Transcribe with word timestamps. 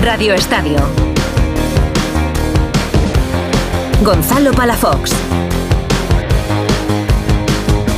Radio 0.00 0.32
Estadio. 0.34 0.78
Gonzalo 4.02 4.52
Palafox. 4.52 5.12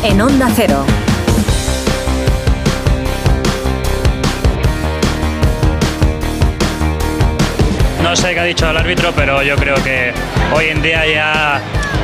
En 0.02 0.20
Onda 0.20 0.48
Cero. 0.54 0.84
No 8.02 8.16
sé 8.16 8.34
qué 8.34 8.40
ha 8.40 8.44
dicho 8.44 8.68
el 8.68 8.76
árbitro, 8.76 9.12
pero 9.14 9.42
yo 9.42 9.54
creo 9.56 9.76
que 9.76 10.12
hoy 10.52 10.66
en 10.66 10.82
día 10.82 11.06
ya 11.06 11.62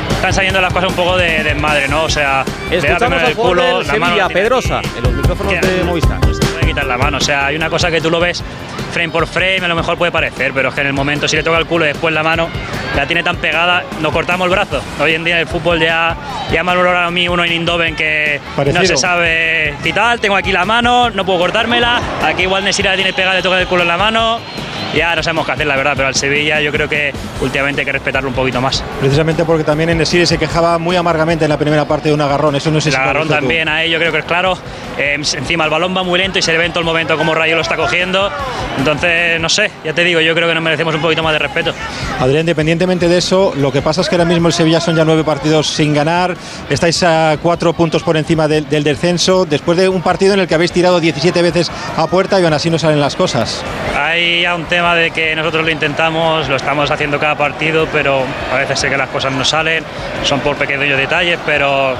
están 0.09 0.33
saliendo 0.33 0.61
las 0.61 0.71
cosas 0.71 0.89
un 0.89 0.95
poco 0.95 1.17
de 1.17 1.43
desmadre, 1.43 1.87
¿no? 1.89 2.05
O 2.05 2.09
sea, 2.09 2.45
Escuchamos 2.71 3.21
jugador 3.21 3.35
culo, 3.35 3.63
del 3.79 3.87
la 3.87 3.93
mano 3.93 4.05
Sevilla, 4.15 4.27
Pedrosa, 4.29 4.81
en 4.97 5.03
los 5.03 5.13
micrófonos 5.13 5.53
Que 5.53 5.67
de 5.67 5.83
Movistar. 5.83 6.19
No 6.25 6.33
se 6.33 6.45
puede 6.45 6.65
quitar 6.65 6.85
la 6.85 6.97
mano, 6.97 7.17
o 7.17 7.21
sea, 7.21 7.47
hay 7.47 7.55
una 7.55 7.69
cosa 7.69 7.89
que 7.89 8.01
tú 8.01 8.09
lo 8.09 8.19
ves 8.19 8.43
frame 8.91 9.09
por 9.09 9.27
frame, 9.27 9.59
a 9.63 9.67
lo 9.67 9.75
mejor 9.75 9.97
puede 9.97 10.11
parecer, 10.11 10.51
pero 10.53 10.69
es 10.69 10.75
que 10.75 10.81
en 10.81 10.87
el 10.87 10.93
momento 10.93 11.27
si 11.27 11.35
le 11.35 11.43
toca 11.43 11.57
el 11.57 11.65
culo 11.65 11.85
y 11.85 11.89
después 11.89 12.13
la 12.13 12.23
mano 12.23 12.49
la 12.95 13.05
tiene 13.05 13.21
tan 13.21 13.37
pegada, 13.37 13.83
nos 14.01 14.11
cortamos 14.11 14.45
el 14.45 14.51
brazo. 14.51 14.81
Hoy 14.99 15.13
en 15.13 15.23
día 15.23 15.35
en 15.35 15.41
el 15.41 15.47
fútbol 15.47 15.79
ya, 15.79 16.15
ya 16.51 16.63
me 16.63 16.71
ha 16.71 16.75
valorado 16.75 17.07
a 17.07 17.11
mí 17.11 17.27
uno 17.27 17.43
en 17.43 17.53
Indoven 17.53 17.95
que 17.95 18.41
no 18.73 18.85
se 18.85 18.97
sabe 18.97 19.75
y 19.83 19.93
tal, 19.93 20.19
tengo 20.19 20.35
aquí 20.35 20.51
la 20.51 20.65
mano, 20.65 21.09
no 21.09 21.25
puedo 21.25 21.39
cortármela, 21.39 22.01
aquí 22.23 22.43
igual 22.43 22.63
Nesira 22.63 22.91
la 22.91 22.95
tiene 22.95 23.13
pegada, 23.13 23.35
le 23.35 23.41
toca 23.41 23.59
el 23.59 23.67
culo 23.67 23.83
en 23.83 23.87
la 23.87 23.97
mano, 23.97 24.39
ya 24.95 25.15
no 25.15 25.23
sabemos 25.23 25.45
qué 25.45 25.51
hacer 25.51 25.67
la 25.67 25.75
verdad, 25.75 25.93
pero 25.95 26.07
al 26.07 26.15
Sevilla 26.15 26.61
yo 26.61 26.71
creo 26.71 26.87
que 26.87 27.13
últimamente 27.41 27.81
hay 27.81 27.85
que 27.85 27.91
respetarlo 27.91 28.29
un 28.29 28.35
poquito 28.35 28.61
más. 28.61 28.83
Precisamente 28.99 29.45
porque 29.45 29.63
también 29.63 29.89
en 29.89 29.97
Nesiri 29.97 30.25
se 30.25 30.37
quejaba 30.37 30.77
muy 30.77 30.95
amargamente 30.95 31.45
en 31.45 31.49
la 31.49 31.57
primera 31.57 31.85
parte 31.85 32.09
de 32.09 32.13
un 32.13 32.21
agarrón. 32.21 32.55
Eso 32.55 32.71
no 32.71 32.81
sé 32.81 32.89
El 32.89 32.95
agarrón 32.95 33.27
también 33.27 33.67
ahí, 33.67 33.89
yo 33.89 33.99
creo 33.99 34.11
que 34.11 34.19
es 34.19 34.25
claro. 34.25 34.57
Eh, 34.97 35.13
encima 35.15 35.65
el 35.65 35.69
balón 35.69 35.95
va 35.95 36.03
muy 36.03 36.17
lento 36.19 36.39
y 36.39 36.41
se 36.41 36.51
le 36.51 36.57
ve 36.57 36.65
en 36.65 36.71
todo 36.71 36.79
el 36.79 36.85
momento 36.85 37.17
como 37.17 37.35
Rayo 37.35 37.55
lo 37.55 37.61
está 37.61 37.75
cogiendo. 37.75 38.31
Entonces, 38.77 39.39
no 39.39 39.49
sé, 39.49 39.71
ya 39.83 39.93
te 39.93 40.03
digo, 40.03 40.21
yo 40.21 40.33
creo 40.33 40.47
que 40.47 40.53
nos 40.53 40.63
merecemos 40.63 40.95
un 40.95 41.01
poquito 41.01 41.21
más 41.23 41.33
de 41.33 41.39
respeto. 41.39 41.73
Adrián, 42.19 42.41
independientemente 42.41 43.07
de 43.07 43.17
eso, 43.17 43.53
lo 43.55 43.71
que 43.71 43.81
pasa 43.81 44.01
es 44.01 44.09
que 44.09 44.15
ahora 44.15 44.25
mismo 44.25 44.47
el 44.47 44.53
Sevilla 44.53 44.79
son 44.79 44.95
ya 44.95 45.05
nueve 45.05 45.23
partidos 45.23 45.67
sin 45.67 45.93
ganar. 45.93 46.35
Estáis 46.69 47.03
a 47.03 47.37
cuatro 47.41 47.73
puntos 47.73 48.03
por 48.03 48.17
encima 48.17 48.47
del, 48.47 48.67
del 48.69 48.83
descenso. 48.83 49.45
Después 49.45 49.77
de 49.77 49.89
un 49.89 50.01
partido 50.01 50.33
en 50.33 50.39
el 50.39 50.47
que 50.47 50.55
habéis 50.55 50.71
tirado 50.71 50.99
17 50.99 51.41
veces 51.41 51.71
a 51.95 52.07
puerta 52.07 52.39
y 52.39 52.43
aún 52.45 52.53
así 52.53 52.69
no 52.69 52.79
salen 52.79 52.99
las 52.99 53.15
cosas. 53.15 53.63
Hay 53.95 54.41
ya 54.41 54.55
un 54.55 54.65
tema 54.65 54.76
de 54.95 55.11
que 55.11 55.35
nosotros 55.35 55.63
lo 55.65 55.71
intentamos, 55.71 56.47
lo 56.47 56.55
estamos 56.55 56.89
haciendo 56.91 57.19
cada 57.19 57.35
partido, 57.35 57.87
pero 57.91 58.23
a 58.53 58.57
veces 58.57 58.79
sé 58.79 58.89
que 58.89 58.97
las 58.97 59.09
cosas 59.09 59.31
no 59.33 59.43
salen, 59.43 59.83
son 60.23 60.39
por 60.41 60.55
pequeños 60.55 60.97
detalles, 60.97 61.39
pero 61.45 61.95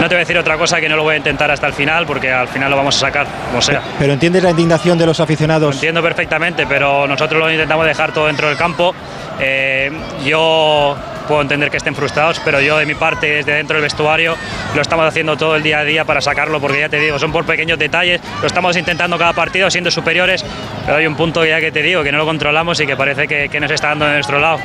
no 0.00 0.08
te 0.08 0.08
voy 0.08 0.16
a 0.16 0.18
decir 0.18 0.36
otra 0.38 0.56
cosa 0.58 0.80
que 0.80 0.88
no 0.88 0.96
lo 0.96 1.02
voy 1.04 1.14
a 1.14 1.18
intentar 1.18 1.50
hasta 1.50 1.66
el 1.66 1.72
final, 1.72 2.04
porque 2.06 2.30
al 2.32 2.48
final 2.48 2.70
lo 2.70 2.76
vamos 2.76 2.96
a 2.96 3.00
sacar, 3.00 3.26
como 3.50 3.62
sea. 3.62 3.80
Pero 3.98 4.12
entiendes 4.12 4.42
la 4.42 4.50
indignación 4.50 4.98
de 4.98 5.06
los 5.06 5.18
Lo 5.18 5.24
aficionados. 5.24 5.74
entiendo 5.76 6.02
perfectamente, 6.02 6.66
pero 6.66 7.06
nosotros 7.06 7.40
lo 7.40 7.50
intentamos 7.50 7.86
dejar 7.86 8.12
todo 8.12 8.26
dentro 8.26 8.48
del 8.48 8.56
campo. 8.56 8.94
Eh, 9.40 9.90
yo 10.24 10.96
puedo 11.24 11.42
entender 11.42 11.70
que 11.70 11.76
estén 11.76 11.94
frustrados, 11.94 12.40
pero 12.44 12.60
yo 12.60 12.78
de 12.78 12.86
mi 12.86 12.94
parte, 12.94 13.26
desde 13.26 13.52
dentro 13.52 13.74
del 13.74 13.82
vestuario, 13.82 14.34
lo 14.74 14.80
estamos 14.80 15.06
haciendo 15.06 15.36
todo 15.36 15.56
el 15.56 15.62
día 15.62 15.80
a 15.80 15.84
día 15.84 16.04
para 16.04 16.20
sacarlo, 16.20 16.60
porque 16.60 16.80
ya 16.80 16.88
te 16.88 16.98
digo, 16.98 17.18
son 17.18 17.32
por 17.32 17.44
pequeños 17.44 17.78
detalles, 17.78 18.20
lo 18.40 18.46
estamos 18.46 18.76
intentando 18.76 19.18
cada 19.18 19.32
partido 19.32 19.70
siendo 19.70 19.90
superiores, 19.90 20.44
pero 20.84 20.98
hay 20.98 21.06
un 21.06 21.16
punto 21.16 21.44
ya 21.44 21.60
que 21.60 21.72
te 21.72 21.82
digo, 21.82 22.02
que 22.02 22.12
no 22.12 22.18
lo 22.18 22.24
controlamos 22.24 22.80
y 22.80 22.86
que 22.86 22.96
parece 22.96 23.26
que, 23.26 23.48
que 23.48 23.60
nos 23.60 23.70
está 23.70 23.88
dando 23.88 24.06
de 24.06 24.14
nuestro 24.14 24.38
lado. 24.38 24.60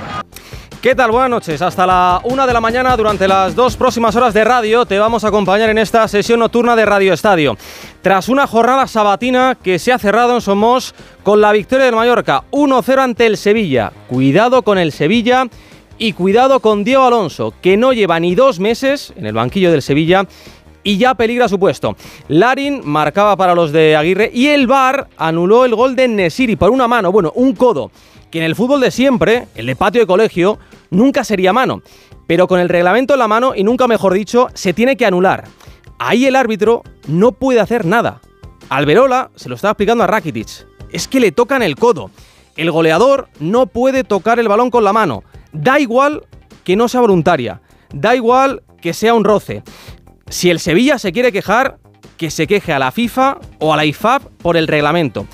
¿Qué 0.81 0.95
tal? 0.95 1.11
Buenas 1.11 1.29
noches. 1.29 1.61
Hasta 1.61 1.85
la 1.85 2.21
una 2.23 2.47
de 2.47 2.53
la 2.53 2.61
mañana, 2.61 2.95
durante 2.95 3.27
las 3.27 3.53
dos 3.53 3.75
próximas 3.75 4.15
horas 4.15 4.33
de 4.33 4.45
radio, 4.45 4.85
te 4.85 4.97
vamos 4.97 5.25
a 5.25 5.27
acompañar 5.27 5.69
en 5.69 5.77
esta 5.77 6.07
sesión 6.07 6.39
nocturna 6.39 6.73
de 6.77 6.85
Radio 6.85 7.11
Estadio. 7.11 7.57
Tras 8.01 8.29
una 8.29 8.47
jornada 8.47 8.87
sabatina 8.87 9.57
que 9.61 9.77
se 9.77 9.91
ha 9.91 9.99
cerrado 9.99 10.35
en 10.35 10.41
Somos 10.41 10.95
con 11.21 11.41
la 11.41 11.51
victoria 11.51 11.85
del 11.85 11.95
Mallorca 11.95 12.43
1-0 12.51 12.97
ante 12.97 13.25
el 13.25 13.35
Sevilla. 13.35 13.91
Cuidado 14.07 14.61
con 14.61 14.77
el 14.77 14.93
Sevilla 14.93 15.47
y 15.99 16.13
cuidado 16.13 16.61
con 16.61 16.83
Diego 16.83 17.03
Alonso, 17.03 17.53
que 17.61 17.77
no 17.77 17.93
lleva 17.93 18.19
ni 18.19 18.33
dos 18.33 18.59
meses 18.59 19.13
en 19.17 19.25
el 19.25 19.33
banquillo 19.33 19.69
del 19.69 19.81
Sevilla 19.81 20.25
y 20.81 20.97
ya 20.97 21.13
peligra 21.13 21.49
su 21.49 21.59
puesto. 21.59 21.95
Larin 22.29 22.81
marcaba 22.85 23.35
para 23.35 23.53
los 23.53 23.71
de 23.71 23.95
Aguirre 23.95 24.31
y 24.33 24.47
el 24.47 24.65
VAR 24.65 25.09
anuló 25.17 25.65
el 25.65 25.75
gol 25.75 25.95
de 25.95 26.07
Nesiri 26.07 26.55
por 26.55 26.71
una 26.71 26.87
mano, 26.87 27.11
bueno, 27.11 27.33
un 27.35 27.53
codo, 27.53 27.91
que 28.31 28.39
en 28.39 28.45
el 28.45 28.55
fútbol 28.55 28.79
de 28.79 28.91
siempre, 28.91 29.47
el 29.55 29.65
de 29.65 29.75
patio 29.75 30.01
de 30.01 30.07
colegio, 30.07 30.57
nunca 30.89 31.23
sería 31.23 31.53
mano. 31.53 31.81
Pero 32.27 32.47
con 32.47 32.59
el 32.59 32.69
reglamento 32.69 33.13
en 33.13 33.19
la 33.19 33.27
mano, 33.27 33.53
y 33.55 33.63
nunca 33.63 33.87
mejor 33.87 34.13
dicho, 34.13 34.47
se 34.53 34.73
tiene 34.73 34.95
que 34.95 35.05
anular. 35.05 35.45
Ahí 35.97 36.25
el 36.25 36.35
árbitro 36.35 36.83
no 37.07 37.33
puede 37.33 37.59
hacer 37.59 37.85
nada. 37.85 38.21
Alberola 38.69 39.31
se 39.35 39.49
lo 39.49 39.55
estaba 39.55 39.71
explicando 39.71 40.03
a 40.03 40.07
Rakitic. 40.07 40.67
Es 40.91 41.07
que 41.07 41.19
le 41.19 41.31
tocan 41.31 41.63
el 41.63 41.75
codo. 41.75 42.11
El 42.55 42.71
goleador 42.71 43.29
no 43.39 43.65
puede 43.65 44.03
tocar 44.03 44.39
el 44.39 44.47
balón 44.47 44.69
con 44.69 44.83
la 44.83 44.93
mano. 44.93 45.23
Da 45.51 45.79
igual 45.79 46.23
que 46.63 46.75
no 46.75 46.87
sea 46.87 47.01
voluntaria. 47.01 47.61
Da 47.93 48.15
igual 48.15 48.63
que 48.81 48.93
sea 48.93 49.13
un 49.13 49.23
roce. 49.23 49.63
Si 50.29 50.49
el 50.49 50.59
Sevilla 50.59 50.99
se 50.99 51.11
quiere 51.11 51.31
quejar, 51.31 51.79
que 52.17 52.29
se 52.29 52.47
queje 52.47 52.73
a 52.73 52.79
la 52.79 52.91
FIFA 52.91 53.37
o 53.59 53.73
a 53.73 53.77
la 53.77 53.85
IFAB 53.85 54.21
por 54.41 54.57
el 54.57 54.67
reglamento. 54.67 55.25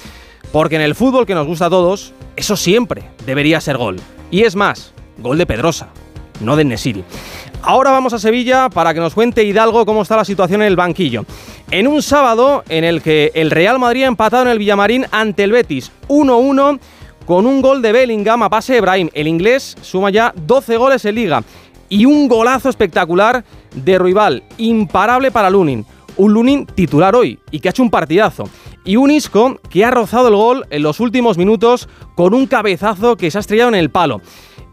Porque 0.51 0.75
en 0.75 0.81
el 0.81 0.95
fútbol 0.95 1.25
que 1.25 1.35
nos 1.35 1.47
gusta 1.47 1.65
a 1.65 1.69
todos, 1.69 2.13
eso 2.35 2.55
siempre 2.55 3.03
debería 3.25 3.59
ser 3.59 3.77
gol. 3.77 3.97
Y 4.31 4.43
es 4.43 4.55
más, 4.55 4.93
gol 5.17 5.37
de 5.37 5.45
Pedrosa, 5.45 5.89
no 6.39 6.55
de 6.55 6.63
Nesiri. 6.63 7.03
Ahora 7.61 7.89
vamos 7.89 8.13
a 8.13 8.19
Sevilla 8.19 8.69
para 8.69 8.93
que 8.93 8.99
nos 8.99 9.15
cuente 9.15 9.43
Hidalgo 9.43 9.85
cómo 9.85 10.03
está 10.03 10.15
la 10.15 10.25
situación 10.25 10.61
en 10.61 10.67
el 10.67 10.75
banquillo. 10.75 11.25
En 11.71 11.87
un 11.87 12.03
sábado 12.03 12.63
en 12.69 12.83
el 12.83 13.01
que 13.01 13.31
el 13.33 13.49
Real 13.49 13.79
Madrid 13.79 14.03
ha 14.03 14.07
empatado 14.07 14.43
en 14.43 14.49
el 14.49 14.59
Villamarín 14.59 15.07
ante 15.11 15.43
el 15.43 15.51
Betis 15.51 15.91
1-1 16.07 16.79
con 17.25 17.45
un 17.45 17.61
gol 17.61 17.81
de 17.81 17.91
Bellingham 17.91 18.43
a 18.43 18.49
pase 18.49 18.73
de 18.73 18.81
Brahim. 18.81 19.09
El 19.13 19.27
inglés 19.27 19.75
suma 19.81 20.09
ya 20.09 20.33
12 20.35 20.77
goles 20.77 21.05
en 21.05 21.15
liga 21.15 21.43
y 21.89 22.05
un 22.05 22.27
golazo 22.27 22.69
espectacular 22.69 23.43
de 23.73 23.97
Ruibal, 23.97 24.43
imparable 24.57 25.31
para 25.31 25.49
Lunin. 25.49 25.85
Un 26.17 26.33
Lunin 26.33 26.65
titular 26.65 27.15
hoy 27.15 27.39
y 27.51 27.59
que 27.59 27.69
ha 27.69 27.71
hecho 27.71 27.83
un 27.83 27.89
partidazo. 27.89 28.49
Y 28.85 28.95
un 28.97 29.11
Isco 29.11 29.59
que 29.69 29.83
ha 29.83 29.91
rozado 29.91 30.27
el 30.27 30.35
gol 30.35 30.65
en 30.69 30.83
los 30.83 30.99
últimos 30.99 31.37
minutos 31.37 31.89
con 32.15 32.33
un 32.33 32.45
cabezazo 32.45 33.17
que 33.17 33.31
se 33.31 33.37
ha 33.37 33.41
estrellado 33.41 33.69
en 33.69 33.75
el 33.75 33.89
palo. 33.89 34.21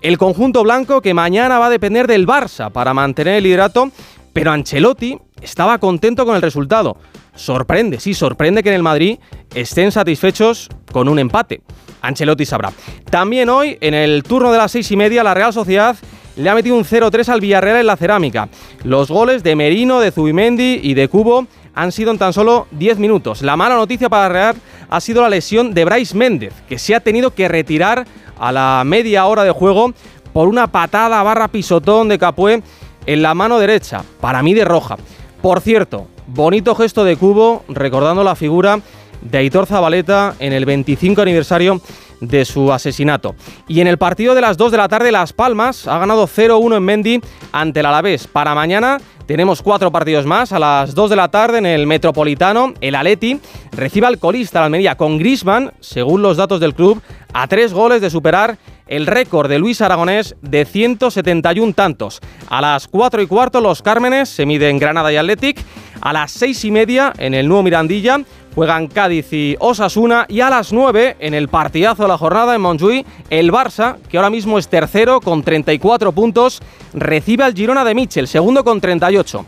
El 0.03 0.19
conjunto 0.19 0.63
blanco 0.63 1.01
que 1.01 1.15
mañana 1.15 1.59
va 1.59 1.67
a 1.67 1.71
depender 1.71 2.07
del 2.07 2.27
Barça 2.27 2.71
para 2.71 2.93
mantener 2.93 3.37
el 3.37 3.45
liderato, 3.45 3.91
pero 4.33 4.51
Ancelotti 4.51 5.19
estaba 5.41 5.79
contento 5.79 6.25
con 6.25 6.37
el 6.37 6.43
resultado. 6.43 6.97
Sorprende, 7.35 7.99
sí, 7.99 8.13
sorprende 8.13 8.63
que 8.63 8.69
en 8.69 8.75
el 8.75 8.83
Madrid 8.83 9.19
estén 9.55 9.91
satisfechos 9.91 10.69
con 10.93 11.09
un 11.09 11.19
empate. 11.19 11.63
Ancelotti 12.03 12.45
sabrá. 12.45 12.73
También 13.11 13.49
hoy, 13.49 13.79
en 13.81 13.95
el 13.95 14.23
turno 14.23 14.53
de 14.53 14.59
las 14.59 14.73
seis 14.73 14.91
y 14.91 14.97
media, 14.97 15.23
la 15.23 15.35
Real 15.35 15.53
Sociedad 15.53 15.97
le 16.37 16.51
ha 16.51 16.55
metido 16.55 16.77
un 16.77 16.85
0-3 16.85 17.29
al 17.29 17.41
Villarreal 17.41 17.79
en 17.79 17.87
la 17.87 17.97
cerámica. 17.97 18.49
Los 18.85 19.11
goles 19.11 19.43
de 19.43 19.57
Merino, 19.57 20.01
de 20.01 20.11
Zubimendi 20.11 20.81
y 20.83 20.95
de 20.95 21.09
Cubo 21.09 21.47
han 21.75 21.93
sido 21.93 22.11
en 22.11 22.19
tan 22.19 22.33
solo 22.33 22.67
10 22.73 22.99
minutos. 22.99 23.43
La 23.43 23.57
mala 23.57 23.77
noticia 23.77 24.09
para 24.09 24.29
Real 24.29 24.57
ha 24.91 25.01
sido 25.01 25.23
la 25.23 25.31
lesión 25.31 25.73
de 25.75 25.85
Bryce 25.85 26.17
Méndez, 26.17 26.53
que 26.69 26.79
se 26.79 26.95
ha 26.95 27.01
tenido 27.01 27.35
que 27.35 27.49
retirar 27.49 28.07
a 28.39 28.53
la 28.53 28.83
media 28.85 29.27
hora 29.27 29.45
de 29.45 29.53
juego 29.53 29.93
por 30.33 30.49
una 30.49 30.67
patada 30.67 31.23
barra 31.23 31.49
pisotón 31.49 32.09
de 32.09 32.19
Capué 32.19 32.63
en 33.07 33.23
la 33.23 33.35
mano 33.35 33.59
derecha, 33.59 34.03
para 34.21 34.43
mí 34.43 34.55
de 34.55 34.65
roja. 34.65 34.97
Por 35.41 35.61
cierto, 35.61 36.07
bonito 36.27 36.75
gesto 36.75 37.05
de 37.05 37.17
Cubo 37.17 37.65
recordando 37.69 38.25
la 38.25 38.37
figura 38.37 38.81
de 39.23 39.39
Aitor 39.39 39.67
Zabaleta 39.67 40.35
en 40.39 40.53
el 40.53 40.65
25 40.65 41.23
aniversario 41.23 41.81
de 42.21 42.45
su 42.45 42.73
asesinato. 42.73 43.35
Y 43.67 43.81
en 43.81 43.89
el 43.89 43.99
partido 43.99 44.35
de 44.35 44.41
las 44.41 44.57
2 44.57 44.71
de 44.71 44.79
la 44.79 44.89
tarde, 44.89 45.13
Las 45.13 45.33
Palmas 45.33 45.89
ha 45.89 45.99
ganado 45.99 46.27
0-1 46.27 46.77
en 46.77 46.83
Mendy 46.83 47.21
ante 47.51 47.81
el 47.81 47.87
Alavés. 47.87 48.29
Para 48.29 48.55
mañana 48.55 48.99
tenemos 49.27 49.61
cuatro 49.61 49.91
partidos 49.91 50.25
más. 50.25 50.53
A 50.53 50.59
las 50.59 50.95
2 50.95 51.11
de 51.11 51.17
la 51.17 51.29
tarde 51.29 51.59
en 51.59 51.67
el 51.67 51.87
Metropolitano, 51.87 52.75
el 52.81 52.95
Aleti 52.95 53.41
recibe 53.73 54.07
al 54.07 54.19
colista 54.19 54.61
la 54.61 54.67
Almería 54.67 54.97
con 54.97 55.19
Grisman, 55.19 55.73
según 55.81 56.23
los 56.23 56.37
datos 56.37 56.61
del 56.61 56.75
club, 56.75 57.03
a 57.33 57.49
tres 57.49 57.73
goles 57.73 58.01
de 58.01 58.11
superar 58.11 58.59
el 58.87 59.07
récord 59.07 59.49
de 59.49 59.59
Luis 59.59 59.81
Aragonés 59.81 60.37
de 60.43 60.65
171 60.65 61.73
tantos. 61.73 62.21
A 62.49 62.61
las 62.61 62.89
4 62.89 63.23
y 63.23 63.27
cuarto 63.27 63.61
los 63.61 63.83
Cármenes 63.83 64.29
se 64.29 64.47
miden 64.47 64.79
Granada 64.79 65.13
y 65.13 65.17
Athletic. 65.17 65.59
A 66.01 66.13
las 66.13 66.33
6 66.33 66.65
y 66.67 66.71
media 66.71 67.13
en 67.19 67.33
el 67.33 67.49
nuevo 67.49 67.63
Mirandilla 67.63 68.21
juegan 68.55 68.87
Cádiz 68.87 69.33
y 69.33 69.57
Osasuna. 69.59 70.27
Y 70.29 70.41
a 70.41 70.51
las 70.51 70.73
9 70.73 71.17
en 71.19 71.35
el 71.35 71.49
partidazo 71.49 72.03
de 72.03 72.09
la 72.09 72.19
jornada 72.19 72.55
en 72.55 72.63
Montjuïc, 72.63 73.05
el 73.31 73.53
Barça, 73.53 73.97
que 74.09 74.17
ahora 74.17 74.31
mismo 74.31 74.59
es 74.59 74.69
tercero 74.69 75.21
con 75.21 75.43
34 75.43 76.13
puntos, 76.13 76.61
recibe 76.95 77.45
al 77.45 77.55
Girona 77.55 77.85
de 77.85 77.95
Michel, 77.95 78.29
segundo 78.29 78.65
con 78.65 78.81
38. 78.81 79.45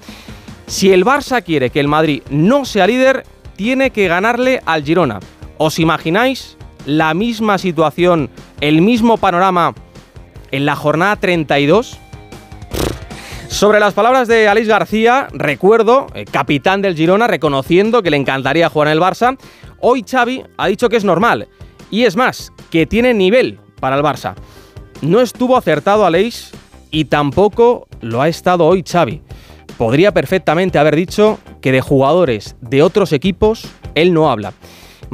Si 0.67 0.93
el 0.93 1.05
Barça 1.05 1.43
quiere 1.43 1.71
que 1.71 1.81
el 1.81 1.89
Madrid 1.89 2.23
no 2.31 2.65
sea 2.65 2.87
líder, 2.87 3.25
tiene 3.57 3.91
que 3.91 4.09
ganarle 4.09 4.63
al 4.65 4.85
Girona. 4.85 5.21
¿Os 5.59 5.79
imagináis 5.79 6.57
la 6.87 7.15
misma 7.15 7.59
situación, 7.59 8.31
el 8.61 8.81
mismo 8.81 9.17
panorama 9.17 9.75
en 10.51 10.67
la 10.67 10.77
jornada 10.77 11.17
32? 11.17 11.99
Sobre 13.55 13.79
las 13.79 13.95
palabras 13.95 14.27
de 14.27 14.49
Alex 14.49 14.67
García, 14.67 15.29
recuerdo, 15.33 16.09
eh, 16.13 16.25
capitán 16.25 16.83
del 16.83 16.97
Girona, 16.97 17.29
reconociendo 17.29 18.03
que 18.03 18.11
le 18.11 18.17
encantaría 18.17 18.69
jugar 18.69 18.89
en 18.89 18.95
el 18.95 19.01
Barça, 19.01 19.39
hoy 19.79 20.05
Xavi 20.05 20.43
ha 20.57 20.67
dicho 20.67 20.89
que 20.89 20.97
es 20.97 21.05
normal. 21.05 21.47
Y 21.89 22.03
es 22.03 22.17
más, 22.17 22.53
que 22.73 22.85
tiene 22.85 23.15
nivel 23.15 23.61
para 23.79 23.95
el 23.95 24.03
Barça. 24.03 24.35
No 25.03 25.21
estuvo 25.21 25.57
acertado 25.57 26.05
Aleix 26.05 26.51
y 26.91 27.05
tampoco 27.05 27.87
lo 28.01 28.21
ha 28.23 28.29
estado 28.29 28.67
hoy 28.67 28.83
Xavi. 28.83 29.23
Podría 29.79 30.13
perfectamente 30.13 30.81
haber 30.81 30.97
dicho 30.97 31.39
que 31.61 31.71
de 31.71 31.81
jugadores 31.81 32.57
de 32.61 32.83
otros 32.83 33.13
equipos 33.13 33.69
él 33.95 34.13
no 34.13 34.33
habla. 34.33 34.53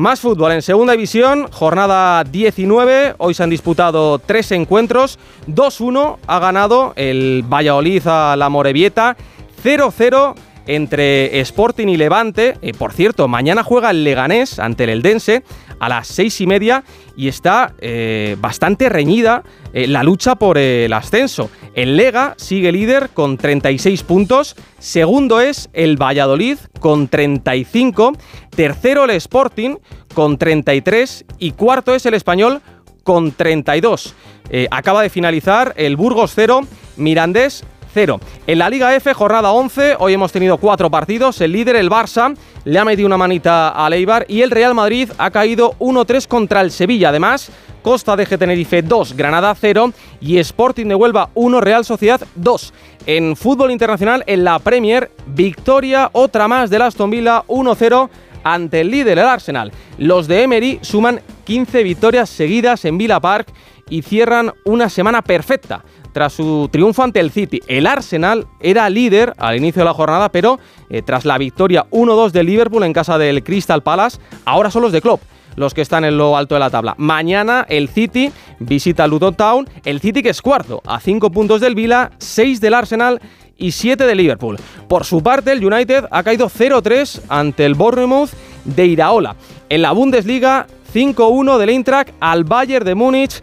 Más 0.01 0.21
fútbol 0.21 0.53
en 0.53 0.63
segunda 0.63 0.95
división, 0.95 1.47
jornada 1.53 2.25
19. 2.25 3.17
Hoy 3.19 3.35
se 3.35 3.43
han 3.43 3.51
disputado 3.51 4.19
tres 4.19 4.51
encuentros. 4.51 5.19
2-1 5.47 6.17
ha 6.27 6.39
ganado 6.39 6.95
el 6.97 7.45
Valladolid 7.47 8.07
a 8.07 8.35
la 8.35 8.49
Morevieta. 8.49 9.19
0-0 9.63 10.35
entre 10.67 11.41
Sporting 11.41 11.89
y 11.89 11.97
Levante. 11.97 12.57
Eh, 12.63 12.73
por 12.73 12.93
cierto, 12.93 13.29
mañana 13.29 13.63
juega 13.63 13.91
el 13.91 14.05
Leganés 14.05 14.59
ante 14.59 14.85
el 14.85 14.91
Eldense 14.91 15.43
a 15.79 15.89
las 15.89 16.09
seis 16.09 16.41
y 16.41 16.47
media 16.47 16.85
y 17.17 17.29
está 17.29 17.75
eh, 17.81 18.37
bastante 18.39 18.89
reñida 18.89 19.43
eh, 19.73 19.87
la 19.87 20.03
lucha 20.03 20.35
por 20.35 20.59
el 20.59 20.93
ascenso. 20.93 21.51
El 21.75 21.97
Lega 21.97 22.35
sigue 22.37 22.73
líder 22.73 23.11
con 23.11 23.37
36 23.37 24.03
puntos, 24.03 24.57
segundo 24.79 25.41
es 25.41 25.71
el 25.73 25.97
Valladolid 25.97 26.59
con 26.81 27.09
35, 27.09 28.13
tercero 28.55 29.05
el 29.05 29.11
Sporting 29.11 29.77
con 30.15 30.39
33 30.39 31.25
y 31.39 31.53
cuarto 31.53 31.95
es 31.95 32.05
el 32.07 32.15
Español 32.15 32.61
con 33.03 33.33
32. 33.33 34.15
acaba 34.71 35.03
de 35.03 35.09
finalizar 35.09 35.73
el 35.77 35.97
Burgos 35.97 36.33
0, 36.35 36.63
Mirandés 36.97 37.65
0. 37.93 38.21
En 38.47 38.59
la 38.59 38.71
Liga 38.71 38.95
F, 38.95 39.13
jornada 39.15 39.53
11, 39.53 39.97
hoy 39.99 40.15
hemos 40.15 40.33
tenido 40.33 40.59
cuatro 40.59 40.91
partidos. 40.91 41.41
El 41.41 41.53
líder, 41.53 41.77
el 41.77 41.91
Barça, 41.91 42.37
le 42.65 42.79
ha 42.79 42.85
metido 42.85 43.07
una 43.07 43.17
manita 43.17 43.71
a 43.71 43.89
Leibar 43.91 44.25
y 44.29 44.43
el 44.43 44.51
Real 44.51 44.75
Madrid 44.75 45.11
ha 45.19 45.31
caído 45.31 45.75
1-3 45.79 46.27
contra 46.27 46.61
el 46.61 46.71
Sevilla. 46.71 47.11
Además, 47.11 47.51
Costa 47.83 48.17
de 48.17 48.27
Tenerife 48.27 48.83
2, 48.83 49.17
Granada 49.17 49.55
0 49.55 49.93
y 50.21 50.39
Sporting 50.39 50.87
de 50.87 50.95
Huelva 50.95 51.31
1, 51.35 51.61
Real 51.61 51.85
Sociedad 51.85 52.21
2. 52.35 52.75
En 53.07 53.37
fútbol 53.37 53.71
internacional, 53.71 54.23
en 54.27 54.45
la 54.45 54.59
Premier, 54.59 55.11
victoria 55.27 56.11
otra 56.13 56.47
más 56.49 56.71
del 56.71 56.83
Aston 56.83 57.11
Villa 57.11 57.43
1-0 57.47 58.11
ante 58.45 58.81
el 58.81 58.91
líder, 58.91 59.19
el 59.19 59.27
Arsenal. 59.27 59.73
Los 59.99 60.29
de 60.29 60.43
Emery 60.43 60.79
suman 60.83 61.21
15 61.45 61.83
victorias 61.83 62.29
seguidas 62.29 62.85
en 62.85 62.99
Villa 62.99 63.21
Park 63.21 63.53
y 63.89 64.03
cierran 64.03 64.53
una 64.65 64.89
semana 64.89 65.23
perfecta 65.23 65.83
tras 66.13 66.33
su 66.33 66.69
triunfo 66.71 67.03
ante 67.03 67.21
el 67.21 67.31
City. 67.31 67.61
El 67.67 67.87
Arsenal 67.87 68.47
era 68.61 68.89
líder 68.91 69.35
al 69.39 69.57
inicio 69.57 69.81
de 69.81 69.87
la 69.87 69.95
jornada, 69.95 70.31
pero 70.31 70.59
eh, 70.89 71.03
tras 71.03 71.25
la 71.25 71.39
victoria 71.39 71.87
1-2 71.91 72.31
del 72.31 72.47
Liverpool 72.47 72.85
en 72.85 72.93
casa 72.93 73.19
del 73.19 73.43
Crystal 73.43 73.83
Palace, 73.83 74.19
ahora 74.45 74.71
son 74.71 74.83
los 74.83 74.93
de 74.93 75.01
Klopp 75.01 75.21
los 75.57 75.75
que 75.75 75.83
están 75.83 76.05
en 76.05 76.17
lo 76.17 76.37
alto 76.37 76.55
de 76.55 76.61
la 76.61 76.71
tabla. 76.71 76.95
Mañana 76.97 77.67
el 77.69 77.89
City 77.89 78.33
visita 78.61 79.07
Luton 79.07 79.35
Town, 79.35 79.69
el 79.85 80.01
City 80.01 80.23
que 80.23 80.31
es 80.31 80.41
cuarto, 80.41 80.81
a 80.87 81.01
5 81.01 81.31
puntos 81.31 81.61
del 81.61 81.75
Vila, 81.75 82.13
6 82.19 82.61
del 82.61 82.73
Arsenal 82.73 83.21
y 83.57 83.73
7 83.73 84.07
del 84.07 84.19
Liverpool. 84.19 84.57
Por 84.89 85.05
su 85.05 85.23
parte, 85.23 85.53
el 85.53 85.65
United 85.65 86.07
ha 86.11 86.23
caído 86.23 86.49
0-3 86.49 87.23
ante 87.29 87.67
el 87.67 87.75
Bournemouth 87.75 88.31
de 88.65 88.87
Iraola. 88.87 89.37
En 89.69 89.83
la 89.83 89.93
Bundesliga, 89.93 90.67
5-1 90.95 91.59
del 91.59 91.69
Eintracht 91.69 92.15
al 92.21 92.45
Bayern 92.45 92.85
de 92.85 92.95
Múnich 92.95 93.41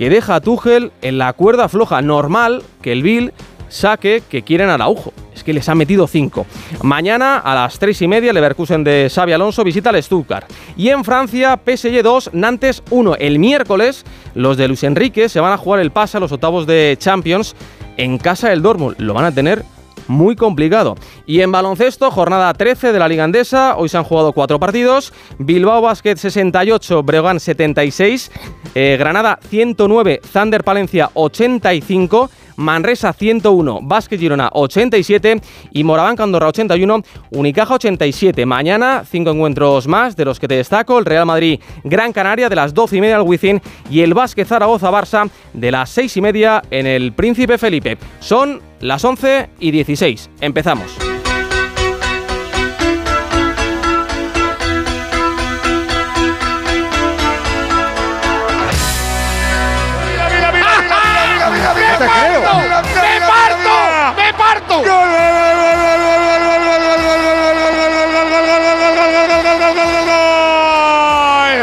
que 0.00 0.08
deja 0.08 0.36
a 0.36 0.40
Tuchel 0.40 0.92
en 1.02 1.18
la 1.18 1.34
cuerda 1.34 1.68
floja. 1.68 2.00
Normal 2.00 2.62
que 2.80 2.90
el 2.90 3.02
Bill 3.02 3.34
saque 3.68 4.22
que 4.26 4.40
quieren 4.40 4.70
Araujo. 4.70 5.12
Es 5.34 5.44
que 5.44 5.52
les 5.52 5.68
ha 5.68 5.74
metido 5.74 6.06
5. 6.06 6.46
Mañana 6.82 7.36
a 7.36 7.54
las 7.54 7.78
3 7.78 8.00
y 8.00 8.08
media, 8.08 8.32
Leverkusen 8.32 8.82
de 8.82 9.12
Xavi 9.14 9.32
Alonso 9.32 9.62
visita 9.62 9.90
al 9.90 10.02
Stuttgart. 10.02 10.50
Y 10.74 10.88
en 10.88 11.04
Francia, 11.04 11.60
PSG 11.62 12.02
2, 12.02 12.30
Nantes 12.32 12.82
1. 12.88 13.16
El 13.16 13.38
miércoles, 13.38 14.06
los 14.34 14.56
de 14.56 14.68
Luis 14.68 14.84
Enrique 14.84 15.28
se 15.28 15.38
van 15.38 15.52
a 15.52 15.58
jugar 15.58 15.80
el 15.80 15.90
pase 15.90 16.16
a 16.16 16.20
los 16.20 16.32
octavos 16.32 16.66
de 16.66 16.96
Champions 16.98 17.54
en 17.98 18.16
casa 18.16 18.48
del 18.48 18.62
Dortmund. 18.62 18.96
Lo 19.00 19.12
van 19.12 19.26
a 19.26 19.32
tener 19.32 19.66
muy 20.10 20.34
complicado. 20.34 20.96
Y 21.24 21.40
en 21.40 21.52
baloncesto, 21.52 22.10
jornada 22.10 22.52
13 22.52 22.92
de 22.92 22.98
la 22.98 23.08
Liga 23.08 23.24
Andesa, 23.24 23.76
hoy 23.76 23.88
se 23.88 23.96
han 23.96 24.04
jugado 24.04 24.32
cuatro 24.32 24.58
partidos, 24.58 25.12
Bilbao 25.38 25.80
Basket 25.80 26.16
68, 26.16 27.02
Breogán 27.04 27.38
76, 27.38 28.30
eh, 28.74 28.96
Granada 28.98 29.38
109, 29.48 30.20
Thunder 30.32 30.64
Palencia 30.64 31.10
85, 31.14 32.28
Manresa 32.56 33.12
101, 33.12 33.80
Basket 33.82 34.18
Girona 34.18 34.50
87 34.52 35.40
y 35.72 35.84
Moraván 35.84 36.16
Candorra 36.16 36.48
81, 36.48 37.02
Unicaja 37.30 37.74
87. 37.74 38.44
Mañana 38.44 39.04
cinco 39.08 39.30
encuentros 39.30 39.86
más 39.86 40.14
de 40.16 40.24
los 40.24 40.38
que 40.38 40.48
te 40.48 40.56
destaco, 40.56 40.98
el 40.98 41.06
Real 41.06 41.24
Madrid 41.24 41.60
Gran 41.84 42.12
Canaria 42.12 42.48
de 42.48 42.56
las 42.56 42.74
12 42.74 42.96
y 42.96 43.00
media 43.00 43.16
al 43.16 43.22
Wizzing. 43.22 43.62
Y 43.88 44.00
el 44.00 44.12
Basket 44.12 44.44
Zaragoza 44.44 44.90
Barça 44.90 45.30
de 45.54 45.70
las 45.70 45.88
6 45.90 46.16
y 46.18 46.20
media 46.20 46.62
en 46.70 46.86
el 46.86 47.12
Príncipe 47.12 47.56
Felipe. 47.56 47.96
Son 48.18 48.69
las 48.80 49.04
11 49.04 49.50
y 49.60 49.70
16. 49.70 50.30
Empezamos. 50.40 51.10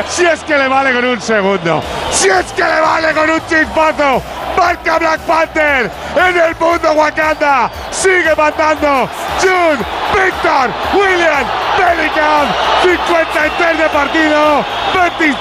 Si 0.10 0.26
es 0.26 0.40
que 0.46 0.58
le 0.58 0.68
vale 0.68 0.94
con 0.94 1.06
un 1.06 1.22
segundo. 1.22 1.84
Si 2.12 2.28
es 2.28 2.46
que 2.54 2.64
le 2.64 2.82
vale 2.82 3.14
con 3.14 3.30
un 3.30 3.40
chispazo. 3.48 4.37
Marca 4.58 4.98
Black 4.98 5.20
Panther 5.22 5.92
en 6.16 6.38
el 6.38 6.56
mundo 6.56 6.92
Wakanda. 6.94 7.70
Sigue 7.92 8.36
matando. 8.36 9.08
June, 9.40 9.78
Victor, 10.14 10.70
William, 10.94 11.46
Bellingham. 11.78 12.48
53 12.82 13.78
de 13.78 13.90
partido. 13.90 14.66
20 14.94 15.38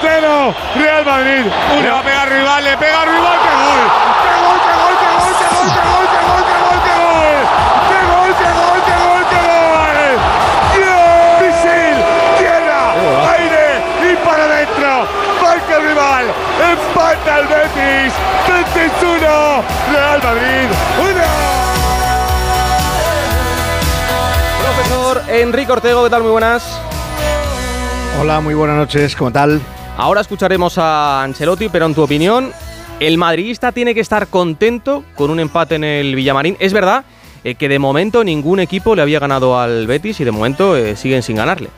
Real 0.75 1.05
Madrid. 1.05 1.45
Le 1.81 1.89
va 1.89 1.99
a 1.99 2.03
pegar 2.03 2.29
rival, 2.29 2.63
le 2.63 2.77
pega 2.77 3.05
rival. 3.05 3.37
¡Qué 3.43 3.53
gol! 3.57 4.07
¡Qué 4.23 4.33
gol, 4.43 4.57
qué 4.61 4.73
gol, 4.77 4.95
qué 4.97 5.09
gol, 5.13 5.27
qué 5.33 5.81
gol, 5.87 6.05
qué 6.07 6.21
gol, 6.27 6.27
qué 6.27 6.27
gol, 6.27 6.43
qué 6.45 6.55
gol, 6.63 6.79
qué 6.85 6.95
gol! 7.01 7.41
¡Qué 7.89 7.99
gol, 8.11 8.31
qué 8.37 8.49
gol, 8.57 8.79
qué 8.85 8.95
gol, 9.03 9.23
qué 9.31 9.39
gol! 9.47 10.11
Misil, 11.41 11.97
tierra, 12.37 12.81
aire 13.33 13.67
y 14.11 14.15
para 14.25 14.43
adentro. 14.43 14.91
Marca 15.41 15.75
el 15.75 15.81
rival. 15.87 16.25
Empata 16.61 17.39
el 17.39 17.47
Betis. 17.47 18.13
21. 18.87 19.19
Real 19.91 20.23
Madrid. 20.23 20.69
1. 21.01 21.21
Profesor 24.63 25.21
Enrique 25.29 25.71
Ortego, 25.71 26.03
¿qué 26.05 26.09
tal? 26.09 26.23
Muy 26.23 26.31
buenas. 26.31 26.79
Hola, 28.21 28.39
muy 28.39 28.53
buenas 28.53 28.77
noches, 28.77 29.13
¿cómo 29.15 29.31
tal? 29.31 29.59
Ahora 29.97 30.21
escucharemos 30.21 30.77
a 30.77 31.21
Ancelotti, 31.23 31.67
pero 31.67 31.85
en 31.85 31.95
tu 31.95 32.01
opinión, 32.01 32.53
¿el 33.01 33.17
madridista 33.17 33.73
tiene 33.73 33.93
que 33.93 33.99
estar 33.99 34.27
contento 34.27 35.03
con 35.15 35.31
un 35.31 35.41
empate 35.41 35.75
en 35.75 35.83
el 35.83 36.15
Villamarín? 36.15 36.55
Es 36.59 36.71
verdad 36.71 37.03
eh, 37.43 37.55
que 37.55 37.67
de 37.67 37.79
momento 37.79 38.23
ningún 38.23 38.61
equipo 38.61 38.95
le 38.95 39.01
había 39.01 39.19
ganado 39.19 39.59
al 39.59 39.85
Betis 39.85 40.21
y 40.21 40.23
de 40.23 40.31
momento 40.31 40.77
eh, 40.77 40.95
siguen 40.95 41.23
sin 41.23 41.35
ganarle. 41.35 41.69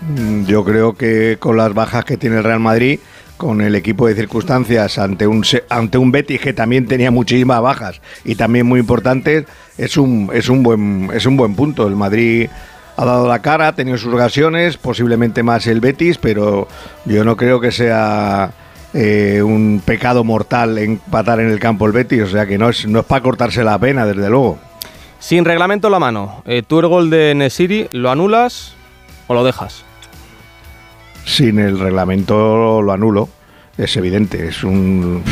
Mm, 0.00 0.44
yo 0.44 0.64
creo 0.64 0.94
que 0.94 1.36
con 1.38 1.56
las 1.56 1.72
bajas 1.72 2.04
que 2.04 2.16
tiene 2.16 2.38
el 2.38 2.44
Real 2.44 2.58
Madrid, 2.58 2.98
con 3.42 3.60
el 3.60 3.74
equipo 3.74 4.06
de 4.06 4.14
circunstancias 4.14 4.98
ante 4.98 5.26
un 5.26 5.44
ante 5.68 5.98
un 5.98 6.12
Betis 6.12 6.40
que 6.40 6.52
también 6.52 6.86
tenía 6.86 7.10
muchísimas 7.10 7.60
bajas 7.60 8.00
y 8.24 8.36
también 8.36 8.66
muy 8.66 8.78
importantes, 8.78 9.46
es 9.76 9.96
un 9.96 10.30
es 10.32 10.48
un 10.48 10.62
buen 10.62 11.10
es 11.12 11.26
un 11.26 11.36
buen 11.36 11.56
punto. 11.56 11.88
El 11.88 11.96
Madrid 11.96 12.48
ha 12.96 13.04
dado 13.04 13.26
la 13.26 13.42
cara, 13.42 13.66
ha 13.66 13.74
tenido 13.74 13.98
sus 13.98 14.14
ocasiones, 14.14 14.76
posiblemente 14.76 15.42
más 15.42 15.66
el 15.66 15.80
Betis, 15.80 16.18
pero 16.18 16.68
yo 17.04 17.24
no 17.24 17.36
creo 17.36 17.58
que 17.58 17.72
sea 17.72 18.52
eh, 18.94 19.42
un 19.42 19.82
pecado 19.84 20.22
mortal 20.22 20.78
empatar 20.78 21.40
en 21.40 21.50
el 21.50 21.58
campo 21.58 21.86
el 21.86 21.92
Betis, 21.92 22.22
o 22.22 22.28
sea 22.28 22.46
que 22.46 22.58
no 22.58 22.68
es, 22.68 22.86
no 22.86 23.00
es 23.00 23.06
para 23.06 23.24
cortarse 23.24 23.64
la 23.64 23.76
pena, 23.76 24.06
desde 24.06 24.30
luego. 24.30 24.60
Sin 25.18 25.44
reglamento 25.44 25.88
en 25.88 25.92
la 25.92 25.98
mano, 25.98 26.44
eh, 26.46 26.62
¿tú 26.64 26.78
el 26.78 26.86
gol 26.86 27.10
de 27.10 27.34
Nesiri 27.34 27.88
lo 27.90 28.08
anulas 28.08 28.74
o 29.26 29.34
lo 29.34 29.42
dejas? 29.42 29.84
Sin 31.24 31.58
el 31.58 31.78
reglamento 31.78 32.82
lo 32.82 32.92
anulo, 32.92 33.28
es 33.76 33.96
evidente, 33.96 34.48
es 34.48 34.64
un 34.64 35.22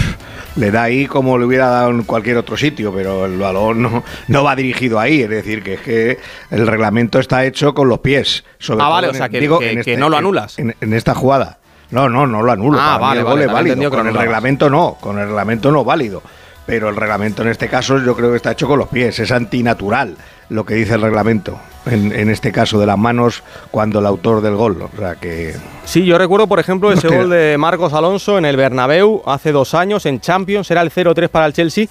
le 0.56 0.70
da 0.70 0.84
ahí 0.84 1.06
como 1.06 1.38
le 1.38 1.44
hubiera 1.44 1.68
dado 1.68 1.90
en 1.90 2.02
cualquier 2.02 2.36
otro 2.36 2.56
sitio, 2.56 2.92
pero 2.92 3.26
el 3.26 3.38
balón 3.38 3.82
no, 3.82 4.02
no 4.28 4.44
va 4.44 4.56
dirigido 4.56 4.98
ahí. 4.98 5.22
Es 5.22 5.30
decir, 5.30 5.62
que 5.62 5.74
es 5.74 5.80
que 5.80 6.18
el 6.50 6.66
reglamento 6.66 7.18
está 7.18 7.44
hecho 7.44 7.74
con 7.74 7.88
los 7.88 8.00
pies. 8.00 8.44
ah, 8.68 8.88
vale, 8.88 9.08
o 9.08 9.14
sea, 9.14 9.28
que, 9.28 9.38
este 9.78 9.96
no 9.96 10.08
lo 10.08 10.16
anulas. 10.16 10.58
En, 10.58 10.74
esta 10.92 11.14
jugada. 11.14 11.58
No, 11.90 12.08
no, 12.08 12.26
no 12.26 12.42
lo 12.42 12.52
anulo. 12.52 12.78
Ah, 12.80 12.98
vale, 12.98 13.22
vale, 13.22 13.46
válido. 13.46 13.90
Con 13.90 14.06
el 14.06 14.14
reglamento 14.14 14.70
no, 14.70 14.96
con 15.00 15.18
el 15.18 15.26
reglamento 15.26 15.70
no 15.70 15.84
válido. 15.84 16.22
pero 16.66 16.88
el 16.88 16.96
reglamento 16.96 17.42
en 17.42 17.48
este 17.48 17.68
caso 17.68 17.98
yo 17.98 18.14
creo 18.14 18.30
que 18.30 18.36
está 18.36 18.52
hecho 18.52 18.68
con 18.68 18.78
los 18.78 18.88
pies, 18.88 19.18
es 19.18 19.32
antinatural 19.32 20.16
lo 20.50 20.64
que 20.64 20.74
dice 20.74 20.94
el 20.94 21.02
reglamento, 21.02 21.58
en, 21.86 22.30
este 22.30 22.52
caso 22.52 22.78
de 22.78 22.86
las 22.86 22.98
manos 22.98 23.42
cuando 23.70 24.00
el 24.00 24.06
autor 24.06 24.40
del 24.40 24.54
gol, 24.54 24.82
o 24.82 24.96
sea 24.96 25.14
que... 25.14 25.54
Sí, 25.84 26.04
yo 26.04 26.18
recuerdo 26.18 26.46
por 26.46 26.60
ejemplo 26.60 26.92
ese 26.92 27.08
gol 27.08 27.30
de 27.30 27.56
Marcos 27.58 27.92
Alonso 27.92 28.38
en 28.38 28.44
el 28.44 28.56
Bernabéu 28.56 29.22
hace 29.26 29.52
dos 29.52 29.74
años 29.74 30.06
en 30.06 30.20
Champions, 30.20 30.70
era 30.70 30.82
el 30.82 30.90
0-3 30.90 31.28
para 31.28 31.46
el 31.46 31.52
Chelsea, 31.52 31.86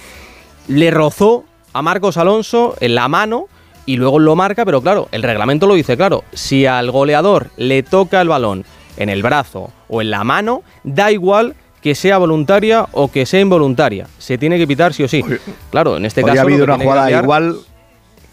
le 0.68 0.90
rozó 0.90 1.44
a 1.72 1.82
Marcos 1.82 2.16
Alonso 2.16 2.76
en 2.80 2.94
la 2.94 3.08
mano 3.08 3.46
y 3.86 3.96
luego 3.96 4.18
lo 4.18 4.36
marca, 4.36 4.64
pero 4.64 4.80
claro, 4.82 5.08
el 5.12 5.22
reglamento 5.22 5.66
lo 5.66 5.74
dice 5.74 5.96
claro, 5.96 6.24
si 6.32 6.66
al 6.66 6.90
goleador 6.90 7.50
le 7.56 7.82
toca 7.82 8.20
el 8.20 8.28
balón 8.28 8.64
en 8.96 9.08
el 9.08 9.22
brazo 9.22 9.70
o 9.88 10.02
en 10.02 10.10
la 10.10 10.24
mano, 10.24 10.62
da 10.84 11.10
igual 11.10 11.56
que 11.80 11.94
sea 11.94 12.18
voluntaria 12.18 12.86
o 12.92 13.10
que 13.10 13.26
sea 13.26 13.40
involuntaria. 13.40 14.06
Se 14.18 14.38
tiene 14.38 14.58
que 14.58 14.66
pitar 14.66 14.92
sí 14.92 15.02
o 15.02 15.08
sí. 15.08 15.24
Claro, 15.70 15.96
en 15.96 16.04
este 16.04 16.22
caso. 16.22 16.40
Ha 16.40 16.42
habido 16.42 16.64
una 16.64 16.78
jugada 16.78 17.10
igual. 17.10 17.56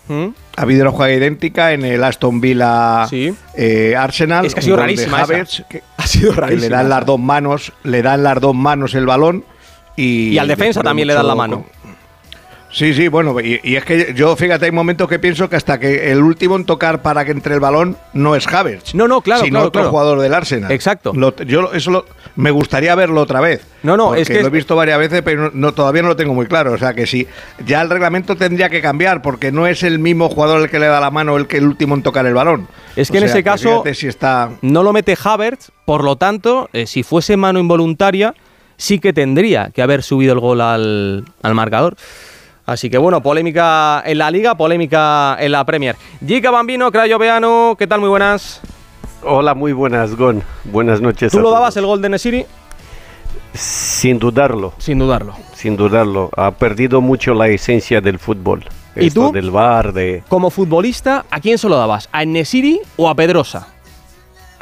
¿Mm? 0.08 0.28
Ha 0.56 0.62
habido 0.62 0.84
una 0.84 0.92
jugada 0.92 1.14
idéntica 1.14 1.74
en 1.74 1.84
el 1.86 2.04
Aston 2.04 2.42
Villa 2.42 3.08
eh, 3.12 3.96
Arsenal. 3.98 4.46
Es 4.46 4.54
que 4.54 4.62
ha 4.62 4.64
sido 4.64 4.78
rarísima. 4.78 5.22
ha 5.98 6.08
sido 6.08 6.34
rarísima. 6.34 6.62
le 6.62 6.70
dan 6.70 6.90
las 6.90 7.06
dos 7.06 7.20
manos, 7.20 7.74
le 7.84 8.02
dan 8.02 8.24
las 8.24 8.40
dos 8.40 8.56
manos 8.56 8.96
el 8.96 9.06
balón 9.06 9.44
y. 9.96 10.30
Y 10.30 10.38
al 10.38 10.48
defensa 10.48 10.82
también 10.82 11.08
le 11.08 11.14
dan 11.14 11.28
la 11.28 11.36
mano. 11.36 11.66
Sí, 12.78 12.94
sí, 12.94 13.08
bueno, 13.08 13.36
y, 13.42 13.76
es 13.76 13.84
que 13.84 14.14
yo, 14.14 14.36
fíjate, 14.36 14.66
hay 14.66 14.72
momentos 14.72 15.10
que 15.10 15.18
pienso 15.18 15.50
que 15.50 15.56
hasta 15.56 15.80
que 15.80 16.12
el 16.12 16.22
último 16.22 16.56
en 16.56 16.64
tocar 16.64 17.02
para 17.02 17.26
que 17.26 17.32
entre 17.32 17.56
el 17.56 17.60
balón 17.60 17.98
no 18.14 18.36
es 18.36 18.46
Havertz. 18.46 18.94
No, 18.94 19.08
no, 19.08 19.22
claro, 19.22 19.44
sino 19.44 19.64
otro 19.64 19.90
jugador 19.90 20.20
del 20.20 20.32
Arsenal. 20.32 20.72
Exacto. 20.72 21.12
yo 21.44 21.74
eso 21.74 22.06
me 22.36 22.52
gustaría 22.52 22.94
verlo 22.94 23.22
otra 23.22 23.42
vez. 23.42 23.66
No, 23.82 23.98
no, 23.98 24.14
es 24.14 24.28
que 24.28 24.42
lo 24.42 24.50
he 24.50 24.52
visto 24.52 24.76
varias 24.76 25.00
veces, 25.00 25.24
pero 25.24 25.50
no, 25.56 25.74
todavía 25.74 26.04
no 26.04 26.10
lo 26.10 26.16
tengo 26.16 26.36
muy 26.36 26.46
claro. 26.46 26.74
O 26.74 26.78
sea 26.78 26.94
que 26.94 27.08
sí, 27.08 27.26
ya 27.66 27.82
el 27.82 27.90
reglamento 27.90 28.36
tendría 28.36 28.70
que 28.70 28.80
cambiar 28.80 29.24
porque 29.24 29.52
no 29.52 29.66
es 29.66 29.82
el 29.82 29.98
mismo 29.98 30.30
jugador 30.30 30.62
el 30.62 30.70
que 30.70 30.78
le 30.78 30.86
da 30.86 31.00
la 31.00 31.10
mano 31.10 31.36
el 31.36 31.48
que 31.48 31.58
el 31.58 31.66
último 31.66 31.96
en 31.96 32.04
tocar 32.04 32.28
el 32.28 32.36
balón. 32.36 32.68
Es 32.96 33.10
que 33.10 33.18
en 33.18 33.24
ese 33.24 33.44
caso 33.44 33.84
si 33.92 34.06
está... 34.06 34.52
no 34.62 34.84
lo 34.84 34.94
mete 34.94 35.18
Havertz, 35.20 35.72
por 35.84 36.04
lo 36.04 36.16
tanto, 36.16 36.70
eh, 36.74 36.86
si 36.86 37.02
fuese 37.02 37.38
mano 37.38 37.58
involuntaria, 37.58 38.36
sí 38.76 39.00
que 39.00 39.14
tendría 39.14 39.72
que 39.74 39.82
haber 39.82 40.04
subido 40.04 40.34
el 40.34 40.40
gol 40.40 40.62
al, 40.62 41.26
al 41.42 41.56
marcador. 41.56 41.98
Así 42.68 42.90
que 42.90 42.98
bueno, 42.98 43.24
polémica 43.24 44.04
en 44.06 44.18
la 44.18 44.30
Liga, 44.30 44.56
polémica 44.56 45.38
en 45.40 45.54
la 45.54 45.64
Premier. 45.64 45.96
Gica 46.26 46.52
Bambino, 46.52 46.92
Crayo 46.92 47.18
Veano, 47.18 47.78
¿qué 47.80 47.88
tal? 47.88 48.02
Muy 48.02 48.10
buenas. 48.10 48.60
Hola, 49.24 49.56
muy 49.56 49.72
buenas, 49.72 50.18
Gon. 50.18 50.44
Buenas 50.66 51.00
noches. 51.00 51.32
¿Tú 51.32 51.40
lo 51.40 51.50
dabas 51.50 51.78
el 51.78 51.86
gol 51.86 52.02
de 52.02 52.10
Nesiri? 52.10 52.46
Sin 53.54 54.20
dudarlo. 54.20 54.74
Sin 54.80 55.00
dudarlo. 55.00 55.34
Sin 55.54 55.78
dudarlo. 55.78 56.30
Ha 56.36 56.52
perdido 56.52 57.00
mucho 57.00 57.34
la 57.34 57.48
esencia 57.48 58.02
del 58.02 58.20
fútbol. 58.20 58.66
¿Y 58.98 59.12
tú? 59.12 59.32
Del 59.32 59.50
bar, 59.50 59.94
de... 59.94 60.24
Como 60.28 60.50
futbolista, 60.50 61.26
¿a 61.32 61.40
quién 61.40 61.58
se 61.58 61.70
lo 61.70 61.78
dabas? 61.78 62.10
¿A 62.12 62.26
Nesiri 62.26 62.82
o 62.98 63.10
a 63.10 63.16
Pedrosa? 63.16 63.77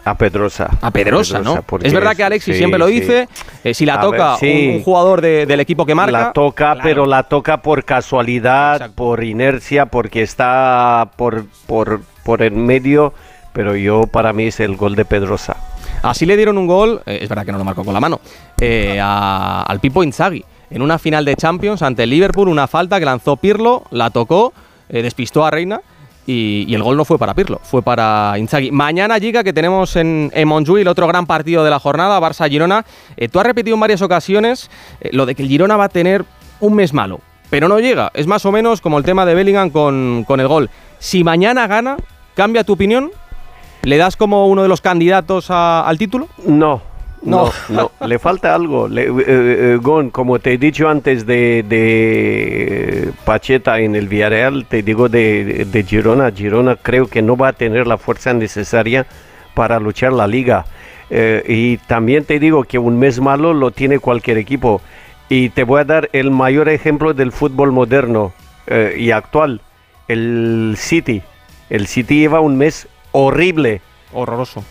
A 0.05 0.13
Pedrosa. 0.15 0.69
A 0.81 0.91
Pedrosa, 0.91 1.39
¿no? 1.39 1.63
Es 1.81 1.91
verdad 1.91 2.15
que 2.15 2.23
Alexis 2.23 2.55
siempre 2.55 2.77
lo 2.77 2.85
dice. 2.85 3.27
Eh, 3.63 3.73
si 3.73 3.87
la 3.87 3.99
toca 3.99 4.37
un, 4.39 4.83
jugador 4.83 5.19
del 5.19 5.59
equipo 5.59 5.83
que 5.83 5.95
marca. 5.95 6.11
La 6.11 6.31
toca, 6.31 6.77
pero 6.83 7.07
la 7.07 7.23
toca 7.23 7.63
por 7.63 7.83
casualidad, 7.83 8.91
por 8.93 9.23
inercia, 9.23 9.87
porque 9.87 10.21
está 10.21 11.09
por, 11.15 11.47
por, 11.65 12.01
por 12.23 12.43
el 12.43 12.51
medio. 12.51 13.15
Pero 13.51 13.75
yo, 13.75 14.05
para 14.05 14.31
mí, 14.31 14.45
es 14.45 14.59
el 14.59 14.75
gol 14.75 14.95
de 14.95 15.05
Pedrosa. 15.05 15.57
Así 16.03 16.27
le 16.27 16.37
dieron 16.37 16.59
un 16.59 16.67
gol, 16.67 17.01
eh, 17.07 17.19
es 17.21 17.29
verdad 17.29 17.43
que 17.43 17.51
no 17.51 17.57
lo 17.57 17.63
marcó 17.63 17.83
con 17.83 17.93
la 17.93 17.99
mano, 17.99 18.19
eh, 18.61 18.99
al 19.01 19.79
Pipo 19.79 20.03
Inzaghi. 20.03 20.45
En 20.69 20.83
una 20.83 20.99
final 20.99 21.25
de 21.25 21.35
Champions 21.35 21.81
ante 21.81 22.03
el 22.03 22.11
Liverpool, 22.11 22.47
una 22.47 22.67
falta 22.67 22.99
que 22.99 23.05
lanzó 23.05 23.37
Pirlo, 23.37 23.83
la 23.89 24.11
tocó, 24.11 24.53
despistó 24.87 25.45
a 25.45 25.51
Reina 25.51 25.81
y, 26.27 26.73
el 26.73 26.83
gol 26.83 26.97
no 26.97 27.05
fue 27.05 27.17
para 27.17 27.33
Pirlo, 27.33 27.59
fue 27.63 27.81
para 27.81 28.33
Inzaghi. 28.37 28.71
Mañana, 28.71 29.19
Giga, 29.19 29.43
que 29.43 29.53
tenemos 29.53 29.95
en, 29.95 30.31
en 30.33 30.51
el 30.51 30.87
otro 30.87 31.07
gran 31.07 31.25
partido 31.25 31.63
de 31.63 31.69
la 31.69 31.79
jornada, 31.79 32.19
Barça-Girona. 32.19 32.85
Eh, 33.17 33.27
tú 33.27 33.39
has 33.39 33.45
repetido 33.45 33.75
en 33.75 33.79
varias 33.79 34.01
ocasiones 34.01 34.69
eh, 35.01 35.09
lo 35.11 35.25
de 35.25 35.35
que 35.35 35.43
el 35.43 35.49
Girona 35.49 35.77
va 35.77 35.85
a 35.85 35.89
tener 35.89 36.25
un 36.59 36.73
mes 36.73 36.93
malo, 36.93 37.21
pero 37.49 37.67
no 37.67 37.79
llega. 37.79 38.11
Es 38.13 38.27
más 38.27 38.45
o 38.45 38.51
menos 38.51 38.81
como 38.81 38.97
el 38.97 39.03
tema 39.03 39.25
de 39.25 39.35
Bellingham 39.35 39.69
con, 39.69 40.23
con 40.27 40.39
el 40.39 40.47
gol. 40.47 40.69
Si 40.99 41.23
mañana 41.23 41.67
gana, 41.67 41.97
¿cambia 42.35 42.63
tu 42.63 42.73
opinión? 42.73 43.11
¿Le 43.83 43.97
das 43.97 44.15
como 44.17 44.47
uno 44.47 44.63
de 44.63 44.67
los 44.67 44.81
candidatos 44.81 45.51
al 45.51 45.97
título? 45.99 46.27
No, 46.45 46.81
no, 47.25 47.51
no, 47.69 47.91
le 48.05 48.19
falta 48.19 48.53
algo. 48.53 48.87
Le, 48.87 49.03
eh, 49.03 49.09
eh, 49.27 49.79
Gon, 49.81 50.11
como 50.11 50.39
te 50.39 50.53
he 50.53 50.57
dicho 50.57 50.87
antes 50.87 51.25
de, 51.25 53.11
Pacheta 53.25 53.79
en 53.79 53.95
el 53.95 54.07
Villarreal, 54.07 54.65
te 54.65 54.83
digo 54.83 55.09
de, 55.09 55.65
de, 55.65 55.83
Girona. 55.83 56.31
Girona 56.31 56.75
creo 56.75 57.07
que 57.07 57.21
no 57.21 57.35
va 57.35 57.49
a 57.49 57.53
tener 57.53 57.87
la 57.87 57.97
fuerza 57.97 58.33
necesaria 58.33 59.07
para 59.53 59.79
luchar 59.79 60.13
la 60.13 60.27
liga. 60.27 60.65
Eh, 61.09 61.43
y 61.47 61.77
también 61.77 62.25
te 62.25 62.39
digo 62.39 62.63
que 62.63 62.79
un 62.79 62.99
mes 62.99 63.19
malo 63.19 63.53
lo 63.53 63.71
tiene 63.71 63.99
cualquier 63.99 64.37
equipo. 64.37 64.81
Y 65.27 65.49
te 65.49 65.63
voy 65.63 65.81
a 65.81 65.85
dar 65.85 66.09
el 66.13 66.29
mayor 66.29 66.69
ejemplo 66.69 67.13
del 67.13 67.31
fútbol 67.31 67.71
moderno 67.71 68.33
y 68.97 69.11
actual, 69.11 69.61
el 70.07 70.75
City. 70.77 71.21
El 71.69 71.85
City 71.87 72.19
lleva 72.19 72.39
un 72.39 72.57
mes 72.57 72.87
horrible. 73.11 73.81
Horroroso 74.11 74.63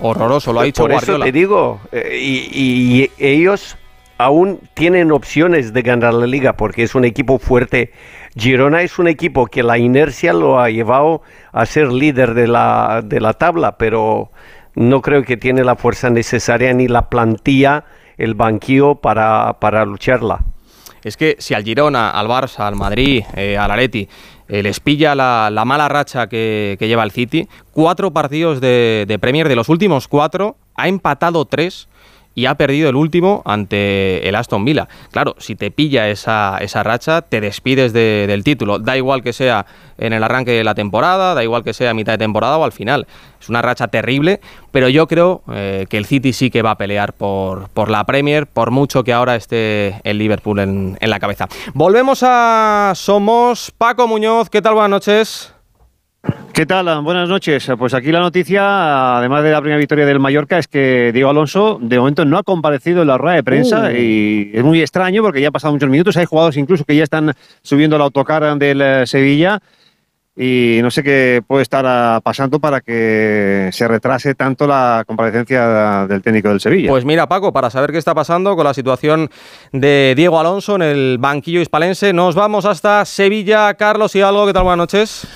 Horroroso, 0.00 0.52
lo 0.52 0.60
ha 0.60 0.64
dicho 0.64 0.82
Por 0.82 0.92
eso 0.92 1.18
te 1.18 1.32
digo, 1.32 1.80
eh, 1.92 2.18
y, 2.20 3.10
ellos 3.18 3.76
aún 4.16 4.60
tienen 4.74 5.12
opciones 5.12 5.72
de 5.72 5.82
ganar 5.82 6.14
la 6.14 6.26
liga 6.26 6.54
porque 6.54 6.82
es 6.82 6.94
un 6.94 7.04
equipo 7.04 7.38
fuerte. 7.38 7.92
Girona 8.36 8.82
es 8.82 8.98
un 8.98 9.08
equipo 9.08 9.46
que 9.46 9.62
la 9.62 9.78
inercia 9.78 10.32
lo 10.32 10.60
ha 10.60 10.70
llevado 10.70 11.22
a 11.52 11.66
ser 11.66 11.92
líder 11.92 12.34
de 12.34 12.46
la, 12.46 13.02
de 13.04 13.20
la 13.20 13.32
tabla, 13.32 13.78
pero 13.78 14.30
no 14.74 15.02
creo 15.02 15.24
que 15.24 15.36
tiene 15.36 15.64
la 15.64 15.76
fuerza 15.76 16.10
necesaria 16.10 16.72
ni 16.72 16.88
la 16.88 17.08
plantilla, 17.08 17.84
el 18.16 18.34
banquillo 18.34 18.96
para, 18.96 19.58
para 19.60 19.84
lucharla. 19.84 20.44
Es 21.02 21.16
que 21.16 21.36
si 21.38 21.54
al 21.54 21.64
Girona, 21.64 22.10
al 22.10 22.26
Barça, 22.26 22.60
al 22.60 22.76
Madrid, 22.76 23.24
eh, 23.36 23.56
al 23.56 23.70
Areti 23.70 24.08
eh, 24.48 24.62
les 24.62 24.80
pilla 24.80 25.14
la, 25.14 25.62
mala 25.64 25.88
racha 25.88 26.26
que, 26.28 26.76
lleva 26.80 27.04
el 27.04 27.10
City. 27.10 27.48
Cuatro 27.72 28.12
partidos 28.12 28.60
de, 28.60 29.04
de 29.06 29.18
Premier, 29.18 29.48
de 29.48 29.56
los 29.56 29.68
últimos 29.68 30.08
cuatro, 30.08 30.56
ha 30.74 30.88
empatado 30.88 31.44
tres 31.44 31.88
y 32.38 32.46
ha 32.46 32.54
perdido 32.54 32.88
el 32.88 32.94
último 32.94 33.42
ante 33.44 34.28
el 34.28 34.36
Aston 34.36 34.64
Villa. 34.64 34.86
Claro, 35.10 35.34
si 35.38 35.56
te 35.56 35.72
pilla 35.72 36.08
esa, 36.08 36.58
esa 36.60 36.84
racha, 36.84 37.22
te 37.22 37.40
despides 37.40 37.92
del 37.92 38.44
título. 38.44 38.78
Da 38.78 38.96
igual 38.96 39.24
que 39.24 39.32
sea 39.32 39.66
en 39.98 40.12
el 40.12 40.22
arranque 40.22 40.52
de 40.52 40.62
la 40.62 40.76
temporada, 40.76 41.34
da 41.34 41.42
igual 41.42 41.64
que 41.64 41.74
sea 41.74 41.90
a 41.90 41.94
mitad 41.94 42.12
de 42.12 42.18
temporada 42.18 42.56
o 42.56 42.62
al 42.62 42.70
final. 42.70 43.08
Es 43.40 43.48
una 43.48 43.60
racha 43.60 43.88
terrible, 43.88 44.38
pero 44.70 44.88
yo 44.88 45.08
creo 45.08 45.42
eh, 45.52 45.86
que 45.90 45.96
el 45.98 46.06
City 46.06 46.32
sí 46.32 46.48
que 46.48 46.62
va 46.62 46.70
a 46.70 46.78
pelear 46.78 47.12
por, 47.12 47.70
por 47.70 47.90
la 47.90 48.04
Premier, 48.04 48.46
por 48.46 48.70
mucho 48.70 49.02
que 49.02 49.12
ahora 49.12 49.34
esté 49.34 50.00
el 50.04 50.18
Liverpool 50.18 50.60
en, 50.60 50.96
en 51.00 51.10
la 51.10 51.18
cabeza. 51.18 51.48
Volvemos 51.74 52.22
a 52.22 52.92
Somos. 52.94 53.72
Paco 53.76 54.06
Muñoz, 54.06 54.48
¿qué 54.48 54.62
tal? 54.62 54.74
Buenas 54.74 54.90
noches. 54.90 55.57
¿Qué 56.52 56.66
tal? 56.66 57.02
Buenas 57.02 57.28
noches. 57.28 57.70
Pues 57.78 57.94
aquí 57.94 58.10
la 58.10 58.18
noticia, 58.18 59.18
además 59.18 59.44
de 59.44 59.52
la 59.52 59.60
primera 59.60 59.78
victoria 59.78 60.04
del 60.04 60.18
Mallorca, 60.18 60.58
es 60.58 60.66
que 60.66 61.12
Diego 61.12 61.30
Alonso 61.30 61.78
de 61.80 61.98
momento 61.98 62.24
no 62.24 62.36
ha 62.36 62.42
comparecido 62.42 63.02
en 63.02 63.08
la 63.08 63.16
rueda 63.16 63.36
de 63.36 63.44
prensa 63.44 63.88
uh. 63.88 63.96
y 63.96 64.50
es 64.52 64.64
muy 64.64 64.80
extraño 64.80 65.22
porque 65.22 65.40
ya 65.40 65.48
han 65.48 65.52
pasado 65.52 65.72
muchos 65.72 65.88
minutos. 65.88 66.16
Hay 66.16 66.24
jugadores 66.24 66.56
incluso 66.56 66.84
que 66.84 66.96
ya 66.96 67.04
están 67.04 67.32
subiendo 67.62 67.94
el 67.94 68.02
autocar 68.02 68.58
del 68.58 68.80
eh, 68.80 69.06
Sevilla 69.06 69.60
y 70.40 70.78
no 70.82 70.90
sé 70.90 71.02
qué 71.02 71.42
puede 71.46 71.62
estar 71.62 71.84
ah, 71.86 72.20
pasando 72.22 72.60
para 72.60 72.80
que 72.80 73.70
se 73.72 73.86
retrase 73.88 74.34
tanto 74.34 74.66
la 74.68 75.04
comparecencia 75.06 76.06
del 76.08 76.22
técnico 76.22 76.48
del 76.48 76.60
Sevilla. 76.60 76.90
Pues 76.90 77.04
mira, 77.04 77.28
Paco, 77.28 77.52
para 77.52 77.70
saber 77.70 77.90
qué 77.90 77.98
está 77.98 78.14
pasando 78.14 78.54
con 78.54 78.64
la 78.64 78.74
situación 78.74 79.30
de 79.72 80.14
Diego 80.16 80.38
Alonso 80.38 80.76
en 80.76 80.82
el 80.82 81.18
banquillo 81.18 81.60
hispalense, 81.60 82.12
nos 82.12 82.36
vamos 82.36 82.64
hasta 82.64 83.04
Sevilla. 83.04 83.74
Carlos 83.74 84.14
y 84.14 84.20
algo, 84.20 84.46
¿qué 84.46 84.52
tal? 84.52 84.62
Buenas 84.62 84.78
noches. 84.78 85.26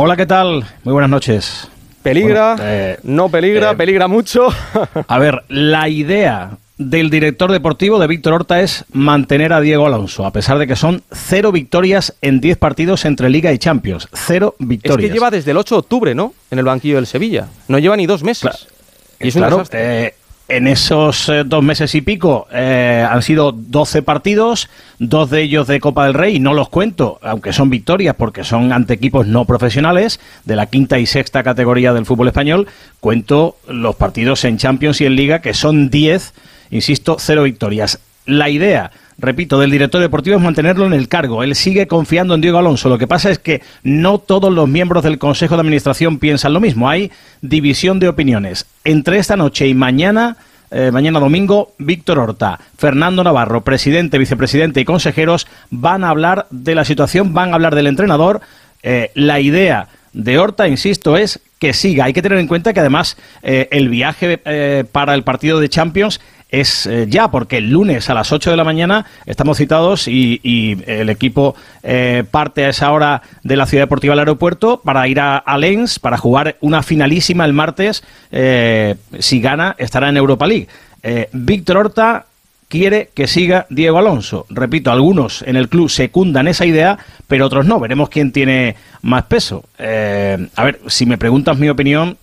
Hola, 0.00 0.16
¿qué 0.16 0.26
tal? 0.26 0.64
Muy 0.84 0.92
buenas 0.92 1.10
noches. 1.10 1.66
¿Peligra? 2.04 2.54
Eh, 2.60 3.00
¿No 3.02 3.28
peligra? 3.28 3.72
Eh, 3.72 3.74
¿Peligra 3.74 4.06
mucho? 4.06 4.46
a 5.08 5.18
ver, 5.18 5.42
la 5.48 5.88
idea 5.88 6.56
del 6.76 7.10
director 7.10 7.50
deportivo 7.50 7.98
de 7.98 8.06
Víctor 8.06 8.34
Horta 8.34 8.60
es 8.60 8.84
mantener 8.92 9.52
a 9.52 9.60
Diego 9.60 9.86
Alonso, 9.86 10.24
a 10.24 10.32
pesar 10.32 10.58
de 10.58 10.68
que 10.68 10.76
son 10.76 11.02
cero 11.10 11.50
victorias 11.50 12.14
en 12.22 12.40
diez 12.40 12.56
partidos 12.56 13.06
entre 13.06 13.28
Liga 13.28 13.52
y 13.52 13.58
Champions. 13.58 14.06
Cero 14.12 14.54
victorias. 14.60 15.00
Es 15.02 15.08
que 15.08 15.12
lleva 15.12 15.32
desde 15.32 15.50
el 15.50 15.56
8 15.56 15.74
de 15.74 15.78
octubre, 15.80 16.14
¿no? 16.14 16.32
En 16.52 16.60
el 16.60 16.64
banquillo 16.64 16.94
del 16.94 17.08
Sevilla. 17.08 17.48
No 17.66 17.80
lleva 17.80 17.96
ni 17.96 18.06
dos 18.06 18.22
meses. 18.22 18.68
y 19.18 19.26
es 19.26 19.34
claro, 19.34 19.64
eh, 19.72 20.14
en 20.48 20.66
esos 20.66 21.28
eh, 21.28 21.44
dos 21.44 21.62
meses 21.62 21.94
y 21.94 22.00
pico 22.00 22.48
eh, 22.50 23.06
han 23.08 23.22
sido 23.22 23.52
12 23.52 24.02
partidos, 24.02 24.68
dos 24.98 25.30
de 25.30 25.42
ellos 25.42 25.66
de 25.66 25.78
Copa 25.78 26.06
del 26.06 26.14
Rey, 26.14 26.40
no 26.40 26.54
los 26.54 26.70
cuento, 26.70 27.18
aunque 27.22 27.52
son 27.52 27.68
victorias 27.68 28.16
porque 28.16 28.44
son 28.44 28.72
ante 28.72 28.94
equipos 28.94 29.26
no 29.26 29.44
profesionales 29.44 30.20
de 30.44 30.56
la 30.56 30.66
quinta 30.66 30.98
y 30.98 31.06
sexta 31.06 31.42
categoría 31.42 31.92
del 31.92 32.06
fútbol 32.06 32.28
español, 32.28 32.66
cuento 33.00 33.56
los 33.68 33.96
partidos 33.96 34.44
en 34.44 34.56
Champions 34.56 35.00
y 35.02 35.06
en 35.06 35.16
Liga, 35.16 35.40
que 35.40 35.52
son 35.52 35.90
10, 35.90 36.32
insisto, 36.70 37.16
cero 37.18 37.42
victorias. 37.42 38.00
la 38.24 38.48
idea 38.48 38.90
repito, 39.18 39.58
del 39.58 39.70
director 39.70 40.00
deportivo 40.00 40.36
es 40.36 40.42
mantenerlo 40.42 40.86
en 40.86 40.92
el 40.92 41.08
cargo. 41.08 41.42
Él 41.42 41.54
sigue 41.54 41.88
confiando 41.88 42.34
en 42.34 42.40
Diego 42.40 42.58
Alonso. 42.58 42.88
Lo 42.88 42.98
que 42.98 43.06
pasa 43.06 43.30
es 43.30 43.38
que 43.38 43.62
no 43.82 44.18
todos 44.18 44.52
los 44.52 44.68
miembros 44.68 45.02
del 45.02 45.18
Consejo 45.18 45.56
de 45.56 45.60
Administración 45.60 46.18
piensan 46.18 46.52
lo 46.52 46.60
mismo. 46.60 46.88
Hay 46.88 47.10
división 47.42 47.98
de 47.98 48.08
opiniones. 48.08 48.66
Entre 48.84 49.18
esta 49.18 49.36
noche 49.36 49.66
y 49.66 49.74
mañana, 49.74 50.36
eh, 50.70 50.90
mañana 50.92 51.18
domingo, 51.18 51.72
Víctor 51.78 52.18
Horta, 52.18 52.60
Fernando 52.76 53.24
Navarro, 53.24 53.62
presidente, 53.62 54.18
vicepresidente 54.18 54.80
y 54.80 54.84
consejeros 54.84 55.46
van 55.70 56.04
a 56.04 56.10
hablar 56.10 56.46
de 56.50 56.74
la 56.74 56.84
situación, 56.84 57.34
van 57.34 57.50
a 57.50 57.54
hablar 57.54 57.74
del 57.74 57.88
entrenador. 57.88 58.40
Eh, 58.82 59.10
la 59.14 59.40
idea 59.40 59.88
de 60.12 60.38
Horta, 60.38 60.68
insisto, 60.68 61.16
es 61.16 61.40
que 61.58 61.72
siga. 61.72 62.04
Hay 62.04 62.12
que 62.12 62.22
tener 62.22 62.38
en 62.38 62.46
cuenta 62.46 62.72
que 62.72 62.80
además 62.80 63.16
eh, 63.42 63.68
el 63.72 63.88
viaje 63.88 64.38
para 64.92 65.14
el 65.14 65.24
partido 65.24 65.58
de 65.58 65.68
Champions 65.68 66.20
es 66.48 66.86
eh, 66.86 67.06
ya, 67.08 67.30
porque 67.30 67.58
el 67.58 67.70
lunes 67.70 68.08
a 68.08 68.14
las 68.14 68.32
8 68.32 68.50
de 68.50 68.56
la 68.56 68.64
mañana 68.64 69.04
estamos 69.26 69.58
citados 69.58 70.08
y, 70.08 70.40
el 70.86 71.10
equipo 71.10 71.54
eh, 71.82 72.24
parte 72.30 72.64
a 72.64 72.70
esa 72.70 72.90
hora 72.92 73.22
de 73.42 73.56
la 73.56 73.66
Ciudad 73.66 73.84
Deportiva 73.84 74.14
al 74.14 74.18
aeropuerto 74.18 74.80
para 74.82 75.06
ir 75.08 75.20
a, 75.20 75.42
Lens 75.58 75.98
para 75.98 76.16
jugar 76.16 76.56
una 76.60 76.82
finalísima 76.82 77.44
el 77.44 77.52
martes. 77.52 78.02
Eh, 78.30 78.94
si 79.18 79.40
gana, 79.40 79.74
estará 79.78 80.08
en 80.08 80.16
Europa 80.16 80.46
League. 80.46 80.68
Víctor 81.32 81.78
Horta 81.78 82.26
quiere 82.68 83.10
que 83.14 83.26
siga 83.26 83.66
Diego 83.70 83.98
Alonso. 83.98 84.46
Repito, 84.50 84.90
algunos 84.90 85.42
en 85.42 85.56
el 85.56 85.68
club 85.68 85.88
secundan 85.88 86.48
esa 86.48 86.66
idea, 86.66 86.98
pero 87.26 87.46
otros 87.46 87.66
no. 87.66 87.80
Veremos 87.80 88.08
quién 88.08 88.32
tiene 88.32 88.76
más 89.02 89.24
peso. 89.24 89.64
a 89.78 90.64
ver, 90.64 90.80
si 90.86 91.06
me 91.06 91.18
preguntas 91.18 91.58
mi 91.58 91.68
opinión, 91.68 92.18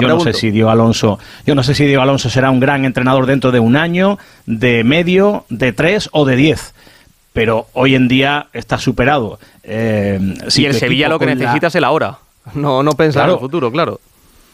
yo 0.00 0.08
no 0.08 0.20
sé 0.20 0.32
si 0.32 0.50
Diego 0.50 0.70
Alonso, 0.70 1.18
yo 1.46 1.54
no 1.54 1.62
sé 1.62 1.74
si 1.74 1.84
Diego 1.84 2.02
Alonso 2.02 2.30
será 2.30 2.50
un 2.50 2.60
gran 2.60 2.84
entrenador 2.84 3.26
dentro 3.26 3.52
de 3.52 3.60
un 3.60 3.76
año, 3.76 4.18
de 4.46 4.84
medio, 4.84 5.44
de 5.48 5.72
tres 5.72 6.08
o 6.12 6.24
de 6.24 6.36
diez. 6.36 6.74
Pero 7.32 7.66
hoy 7.72 7.94
en 7.94 8.08
día 8.08 8.48
está 8.52 8.78
superado. 8.78 9.38
Eh, 9.62 10.18
si 10.48 10.64
el 10.66 10.74
Sevilla 10.74 11.08
lo 11.08 11.18
que 11.18 11.26
necesita 11.26 11.68
es 11.68 11.74
el 11.74 11.84
ahora. 11.84 12.18
No, 12.54 12.82
no 12.82 12.92
pensar 12.92 13.28
en 13.28 13.34
el 13.34 13.40
futuro, 13.40 13.70
claro 13.70 14.00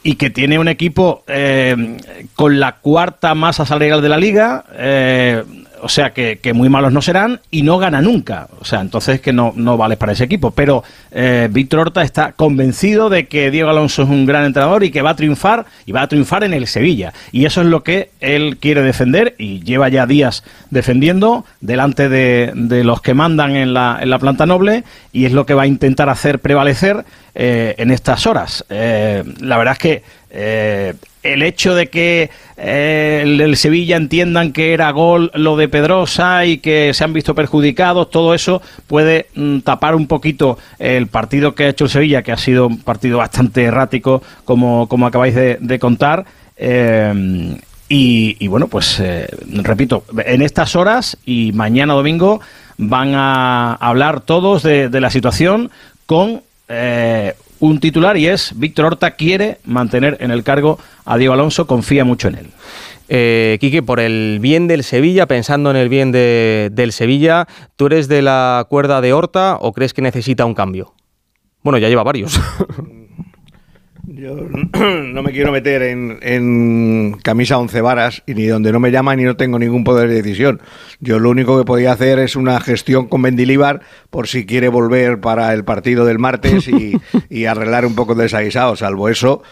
y 0.06 0.16
que 0.16 0.30
tiene 0.30 0.58
un 0.58 0.68
equipo 0.68 1.24
eh, 1.26 1.96
con 2.36 2.60
la 2.60 2.76
cuarta 2.76 3.34
masa 3.34 3.64
salarial 3.64 4.02
de 4.02 4.08
la 4.10 4.18
liga, 4.18 4.64
eh, 4.74 5.42
o 5.84 5.88
sea 5.90 6.14
que, 6.14 6.38
muy 6.54 6.70
malos 6.70 6.92
no 6.92 7.02
serán 7.02 7.40
y 7.50 7.60
no 7.62 7.76
gana 7.76 8.00
nunca. 8.00 8.48
O 8.58 8.64
sea, 8.64 8.80
entonces 8.80 9.20
que 9.20 9.34
no, 9.34 9.52
no 9.54 9.76
vale 9.76 9.98
para 9.98 10.12
ese 10.12 10.24
equipo. 10.24 10.50
Pero 10.50 10.82
eh, 11.10 11.48
Víctor 11.52 11.80
Horta 11.80 12.02
está 12.02 12.32
convencido 12.32 13.10
de 13.10 13.26
que 13.28 13.50
Diego 13.50 13.68
Alonso 13.68 14.02
es 14.02 14.08
un 14.08 14.24
gran 14.24 14.46
entrenador 14.46 14.82
y 14.82 14.90
que 14.90 15.02
va 15.02 15.10
a 15.10 15.16
triunfar 15.16 15.66
y 15.84 15.92
va 15.92 16.00
a 16.00 16.08
triunfar 16.08 16.42
en 16.42 16.54
el 16.54 16.66
Sevilla. 16.68 17.12
Y 17.32 17.44
eso 17.44 17.60
es 17.60 17.66
lo 17.66 17.82
que 17.82 18.08
él 18.20 18.56
quiere 18.58 18.80
defender 18.82 19.34
y 19.36 19.60
lleva 19.60 19.90
ya 19.90 20.06
días 20.06 20.42
defendiendo 20.70 21.44
delante 21.60 22.08
de, 22.08 22.52
de 22.54 22.82
los 22.82 23.02
que 23.02 23.12
mandan 23.12 23.54
en 23.54 23.74
la, 23.74 23.98
en 24.00 24.08
la 24.08 24.18
planta 24.18 24.46
noble 24.46 24.84
y 25.12 25.26
es 25.26 25.32
lo 25.32 25.44
que 25.44 25.52
va 25.52 25.64
a 25.64 25.66
intentar 25.66 26.08
hacer 26.08 26.38
prevalecer 26.38 27.04
eh, 27.34 27.74
en 27.76 27.90
estas 27.90 28.26
horas. 28.26 28.64
Eh, 28.70 29.22
la 29.40 29.58
verdad 29.58 29.72
es 29.72 29.78
que 29.78 30.02
el 31.24 31.42
hecho 31.42 31.74
de 31.74 31.88
que 31.88 32.30
eh, 32.56 33.22
el, 33.24 33.56
Sevilla 33.56 33.96
entiendan 33.96 34.52
que 34.52 34.74
era 34.74 34.90
gol 34.92 35.32
lo 35.34 35.56
de 35.56 35.68
Pedrosa 35.68 36.44
y 36.44 36.58
que 36.58 36.92
se 36.92 37.02
han 37.02 37.14
visto 37.14 37.34
perjudicados, 37.34 38.10
todo 38.10 38.34
eso 38.34 38.62
puede 38.86 39.26
mm, 39.34 39.60
tapar 39.60 39.94
un 39.94 40.06
poquito 40.06 40.58
el 40.78 41.06
partido 41.06 41.54
que 41.54 41.64
ha 41.64 41.68
hecho 41.70 41.84
el 41.84 41.90
Sevilla, 41.90 42.22
que 42.22 42.30
ha 42.30 42.36
sido 42.36 42.66
un 42.66 42.78
partido 42.78 43.18
bastante 43.18 43.64
errático, 43.64 44.22
como, 44.44 44.86
como 44.86 45.06
acabáis 45.06 45.34
de, 45.34 45.78
contar. 45.80 46.26
Eh, 46.56 47.56
y, 47.88 48.48
bueno, 48.48 48.68
pues 48.68 48.98
eh, 49.00 49.28
repito, 49.46 50.04
en 50.24 50.42
estas 50.42 50.74
horas 50.74 51.16
y 51.24 51.52
mañana 51.52 51.94
domingo 51.94 52.40
van 52.76 53.14
a 53.14 53.74
hablar 53.74 54.20
todos 54.20 54.62
de 54.62 55.00
la 55.00 55.10
situación 55.10 55.70
con 56.06 56.42
un 57.60 57.80
titular 57.80 58.16
y 58.16 58.26
es 58.26 58.52
Víctor 58.56 58.86
Horta 58.86 59.12
quiere 59.12 59.58
mantener 59.64 60.16
en 60.20 60.30
el 60.30 60.42
cargo 60.42 60.78
a 61.04 61.16
Diego 61.16 61.34
Alonso, 61.34 61.66
confía 61.66 62.04
mucho 62.04 62.28
en 62.28 62.34
él. 62.36 62.46
Eh, 63.08 63.58
Quique, 63.60 63.82
por 63.82 64.00
el 64.00 64.38
bien 64.40 64.66
del 64.66 64.82
Sevilla, 64.82 65.26
pensando 65.26 65.70
en 65.70 65.76
el 65.76 65.88
bien 65.88 66.10
del 66.12 66.92
Sevilla, 66.92 67.46
¿tú 67.76 67.86
eres 67.86 68.08
de 68.08 68.22
la 68.22 68.66
cuerda 68.68 69.00
de 69.00 69.12
Horta 69.12 69.58
o 69.60 69.72
crees 69.72 69.92
que 69.92 70.02
necesita 70.02 70.44
un 70.44 70.54
cambio? 70.54 70.94
Bueno, 71.62 71.78
ya 71.78 71.88
lleva 71.88 72.02
varios. 72.02 72.40
Yo 74.06 74.36
no 74.78 75.22
me 75.22 75.32
quiero 75.32 75.50
meter 75.50 75.82
en, 75.82 77.16
camisa 77.22 77.58
once 77.58 77.80
varas 77.80 78.22
y 78.26 78.34
ni 78.34 78.46
donde 78.46 78.70
no 78.72 78.80
me 78.80 78.90
llaman 78.90 79.18
ni 79.18 79.24
no 79.24 79.36
tengo 79.36 79.58
ningún 79.58 79.84
poder 79.84 80.08
de 80.08 80.16
decisión. 80.16 80.60
Yo 81.00 81.18
lo 81.18 81.30
único 81.30 81.58
que 81.58 81.64
podía 81.64 81.92
hacer 81.92 82.18
es 82.18 82.36
una 82.36 82.60
gestión 82.60 83.06
con 83.06 83.22
Mendilibar 83.22 83.80
por 84.10 84.28
si 84.28 84.44
quiere 84.44 84.68
volver 84.68 85.20
para 85.20 85.52
el 85.54 85.64
partido 85.64 86.04
del 86.04 86.18
martes 86.18 86.68
y, 86.68 87.46
arreglar 87.46 87.86
un 87.86 87.94
poco 87.94 88.12
el 88.12 88.18
desaguisado. 88.18 88.76
Salvo 88.76 89.08
eso, 89.08 89.42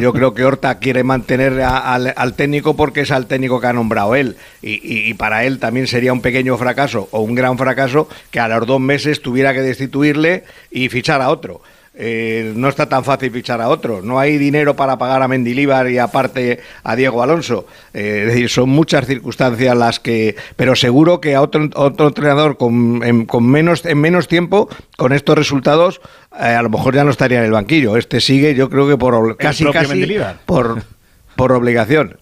yo 0.00 0.12
creo 0.12 0.34
que 0.34 0.44
Horta 0.44 0.78
quiere 0.78 1.04
mantener 1.04 1.60
al, 1.62 2.34
técnico 2.34 2.76
porque 2.76 3.02
es 3.02 3.10
al 3.10 3.26
técnico 3.26 3.60
que 3.60 3.66
ha 3.66 3.72
nombrado 3.72 4.14
él. 4.14 4.36
Y, 4.62 4.80
y 5.10 5.14
para 5.14 5.44
él 5.44 5.58
también 5.58 5.86
sería 5.86 6.12
un 6.12 6.20
pequeño 6.20 6.56
fracaso 6.56 7.08
o 7.10 7.20
un 7.20 7.34
gran 7.34 7.58
fracaso 7.58 8.08
que 8.30 8.40
a 8.40 8.48
los 8.48 8.66
dos 8.66 8.80
meses 8.80 9.20
tuviera 9.20 9.52
que 9.52 9.60
destituirle 9.60 10.44
y 10.70 10.88
fichar 10.88 11.20
a 11.20 11.30
otro. 11.30 11.60
Eh, 11.96 12.52
no 12.56 12.68
está 12.68 12.88
tan 12.88 13.04
fácil 13.04 13.30
fichar 13.30 13.60
a 13.60 13.68
otro. 13.68 14.02
No 14.02 14.18
hay 14.18 14.36
dinero 14.36 14.74
para 14.74 14.98
pagar 14.98 15.22
a 15.22 15.28
Mendilíbar 15.28 15.88
y 15.88 15.98
aparte 15.98 16.58
a 16.82 16.96
Diego 16.96 17.22
Alonso. 17.22 17.66
Eh, 17.92 18.22
es 18.22 18.28
decir, 18.32 18.48
son 18.48 18.68
muchas 18.68 19.06
circunstancias 19.06 19.76
las 19.76 20.00
que. 20.00 20.34
Pero 20.56 20.74
seguro 20.74 21.20
que 21.20 21.36
a 21.36 21.42
otro, 21.42 21.68
otro 21.76 22.08
entrenador 22.08 22.56
con, 22.56 23.02
en, 23.04 23.26
con 23.26 23.46
menos, 23.46 23.84
en 23.86 24.00
menos 24.00 24.26
tiempo, 24.26 24.68
con 24.96 25.12
estos 25.12 25.38
resultados, 25.38 26.00
eh, 26.32 26.46
a 26.46 26.62
lo 26.62 26.68
mejor 26.68 26.96
ya 26.96 27.04
no 27.04 27.10
estaría 27.10 27.38
en 27.38 27.44
el 27.44 27.52
banquillo. 27.52 27.96
Este 27.96 28.20
sigue, 28.20 28.56
yo 28.56 28.68
creo 28.68 28.88
que 28.88 28.96
por 28.96 29.36
casi, 29.36 29.64
casi 29.70 30.16
por, 30.46 30.82
por 31.36 31.52
obligación. 31.52 32.18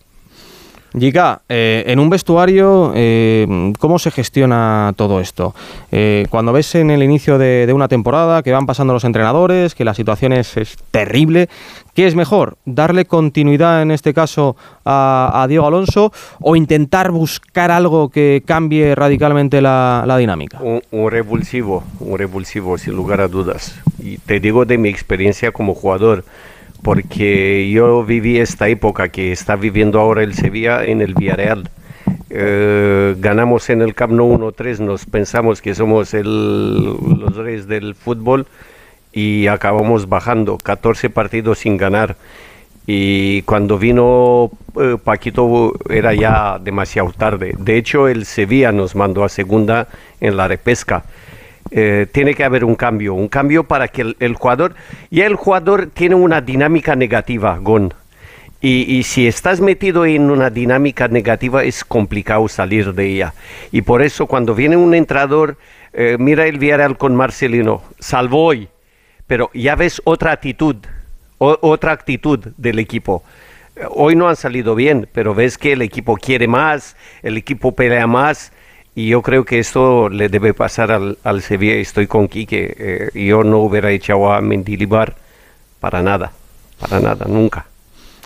Giga, 0.98 1.40
eh, 1.48 1.84
en 1.86 1.98
un 1.98 2.10
vestuario, 2.10 2.92
eh, 2.94 3.72
¿cómo 3.78 3.98
se 3.98 4.10
gestiona 4.10 4.92
todo 4.94 5.20
esto? 5.20 5.54
Eh, 5.90 6.26
cuando 6.28 6.52
ves 6.52 6.74
en 6.74 6.90
el 6.90 7.02
inicio 7.02 7.38
de, 7.38 7.70
una 7.74 7.88
temporada 7.88 8.42
que 8.42 8.52
van 8.52 8.66
pasando 8.66 8.92
los 8.92 9.04
entrenadores, 9.04 9.74
que 9.74 9.84
la 9.86 9.94
situación 9.94 10.32
es, 10.34 10.52
terrible, 10.90 11.48
¿qué 11.94 12.06
es 12.06 12.14
mejor? 12.14 12.58
¿Darle 12.66 13.06
continuidad 13.06 13.80
en 13.80 13.90
este 13.90 14.12
caso 14.12 14.54
a, 14.84 15.46
Diego 15.48 15.66
Alonso 15.66 16.12
o 16.40 16.56
intentar 16.56 17.10
buscar 17.10 17.70
algo 17.70 18.10
que 18.10 18.42
cambie 18.44 18.94
radicalmente 18.94 19.62
la, 19.62 20.16
dinámica? 20.18 20.58
Un, 20.60 20.82
un, 20.90 21.10
revulsivo, 21.10 21.84
un 22.00 22.18
revulsivo, 22.18 22.76
sin 22.76 22.94
lugar 22.94 23.22
a 23.22 23.28
dudas. 23.28 23.74
Y 23.98 24.18
te 24.18 24.40
digo 24.40 24.66
de 24.66 24.76
mi 24.76 24.90
experiencia 24.90 25.52
como 25.52 25.74
jugador 25.74 26.24
porque 26.82 27.70
yo 27.70 28.04
viví 28.04 28.38
esta 28.38 28.68
época 28.68 29.08
que 29.08 29.32
está 29.32 29.56
viviendo 29.56 30.00
ahora 30.00 30.22
el 30.22 30.34
Sevilla 30.34 30.84
en 30.84 31.00
el 31.00 31.14
Villarreal. 31.14 31.70
Eh, 32.30 33.14
ganamos 33.18 33.70
en 33.70 33.82
el 33.82 33.94
Camp 33.94 34.12
Nou 34.12 34.36
1-3, 34.38 34.80
nos 34.80 35.06
pensamos 35.06 35.62
que 35.62 35.74
somos 35.74 36.12
los 36.14 37.36
reyes 37.36 37.68
del 37.68 37.94
fútbol 37.94 38.46
y 39.12 39.46
acabamos 39.46 40.08
bajando 40.08 40.58
14 40.58 41.10
partidos 41.10 41.60
sin 41.60 41.76
ganar. 41.76 42.16
Y 42.86 43.42
cuando 43.42 43.78
vino 43.78 44.50
eh, 44.80 44.96
Paquito 45.02 45.74
era 45.88 46.14
ya 46.14 46.58
demasiado 46.58 47.12
tarde. 47.12 47.54
De 47.58 47.76
hecho, 47.76 48.08
el 48.08 48.24
Sevilla 48.24 48.72
nos 48.72 48.96
mandó 48.96 49.22
a 49.22 49.28
segunda 49.28 49.86
en 50.20 50.36
la 50.36 50.48
repesca. 50.48 51.04
Eh, 51.70 52.06
tiene 52.10 52.34
que 52.34 52.44
haber 52.44 52.64
un 52.64 52.74
cambio, 52.74 53.14
un 53.14 53.28
cambio 53.28 53.64
para 53.64 53.88
que 53.88 54.14
el, 54.18 54.34
jugador, 54.34 54.74
y 55.10 55.22
el 55.22 55.36
jugador 55.36 55.86
tiene 55.86 56.14
una 56.14 56.40
dinámica 56.40 56.96
negativa, 56.96 57.58
Gon. 57.58 57.94
Y, 58.64 59.02
si 59.02 59.26
estás 59.26 59.60
metido 59.60 60.06
en 60.06 60.30
una 60.30 60.48
dinámica 60.48 61.08
negativa 61.08 61.64
es 61.64 61.84
complicado 61.84 62.46
salir 62.46 62.94
de 62.94 63.06
ella. 63.08 63.34
Y 63.72 63.82
por 63.82 64.02
eso 64.02 64.26
cuando 64.26 64.54
viene 64.54 64.76
un 64.76 64.94
entrador, 64.94 65.56
eh, 65.92 66.16
mira 66.16 66.46
el 66.46 66.58
Villarreal 66.58 66.96
con 66.96 67.16
Marcelino, 67.16 67.82
salvo 67.98 68.44
hoy, 68.44 68.68
pero 69.26 69.50
ya 69.52 69.74
ves 69.74 70.00
otra 70.04 70.30
actitud, 70.30 70.76
otra 71.38 71.90
actitud 71.90 72.38
del 72.56 72.78
equipo. 72.78 73.24
Hoy 73.90 74.14
no 74.14 74.28
han 74.28 74.36
salido 74.36 74.76
bien, 74.76 75.08
pero 75.12 75.34
ves 75.34 75.58
que 75.58 75.72
el 75.72 75.82
equipo 75.82 76.16
quiere 76.16 76.46
más, 76.46 76.96
el 77.24 77.36
equipo 77.36 77.74
pelea 77.74 78.06
más 78.06 78.52
y 78.94 79.08
yo 79.08 79.22
creo 79.22 79.44
que 79.44 79.58
esto 79.58 80.08
le 80.08 80.28
debe 80.28 80.52
pasar 80.52 80.92
al, 80.92 81.18
al 81.24 81.42
Sevilla. 81.42 81.74
Estoy 81.74 82.06
con 82.06 82.28
Quique. 82.28 82.74
Eh, 83.14 83.26
yo 83.26 83.42
no 83.42 83.58
hubiera 83.58 83.90
echado 83.90 84.32
a 84.32 84.40
Mendilibar 84.40 85.14
para 85.80 86.02
nada. 86.02 86.32
Para 86.78 87.00
nada, 87.00 87.24
nunca. 87.26 87.66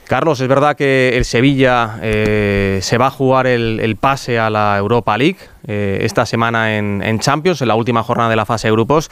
Carlos, 0.06 0.40
es 0.40 0.46
verdad 0.46 0.76
que 0.76 1.16
el 1.16 1.24
Sevilla 1.24 1.98
eh, 2.00 2.78
se 2.80 2.96
va 2.96 3.08
a 3.08 3.10
jugar 3.10 3.46
el, 3.46 3.96
pase 4.00 4.38
a 4.38 4.50
la 4.50 4.76
Europa 4.78 5.18
League 5.18 5.38
eh, 5.66 5.98
esta 6.02 6.24
semana 6.26 6.76
en, 6.76 7.02
en, 7.02 7.18
Champions, 7.18 7.60
en 7.60 7.68
la 7.68 7.74
última 7.74 8.04
jornada 8.04 8.30
de 8.30 8.36
la 8.36 8.46
fase 8.46 8.68
de 8.68 8.72
grupos. 8.72 9.10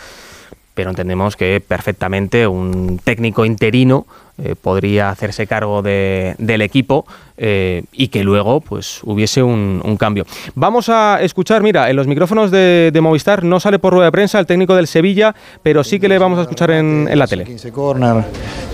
Pero 0.75 0.91
entendemos 0.91 1.37
que 1.37 1.63
perfectamente 1.67 2.47
un 2.47 3.01
técnico 3.03 3.45
interino 3.45 4.07
eh, 4.37 4.57
podría 4.61 5.11
hacerse 5.11 5.47
cargo 5.47 5.81
de, 5.81 6.35
del 6.39 6.61
equipo 6.61 7.07
eh, 7.37 7.85
y 7.93 8.09
que 8.09 8.25
luego 8.25 8.61
pues 8.61 9.01
hubiese 9.05 9.45
un, 9.45 9.97
cambio. 9.97 10.27
Vamos 10.57 10.89
a 10.89 11.21
escuchar, 11.23 11.63
mira, 11.63 11.89
en 11.89 11.95
los 11.95 12.09
micrófonos 12.09 12.51
de, 12.51 12.91
de, 12.93 13.01
Movistar 13.01 13.45
no 13.45 13.61
sale 13.61 13.79
por 13.79 13.93
rueda 13.93 14.07
de 14.07 14.13
prensa 14.13 14.41
el 14.41 14.47
técnico 14.47 14.75
del 14.75 14.89
Sevilla, 14.89 15.37
pero 15.63 15.85
sí 15.85 16.01
que 16.01 16.09
le 16.09 16.19
vamos 16.19 16.41
a 16.41 16.43
escuchar 16.43 16.73
en, 16.73 17.07
en 17.09 17.17
la 17.17 17.29
tele. 17.29 17.45
15 17.45 17.71
corner, 17.71 18.25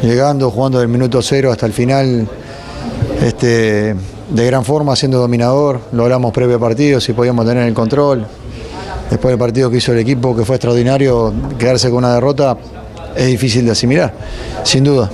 llegando, 0.02 0.50
jugando 0.50 0.78
del 0.78 0.88
minuto 0.88 1.20
cero 1.20 1.52
hasta 1.52 1.66
el 1.66 1.74
final, 1.74 2.26
este, 3.22 3.94
de 4.30 4.46
gran 4.46 4.64
forma, 4.64 4.96
siendo 4.96 5.18
dominador, 5.18 5.82
logramos 5.92 6.32
previo 6.32 6.58
partido 6.58 7.00
si 7.00 7.12
podíamos 7.12 7.44
tener 7.44 7.66
el 7.66 7.74
control. 7.74 8.26
Después 9.11 9.33
del 9.33 9.38
partido 9.38 9.70
que 9.70 9.79
hizo 9.79 9.92
el 9.92 9.99
equipo, 9.99 10.37
que 10.37 10.44
fue 10.44 10.57
extraordinario, 10.57 11.33
quedarse 11.59 11.88
con 11.88 11.99
una 11.99 12.14
derrota 12.14 12.57
es 13.16 13.27
difícil 13.27 13.64
de 13.64 13.73
asimilar, 13.73 14.12
sin 14.62 14.85
duda. 14.85 15.11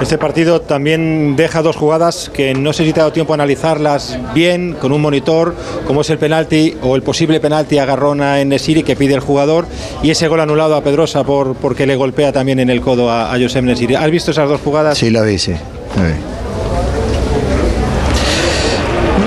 Este 0.00 0.18
partido 0.18 0.60
también 0.60 1.36
deja 1.36 1.62
dos 1.62 1.76
jugadas 1.76 2.30
que 2.32 2.54
no 2.54 2.72
sé 2.72 2.84
si 2.84 2.92
te 2.92 3.00
ha 3.00 3.04
dado 3.04 3.12
tiempo 3.12 3.32
a 3.32 3.36
analizarlas 3.36 4.18
bien 4.32 4.76
con 4.80 4.92
un 4.92 5.00
monitor, 5.00 5.54
como 5.86 6.00
es 6.00 6.10
el 6.10 6.18
penalti 6.18 6.76
o 6.82 6.96
el 6.96 7.02
posible 7.02 7.40
penalti 7.40 7.78
a 7.78 7.84
Garrona 7.84 8.40
en 8.40 8.48
Nesiri 8.48 8.82
que 8.82 8.96
pide 8.96 9.14
el 9.14 9.20
jugador 9.20 9.66
y 10.02 10.10
ese 10.10 10.28
gol 10.28 10.40
anulado 10.40 10.74
a 10.76 10.82
Pedrosa 10.82 11.24
por, 11.24 11.54
porque 11.56 11.86
le 11.86 11.96
golpea 11.96 12.32
también 12.32 12.60
en 12.60 12.70
el 12.70 12.80
codo 12.80 13.10
a, 13.10 13.32
a 13.32 13.38
Josep 13.38 13.64
Nesiri. 13.64 13.94
¿Has 13.94 14.10
visto 14.10 14.30
esas 14.30 14.48
dos 14.48 14.60
jugadas? 14.60 14.96
Sí, 14.96 15.10
la 15.10 15.22
vi, 15.22 15.38
sí. 15.38 15.52
La 15.96 16.06
vi. 16.06 16.14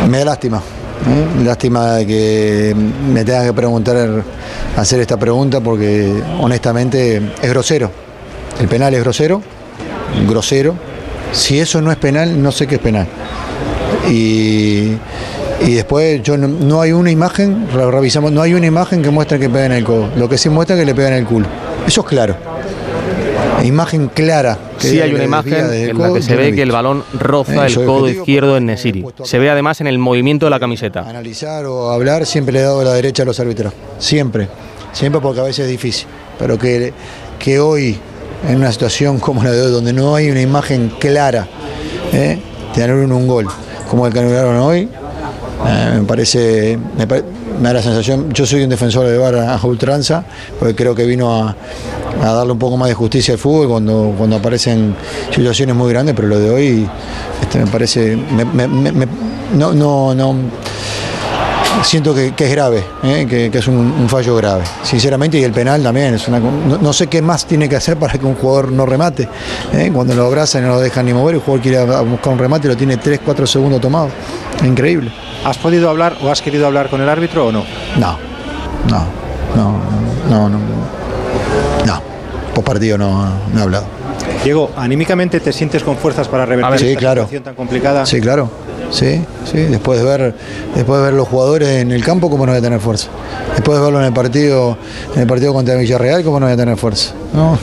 Me 0.10 0.20
da 0.20 0.26
lástima. 0.26 0.62
¿Eh? 1.06 1.44
Lástima 1.44 2.00
que 2.00 2.76
me 2.76 3.24
tenga 3.24 3.46
que 3.46 3.54
preguntar, 3.54 4.24
hacer 4.76 5.00
esta 5.00 5.18
pregunta 5.18 5.62
porque 5.62 6.22
honestamente 6.40 7.22
es 7.42 7.50
grosero. 7.50 7.92
El 8.60 8.68
penal 8.68 8.94
es 8.94 9.02
grosero, 9.02 9.42
grosero. 10.28 10.76
Si 11.32 11.60
eso 11.60 11.82
no 11.82 11.92
es 11.92 11.98
penal, 11.98 12.42
no 12.42 12.52
sé 12.52 12.68
qué 12.68 12.76
es 12.76 12.82
penal. 12.82 13.08
Y, 14.10 14.94
y 15.66 15.74
después 15.74 16.24
yo 16.24 16.38
no, 16.38 16.48
no, 16.48 16.82
hay 16.82 16.92
una 16.92 17.12
imagen, 17.12 17.68
revisamos, 17.72 18.32
no 18.32 18.42
hay 18.42 18.54
una 18.54 18.66
imagen 18.66 19.02
que 19.02 19.10
muestre 19.10 19.40
que 19.40 19.50
pega 19.50 19.66
en 19.66 19.74
el 19.74 19.84
codo. 19.84 20.10
Lo 20.16 20.30
que 20.30 20.38
sí 20.38 20.50
muestra 20.50 20.76
es 20.76 20.82
que 20.82 20.86
le 20.86 20.96
pega 20.96 21.10
en 21.10 21.16
el 21.16 21.26
culo. 21.26 21.48
Eso 21.86 22.02
es 22.02 22.08
claro. 22.08 22.36
Imagen 23.68 24.08
clara. 24.08 24.58
Que 24.80 24.90
sí, 24.90 25.02
hay 25.02 25.14
una 25.14 25.24
imagen 25.24 25.54
en 25.72 25.98
la 25.98 26.14
que 26.14 26.22
se 26.22 26.36
ve 26.36 26.54
que 26.54 26.62
el 26.62 26.72
balón 26.72 27.04
roza 27.14 27.66
el 27.66 27.76
codo 27.76 28.10
izquierdo 28.10 28.58
en 28.58 28.68
Nesiri. 28.68 29.06
Se 29.24 29.40
ve 29.40 29.50
además 29.50 29.82
en 29.82 29.88
el 29.88 30.00
movimiento 30.00 30.46
de 30.46 30.50
la 30.52 30.60
camiseta. 30.60 31.02
Analizar 31.02 31.66
o 31.66 31.92
hablar 31.92 32.26
siempre 32.26 32.54
le 32.54 32.60
he 32.60 32.64
dado 32.64 32.84
la 32.84 32.94
derecha 32.94 33.24
a 33.24 33.26
los 33.26 33.40
árbitros. 33.40 33.74
Siempre. 34.00 34.48
Siempre 34.94 35.22
porque 35.22 35.42
a 35.42 35.44
veces 35.44 35.66
es 35.66 35.72
difícil. 35.72 36.08
Pero 36.40 36.58
que, 36.58 36.94
que 37.40 37.60
hoy, 37.60 37.98
en 38.48 38.56
una 38.56 38.72
situación 38.72 39.20
como 39.20 39.44
la 39.44 39.52
de 39.52 39.62
hoy, 39.62 39.72
donde 39.72 39.94
no 39.94 40.16
hay 40.16 40.30
una 40.30 40.42
imagen 40.42 40.92
clara, 41.00 41.48
¿eh? 42.14 42.40
te 42.74 42.84
anulan 42.84 43.12
un 43.12 43.28
gol, 43.28 43.48
como 43.90 44.08
el 44.08 44.14
que 44.14 44.20
anularon 44.20 44.58
hoy, 44.58 44.90
eh, 45.68 45.92
me 45.96 46.04
parece. 46.04 46.78
Me, 46.98 47.08
pare, 47.08 47.24
me 47.60 47.70
da 47.70 47.74
la 47.76 47.82
sensación, 47.82 48.32
yo 48.34 48.46
soy 48.46 48.64
un 48.64 48.70
defensor 48.70 49.08
de 49.08 49.18
VAR 49.18 49.36
a 49.36 49.60
ultranza, 49.64 50.24
porque 50.60 50.76
creo 50.76 50.96
que 50.96 51.06
vino 51.06 51.34
a, 51.34 51.56
darle 52.22 52.54
un 52.54 52.60
poco 52.60 52.78
más 52.78 52.90
de 52.90 52.96
justicia 52.96 53.34
al 53.34 53.40
fútbol 53.40 53.68
cuando, 53.68 54.14
cuando 54.18 54.38
aparecen 54.38 54.96
situaciones 55.34 55.76
muy 55.76 55.92
grandes, 55.92 56.16
pero 56.16 56.28
lo 56.28 56.40
de 56.40 56.50
hoy 56.50 56.90
este, 57.42 57.60
me 57.60 57.68
parece, 57.68 58.16
me, 58.16 58.46
me, 58.68 59.08
no, 59.56 59.74
no, 59.74 60.14
no, 60.16 60.36
siento 61.84 62.14
que, 62.14 62.34
es 62.38 62.52
grave, 62.52 62.84
¿eh? 63.04 63.26
que, 63.30 63.58
es 63.58 63.68
un, 63.68 64.08
fallo 64.10 64.36
grave, 64.36 64.64
sinceramente, 64.84 65.38
y 65.38 65.44
el 65.44 65.52
penal 65.52 65.84
también, 65.84 66.18
no, 66.82 66.94
sé 66.94 67.08
qué 67.08 67.22
más 67.22 67.46
tiene 67.46 67.70
que 67.70 67.76
hacer 67.76 67.98
para 67.98 68.18
que 68.18 68.26
un 68.26 68.36
jugador 68.36 68.72
no 68.72 68.86
remate, 68.86 69.28
¿eh? 69.74 69.92
cuando 69.94 70.16
lo 70.16 70.26
abrazan 70.26 70.64
y 70.64 70.68
no 70.68 70.76
lo 70.76 70.80
dejan 70.80 71.06
ni 71.06 71.14
mover, 71.14 71.36
el 71.36 71.42
jugador 71.42 71.62
quiere 71.62 71.86
buscar 72.04 72.34
un 72.34 72.40
remate 72.40 72.68
y 72.68 72.72
lo 72.72 72.78
tiene 72.78 73.00
3-4 73.00 73.46
segundos 73.46 73.82
tomado, 73.82 74.10
increíble. 74.64 75.12
¿Has 75.46 75.58
podido 75.58 75.90
hablar 75.90 76.18
o 76.22 76.30
has 76.30 76.42
querido 76.42 76.68
hablar 76.68 76.90
con 76.90 77.02
el 77.02 77.10
árbitro 77.10 77.48
o 77.48 77.52
no? 77.52 77.64
No, 77.98 78.18
no, 78.90 79.06
no, 79.56 79.80
no, 80.30 80.50
no, 80.50 80.58
no. 81.86 82.02
Por 82.54 82.64
partido 82.64 82.98
no, 82.98 83.30
no 83.54 83.60
he 83.60 83.62
hablado. 83.62 83.86
Diego, 84.44 84.72
anímicamente 84.76 85.40
te 85.40 85.54
sientes 85.54 85.84
con 85.84 85.96
fuerzas 85.98 86.28
para 86.28 86.46
revertir 86.46 86.72
ver, 86.72 86.80
sí, 86.80 86.88
esta 86.88 87.00
claro. 87.00 87.22
situación 87.22 87.44
tan 87.44 87.56
complicada. 87.56 88.06
Sí, 88.06 88.20
claro. 88.20 88.50
Sí, 88.92 89.22
sí. 89.46 89.58
Después 89.58 90.00
de 90.00 90.06
ver, 90.06 90.36
después 90.76 91.00
de 91.00 91.06
ver 91.06 91.14
los 91.14 91.28
jugadores 91.28 91.70
en 91.70 91.92
el 91.92 92.04
campo, 92.04 92.30
cómo 92.30 92.46
no 92.46 92.52
voy 92.54 92.60
a 92.60 92.62
tener 92.62 92.80
fuerza. 92.80 93.10
Después 93.54 93.78
de 93.78 93.84
verlo 93.84 94.00
en 94.00 94.06
el 94.06 94.14
partido, 94.14 94.78
en 95.14 95.22
el 95.22 95.28
partido 95.28 95.54
contra 95.54 95.76
Villarreal, 95.76 96.24
cómo 96.24 96.40
no 96.40 96.46
voy 96.46 96.54
a 96.54 96.58
tener 96.58 96.78
fuerza. 96.78 97.12
No. 97.34 97.58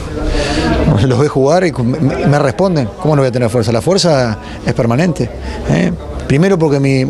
Los 1.07 1.19
ve 1.19 1.29
jugar 1.29 1.65
y 1.67 1.73
me, 1.73 2.27
me 2.27 2.39
responden. 2.39 2.89
¿Cómo 3.01 3.17
no 3.17 3.23
voy 3.23 3.29
a 3.29 3.33
tener 3.33 3.49
fuerza? 3.51 3.73
La 3.73 3.81
fuerza 3.81 4.39
es 4.65 4.75
permanente. 4.75 5.29
¿eh? 5.71 5.93
Primero 6.27 6.59
porque 6.59 6.79
mi, 6.81 7.05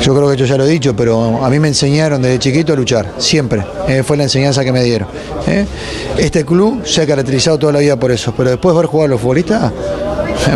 yo 0.00 0.14
creo 0.14 0.30
que 0.30 0.36
yo 0.36 0.46
ya 0.46 0.56
lo 0.56 0.64
he 0.64 0.68
dicho, 0.68 0.96
pero 0.96 1.44
a 1.44 1.50
mí 1.50 1.58
me 1.58 1.68
enseñaron 1.68 2.22
desde 2.22 2.38
chiquito 2.38 2.72
a 2.72 2.76
luchar, 2.76 3.12
siempre. 3.18 3.64
Eh, 3.86 4.02
fue 4.02 4.16
la 4.16 4.24
enseñanza 4.24 4.64
que 4.64 4.72
me 4.72 4.82
dieron. 4.82 5.08
¿eh? 5.46 5.66
Este 6.16 6.44
club 6.44 6.86
se 6.86 7.02
ha 7.02 7.06
caracterizado 7.06 7.58
toda 7.58 7.72
la 7.72 7.80
vida 7.80 7.96
por 7.96 8.10
eso, 8.10 8.32
pero 8.36 8.50
después 8.50 8.74
de 8.74 8.80
ver 8.80 8.90
jugar 8.90 9.06
a 9.06 9.10
los 9.10 9.20
futbolistas, 9.20 9.72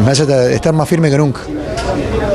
me 0.05 0.11
hace 0.11 0.55
estar 0.55 0.73
más 0.73 0.89
firme 0.89 1.11
que 1.11 1.19
nunca. 1.19 1.41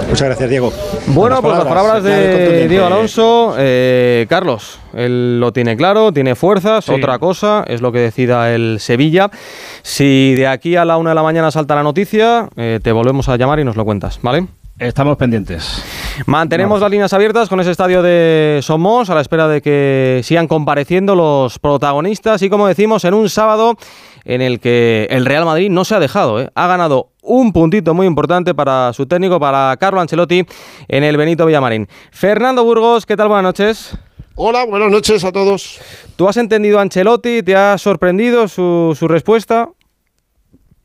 Muchas 0.10 0.28
gracias, 0.28 0.50
Diego. 0.50 0.74
Bueno, 1.08 1.36
las 1.36 1.42
pues 1.42 1.58
las 1.58 1.68
palabras 1.68 2.04
de 2.04 2.68
Diego 2.68 2.86
Alonso. 2.88 3.56
Eh, 3.58 4.26
Carlos, 4.28 4.80
él 4.94 5.40
lo 5.40 5.54
tiene 5.54 5.78
claro, 5.78 6.12
tiene 6.12 6.36
fuerzas. 6.36 6.86
Sí. 6.86 6.92
Otra 6.92 7.20
cosa 7.20 7.64
es 7.68 7.82
lo 7.82 7.92
que 7.92 8.00
decida 8.00 8.54
el 8.54 8.78
Sevilla. 8.80 9.30
Si 9.84 10.34
de 10.36 10.48
aquí 10.48 10.76
a 10.76 10.86
la 10.86 10.98
una 10.98 11.12
de 11.12 11.16
la 11.16 11.24
mañana 11.24 11.52
salta 11.52 11.76
la 11.76 11.84
noticia, 11.84 12.50
eh, 12.56 12.80
te 12.82 12.92
volvemos 12.92 13.30
a 13.30 13.38
llamar 13.38 13.60
y 13.60 13.64
nos 13.64 13.76
lo 13.76 13.86
cuentas, 13.86 14.20
¿vale? 14.24 14.48
Estamos 14.80 15.18
pendientes. 15.18 15.84
Mantenemos 16.26 16.80
no. 16.80 16.86
las 16.86 16.92
líneas 16.92 17.12
abiertas 17.12 17.50
con 17.50 17.60
ese 17.60 17.72
estadio 17.72 18.02
de 18.02 18.62
Somos 18.64 19.10
a 19.10 19.16
la 19.16 19.20
espera 19.20 19.50
de 19.50 19.62
que 19.62 20.22
sigan 20.24 20.48
compareciendo 20.48 21.16
los 21.16 21.60
protagonistas 21.60 22.42
y 22.44 22.50
como 22.50 22.66
decimos 22.66 23.04
en 23.04 23.14
un 23.14 23.28
sábado 23.28 23.76
en 24.24 24.42
el 24.42 24.62
que 24.62 25.06
el 25.10 25.26
Real 25.26 25.44
Madrid 25.44 25.70
no 25.70 25.84
se 25.84 25.96
ha 25.96 26.00
dejado, 26.00 26.42
¿eh? 26.42 26.50
ha 26.56 26.68
ganado 26.68 27.10
un 27.22 27.52
puntito 27.52 27.94
muy 27.94 28.08
importante 28.08 28.56
para 28.56 28.94
su 28.94 29.06
técnico, 29.06 29.38
para 29.38 29.76
Carlo 29.78 30.00
Ancelotti 30.00 30.46
en 30.88 31.04
el 31.04 31.18
Benito 31.18 31.46
Villamarín. 31.46 31.90
Fernando 32.12 32.64
Burgos, 32.64 33.06
¿qué 33.06 33.18
tal? 33.18 33.28
Buenas 33.28 33.44
noches. 33.44 33.98
Hola, 34.36 34.66
buenas 34.66 34.90
noches 34.90 35.26
a 35.26 35.34
todos. 35.34 35.82
¿Tú 36.16 36.30
has 36.30 36.38
entendido 36.38 36.80
a 36.80 36.84
Ancelotti? 36.84 37.44
¿Te 37.44 37.54
ha 37.54 37.78
sorprendido 37.78 38.48
su, 38.48 38.96
su 38.98 39.10
respuesta? 39.10 39.72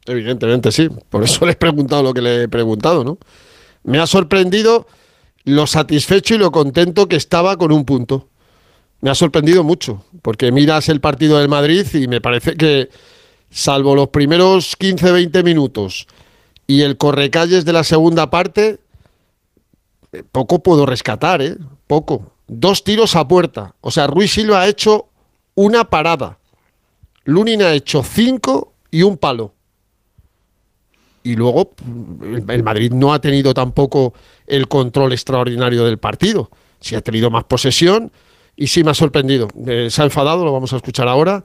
Evidentemente 0.07 0.73
sí, 0.73 0.89
por 1.11 1.23
eso 1.23 1.47
le 1.47 1.53
he 1.53 1.57
preguntado 1.57 2.03
lo 2.03 2.13
que 2.13 2.21
le 2.21 2.43
he 2.43 2.49
preguntado, 2.49 3.05
¿no? 3.05 3.19
Me 3.85 3.99
ha 4.01 4.07
sorprendido 4.07 4.87
lo 5.45 5.67
satisfecho 5.67 6.35
y 6.35 6.39
lo 6.39 6.51
contento 6.51 7.07
que 7.07 7.17
estaba 7.17 7.57
con 7.57 7.71
un 7.71 7.85
punto. 7.85 8.29
Me 9.01 9.11
ha 9.11 9.15
sorprendido 9.15 9.63
mucho, 9.63 10.05
porque 10.23 10.51
miras 10.51 10.89
el 10.89 11.01
partido 11.01 11.39
del 11.39 11.49
Madrid 11.49 11.87
y 11.93 12.09
me 12.09 12.23
parece 12.23 12.57
que, 12.57 12.89
salvo 13.51 13.95
los 13.95 14.09
primeros 14.09 14.79
15-20 14.79 15.45
minutos 15.45 16.07
y 16.67 16.81
el 16.81 16.97
correcalles 16.97 17.65
de 17.67 17.73
la 17.75 17.85
segunda 17.85 18.31
parte, 18.31 18.81
poco 20.33 20.63
puedo 20.63 20.87
rescatar, 20.87 21.43
¿eh? 21.43 21.57
Poco. 21.87 22.33
Dos 22.47 22.85
tiros 22.85 23.17
a 23.17 23.29
puerta. 23.29 23.75
O 23.81 23.91
sea, 23.91 24.07
Ruiz 24.07 24.33
Silva 24.33 24.63
ha 24.63 24.69
hecho 24.69 25.09
una 25.55 25.91
parada. 25.91 26.39
Lunin 27.25 27.63
ha 27.63 27.73
hecho 27.73 28.03
cinco 28.03 28.73
y 28.91 29.03
un 29.03 29.19
palo 29.19 29.54
y 31.25 31.37
luego 31.37 31.73
el 32.49 32.63
Madrid 32.63 32.93
no 32.93 33.13
ha 33.13 33.21
tenido 33.21 33.55
tampoco 33.55 34.13
el 34.47 34.69
control 34.69 35.13
extraordinario 35.13 35.85
del 35.85 35.99
partido. 35.99 36.51
Sí 36.81 36.95
ha 36.95 37.01
tenido 37.01 37.31
más 37.31 37.45
posesión 37.45 38.13
y 38.57 38.67
sí 38.67 38.85
me 38.85 38.91
ha 38.91 38.95
sorprendido. 38.95 39.49
Eh, 39.67 39.89
se 39.91 40.03
ha 40.03 40.05
enfadado, 40.05 40.45
lo 40.45 40.53
vamos 40.53 40.75
a 40.75 40.77
escuchar 40.77 41.09
ahora, 41.09 41.43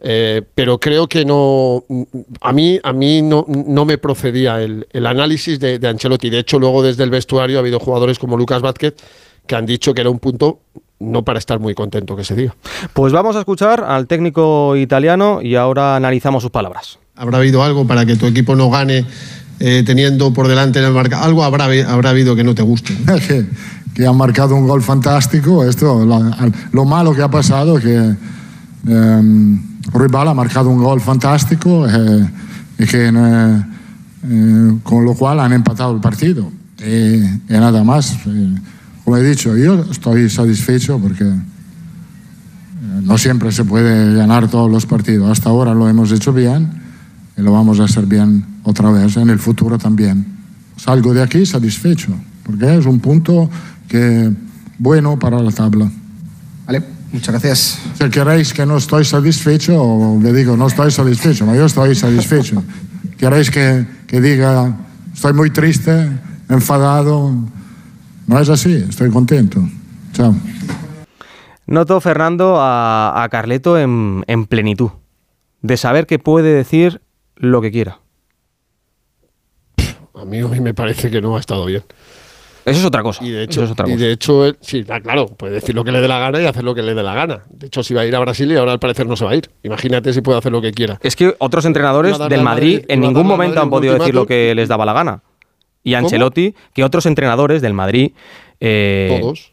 eh, 0.00 0.42
pero 0.56 0.80
creo 0.80 1.06
que 1.06 1.24
no. 1.24 1.84
A 2.40 2.52
mí, 2.52 2.80
a 2.82 2.92
mí 2.92 3.22
no, 3.22 3.46
no 3.46 3.84
me 3.84 3.96
procedía 3.96 4.60
el, 4.60 5.06
análisis 5.06 5.60
de, 5.60 5.78
de, 5.78 5.88
Ancelotti. 5.88 6.28
De 6.28 6.40
hecho, 6.40 6.58
luego 6.58 6.82
desde 6.82 7.04
el 7.04 7.10
vestuario 7.10 7.58
ha 7.58 7.60
habido 7.60 7.78
jugadores 7.78 8.18
como 8.18 8.36
Lucas 8.36 8.60
Vázquez 8.60 8.94
que 9.46 9.56
han 9.56 9.66
dicho 9.66 9.94
que 9.94 10.00
era 10.00 10.10
un 10.10 10.18
punto 10.18 10.60
no 10.98 11.24
para 11.24 11.38
estar 11.38 11.58
muy 11.58 11.74
contento 11.74 12.16
que 12.16 12.24
se 12.24 12.34
diga. 12.34 12.56
Pues 12.92 13.12
vamos 13.12 13.36
a 13.36 13.40
escuchar 13.40 13.84
al 13.84 14.06
técnico 14.06 14.76
italiano 14.76 15.40
y 15.42 15.56
ahora 15.56 15.96
analizamos 15.96 16.42
sus 16.42 16.52
palabras 16.52 16.98
habrá 17.14 17.38
habido 17.38 17.62
algo 17.62 17.86
para 17.86 18.06
que 18.06 18.16
tu 18.16 18.26
equipo 18.26 18.56
no 18.56 18.70
gane 18.70 19.04
eh, 19.60 19.82
teniendo 19.84 20.32
por 20.32 20.48
delante 20.48 20.78
en 20.78 20.86
el 20.86 20.92
marca. 20.92 21.22
Algo 21.22 21.44
habrá, 21.44 21.66
habrá 21.88 22.10
habido 22.10 22.34
que 22.34 22.44
no 22.44 22.54
te 22.54 22.62
guste. 22.62 22.96
que, 23.28 23.46
que 23.94 24.06
han 24.06 24.16
marcado 24.16 24.56
un 24.56 24.66
gol 24.66 24.82
fantástico. 24.82 25.64
Esto, 25.64 26.04
lo, 26.04 26.20
lo 26.72 26.84
malo 26.84 27.14
que 27.14 27.22
ha 27.22 27.30
pasado 27.30 27.78
es 27.78 27.84
que 27.84 28.16
eh, 28.88 29.58
ha 29.94 30.34
marcado 30.34 30.70
un 30.70 30.82
gol 30.82 31.00
fantástico 31.00 31.86
eh, 31.86 32.30
y 32.78 32.86
que 32.86 33.08
eh, 33.08 34.78
con 34.82 35.04
lo 35.04 35.14
cual 35.14 35.40
han 35.40 35.52
empatado 35.52 35.94
el 35.94 36.00
partido. 36.00 36.50
Y, 36.78 37.16
y 37.22 37.38
nada 37.48 37.84
más. 37.84 38.16
como 39.04 39.16
he 39.16 39.22
dicho, 39.22 39.56
yo 39.56 39.84
estoy 39.90 40.28
satisfecho 40.30 40.98
porque 40.98 41.30
no 43.02 43.18
siempre 43.18 43.52
se 43.52 43.64
puede 43.64 44.16
ganar 44.16 44.48
todos 44.48 44.70
los 44.70 44.86
partidos. 44.86 45.30
Hasta 45.30 45.50
ahora 45.50 45.74
lo 45.74 45.88
hemos 45.88 46.10
hecho 46.10 46.32
bien 46.32 46.81
y 47.36 47.42
lo 47.42 47.52
vamos 47.52 47.80
a 47.80 47.84
hacer 47.84 48.06
bien 48.06 48.44
otra 48.64 48.90
vez 48.90 49.16
en 49.16 49.30
el 49.30 49.38
futuro 49.38 49.78
también. 49.78 50.26
Salgo 50.76 51.14
de 51.14 51.22
aquí 51.22 51.46
satisfecho, 51.46 52.14
porque 52.42 52.76
es 52.76 52.86
un 52.86 53.00
punto 53.00 53.48
que 53.88 54.30
bueno 54.78 55.18
para 55.18 55.40
la 55.40 55.50
tabla. 55.50 55.90
Vale, 56.66 56.82
muchas 57.12 57.32
gracias. 57.32 57.78
Si 57.98 58.10
queréis 58.10 58.52
que 58.52 58.66
no 58.66 58.76
estoy 58.76 59.04
satisfecho, 59.04 60.18
le 60.20 60.32
digo 60.32 60.56
no 60.56 60.66
estoy 60.66 60.90
satisfecho, 60.90 61.44
pero 61.44 61.58
yo 61.58 61.66
estoy 61.66 61.94
satisfecho. 61.94 62.62
¿Queréis 63.16 63.50
que, 63.50 63.86
que 64.06 64.20
diga 64.20 64.76
estoy 65.14 65.32
muy 65.32 65.50
triste, 65.50 66.08
enfadado? 66.48 67.32
No 68.26 68.38
es 68.38 68.48
así, 68.48 68.72
estoy 68.88 69.10
contento. 69.10 69.62
Chao. 70.12 70.34
Noto, 71.66 72.00
Fernando, 72.00 72.60
a, 72.60 73.22
a 73.22 73.28
Carleto 73.28 73.78
en, 73.78 74.24
en 74.26 74.46
plenitud, 74.46 74.90
de 75.62 75.76
saber 75.76 76.06
que 76.06 76.18
puede 76.18 76.52
decir 76.52 77.00
lo 77.42 77.60
que 77.60 77.70
quiera. 77.72 77.98
A 80.14 80.24
mí 80.24 80.42
hoy 80.42 80.60
me 80.60 80.74
parece 80.74 81.10
que 81.10 81.20
no 81.20 81.36
ha 81.36 81.40
estado 81.40 81.64
bien. 81.66 81.82
Eso 82.64 82.78
es 82.78 82.84
otra 82.84 83.02
cosa. 83.02 83.24
Y 83.24 83.30
de 83.30 83.42
hecho, 83.42 83.64
es 83.64 83.70
otra 83.72 83.88
y 83.88 83.96
de 83.96 84.12
hecho 84.12 84.46
él- 84.46 84.56
sí, 84.60 84.84
ah, 84.88 85.00
claro, 85.00 85.26
puede 85.26 85.54
decir 85.54 85.74
lo 85.74 85.82
que 85.82 85.90
le 85.90 86.00
dé 86.00 86.06
la 86.06 86.20
gana 86.20 86.40
y 86.40 86.46
hacer 86.46 86.62
lo 86.62 86.76
que 86.76 86.82
le 86.82 86.94
dé 86.94 87.02
la 87.02 87.12
gana. 87.14 87.42
De 87.50 87.66
hecho, 87.66 87.82
si 87.82 87.92
va 87.92 88.02
a 88.02 88.06
ir 88.06 88.14
a 88.14 88.20
Brasil 88.20 88.52
y 88.52 88.56
ahora 88.56 88.70
al 88.70 88.78
parecer 88.78 89.06
no 89.08 89.16
se 89.16 89.24
va 89.24 89.32
a 89.32 89.34
ir. 89.34 89.50
Imagínate 89.64 90.12
si 90.12 90.20
puede 90.20 90.38
hacer 90.38 90.52
lo 90.52 90.62
que 90.62 90.70
quiera. 90.70 91.00
Es 91.02 91.16
que 91.16 91.34
otros 91.38 91.64
entrenadores 91.64 92.20
a 92.20 92.28
del 92.28 92.42
Madrid 92.44 92.74
Madrid- 92.76 92.84
en 92.88 93.02
a 93.02 93.06
ningún 93.08 93.26
momento 93.26 93.60
han 93.60 93.70
podido 93.70 93.98
decir 93.98 94.14
lo 94.14 94.26
que 94.26 94.54
les 94.54 94.68
daba 94.68 94.84
la 94.86 94.92
gana. 94.92 95.22
Y 95.82 95.94
¿Cómo? 95.94 96.06
Ancelotti, 96.06 96.54
que 96.72 96.84
otros 96.84 97.06
entrenadores 97.06 97.60
del 97.62 97.74
Madrid 97.74 98.12
eh, 98.60 99.18
Todos. 99.20 99.51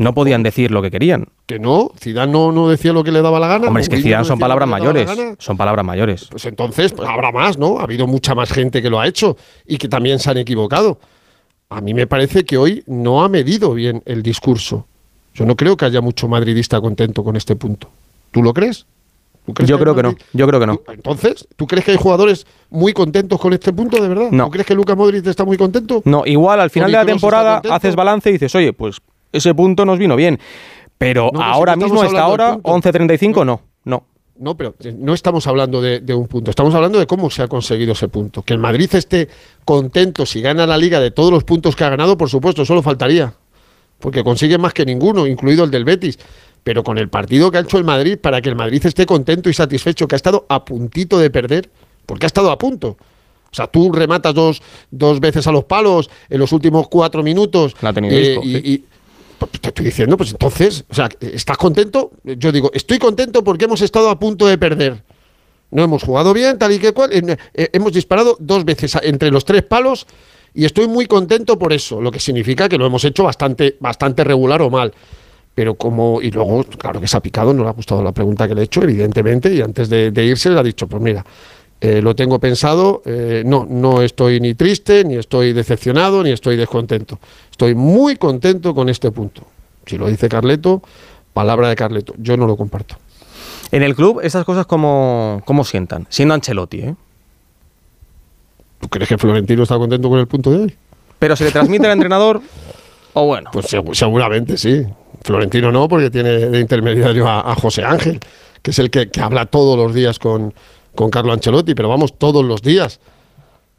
No 0.00 0.14
podían 0.14 0.42
decir 0.42 0.70
lo 0.70 0.80
que 0.80 0.90
querían. 0.90 1.26
Que 1.44 1.58
no, 1.58 1.92
Zidane 2.00 2.32
no, 2.32 2.52
no 2.52 2.70
decía 2.70 2.94
lo 2.94 3.04
que 3.04 3.12
le 3.12 3.20
daba 3.20 3.38
la 3.38 3.48
gana. 3.48 3.68
Hombre, 3.68 3.82
es 3.82 3.88
que 3.90 3.98
Zidane 3.98 4.22
no 4.22 4.24
son 4.24 4.38
palabras 4.38 4.66
mayores. 4.66 5.10
Son 5.38 5.58
palabras 5.58 5.84
mayores. 5.84 6.26
Pues 6.30 6.46
entonces 6.46 6.94
pues 6.94 7.06
habrá 7.06 7.30
más, 7.30 7.58
¿no? 7.58 7.78
Ha 7.78 7.82
habido 7.82 8.06
mucha 8.06 8.34
más 8.34 8.50
gente 8.50 8.80
que 8.80 8.88
lo 8.88 8.98
ha 8.98 9.06
hecho 9.06 9.36
y 9.66 9.76
que 9.76 9.88
también 9.88 10.18
se 10.18 10.30
han 10.30 10.38
equivocado. 10.38 10.98
A 11.68 11.82
mí 11.82 11.92
me 11.92 12.06
parece 12.06 12.44
que 12.44 12.56
hoy 12.56 12.82
no 12.86 13.22
ha 13.22 13.28
medido 13.28 13.74
bien 13.74 14.02
el 14.06 14.22
discurso. 14.22 14.86
Yo 15.34 15.44
no 15.44 15.54
creo 15.54 15.76
que 15.76 15.84
haya 15.84 16.00
mucho 16.00 16.28
madridista 16.28 16.80
contento 16.80 17.22
con 17.22 17.36
este 17.36 17.54
punto. 17.54 17.90
¿Tú 18.30 18.42
lo 18.42 18.54
crees? 18.54 18.86
¿Tú 19.44 19.52
crees 19.52 19.68
Yo 19.68 19.78
creo 19.78 19.94
que 19.94 20.02
no. 20.02 20.14
Yo 20.32 20.46
creo 20.46 20.60
que 20.60 20.66
no. 20.66 20.80
Entonces, 20.88 21.46
¿tú 21.56 21.66
crees 21.66 21.84
que 21.84 21.90
hay 21.90 21.98
jugadores 21.98 22.46
muy 22.70 22.94
contentos 22.94 23.38
con 23.38 23.52
este 23.52 23.70
punto, 23.74 24.02
de 24.02 24.08
verdad? 24.08 24.30
No. 24.30 24.46
¿Tú 24.46 24.52
crees 24.52 24.66
que 24.66 24.74
Luca 24.74 24.94
Modric 24.94 25.26
está 25.26 25.44
muy 25.44 25.58
contento? 25.58 26.00
No, 26.06 26.24
igual 26.24 26.58
al 26.58 26.70
final 26.70 26.90
de 26.90 26.96
la 26.96 27.04
temporada 27.04 27.60
haces 27.70 27.94
balance 27.94 28.30
y 28.30 28.32
dices, 28.32 28.54
oye, 28.54 28.72
pues 28.72 28.96
ese 29.32 29.54
punto 29.54 29.84
nos 29.84 29.98
vino 29.98 30.16
bien. 30.16 30.38
Pero 30.98 31.30
No, 31.32 31.42
ahora 31.42 31.74
si 31.74 31.80
mismo, 31.80 32.02
estamos 32.02 32.02
a 32.04 32.06
esta 32.08 32.24
hablando 32.24 32.32
hora, 32.44 32.52
del 32.52 32.62
punto. 32.62 32.88
11.35, 33.38 33.46
no. 33.46 33.60
No. 33.84 34.04
No, 34.38 34.56
pero 34.56 34.74
eh, 34.82 34.94
no 34.98 35.12
estamos 35.12 35.46
hablando 35.46 35.82
de, 35.82 36.00
de 36.00 36.14
un 36.14 36.26
punto, 36.26 36.50
estamos 36.50 36.74
hablando 36.74 36.98
de 36.98 37.06
cómo 37.06 37.28
se 37.30 37.42
ha 37.42 37.48
conseguido 37.48 37.92
ese 37.92 38.08
punto. 38.08 38.42
Que 38.42 38.54
el 38.54 38.58
Madrid 38.58 38.88
esté 38.94 39.28
contento 39.64 40.24
si 40.24 40.40
gana 40.40 40.66
la 40.66 40.78
liga 40.78 40.98
de 41.00 41.10
todos 41.10 41.30
los 41.30 41.44
puntos 41.44 41.76
que 41.76 41.84
ha 41.84 41.90
ganado, 41.90 42.16
por 42.16 42.30
supuesto, 42.30 42.64
solo 42.64 42.82
faltaría. 42.82 43.34
Porque 43.98 44.24
consigue 44.24 44.56
más 44.56 44.72
que 44.72 44.86
ninguno, 44.86 45.26
incluido 45.26 45.64
el 45.64 45.70
del 45.70 45.84
Betis. 45.84 46.18
Pero 46.64 46.82
con 46.82 46.96
el 46.98 47.08
partido 47.10 47.50
que 47.50 47.58
ha 47.58 47.60
hecho 47.60 47.76
el 47.78 47.84
Madrid, 47.84 48.18
para 48.18 48.40
que 48.40 48.48
el 48.48 48.56
Madrid 48.56 48.84
esté 48.84 49.04
contento 49.04 49.48
y 49.50 49.54
satisfecho, 49.54 50.08
que 50.08 50.14
ha 50.14 50.16
estado 50.16 50.46
a 50.48 50.64
puntito 50.64 51.18
de 51.18 51.28
perder, 51.30 51.70
porque 52.06 52.24
ha 52.26 52.28
estado 52.28 52.50
a 52.50 52.56
punto. 52.58 52.96
O 53.52 53.54
sea, 53.54 53.66
tú 53.66 53.90
rematas 53.92 54.34
dos, 54.34 54.62
dos 54.90 55.20
veces 55.20 55.46
a 55.46 55.52
los 55.52 55.64
palos 55.64 56.08
en 56.30 56.38
los 56.38 56.52
últimos 56.52 56.88
cuatro 56.88 57.22
minutos. 57.22 57.74
La 57.82 57.90
ha 57.90 57.92
tenido 57.92 58.14
eh, 58.16 58.38
y- 58.42 58.52
sí. 58.54 58.62
y- 58.64 58.84
te 59.46 59.68
estoy 59.68 59.84
diciendo, 59.86 60.16
pues 60.16 60.30
entonces, 60.32 60.84
o 60.88 60.94
sea, 60.94 61.08
¿estás 61.20 61.56
contento? 61.56 62.12
Yo 62.24 62.52
digo, 62.52 62.70
estoy 62.74 62.98
contento 62.98 63.42
porque 63.44 63.64
hemos 63.64 63.80
estado 63.82 64.10
a 64.10 64.18
punto 64.18 64.46
de 64.46 64.58
perder. 64.58 65.02
No 65.70 65.84
hemos 65.84 66.02
jugado 66.02 66.32
bien, 66.32 66.58
tal 66.58 66.72
y 66.72 66.78
que 66.78 66.92
cual. 66.92 67.10
eh, 67.12 67.36
hemos 67.72 67.92
disparado 67.92 68.36
dos 68.40 68.64
veces 68.64 68.98
entre 69.02 69.30
los 69.30 69.44
tres 69.44 69.62
palos 69.62 70.06
y 70.52 70.64
estoy 70.64 70.88
muy 70.88 71.06
contento 71.06 71.58
por 71.58 71.72
eso, 71.72 72.00
lo 72.00 72.10
que 72.10 72.18
significa 72.18 72.68
que 72.68 72.76
lo 72.76 72.86
hemos 72.86 73.04
hecho 73.04 73.24
bastante, 73.24 73.76
bastante 73.78 74.24
regular 74.24 74.62
o 74.62 74.70
mal. 74.70 74.92
Pero 75.54 75.74
como, 75.74 76.20
y 76.22 76.30
luego, 76.30 76.64
claro 76.64 77.00
que 77.00 77.08
se 77.08 77.16
ha 77.16 77.20
picado, 77.20 77.52
no 77.52 77.62
le 77.62 77.68
ha 77.68 77.72
gustado 77.72 78.02
la 78.02 78.12
pregunta 78.12 78.48
que 78.48 78.54
le 78.54 78.62
he 78.62 78.64
hecho, 78.64 78.82
evidentemente, 78.82 79.52
y 79.52 79.60
antes 79.60 79.88
de 79.88 80.24
irse 80.24 80.50
le 80.50 80.58
ha 80.58 80.62
dicho, 80.62 80.86
pues 80.86 81.02
mira, 81.02 81.24
eh, 81.80 82.02
lo 82.02 82.14
tengo 82.14 82.38
pensado, 82.38 83.02
eh, 83.06 83.42
no, 83.46 83.66
no 83.68 84.02
estoy 84.02 84.38
ni 84.40 84.54
triste, 84.54 85.04
ni 85.04 85.16
estoy 85.16 85.52
decepcionado, 85.52 86.22
ni 86.22 86.30
estoy 86.30 86.56
descontento. 86.56 87.18
Estoy 87.50 87.74
muy 87.74 88.16
contento 88.16 88.74
con 88.74 88.88
este 88.88 89.10
punto. 89.10 89.42
Si 89.86 89.96
lo 89.96 90.06
dice 90.08 90.28
Carleto, 90.28 90.82
palabra 91.32 91.68
de 91.68 91.76
Carleto. 91.76 92.14
Yo 92.18 92.36
no 92.36 92.46
lo 92.46 92.56
comparto. 92.56 92.96
En 93.72 93.82
el 93.82 93.94
club, 93.94 94.20
esas 94.22 94.44
cosas 94.44 94.66
como, 94.66 95.42
como 95.44 95.64
sientan, 95.64 96.06
siendo 96.10 96.34
Ancelotti, 96.34 96.80
¿eh? 96.80 96.94
¿Tú 98.80 98.88
crees 98.88 99.08
que 99.08 99.18
Florentino 99.18 99.62
está 99.62 99.76
contento 99.76 100.08
con 100.08 100.18
el 100.18 100.26
punto 100.26 100.50
de 100.50 100.56
hoy? 100.58 100.74
Pero 101.18 101.36
se 101.36 101.44
le 101.44 101.50
transmite 101.50 101.86
al 101.86 101.92
entrenador, 101.94 102.40
o 103.12 103.26
bueno. 103.26 103.50
Pues 103.52 103.72
segu- 103.72 103.94
seguramente 103.94 104.56
sí. 104.56 104.84
Florentino 105.22 105.70
no, 105.70 105.86
porque 105.86 106.10
tiene 106.10 106.30
de 106.30 106.60
intermediario 106.60 107.28
a, 107.28 107.52
a 107.52 107.54
José 107.54 107.84
Ángel, 107.84 108.20
que 108.62 108.70
es 108.70 108.78
el 108.78 108.90
que, 108.90 109.10
que 109.10 109.20
habla 109.20 109.44
todos 109.46 109.76
los 109.76 109.94
días 109.94 110.18
con, 110.18 110.54
con 111.00 111.08
Carlo 111.08 111.32
Ancelotti, 111.32 111.74
pero 111.74 111.88
vamos 111.88 112.18
todos 112.18 112.44
los 112.44 112.60
días. 112.60 113.00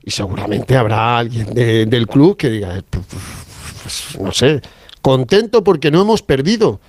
Y 0.04 0.10
seguramente 0.10 0.76
habrá 0.76 1.20
alguien 1.20 1.54
de- 1.54 1.86
del 1.86 2.08
club 2.08 2.36
que 2.36 2.50
diga, 2.50 2.76
eh, 2.76 2.82
pues, 2.90 3.06
pues, 3.84 4.20
no 4.20 4.32
sé, 4.32 4.60
contento 5.04 5.64
porque 5.64 5.92
no 5.92 6.02
hemos 6.02 6.24
perdido. 6.24 6.80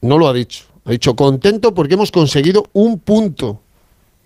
No 0.00 0.18
lo 0.18 0.26
ha 0.26 0.32
dicho. 0.32 0.64
Ha 0.84 0.90
dicho 0.90 1.14
contento 1.14 1.72
porque 1.72 1.94
hemos 1.94 2.10
conseguido 2.10 2.64
un 2.72 2.98
punto. 2.98 3.60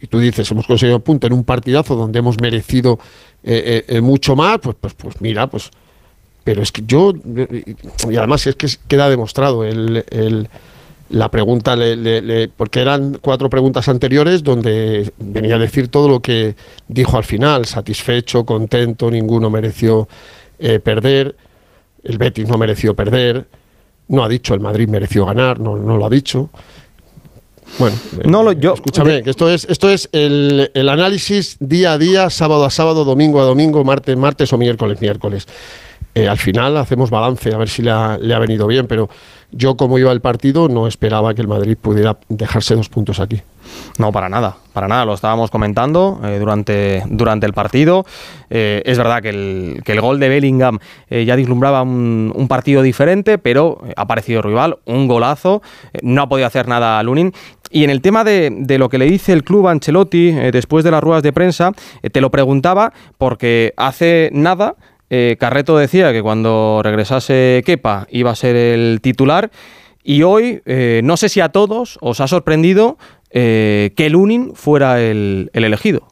Y 0.01 0.07
tú 0.07 0.19
dices, 0.19 0.51
hemos 0.51 0.67
conseguido 0.67 0.97
un 0.97 1.03
punto 1.03 1.27
en 1.27 1.35
un 1.35 1.45
partidazo 1.45 1.95
donde 1.95 2.19
hemos 2.21 2.41
merecido 2.41 2.99
eh, 3.45 3.85
eh, 3.89 4.01
mucho 4.01 4.35
más, 4.35 4.61
pues, 4.61 4.77
pues, 4.81 4.95
pues 4.95 5.21
mira, 5.21 5.47
pues 5.47 5.71
pero 6.45 6.63
es 6.63 6.73
que 6.73 6.83
yo, 6.87 7.13
y 8.11 8.17
además 8.17 8.47
es 8.47 8.57
que 8.57 8.67
queda 8.89 9.09
demostrado, 9.11 9.63
el- 9.63 10.49
la 11.13 11.31
pregunta, 11.31 11.77
le- 11.77 11.97
le- 11.97 12.21
le- 12.23 12.49
porque 12.49 12.81
eran 12.81 13.19
cuatro 13.21 13.49
preguntas 13.49 13.89
anteriores 13.89 14.43
donde 14.43 15.13
venía 15.19 15.55
a 15.57 15.59
decir 15.59 15.89
todo 15.89 16.09
lo 16.09 16.21
que 16.21 16.55
dijo 16.89 17.17
al 17.17 17.25
final, 17.25 17.65
satisfecho, 17.67 18.45
contento, 18.45 19.11
ninguno 19.11 19.49
mereció 19.51 20.09
eh, 20.59 20.79
perder, 20.81 21.37
el 22.05 22.19
Betis 22.19 22.49
no 22.49 22.57
mereció 22.59 22.95
perder, 22.95 23.47
no 24.09 24.25
ha 24.25 24.29
dicho 24.29 24.55
el 24.55 24.61
Madrid 24.61 24.89
mereció 24.89 25.25
ganar, 25.27 25.61
no, 25.61 25.77
no 25.77 25.97
lo 25.97 26.07
ha 26.07 26.11
dicho. 26.11 26.51
Bueno, 27.79 27.97
No 28.27 28.43
lo- 28.43 28.53
yo- 28.53 28.75
escúchame, 28.75 29.23
que 29.23 29.31
esto 29.31 29.49
es, 29.51 29.65
esto 29.65 29.89
es 29.91 30.09
el, 30.13 30.71
el 30.75 30.89
análisis 30.89 31.57
día 31.61 31.93
a 31.93 31.99
día, 31.99 32.29
sábado 32.31 32.65
a 32.65 32.71
sábado, 32.71 33.05
domingo 33.05 33.41
a 33.41 33.45
domingo, 33.45 33.83
martes, 33.85 34.17
martes 34.17 34.53
o 34.53 34.59
miércoles, 34.59 35.01
miércoles. 35.01 35.47
Eh, 36.15 36.29
al 36.29 36.37
final 36.37 36.77
hacemos 36.77 37.09
balance 37.09 37.55
a 37.55 37.57
ver 37.57 37.71
si 37.71 37.81
le 37.81 37.91
ha, 37.91 38.19
le 38.19 38.35
ha 38.35 38.39
venido 38.39 38.67
bien, 38.67 38.87
pero 38.87 39.09
yo 39.51 39.77
como 39.77 39.99
iba 39.99 40.13
el 40.13 40.21
partido 40.21 40.69
no 40.69 40.87
esperaba 40.87 41.33
que 41.35 41.41
el 41.41 41.49
Madrid 41.49 41.77
pudiera 41.81 42.19
dejarse 42.29 42.75
dos 42.75 42.91
puntos 42.91 43.19
aquí. 43.19 43.41
No, 43.97 44.13
para 44.13 44.29
nada, 44.29 44.57
para 44.75 44.89
nada, 44.89 45.07
lo 45.07 45.15
estábamos 45.15 45.51
comentando 45.51 46.21
eh, 46.25 46.39
durante, 46.39 47.03
durante 47.07 47.47
el 47.47 47.55
partido. 47.55 48.05
Eh, 48.51 48.83
es 48.85 48.99
verdad 48.99 49.23
que 49.23 49.31
el, 49.31 49.83
que 49.85 49.93
el 49.93 50.03
gol 50.03 50.21
de 50.21 50.29
Bellingham 50.29 50.79
ya 51.09 51.35
vislumbraba 51.37 51.81
un, 51.83 52.47
partido 52.47 52.83
diferente, 52.83 53.39
pero 53.39 53.81
ha 53.97 54.03
aparecido 54.03 54.43
rival, 54.43 54.79
un 54.85 55.09
golazo, 55.09 55.63
no 56.03 56.23
ha 56.23 56.29
podido 56.29 56.47
hacer 56.47 56.69
nada 56.69 57.03
Lunin. 57.03 57.33
Y 57.71 57.85
en 57.85 57.91
el 57.91 58.03
tema 58.03 58.25
de, 58.25 58.51
de 58.55 58.77
lo 58.77 58.91
que 58.91 58.99
le 58.99 59.07
dice 59.07 59.33
el 59.33 59.45
club 59.45 59.69
a 59.69 59.71
Ancelotti 59.71 60.33
después 60.51 60.85
de 60.85 60.91
las 60.91 61.03
ruedas 61.03 61.23
de 61.23 61.33
prensa, 61.33 61.73
te 62.03 62.21
lo 62.21 62.31
preguntaba 62.31 62.93
porque 63.17 63.73
hace 63.79 64.29
nada 64.35 64.77
eh, 65.15 65.37
Carreto 65.39 65.77
decía 65.77 66.11
que 66.13 66.23
cuando 66.23 66.81
regresase 66.83 67.63
Kepa 67.67 68.07
iba 68.11 68.31
a 68.31 68.35
ser 68.35 68.57
el 68.57 69.01
titular. 69.03 69.51
Y 70.03 70.23
hoy, 70.23 70.63
eh, 70.65 71.03
no 71.05 71.19
sé 71.19 71.29
si 71.29 71.41
a 71.41 71.51
todos 71.51 71.99
os 72.01 72.21
ha 72.23 72.27
sorprendido 72.29 72.97
eh, 73.31 73.93
que 73.95 74.09
Lunin 74.09 74.55
fuera 74.55 75.01
el, 75.03 75.51
el 75.53 75.65
elegido. 75.65 76.09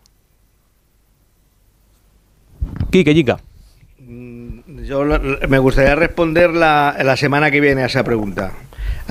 Quique, 2.91 3.15
Yica. 3.15 3.39
Yo 4.85 5.05
la- 5.05 5.19
la- 5.19 5.47
me 5.49 5.59
gustaría 5.59 5.95
responder 5.95 6.51
la, 6.51 6.95
la 7.03 7.17
semana 7.17 7.51
que 7.51 7.61
viene 7.61 7.83
a 7.83 7.87
esa 7.87 8.05
pregunta. 8.05 8.53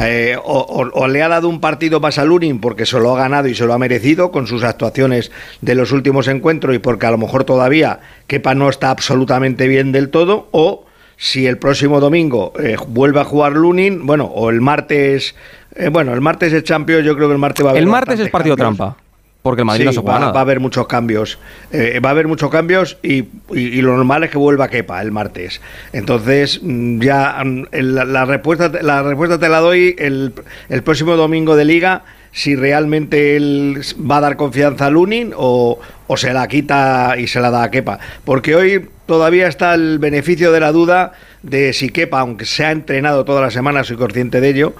Eh, 0.02 0.38
o, 0.42 0.60
o- 0.60 0.92
o 1.02 1.08
le 1.08 1.22
ha 1.24 1.28
dado 1.28 1.50
un 1.50 1.60
partido 1.60 2.00
más 2.00 2.18
a 2.18 2.24
Lunin 2.26 2.60
porque 2.62 2.86
se 2.86 3.00
lo 3.00 3.14
ha 3.16 3.20
ganado 3.20 3.48
y 3.50 3.56
se 3.56 3.66
lo 3.66 3.74
ha 3.74 3.78
merecido 3.78 4.32
con 4.32 4.48
sus 4.48 4.64
actuaciones 4.64 5.32
de 5.62 5.76
los 5.76 5.92
últimos 5.92 6.28
encuentros 6.28 6.76
y 6.76 6.80
porque 6.80 7.06
a 7.06 7.12
lo 7.12 7.18
mejor 7.18 7.44
todavía 7.44 8.00
Kepa 8.28 8.56
no 8.56 8.70
está 8.70 8.92
absolutamente 8.92 9.68
bien 9.68 9.92
del 9.92 10.10
todo, 10.10 10.48
o 10.52 10.86
si 11.18 11.48
el 11.48 11.58
próximo 11.58 12.00
domingo 12.00 12.54
eh, 12.60 12.78
vuelve 12.88 13.20
a 13.20 13.26
jugar 13.26 13.52
Lunin, 13.54 14.06
bueno, 14.06 14.26
o 14.26 14.50
el 14.50 14.62
martes, 14.62 15.36
eh, 15.76 15.90
bueno, 15.90 16.14
el 16.14 16.22
martes 16.22 16.54
es 16.54 16.64
Champions, 16.64 17.04
yo 17.06 17.16
creo 17.16 17.28
que 17.28 17.34
el 17.34 17.40
martes 17.40 17.66
va 17.66 17.70
a 17.70 17.72
haber 17.72 17.84
El 17.84 17.90
martes 17.90 18.20
es 18.22 18.30
partido 18.30 18.56
cambios. 18.56 18.78
trampa. 18.78 18.98
Porque 19.42 19.62
el 19.62 19.66
Madrid 19.66 19.86
no 19.86 19.94
se 19.94 20.00
juega 20.02 20.14
va, 20.16 20.20
nada. 20.20 20.32
va 20.34 20.40
a 20.40 20.44
haber 20.44 20.60
muchos 20.60 20.86
cambios. 20.88 21.40
Eh, 21.72 22.00
va 22.04 22.10
a 22.10 22.12
haber 22.12 22.28
muchos 22.28 22.50
cambios 22.50 22.98
y, 23.02 23.20
y- 23.20 23.28
y 23.54 23.82
lo 23.82 23.96
normal 23.96 24.24
es 24.26 24.32
que 24.32 24.38
vuelva 24.38 24.68
Kepa 24.68 25.02
el 25.02 25.12
martes. 25.12 25.62
Entonces, 25.94 26.60
mm, 26.62 27.00
ya 27.02 27.42
mm, 27.44 27.64
la, 27.72 28.26
respuesta, 28.26 28.72
te- 28.72 28.84
la 28.84 29.02
respuesta 29.04 29.40
te 29.40 29.48
la 29.50 29.60
doy 29.60 29.96
el, 29.98 30.34
el 30.70 30.84
próximo 30.84 31.16
domingo 31.16 31.56
de 31.56 31.66
Liga. 31.66 32.04
Si 32.32 32.56
realmente 32.56 33.36
él 33.38 33.82
va 34.10 34.18
a 34.18 34.22
dar 34.22 34.36
confianza 34.38 34.86
a 34.86 34.90
Lunin 34.92 35.34
o, 35.36 35.80
o 36.06 36.18
se 36.18 36.32
la 36.32 36.48
quita 36.48 37.16
y 37.18 37.26
se 37.28 37.40
la 37.40 37.50
da 37.50 37.64
a 37.64 37.72
Kepa. 37.72 37.98
Porque 38.24 38.56
hoy 38.56 38.88
todavía 39.08 39.48
está 39.48 39.74
el 39.74 39.98
beneficio 39.98 40.52
de 40.52 40.60
la 40.60 40.72
duda 40.72 41.14
de 41.42 41.74
si 41.74 41.90
Kepa, 41.90 42.20
aunque 42.20 42.46
se 42.46 42.66
ha 42.66 42.72
entrenado 42.72 43.26
toda 43.26 43.42
la 43.42 43.50
semana, 43.50 43.84
soy 43.84 43.98
consciente 43.98 44.42
de 44.42 44.50
ello, 44.50 44.74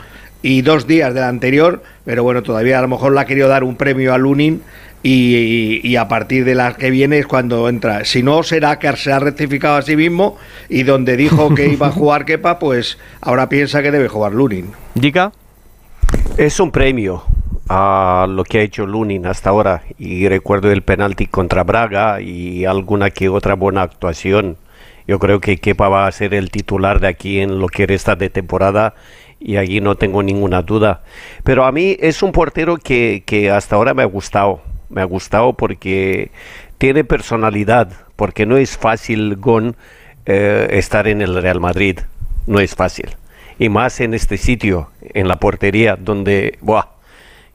y 0.44 0.62
dos 0.62 0.86
días 0.86 1.14
del 1.16 1.24
anterior, 1.24 1.82
pero 2.10 2.24
bueno, 2.24 2.42
todavía 2.42 2.80
a 2.80 2.82
lo 2.82 2.88
mejor 2.88 3.14
le 3.14 3.20
ha 3.20 3.26
querido 3.26 3.48
dar 3.48 3.64
un 3.64 3.76
premio 3.76 4.16
a 4.16 4.18
Lunin 4.18 4.64
y, 5.04 5.36
y- 5.36 5.82
y 5.84 5.96
a 5.96 6.08
partir 6.08 6.44
de 6.44 6.56
la 6.56 6.74
que 6.74 6.90
viene 6.90 7.20
es 7.20 7.28
cuando 7.28 7.70
entra. 7.70 8.04
Si 8.04 8.24
no, 8.24 8.42
será 8.42 8.80
que 8.80 8.92
se 8.98 9.12
ha 9.12 9.20
rectificado 9.20 9.76
a 9.78 9.84
sí 9.84 9.96
mismo 9.96 10.36
y 10.70 10.82
donde 10.82 11.16
dijo 11.18 11.54
que 11.54 11.68
iba 11.68 11.86
a 11.86 11.92
jugar 11.92 12.26
Kepa, 12.26 12.58
pues 12.58 12.98
ahora 13.22 13.48
piensa 13.48 13.84
que 13.84 13.92
debe 13.92 14.08
jugar 14.08 14.34
Lunin. 14.34 14.72
¿Dica? 14.96 15.32
Es 16.36 16.60
un 16.60 16.72
premio 16.72 17.22
a 17.70 18.26
lo 18.28 18.44
que 18.44 18.58
ha 18.58 18.62
hecho 18.64 18.88
Lunin 18.88 19.28
hasta 19.28 19.52
ahora. 19.52 19.84
Y 20.00 20.28
recuerdo 20.28 20.72
el 20.72 20.82
penalti 20.82 21.28
contra 21.28 21.64
Braga 21.64 22.22
y 22.22 22.66
alguna 22.66 23.12
que 23.12 23.30
otra 23.30 23.54
buena 23.54 23.84
actuación. 23.84 24.58
Yo 25.08 25.20
creo 25.20 25.40
que 25.42 25.58
Kepa 25.58 25.90
va 25.90 26.08
a 26.08 26.12
ser 26.12 26.34
el 26.34 26.50
titular 26.50 27.00
de 27.02 27.08
aquí 27.08 27.40
en 27.40 27.60
lo 27.60 27.68
que 27.68 27.86
resta 27.86 28.16
de 28.16 28.32
temporada 28.32 28.96
y 29.40 29.58
allí 29.58 29.82
no 29.82 29.96
tengo 29.96 30.24
ninguna 30.24 30.62
duda. 30.62 31.02
Pero 31.44 31.66
a 31.66 31.72
mí 31.72 31.98
es 32.00 32.22
un 32.24 32.32
portero 32.32 32.78
que, 32.78 33.24
que 33.26 33.50
hasta 33.50 33.76
ahora 33.76 33.94
me 33.94 34.04
ha 34.04 34.06
gustado. 34.08 34.62
Me 34.90 35.02
ha 35.02 35.06
gustado 35.06 35.54
porque 35.54 36.32
tiene 36.78 37.04
personalidad, 37.04 37.92
porque 38.16 38.46
no 38.46 38.58
es 38.58 38.78
fácil, 38.78 39.36
Gon, 39.36 39.76
eh, 40.26 40.68
estar 40.72 41.08
en 41.08 41.22
el 41.22 41.42
Real 41.42 41.60
Madrid. 41.60 42.00
No 42.48 42.60
es 42.60 42.76
fácil. 42.76 43.10
Y 43.60 43.70
más 43.70 44.00
en 44.00 44.14
este 44.14 44.38
sitio, 44.38 44.90
en 45.02 45.28
la 45.28 45.38
portería, 45.38 45.96
donde... 45.96 46.58
Buah, 46.62 46.86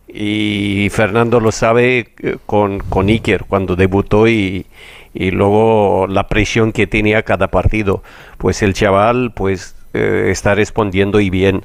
y 0.07 0.90
Fernando 0.90 1.40
lo 1.40 1.51
sabe 1.51 2.11
eh, 2.23 2.37
con, 2.47 2.79
con 2.79 3.09
Iker 3.09 3.47
cuando 3.49 3.75
debutó 3.75 4.29
y, 4.29 4.66
y 5.12 5.31
luego 5.33 6.07
la 6.09 6.29
presión 6.29 6.73
que 6.73 6.87
tenía 6.87 7.23
cada 7.23 7.49
partido. 7.49 8.03
Pues 8.38 8.62
el 8.62 8.75
chaval 8.75 9.33
pues 9.35 9.75
eh, 9.94 10.30
está 10.30 10.54
respondiendo 10.54 11.20
y 11.20 11.30
bien. 11.30 11.62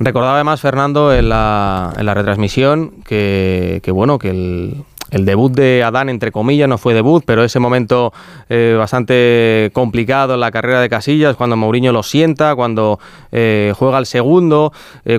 Recordaba 0.00 0.34
además 0.34 0.60
Fernando 0.60 1.14
en 1.14 1.28
la, 1.28 1.92
en 1.96 2.06
la 2.06 2.14
retransmisión 2.14 3.02
que, 3.04 3.80
que 3.82 3.90
bueno, 3.90 4.18
que 4.18 4.30
el, 4.30 4.84
el 5.10 5.24
debut 5.24 5.52
de 5.52 5.82
Adán, 5.82 6.08
entre 6.08 6.30
comillas, 6.30 6.68
no 6.68 6.76
fue 6.76 6.94
debut, 6.94 7.22
pero 7.24 7.42
ese 7.42 7.58
momento 7.58 8.12
eh, 8.48 8.76
bastante 8.78 9.70
complicado 9.72 10.34
en 10.34 10.40
la 10.40 10.50
carrera 10.50 10.80
de 10.80 10.88
Casillas, 10.88 11.36
cuando 11.36 11.56
Mourinho 11.56 11.92
lo 11.92 12.02
sienta, 12.02 12.54
cuando 12.54 13.00
eh, 13.32 13.72
juega 13.76 13.98
el 13.98 14.06
segundo, 14.06 14.72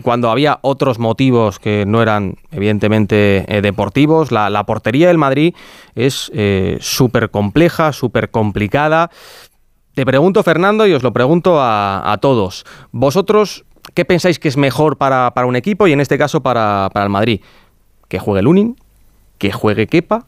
cuando 0.03 0.29
había 0.29 0.59
otros 0.61 0.99
motivos 0.99 1.59
que 1.59 1.85
no 1.85 2.01
eran 2.01 2.35
evidentemente 2.51 3.45
deportivos. 3.61 4.31
La, 4.31 4.63
portería 4.65 5.07
del 5.07 5.17
Madrid 5.17 5.55
es 5.95 6.31
súper 6.79 7.31
compleja, 7.31 7.91
súper 7.91 8.29
complicada. 8.29 9.09
Te 9.93 10.05
pregunto, 10.05 10.43
Fernando, 10.43 10.87
y 10.87 10.93
os 10.93 11.03
lo 11.03 11.11
pregunto 11.13 11.59
a, 11.59 12.11
a 12.11 12.17
todos. 12.19 12.65
¿Vosotros 12.91 13.65
qué 13.93 14.05
pensáis 14.05 14.39
que 14.39 14.47
es 14.47 14.57
mejor 14.57 14.97
para, 14.97 15.31
para 15.33 15.47
un 15.47 15.55
equipo 15.55 15.87
y 15.87 15.93
en 15.93 15.99
este 15.99 16.17
caso 16.17 16.41
para, 16.41 16.89
para 16.93 17.05
el 17.05 17.09
Madrid? 17.09 17.41
¿Que 18.07 18.19
juegue 18.19 18.41
Lunin? 18.41 18.75
¿Que 19.37 19.51
juegue 19.51 19.87
Kepa? 19.87 20.25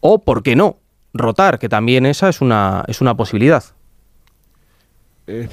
¿O, 0.00 0.18
por 0.18 0.42
qué 0.42 0.56
no, 0.56 0.76
rotar? 1.12 1.58
Que 1.58 1.68
también 1.68 2.06
esa 2.06 2.28
es 2.28 2.40
una, 2.40 2.84
es 2.88 3.00
una 3.00 3.16
posibilidad. 3.16 3.64
Eh, 5.26 5.48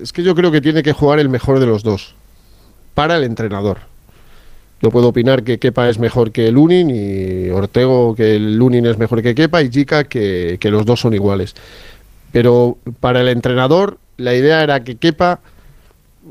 es 0.00 0.12
que 0.12 0.22
yo 0.22 0.34
creo 0.34 0.50
que 0.50 0.60
tiene 0.60 0.82
que 0.82 0.92
jugar 0.92 1.18
el 1.18 1.28
mejor 1.28 1.60
de 1.60 1.66
los 1.66 1.82
dos. 1.82 2.14
Para 2.94 3.16
el 3.16 3.24
entrenador. 3.24 3.78
No 4.82 4.90
puedo 4.90 5.08
opinar 5.08 5.44
que 5.44 5.58
Kepa 5.58 5.88
es 5.88 5.98
mejor 5.98 6.32
que 6.32 6.50
Lunin 6.50 6.90
y 6.90 7.50
Ortego 7.50 8.16
que 8.16 8.38
Lunin 8.38 8.84
es 8.86 8.98
mejor 8.98 9.22
que 9.22 9.34
Kepa 9.34 9.62
y 9.62 9.70
Jica 9.70 10.04
que, 10.04 10.56
que 10.60 10.70
los 10.70 10.84
dos 10.84 11.00
son 11.00 11.14
iguales. 11.14 11.54
Pero 12.32 12.78
para 13.00 13.20
el 13.20 13.28
entrenador 13.28 13.98
la 14.16 14.34
idea 14.34 14.62
era 14.62 14.82
que 14.82 14.96
Kepa 14.96 15.40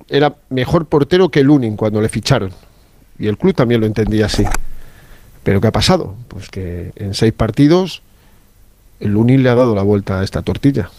era 0.09 0.35
mejor 0.49 0.85
portero 0.85 1.29
que 1.29 1.43
Lunin 1.43 1.75
cuando 1.75 2.01
le 2.01 2.09
ficharon. 2.09 2.51
Y 3.19 3.27
el 3.27 3.37
club 3.37 3.53
también 3.53 3.81
lo 3.81 3.87
entendía 3.87 4.25
así. 4.25 4.43
Pero 5.43 5.61
¿qué 5.61 5.67
ha 5.67 5.71
pasado? 5.71 6.15
Pues 6.27 6.49
que 6.49 6.91
en 6.95 7.13
seis 7.13 7.33
partidos 7.33 8.01
el 8.99 9.11
Lunin 9.11 9.43
le 9.43 9.49
ha 9.49 9.55
dado 9.55 9.75
la 9.75 9.81
vuelta 9.81 10.19
a 10.19 10.23
esta 10.23 10.41
tortilla. 10.41 10.89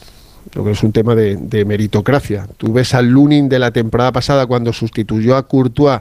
Lo 0.55 0.65
que 0.65 0.73
es 0.73 0.83
un 0.83 0.93
tema 0.93 1.15
de, 1.15 1.65
meritocracia. 1.65 2.49
Tú 2.57 2.73
ves 2.73 2.95
al 2.95 3.09
Lunin 3.09 3.49
de 3.49 3.59
la 3.59 3.71
temporada 3.71 4.13
pasada 4.13 4.47
cuando 4.47 4.73
sustituyó 4.73 5.37
a 5.37 5.47
Courtois 5.47 6.01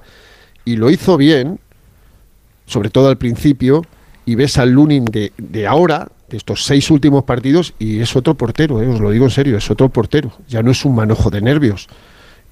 y 0.66 0.76
lo 0.76 0.90
hizo 0.90 1.16
bien, 1.16 1.60
sobre 2.66 2.90
todo 2.90 3.10
al 3.10 3.18
principio, 3.18 3.84
y 4.26 4.36
ves 4.36 4.58
al 4.58 4.72
Lunin 4.72 5.06
de, 5.06 5.32
de 5.38 5.68
ahora, 5.68 6.10
de 6.32 6.38
estos 6.38 6.63
seis 6.65 6.89
últimos 6.89 7.26
partidos, 7.26 7.74
y 7.78 8.00
es 8.00 8.15
otro 8.15 8.34
portero, 8.36 8.82
eh, 8.82 8.88
os 8.88 9.00
lo 9.00 9.12
digo 9.12 9.26
en 9.26 9.32
serio, 9.32 9.58
es 9.58 9.70
otro 9.70 9.89
portero. 9.89 10.32
Ya 10.48 10.63
no 10.63 10.72
es 10.72 10.84
un 10.86 10.96
manojo 10.96 11.30
de 11.30 11.41
nervios. 11.41 11.88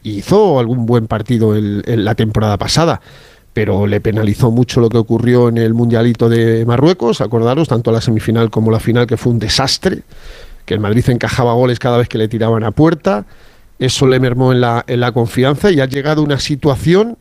Hizo 0.04 0.60
algún 0.60 0.86
buen 0.86 1.08
partido 1.08 1.56
el- 1.56 1.84
en 1.88 2.06
la 2.06 2.14
temporada 2.16 2.58
pasada, 2.58 3.02
pero 3.54 3.88
le 3.88 4.00
penalizó 4.02 4.52
mucho 4.52 4.80
lo 4.80 4.90
que 4.90 4.98
ocurrió 4.98 5.50
en 5.50 5.58
el 5.58 5.74
Mundialito 5.74 6.30
de 6.30 6.66
Marruecos, 6.66 7.22
acordaros, 7.22 7.68
tanto 7.68 7.92
la 7.92 8.02
semifinal 8.02 8.50
como 8.50 8.70
la 8.70 8.80
final, 8.80 9.08
que 9.08 9.18
fue 9.18 9.32
un 9.34 9.40
desastre, 9.40 10.04
que 10.66 10.74
el 10.74 10.80
Madrid 10.80 11.10
encajaba 11.10 11.54
goles 11.54 11.80
cada 11.80 11.98
vez 11.98 12.08
que 12.08 12.18
le 12.18 12.28
tiraban 12.28 12.64
a 12.64 12.72
puerta, 12.72 13.26
eso 13.80 14.06
le 14.08 14.20
mermó 14.20 14.52
en 14.52 14.62
la, 14.62 14.84
en 14.88 15.00
la 15.00 15.12
confianza 15.14 15.72
y 15.72 15.80
ha 15.80 15.86
llegado 15.86 16.22
una 16.22 16.38
situación 16.40 17.18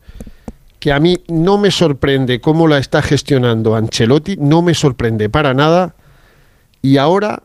que 0.81 0.93
a 0.93 1.01
mí 1.01 1.19
no 1.29 1.57
me 1.57 1.71
sorprende 1.71 2.41
cómo 2.41 2.69
la 2.69 2.79
está 2.79 3.01
gestionando 3.01 3.75
Ancelotti, 3.75 4.37
no 4.39 4.61
me 4.63 4.75
sorprende 4.75 5.29
para 5.29 5.55
nada, 5.55 5.95
y 6.89 6.97
ahora, 6.97 7.43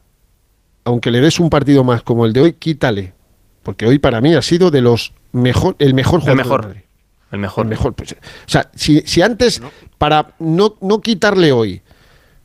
aunque 0.86 1.12
le 1.12 1.19
des 1.19 1.38
un 1.38 1.49
partido 1.49 1.84
más 1.84 2.01
como 2.01 2.25
el 2.25 2.32
de 2.32 2.39
hoy, 2.39 2.53
quítale, 2.53 3.13
porque 3.62 3.86
hoy 3.86 3.99
para 3.99 4.21
mí 4.21 4.34
ha 4.34 4.41
sido 4.41 4.71
de 4.71 4.79
los 4.79 5.12
mejor, 5.34 5.75
el 5.79 5.93
mejor 5.93 6.21
El 6.21 6.21
jugador 6.21 6.38
del 6.38 6.45
mejor. 6.45 6.77
El 7.32 7.39
mejor. 7.39 7.65
El 7.65 7.69
mejor. 7.69 7.93
pues, 7.93 8.13
o 8.13 8.15
sea, 8.45 8.71
si, 8.73 9.01
si 9.01 9.21
antes, 9.21 9.62
para 9.97 10.34
no, 10.39 10.75
no 10.79 11.01
quitarle 11.01 11.51
hoy, 11.51 11.82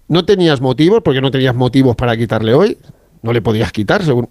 no 0.08 0.24
tenías 0.24 0.60
motivos, 0.60 1.00
porque 1.04 1.20
no 1.20 1.30
tenías 1.30 1.54
motivos 1.54 1.94
para 1.94 2.16
quitarle 2.16 2.52
hoy, 2.52 2.78
no 3.22 3.32
le 3.32 3.42
podías 3.42 3.70
quitar, 3.70 4.02
según. 4.04 4.28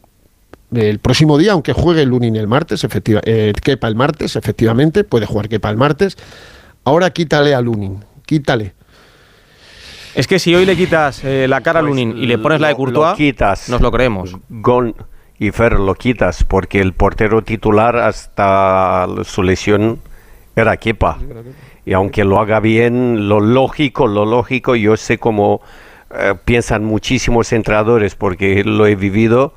El 0.74 1.00
próximo 1.00 1.38
día, 1.38 1.54
aunque 1.54 1.72
juegue 1.72 2.02
el 2.02 2.10
Lunin 2.10 2.36
el 2.36 2.48
martes, 2.48 2.84
efectiva, 2.84 3.22
eh, 3.24 3.54
Kepa 3.64 3.88
el 3.88 3.96
martes, 3.96 4.36
efectivamente, 4.36 5.06
puede 5.06 5.26
jugar 5.26 5.48
Kepa 5.48 5.70
el 5.70 5.78
martes. 5.78 6.18
Ahora 6.84 7.12
quítale 7.12 7.56
a 7.56 7.62
Lunin, 7.62 8.04
quítale. 8.26 8.74
Es 10.18 10.26
que 10.28 10.40
si 10.40 10.56
hoy 10.56 10.66
le 10.66 10.76
quitas 10.76 11.24
eh, 11.24 11.48
la 11.48 11.62
cara 11.62 11.80
a 11.80 11.84
Pues 11.84 11.92
Lunin 11.92 12.18
y 12.18 12.26
le 12.26 12.40
pones 12.40 12.60
la 12.60 12.70
de 12.70 12.76
Courtois, 12.76 13.12
lo 13.12 13.16
quitas. 13.16 13.70
nos 13.70 13.82
lo 13.82 13.92
creemos. 13.92 14.36
Gon 14.50 14.96
y 15.38 15.52
Fer 15.52 15.80
lo 15.80 15.94
quitas 15.94 16.44
porque 16.44 16.80
el 16.80 16.94
portero 16.94 17.44
titular 17.44 17.98
hasta 17.98 19.08
su 19.24 19.44
lesión 19.44 20.00
era 20.56 20.78
Kepa. 20.78 21.20
Y 21.86 21.94
aunque 21.94 22.24
lo 22.24 22.40
haga 22.40 22.60
bien, 22.60 23.30
lo 23.30 23.40
lógico, 23.40 24.08
lo 24.08 24.26
lógico, 24.26 24.76
yo 24.76 24.98
sé 24.98 25.20
cómo 25.20 25.62
eh, 26.10 26.34
piensan 26.44 26.84
muchísimos 26.84 27.54
entrenadores 27.54 28.16
porque 28.16 28.64
lo 28.64 28.88
he 28.88 28.96
vivido, 28.96 29.54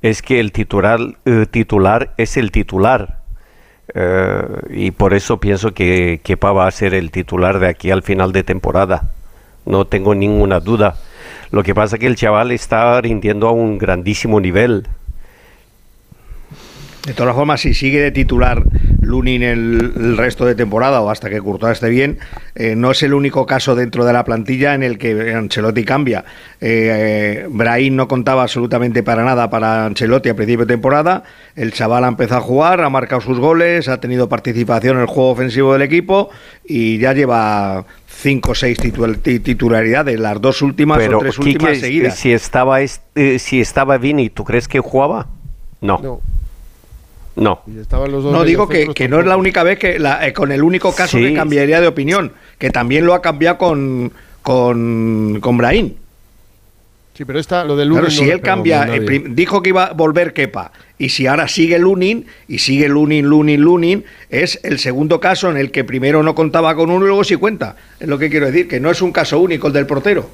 es 0.00 0.22
que 0.22 0.40
el 0.40 0.52
titular, 0.52 1.00
eh, 1.26 1.44
titular 1.50 2.14
es 2.16 2.38
el 2.38 2.50
titular. 2.50 3.18
Eh, 3.94 4.42
y 4.70 4.90
por 4.90 5.12
eso 5.12 5.38
pienso 5.38 5.74
que 5.74 6.20
Kepa 6.22 6.52
va 6.52 6.66
a 6.66 6.70
ser 6.70 6.94
el 6.94 7.10
titular 7.10 7.58
de 7.58 7.68
aquí 7.68 7.90
al 7.90 8.02
final 8.02 8.32
de 8.32 8.42
temporada. 8.42 9.10
No 9.68 9.84
tengo 9.84 10.14
ninguna 10.14 10.60
duda. 10.60 10.96
Lo 11.50 11.62
que 11.62 11.74
pasa 11.74 11.96
es 11.96 12.00
que 12.00 12.06
el 12.06 12.16
chaval 12.16 12.52
está 12.52 12.98
rindiendo 13.02 13.48
a 13.48 13.52
un 13.52 13.76
grandísimo 13.76 14.40
nivel. 14.40 14.86
De 17.08 17.14
todas 17.14 17.34
formas, 17.34 17.62
si 17.62 17.72
sigue 17.72 18.02
de 18.02 18.10
titular 18.10 18.62
Lunin 19.00 19.42
el, 19.42 19.92
el 19.96 20.16
resto 20.18 20.44
de 20.44 20.54
temporada 20.54 21.00
o 21.00 21.08
hasta 21.08 21.30
que 21.30 21.40
Courtois 21.40 21.72
esté 21.72 21.88
bien, 21.88 22.18
eh, 22.54 22.74
no 22.76 22.90
es 22.90 23.02
el 23.02 23.14
único 23.14 23.46
caso 23.46 23.74
dentro 23.74 24.04
de 24.04 24.12
la 24.12 24.24
plantilla 24.24 24.74
en 24.74 24.82
el 24.82 24.98
que 24.98 25.32
Ancelotti 25.32 25.84
cambia. 25.84 26.26
Eh, 26.60 27.40
eh, 27.40 27.46
Brahim 27.48 27.96
no 27.96 28.08
contaba 28.08 28.42
absolutamente 28.42 29.02
para 29.02 29.24
nada 29.24 29.48
para 29.48 29.86
Ancelotti 29.86 30.28
a 30.28 30.36
principio 30.36 30.66
de 30.66 30.74
temporada. 30.74 31.24
El 31.56 31.72
chaval 31.72 32.04
ha 32.04 32.08
empezado 32.08 32.40
a 32.40 32.44
jugar, 32.44 32.82
ha 32.82 32.90
marcado 32.90 33.22
sus 33.22 33.38
goles, 33.38 33.88
ha 33.88 34.00
tenido 34.00 34.28
participación 34.28 34.96
en 34.96 35.02
el 35.02 35.08
juego 35.08 35.30
ofensivo 35.30 35.72
del 35.72 35.82
equipo 35.82 36.28
y 36.66 36.98
ya 36.98 37.14
lleva 37.14 37.86
cinco 38.06 38.50
o 38.50 38.54
seis 38.54 38.78
titul- 38.78 39.16
ti- 39.22 39.40
titularidades, 39.40 40.20
las 40.20 40.38
dos 40.42 40.60
últimas 40.60 40.98
Pero 40.98 41.16
o 41.16 41.20
tres 41.22 41.36
Quique, 41.38 41.50
últimas 41.52 41.78
seguidas. 41.78 42.16
si 42.18 42.32
estaba 42.34 42.82
es- 42.82 43.00
eh, 43.14 43.38
si 43.38 43.62
estaba 43.62 43.96
Vini, 43.96 44.28
¿tú 44.28 44.44
crees 44.44 44.68
que 44.68 44.80
jugaba? 44.80 45.26
No. 45.80 45.98
No. 46.02 46.20
No. 47.38 47.62
Y 47.66 47.78
estaban 47.78 48.10
los 48.12 48.24
dos 48.24 48.32
No 48.32 48.44
digo 48.44 48.68
que, 48.68 49.08
no 49.08 49.20
es 49.20 49.26
la 49.26 49.36
única 49.36 49.62
vez 49.62 49.78
que 49.78 49.98
la- 49.98 50.26
eh, 50.26 50.32
con 50.32 50.50
el 50.52 50.62
único 50.62 50.92
caso 50.94 51.16
Sí. 51.18 51.24
que 51.24 51.34
cambiaría 51.34 51.80
de 51.80 51.86
opinión, 51.86 52.32
que 52.58 52.70
también 52.70 53.06
lo 53.06 53.14
ha 53.14 53.22
cambiado 53.22 53.58
con, 53.58 54.12
con, 54.42 55.38
con 55.40 55.56
Brahim. 55.56 55.94
Sí, 57.14 57.24
pero 57.24 57.38
esta, 57.40 57.64
lo 57.64 57.74
del 57.76 57.88
Claro, 57.88 58.04
Lunin 58.04 58.16
si 58.18 58.24
no 58.26 58.32
él 58.32 58.40
cambia, 58.40 58.86
eh, 58.94 59.00
dijo 59.30 59.60
que 59.60 59.70
iba 59.70 59.86
a 59.86 59.92
volver 59.92 60.32
Kepa, 60.32 60.70
y 60.98 61.08
si 61.08 61.26
ahora 61.26 61.48
sigue 61.48 61.76
Lunin, 61.78 62.26
y 62.46 62.58
sigue 62.58 62.88
Lunin, 62.88 63.26
Lunin, 63.26 63.60
Lunin, 63.60 64.04
es 64.30 64.60
el 64.62 64.78
segundo 64.78 65.18
caso 65.18 65.50
en 65.50 65.56
el 65.56 65.72
que 65.72 65.82
primero 65.82 66.22
no 66.22 66.36
contaba 66.36 66.74
con 66.76 66.90
uno 66.90 67.04
y 67.04 67.08
luego 67.08 67.24
sí 67.24 67.34
cuenta. 67.36 67.74
Es 67.98 68.06
lo 68.08 68.18
que 68.18 68.30
quiero 68.30 68.46
decir, 68.46 68.68
que 68.68 68.78
no 68.78 68.90
es 68.90 69.02
un 69.02 69.10
caso 69.10 69.40
único 69.40 69.66
el 69.66 69.72
del 69.72 69.86
portero. 69.86 70.28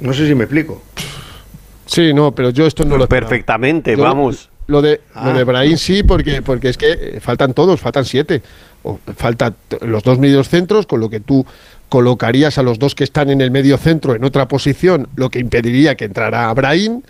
No 0.00 0.12
sé 0.12 0.26
si 0.26 0.34
me 0.34 0.44
explico. 0.44 0.82
Sí, 1.86 2.12
no, 2.12 2.34
pero 2.34 2.50
yo 2.50 2.66
esto 2.66 2.84
no 2.84 2.96
lo 2.98 3.04
esperaba. 3.04 3.28
Perfectamente, 3.30 3.96
Yo- 3.96 4.02
vamos. 4.02 4.50
Lo 4.66 4.80
de, 4.82 5.00
Ah. 5.14 5.28
lo 5.30 5.38
de 5.38 5.44
Brahim 5.44 5.76
sí, 5.76 6.02
porque, 6.02 6.40
porque 6.42 6.68
es 6.70 6.76
que 6.78 6.92
eh, 6.92 7.20
faltan 7.20 7.52
todos, 7.54 7.80
faltan 7.80 8.04
siete. 8.04 8.42
O 8.82 8.98
faltan 9.16 9.54
los 9.82 10.02
dos 10.02 10.18
medios 10.18 10.48
centros, 10.48 10.86
con 10.86 11.00
lo 11.00 11.08
que 11.08 11.20
tú 11.20 11.46
colocarías 11.88 12.58
a 12.58 12.62
los 12.62 12.78
dos 12.78 12.94
que 12.94 13.04
están 13.04 13.30
en 13.30 13.40
el 13.40 13.50
medio 13.50 13.76
centro 13.78 14.14
en 14.14 14.24
otra 14.24 14.46
posición, 14.48 15.08
lo 15.16 15.30
que 15.30 15.38
impediría 15.38 15.94
que 15.94 16.04
entrara 16.06 16.52
Brahim, 16.52 17.00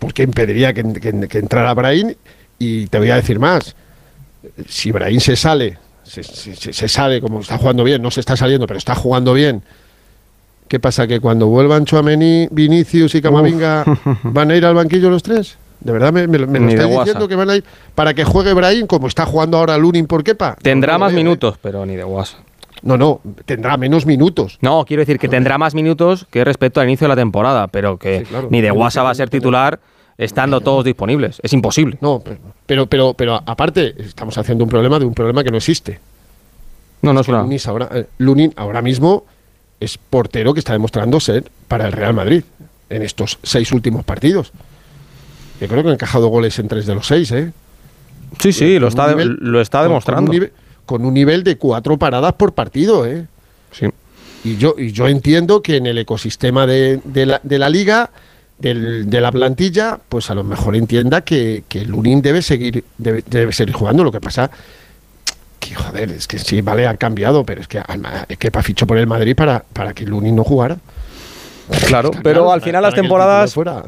porque 0.00 0.22
impediría 0.24 0.72
que, 0.74 0.82
que- 0.94 1.28
que 1.28 1.38
entrara 1.38 1.72
Brahim. 1.74 2.14
Y 2.58 2.86
te 2.88 2.98
voy 2.98 3.10
a 3.10 3.16
decir 3.16 3.38
más, 3.38 3.76
si 4.68 4.90
Brahim 4.90 5.20
se 5.20 5.36
sale, 5.36 5.78
se, 6.04 6.22
se- 6.24 6.56
se- 6.56 6.72
se 6.72 6.88
sale 6.88 7.20
como 7.20 7.40
está 7.40 7.58
jugando 7.58 7.84
bien, 7.84 8.02
no 8.02 8.10
se 8.10 8.18
está 8.20 8.36
saliendo, 8.36 8.66
pero 8.66 8.78
está 8.78 8.94
jugando 8.96 9.34
bien. 9.34 9.62
¿Qué 10.68 10.80
pasa? 10.80 11.06
¿Que 11.06 11.20
cuando 11.20 11.46
vuelvan 11.46 11.84
Chuamení, 11.84 12.48
Vinicius 12.50 13.14
y 13.14 13.22
Camavinga 13.22 13.84
van 14.24 14.50
a 14.50 14.56
ir 14.56 14.64
al 14.66 14.74
banquillo 14.74 15.10
los 15.10 15.22
tres? 15.22 15.56
¿De 15.80 15.92
verdad 15.92 16.12
me, 16.12 16.26
me 16.26 16.38
lo- 16.38 16.46
me 16.46 16.58
estáis 16.72 16.90
diciendo 16.98 17.28
que 17.28 17.36
van 17.36 17.50
a 17.50 17.56
ir 17.56 17.64
para 17.94 18.12
que 18.14 18.24
juegue 18.24 18.52
Brahim 18.52 18.86
como 18.86 19.06
está 19.06 19.26
jugando 19.26 19.58
ahora 19.58 19.78
Lunin 19.78 20.06
por 20.06 20.24
Kepa? 20.24 20.56
Tendrá 20.60 20.94
No 20.94 20.98
más 21.00 21.12
veo, 21.12 21.20
¿eh? 21.20 21.24
minutos, 21.24 21.56
pero 21.62 21.86
ni 21.86 21.94
de 21.96 22.02
guasa. 22.04 22.38
No, 22.82 22.96
no, 22.96 23.20
tendrá 23.44 23.76
menos 23.76 24.06
minutos. 24.06 24.58
No, 24.60 24.84
quiero 24.84 25.00
decir 25.02 25.18
que 25.18 25.28
tendrá 25.28 25.58
más 25.58 25.74
minutos 25.74 26.26
que 26.30 26.44
respecto 26.44 26.80
al 26.80 26.86
inicio 26.88 27.06
de 27.06 27.08
la 27.10 27.16
temporada, 27.16 27.66
pero 27.68 27.96
que 27.96 28.20
Sí, 28.20 28.24
claro. 28.26 28.48
ni 28.50 28.60
de 28.60 28.70
guasa 28.70 29.02
va 29.02 29.10
a 29.10 29.14
ser 29.14 29.28
titular 29.30 29.80
estando 30.16 30.60
todos 30.60 30.84
disponibles. 30.84 31.40
Es 31.42 31.52
imposible. 31.52 31.98
No, 32.00 32.20
pero, 32.24 32.38
pero, 32.66 32.86
pero, 32.86 33.14
pero 33.14 33.42
aparte, 33.46 33.94
estamos 33.98 34.36
haciendo 34.38 34.64
un 34.64 34.70
problema 34.70 34.98
de 34.98 35.04
un 35.06 35.14
problema 35.14 35.42
que 35.44 35.50
no 35.50 35.56
existe. 35.56 35.98
No, 37.02 37.12
no 37.12 37.20
es 37.20 37.28
una. 37.28 37.42
Lunin 37.42 37.60
ahora, 37.66 37.88
eh, 37.92 38.06
Lunin 38.18 38.52
ahora 38.56 38.82
mismo 38.82 39.24
es 39.80 39.96
portero 39.98 40.52
que 40.54 40.58
está 40.60 40.72
demostrando 40.72 41.20
ser 41.20 41.50
para 41.68 41.86
el 41.86 41.92
Real 41.92 42.14
Madrid 42.14 42.42
en 42.90 43.02
estos 43.02 43.38
seis 43.42 43.70
últimos 43.72 44.04
partidos. 44.04 44.52
Yo 45.60 45.66
creo 45.68 45.82
que 45.82 45.90
ha 45.90 45.92
encajado 45.92 46.28
goles 46.28 46.58
en 46.58 46.68
tres 46.68 46.86
de 46.86 46.94
los 46.94 47.06
seis, 47.06 47.30
¿eh? 47.32 47.52
Sí, 48.40 48.52
sí, 48.52 48.78
lo 48.78 48.88
está, 48.88 49.08
nivel- 49.14 49.38
lo 49.40 49.60
está 49.60 49.78
con- 49.78 49.86
con 49.88 49.88
un 49.88 49.92
demostrando. 50.30 50.32
Con 50.86 51.04
un, 51.04 51.14
nivel 51.14 51.44
de 51.44 51.56
cuatro 51.58 51.98
paradas 51.98 52.32
por 52.34 52.52
partido, 52.54 53.04
¿eh? 53.06 53.26
Sí. 53.72 53.86
Y 54.44 54.56
yo, 54.56 54.74
y 54.78 54.92
yo 54.92 55.08
entiendo 55.08 55.60
que 55.62 55.76
en 55.76 55.86
el 55.86 55.98
ecosistema 55.98 56.66
de, 56.66 57.00
de 57.04 57.26
la, 57.26 57.40
de 57.42 57.58
la 57.58 57.68
liga, 57.68 58.10
del- 58.58 59.08
de 59.10 59.20
la 59.20 59.30
plantilla, 59.32 59.98
pues 60.08 60.30
a 60.30 60.34
lo 60.34 60.44
mejor 60.44 60.76
entienda 60.76 61.22
que, 61.22 61.64
que 61.68 61.84
Lunin 61.84 62.22
debe 62.22 62.40
seguir, 62.42 62.84
debe, 62.96 63.24
debe 63.28 63.52
seguir 63.52 63.74
jugando. 63.74 64.04
Lo 64.04 64.12
que 64.12 64.20
pasa 64.20 64.50
que, 65.58 65.74
joder, 65.74 66.10
es 66.12 66.26
que 66.28 66.38
sí, 66.38 66.60
vale, 66.60 66.86
ha 66.86 66.96
cambiado, 66.96 67.44
pero 67.44 67.60
es 67.60 67.68
que, 67.68 67.82
es 68.28 68.38
que 68.38 68.50
pa 68.50 68.62
fichó 68.62 68.86
por 68.86 68.96
el 68.98 69.06
Madrid 69.06 69.34
para, 69.36 69.64
para 69.72 69.92
que 69.92 70.06
Lunin 70.06 70.36
no 70.36 70.44
jugara. 70.44 70.78
Claro, 71.86 72.10
pero 72.10 72.22
claro, 72.22 72.52
al 72.52 72.62
final 72.62 72.82
las 72.82 72.94
temporadas, 72.94 73.54
fuera 73.54 73.82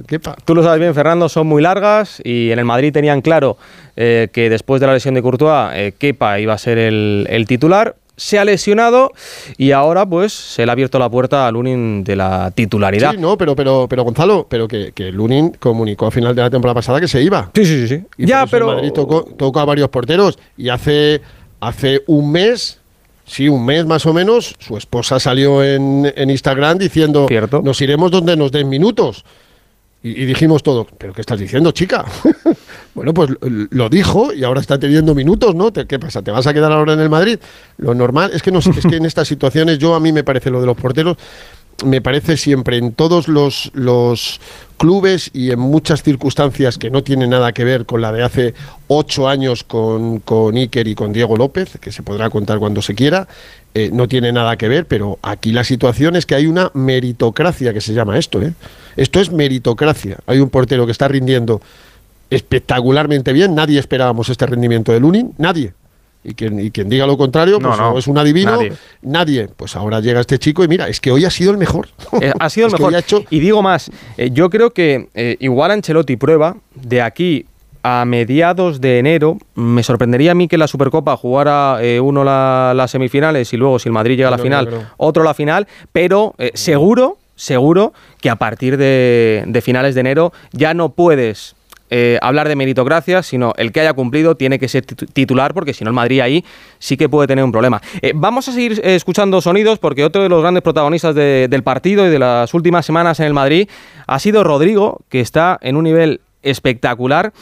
tú 0.44 0.54
lo 0.54 0.62
sabes 0.62 0.80
bien, 0.80 0.94
Fernando, 0.94 1.28
son 1.28 1.46
muy 1.46 1.62
largas 1.62 2.20
y 2.24 2.50
en 2.50 2.58
el 2.58 2.64
Madrid 2.64 2.92
tenían 2.92 3.20
claro 3.22 3.56
eh, 3.96 4.28
que 4.32 4.50
después 4.50 4.80
de 4.80 4.86
la 4.86 4.94
lesión 4.94 5.14
de 5.14 5.22
Courtois, 5.22 5.70
eh, 5.74 5.92
Kepa 5.98 6.38
iba 6.40 6.54
a 6.54 6.58
ser 6.58 6.78
el, 6.78 7.26
el 7.30 7.46
titular. 7.46 7.96
Se 8.16 8.38
ha 8.38 8.44
lesionado 8.44 9.12
y 9.56 9.70
ahora 9.72 10.04
pues 10.04 10.34
se 10.34 10.66
le 10.66 10.70
ha 10.70 10.74
abierto 10.74 10.98
la 10.98 11.08
puerta 11.08 11.46
a 11.46 11.50
Lunin 11.50 12.04
de 12.04 12.16
la 12.16 12.50
titularidad. 12.50 13.12
Sí, 13.12 13.16
no, 13.16 13.38
pero, 13.38 13.56
pero, 13.56 13.86
pero 13.88 14.04
Gonzalo, 14.04 14.46
pero 14.46 14.68
que, 14.68 14.92
que 14.92 15.10
Lunin 15.10 15.52
comunicó 15.58 16.06
a 16.06 16.10
final 16.10 16.34
de 16.34 16.42
la 16.42 16.50
temporada 16.50 16.74
pasada 16.74 17.00
que 17.00 17.08
se 17.08 17.22
iba. 17.22 17.50
Sí, 17.54 17.64
sí, 17.64 17.86
sí. 17.86 17.96
sí. 17.96 18.04
Y 18.18 18.26
Ya, 18.26 18.44
pero 18.46 18.68
el 18.68 18.76
Madrid 18.76 18.92
tocó, 18.92 19.22
tocó 19.24 19.60
a 19.60 19.64
varios 19.64 19.88
porteros 19.88 20.38
y 20.58 20.68
hace, 20.68 21.22
hace 21.60 22.02
un 22.08 22.30
mes, 22.30 22.79
sí, 23.30 23.48
un 23.48 23.64
mes 23.64 23.86
más 23.86 24.04
o 24.06 24.12
menos, 24.12 24.54
su 24.58 24.76
esposa 24.76 25.20
salió 25.20 25.62
en, 25.62 26.12
en 26.16 26.30
Instagram 26.30 26.78
diciendo 26.78 27.26
Cierto. 27.28 27.62
nos 27.62 27.80
iremos 27.80 28.10
donde 28.10 28.36
nos 28.36 28.50
den 28.50 28.68
minutos. 28.68 29.24
Y, 30.02 30.22
y 30.22 30.24
dijimos 30.24 30.62
todo, 30.62 30.86
¿pero 30.98 31.12
qué 31.12 31.20
estás 31.20 31.38
diciendo, 31.38 31.72
chica? 31.72 32.04
bueno, 32.94 33.14
pues 33.14 33.30
lo, 33.40 33.88
dijo 33.88 34.32
y 34.32 34.44
ahora 34.44 34.60
está 34.60 34.78
teniendo 34.78 35.14
minutos, 35.14 35.54
¿no? 35.54 35.72
¿Qué 35.72 35.98
pasa? 35.98 36.22
¿Te 36.22 36.30
vas 36.30 36.46
a 36.46 36.54
quedar 36.54 36.72
ahora 36.72 36.94
en 36.94 37.00
el 37.00 37.10
Madrid? 37.10 37.38
Lo 37.76 37.94
normal 37.94 38.30
es 38.32 38.42
que, 38.42 38.50
no, 38.50 38.58
es 38.58 38.86
que 38.88 38.96
en 38.96 39.06
estas 39.06 39.28
situaciones, 39.28 39.78
yo 39.78 39.94
a 39.94 40.00
mí 40.00 40.10
me 40.12 40.24
parece 40.24 40.50
lo 40.50 40.60
de 40.60 40.66
los 40.66 40.76
porteros, 40.76 41.16
me 41.84 42.00
parece 42.00 42.36
siempre 42.36 42.76
en 42.76 42.92
todos 42.92 43.28
los, 43.28 43.70
los 43.74 44.40
clubes 44.76 45.30
y 45.32 45.50
en 45.50 45.58
muchas 45.58 46.02
circunstancias 46.02 46.78
que 46.78 46.90
no 46.90 47.02
tienen 47.02 47.30
nada 47.30 47.52
que 47.52 47.64
ver 47.64 47.86
con 47.86 48.00
la 48.00 48.12
de 48.12 48.22
hace 48.22 48.54
ocho 48.88 49.28
años 49.28 49.62
con, 49.64 50.20
con 50.20 50.56
Iker 50.56 50.88
y 50.88 50.94
con 50.94 51.12
Diego 51.12 51.36
López, 51.36 51.78
que 51.80 51.92
se 51.92 52.02
podrá 52.02 52.30
contar 52.30 52.58
cuando 52.58 52.80
se 52.80 52.94
quiera, 52.94 53.28
eh, 53.74 53.90
no 53.92 54.08
tiene 54.08 54.32
nada 54.32 54.56
que 54.56 54.68
ver, 54.68 54.86
pero 54.86 55.18
aquí 55.22 55.52
la 55.52 55.64
situación 55.64 56.16
es 56.16 56.26
que 56.26 56.34
hay 56.34 56.46
una 56.46 56.70
meritocracia 56.74 57.72
que 57.72 57.80
se 57.80 57.92
llama 57.92 58.18
esto. 58.18 58.40
¿eh? 58.40 58.54
Esto 58.96 59.20
es 59.20 59.30
meritocracia. 59.30 60.18
Hay 60.26 60.40
un 60.40 60.50
portero 60.50 60.86
que 60.86 60.92
está 60.92 61.08
rindiendo 61.08 61.60
espectacularmente 62.30 63.32
bien, 63.32 63.54
nadie 63.54 63.78
esperábamos 63.78 64.28
este 64.28 64.46
rendimiento 64.46 64.92
de 64.92 65.00
Lunin, 65.00 65.34
nadie. 65.36 65.74
Y 66.22 66.34
quien, 66.34 66.60
y 66.60 66.70
quien 66.70 66.88
diga 66.90 67.06
lo 67.06 67.16
contrario, 67.16 67.58
No, 67.58 67.68
pues 67.68 67.80
no, 67.80 67.98
es 67.98 68.06
un 68.06 68.18
adivino, 68.18 68.52
nadie. 68.52 68.72
nadie. 69.00 69.48
Pues 69.56 69.74
ahora 69.74 70.00
llega 70.00 70.20
este 70.20 70.38
chico 70.38 70.62
y 70.62 70.68
mira, 70.68 70.86
es 70.88 71.00
que 71.00 71.10
hoy 71.10 71.24
ha 71.24 71.30
sido 71.30 71.50
el 71.50 71.56
mejor. 71.56 71.88
Eh, 72.20 72.32
ha 72.38 72.50
sido 72.50 72.66
el 72.68 72.72
mejor. 72.72 72.88
hoy 72.88 72.94
ha 72.94 72.98
hecho- 72.98 73.24
Y 73.30 73.40
digo 73.40 73.62
más, 73.62 73.90
eh, 74.18 74.28
yo 74.30 74.50
creo 74.50 74.70
que 74.70 75.08
eh, 75.14 75.36
igual 75.40 75.70
Ancelotti 75.70 76.16
prueba 76.16 76.56
de 76.74 77.00
aquí 77.00 77.46
a 77.82 78.04
mediados 78.04 78.82
de 78.82 78.98
enero. 78.98 79.38
Me 79.54 79.82
sorprendería 79.82 80.32
a 80.32 80.34
mí 80.34 80.46
que 80.46 80.58
la 80.58 80.66
Supercopa 80.68 81.16
jugara 81.16 81.78
eh, 81.80 81.98
uno 82.00 82.22
la- 82.22 82.74
las 82.76 82.90
semifinales 82.90 83.50
y 83.54 83.56
luego 83.56 83.78
si 83.78 83.88
el 83.88 83.94
Madrid 83.94 84.16
llega 84.18 84.28
a 84.28 84.32
la 84.32 84.36
No, 84.36 84.42
final, 84.42 84.64
no, 84.70 84.76
no. 84.82 84.86
otro 84.98 85.22
la 85.24 85.32
final, 85.32 85.66
pero 85.90 86.34
eh, 86.36 86.50
seguro, 86.52 87.16
seguro 87.34 87.94
que 88.20 88.28
a 88.28 88.36
partir 88.36 88.76
de, 88.76 89.44
de 89.46 89.60
finales 89.62 89.94
de 89.94 90.02
enero 90.02 90.34
ya 90.52 90.74
no 90.74 90.90
puedes 90.90 91.56
eh, 91.90 92.18
hablar 92.22 92.48
de 92.48 92.56
meritocracia, 92.56 93.22
sino 93.22 93.52
el 93.56 93.72
que 93.72 93.80
haya 93.80 93.92
cumplido 93.92 94.36
tiene 94.36 94.58
que 94.58 94.68
ser 94.68 94.86
titu- 94.86 95.08
titular, 95.12 95.52
porque 95.52 95.74
si 95.74 95.84
no 95.84 95.90
el 95.90 95.94
Madrid 95.94 96.20
ahí 96.20 96.44
sí 96.78 96.96
que 96.96 97.08
puede 97.08 97.26
tener 97.28 97.44
un 97.44 97.52
problema. 97.52 97.82
Eh, 98.00 98.12
vamos 98.14 98.48
a 98.48 98.52
seguir 98.52 98.80
eh, 98.84 98.94
escuchando 98.94 99.40
sonidos, 99.40 99.78
porque 99.78 100.04
otro 100.04 100.22
de 100.22 100.28
los 100.28 100.40
grandes 100.40 100.62
protagonistas 100.62 101.14
de- 101.14 101.48
del 101.50 101.62
partido 101.62 102.06
y 102.06 102.10
de 102.10 102.18
las 102.18 102.54
últimas 102.54 102.86
semanas 102.86 103.20
en 103.20 103.26
el 103.26 103.34
Madrid 103.34 103.68
ha 104.06 104.18
sido 104.18 104.44
Rodrigo, 104.44 105.00
que 105.08 105.20
está 105.20 105.58
en 105.60 105.76
un 105.76 105.84
nivel 105.84 106.20
espectacular. 106.42 107.32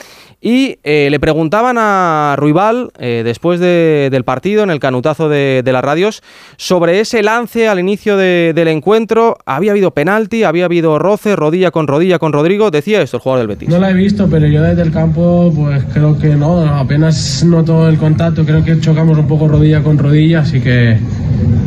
Y 0.40 0.78
eh, 0.84 1.08
le 1.10 1.18
preguntaban 1.18 1.76
a 1.80 2.36
Ruibal, 2.38 2.90
eh, 3.00 3.22
después 3.24 3.58
de- 3.58 4.08
del 4.12 4.22
partido, 4.22 4.62
en 4.62 4.70
el 4.70 4.78
canutazo 4.78 5.28
de, 5.28 5.62
de 5.64 5.72
las 5.72 5.82
radios, 5.82 6.22
sobre 6.56 7.00
ese 7.00 7.24
lance 7.24 7.66
al 7.68 7.80
inicio 7.80 8.16
de- 8.16 8.52
del 8.54 8.68
encuentro. 8.68 9.36
Había 9.46 9.72
habido 9.72 9.90
penalti, 9.90 10.44
había 10.44 10.66
habido 10.66 11.00
roce, 11.00 11.34
rodilla 11.34 11.72
con 11.72 11.88
rodilla 11.88 12.20
con 12.20 12.32
Rodrigo. 12.32 12.70
Decía 12.70 13.02
esto 13.02 13.16
el 13.16 13.22
jugador 13.24 13.40
del 13.40 13.48
Betis. 13.56 13.68
No 13.68 13.78
la 13.78 13.90
he 13.90 13.94
visto, 13.94 14.28
pero 14.30 14.46
yo 14.46 14.62
desde 14.62 14.82
el 14.82 14.92
campo 14.92 15.52
pues 15.54 15.82
creo 15.92 16.16
que 16.16 16.28
no, 16.36 16.60
apenas 16.66 17.42
noto 17.44 17.88
el 17.88 17.98
contacto, 17.98 18.44
creo 18.44 18.64
que 18.64 18.78
chocamos 18.78 19.18
un 19.18 19.26
poco 19.26 19.48
rodilla 19.48 19.82
con 19.82 19.98
rodilla, 19.98 20.40
así 20.42 20.60
que, 20.60 20.98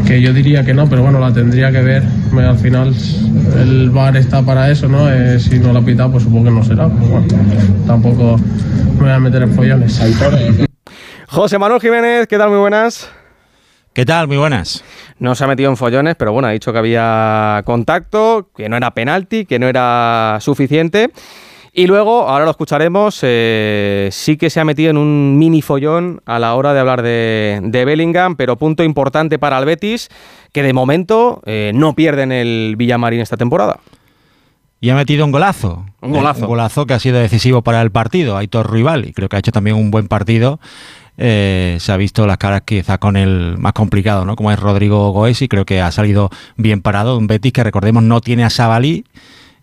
que 0.07 0.21
yo 0.21 0.31
diría 0.31 0.63
que 0.63 0.73
no, 0.73 0.87
pero 0.87 1.03
bueno, 1.03 1.19
la 1.19 1.33
tendría 1.33 1.73
que 1.73 1.81
ver. 1.81 2.03
Al 2.37 2.57
final 2.57 2.95
el 3.61 3.89
VAR 3.89 4.15
está 4.15 4.41
para 4.43 4.71
eso, 4.71 4.87
¿no? 4.87 5.11
Eh, 5.11 5.39
si 5.41 5.59
no 5.59 5.73
la 5.73 5.79
ha 5.79 5.85
pitado, 5.85 6.11
pues 6.11 6.23
supongo 6.23 6.45
que 6.45 6.51
no 6.51 6.63
será, 6.63 6.87
pero 6.87 7.05
bueno, 7.07 7.27
tampoco 7.85 8.39
me 8.95 9.01
voy 9.01 9.09
a 9.09 9.19
meter 9.19 9.43
en 9.43 9.53
follones. 9.53 10.01
José 11.27 11.57
Manuel 11.57 11.81
Jiménez, 11.81 12.27
¿qué 12.27 12.37
tal? 12.37 12.49
Muy 12.49 12.59
buenas. 12.59 13.09
¿Qué 13.93 14.05
tal? 14.05 14.27
Muy 14.27 14.37
buenas. 14.37 14.83
No 15.19 15.35
se 15.35 15.43
ha 15.43 15.47
metido 15.47 15.69
en 15.69 15.77
follones, 15.77 16.15
pero 16.15 16.31
bueno, 16.31 16.47
ha 16.47 16.51
dicho 16.51 16.71
que 16.71 16.79
había 16.79 17.61
contacto, 17.65 18.49
que 18.55 18.69
no 18.69 18.77
era 18.77 18.91
penalti, 18.91 19.45
que 19.45 19.59
no 19.59 19.67
era 19.67 20.37
suficiente. 20.39 21.11
Y 21.73 21.87
luego, 21.87 22.27
ahora 22.27 22.43
lo 22.45 22.51
escucharemos, 22.51 23.19
eh, 23.21 24.09
sí 24.11 24.35
que 24.35 24.49
se 24.49 24.59
ha 24.59 24.65
metido 24.65 24.89
en 24.89 24.97
un 24.97 25.37
mini 25.37 25.61
follón 25.61 26.21
a 26.25 26.37
la 26.37 26.55
hora 26.55 26.73
de 26.73 26.79
hablar 26.81 27.01
de, 27.01 27.59
de 27.63 27.85
Bellingham, 27.85 28.35
pero 28.35 28.57
punto 28.57 28.83
importante 28.83 29.39
para 29.39 29.57
el 29.57 29.65
Betis, 29.65 30.09
que 30.51 30.63
de 30.63 30.73
momento 30.73 31.41
eh, 31.45 31.71
no 31.73 31.95
pierden 31.95 32.33
el 32.33 32.75
Villamarín 32.77 33.21
esta 33.21 33.37
temporada. 33.37 33.79
Y 34.81 34.89
ha 34.89 34.95
metido 34.95 35.23
un 35.23 35.31
golazo. 35.31 35.85
Un 36.01 36.11
golazo. 36.11 36.41
Un 36.41 36.47
golazo 36.47 36.85
que 36.87 36.95
ha 36.95 36.99
sido 36.99 37.19
decisivo 37.19 37.61
para 37.61 37.81
el 37.83 37.91
partido. 37.91 38.35
Aitor 38.35 38.71
Rival, 38.71 39.05
y 39.05 39.13
creo 39.13 39.29
que 39.29 39.35
ha 39.35 39.39
hecho 39.39 39.51
también 39.51 39.75
un 39.75 39.91
buen 39.91 40.07
partido. 40.07 40.59
Eh, 41.17 41.77
se 41.79 41.91
ha 41.91 41.97
visto 41.97 42.25
las 42.25 42.37
caras 42.37 42.63
quizá 42.65 42.97
con 42.97 43.15
el 43.15 43.59
más 43.59 43.73
complicado, 43.73 44.25
¿no? 44.25 44.35
Como 44.35 44.51
es 44.51 44.59
Rodrigo 44.59 45.11
Goes 45.11 45.43
y 45.43 45.47
creo 45.47 45.65
que 45.65 45.81
ha 45.81 45.91
salido 45.91 46.31
bien 46.57 46.81
parado. 46.81 47.17
Un 47.19 47.27
Betis 47.27 47.53
que 47.53 47.63
recordemos 47.63 48.01
no 48.01 48.21
tiene 48.21 48.43
a 48.43 48.49
Sabalí 48.49 49.05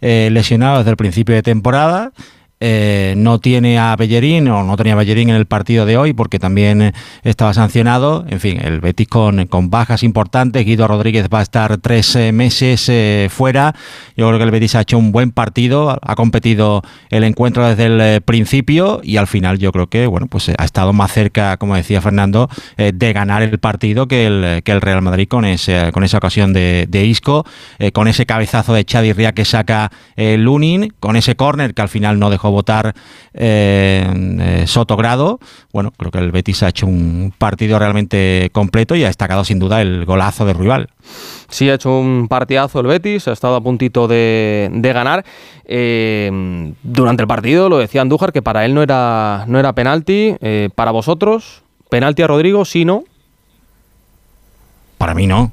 eh, 0.00 0.28
lesionado 0.30 0.78
desde 0.78 0.90
el 0.92 0.96
principio 0.96 1.34
de 1.34 1.42
temporada 1.42 2.12
eh, 2.60 3.14
no 3.16 3.38
tiene 3.38 3.78
a 3.78 3.94
Bellerín 3.94 4.48
o 4.48 4.64
no 4.64 4.76
tenía 4.76 4.96
Bellerín 4.96 5.30
en 5.30 5.36
el 5.36 5.46
partido 5.46 5.86
de 5.86 5.96
hoy 5.96 6.12
porque 6.12 6.38
también 6.38 6.82
eh, 6.82 6.92
estaba 7.22 7.54
sancionado. 7.54 8.24
En 8.28 8.40
fin, 8.40 8.58
el 8.60 8.80
Betis 8.80 9.06
con, 9.06 9.46
con 9.46 9.70
bajas 9.70 10.02
importantes. 10.02 10.64
Guido 10.64 10.88
Rodríguez 10.88 11.28
va 11.32 11.38
a 11.38 11.42
estar 11.42 11.78
tres 11.78 12.16
eh, 12.16 12.32
meses 12.32 12.90
fuera. 13.32 13.74
Yo 14.16 14.26
creo 14.26 14.38
que 14.38 14.44
el 14.44 14.50
Betis 14.50 14.74
ha 14.74 14.80
hecho 14.80 14.98
un 14.98 15.12
buen 15.12 15.30
partido, 15.30 15.98
ha 16.02 16.14
competido 16.16 16.82
el 17.10 17.24
encuentro 17.24 17.68
desde 17.68 17.86
el 17.86 18.20
principio 18.22 19.00
y 19.02 19.16
al 19.16 19.26
final 19.26 19.58
yo 19.58 19.72
creo 19.72 19.88
que 19.88 20.06
bueno 20.06 20.26
pues 20.26 20.48
ha 20.48 20.64
estado 20.64 20.92
más 20.92 21.12
cerca, 21.12 21.56
como 21.58 21.76
decía 21.76 22.00
Fernando, 22.00 22.48
de 22.76 23.12
ganar 23.12 23.42
el 23.42 23.58
partido 23.58 24.08
que 24.08 24.26
el, 24.26 24.62
que 24.62 24.72
el 24.72 24.80
Real 24.80 25.02
Madrid 25.02 25.28
con, 25.28 25.44
ese, 25.44 25.92
con 25.92 26.04
esa 26.04 26.18
ocasión 26.18 26.52
de, 26.52 27.04
Isco, 27.04 27.44
con 27.92 28.08
ese 28.08 28.26
cabezazo 28.26 28.74
de 28.74 28.84
Xavi 28.88 29.12
Ría 29.12 29.32
que 29.32 29.44
saca 29.44 29.90
Lunin, 30.16 30.92
con 31.00 31.16
ese 31.16 31.36
córner 31.36 31.74
que 31.74 31.82
al 31.82 31.88
final 31.88 32.18
no 32.18 32.30
dejó 32.30 32.47
votar 32.50 32.94
eh, 33.34 34.64
Sotogrado. 34.66 35.38
Bueno, 35.72 35.92
creo 35.96 36.10
que 36.10 36.18
el 36.18 36.30
Betis 36.32 36.62
ha 36.62 36.68
hecho 36.68 36.86
un 36.86 37.32
partido 37.36 37.78
realmente 37.78 38.50
completo 38.52 38.94
y 38.94 39.04
ha 39.04 39.08
destacado 39.08 39.44
sin 39.44 39.58
duda 39.58 39.80
el 39.82 40.04
golazo 40.04 40.44
de 40.44 40.52
rival. 40.52 40.88
Sí, 41.48 41.68
ha 41.70 41.74
hecho 41.74 41.98
un 41.98 42.28
partidazo 42.28 42.80
el 42.80 42.86
Betis, 42.86 43.28
ha 43.28 43.32
estado 43.32 43.56
a 43.56 43.60
puntito 43.60 44.08
de, 44.08 44.70
ganar. 44.94 45.24
Eh, 45.64 46.72
durante 46.82 47.22
el 47.22 47.28
partido 47.28 47.68
lo 47.68 47.78
decía 47.78 48.00
Andújar 48.00 48.32
que 48.32 48.42
para 48.42 48.64
él 48.64 48.74
no 48.74 48.82
era, 48.82 49.44
no 49.46 49.58
era 49.58 49.72
penalti. 49.74 50.36
Eh, 50.40 50.68
para 50.74 50.90
vosotros, 50.90 51.62
penalti 51.88 52.22
a 52.22 52.26
Rodrigo, 52.26 52.64
sí, 52.64 52.84
no. 52.84 53.04
Para 54.98 55.14
mí 55.14 55.26
no. 55.26 55.52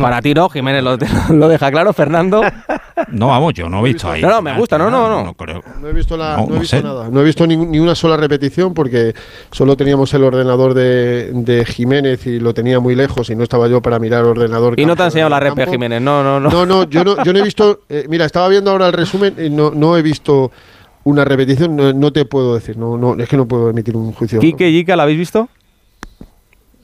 Para 0.00 0.22
ti 0.22 0.32
no, 0.32 0.48
Jiménez 0.48 0.82
lo, 0.82 0.96
lo, 1.34 1.48
deja 1.48 1.70
claro, 1.70 1.92
Fernando. 1.92 2.42
No, 3.12 3.28
vamos, 3.28 3.52
yo 3.52 3.68
no 3.68 3.80
he 3.80 3.92
visto 3.92 4.10
ahí. 4.10 4.22
No, 4.22 4.30
no, 4.30 4.42
me 4.42 4.56
gusta, 4.56 4.78
no, 4.78 4.90
no, 4.90 5.08
no. 5.08 5.36
No, 5.80 5.88
he 5.88 5.92
visto, 5.92 6.16
la, 6.16 6.38
no, 6.38 6.56
he 6.56 6.60
visto 6.60 6.80
nada. 6.82 7.10
No 7.10 7.20
he 7.20 7.24
visto 7.24 7.46
ni, 7.46 7.54
ni, 7.54 7.78
una 7.78 7.94
sola 7.94 8.16
repetición 8.16 8.72
porque 8.72 9.14
solo 9.50 9.76
teníamos 9.76 10.12
el 10.14 10.24
ordenador 10.24 10.72
de, 10.72 11.30
de, 11.32 11.64
Jiménez 11.66 12.26
y 12.26 12.40
lo 12.40 12.54
tenía 12.54 12.80
muy 12.80 12.94
lejos 12.94 13.28
y 13.28 13.36
no 13.36 13.42
estaba 13.42 13.68
yo 13.68 13.82
para 13.82 13.98
mirar 13.98 14.22
el 14.24 14.30
ordenador. 14.30 14.80
Y 14.80 14.86
no 14.86 14.96
te 14.96 15.02
ha 15.02 15.06
enseñado 15.06 15.28
la 15.28 15.40
rep, 15.40 15.68
Jiménez, 15.68 16.00
no, 16.00 16.22
no, 16.22 16.40
no. 16.40 16.48
No, 16.48 16.64
no, 16.64 16.84
yo 16.84 17.04
no, 17.04 17.22
yo 17.22 17.34
no 17.34 17.38
he 17.38 17.42
visto. 17.44 17.80
Eh, 17.90 18.06
mira, 18.08 18.24
estaba 18.24 18.48
viendo 18.48 18.70
ahora 18.70 18.86
el 18.86 18.94
resumen 18.94 19.34
y 19.38 19.50
no, 19.50 19.70
no 19.72 19.96
he 19.98 20.02
visto 20.02 20.50
una 21.04 21.24
repetición, 21.24 21.76
no, 21.76 22.12
te 22.12 22.24
puedo 22.24 22.54
decir, 22.54 22.76
no, 22.76 22.96
no, 22.96 23.14
es 23.14 23.28
que 23.28 23.36
no 23.36 23.46
puedo 23.46 23.70
emitir 23.70 23.94
un 23.94 24.12
juicio. 24.12 24.40
¿Quique 24.40 24.70
y 24.70 24.78
Ica 24.78 24.96
la 24.96 25.04
habéis 25.04 25.18
visto? 25.18 25.48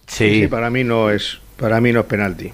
Sí. 0.07 0.43
sí. 0.43 0.47
para 0.47 0.71
mí 0.71 0.85
no 0.85 1.11
es, 1.11 1.41
para 1.63 1.81
mí 1.81 1.93
no 1.93 2.01
es 2.01 2.07
penalti. 2.07 2.51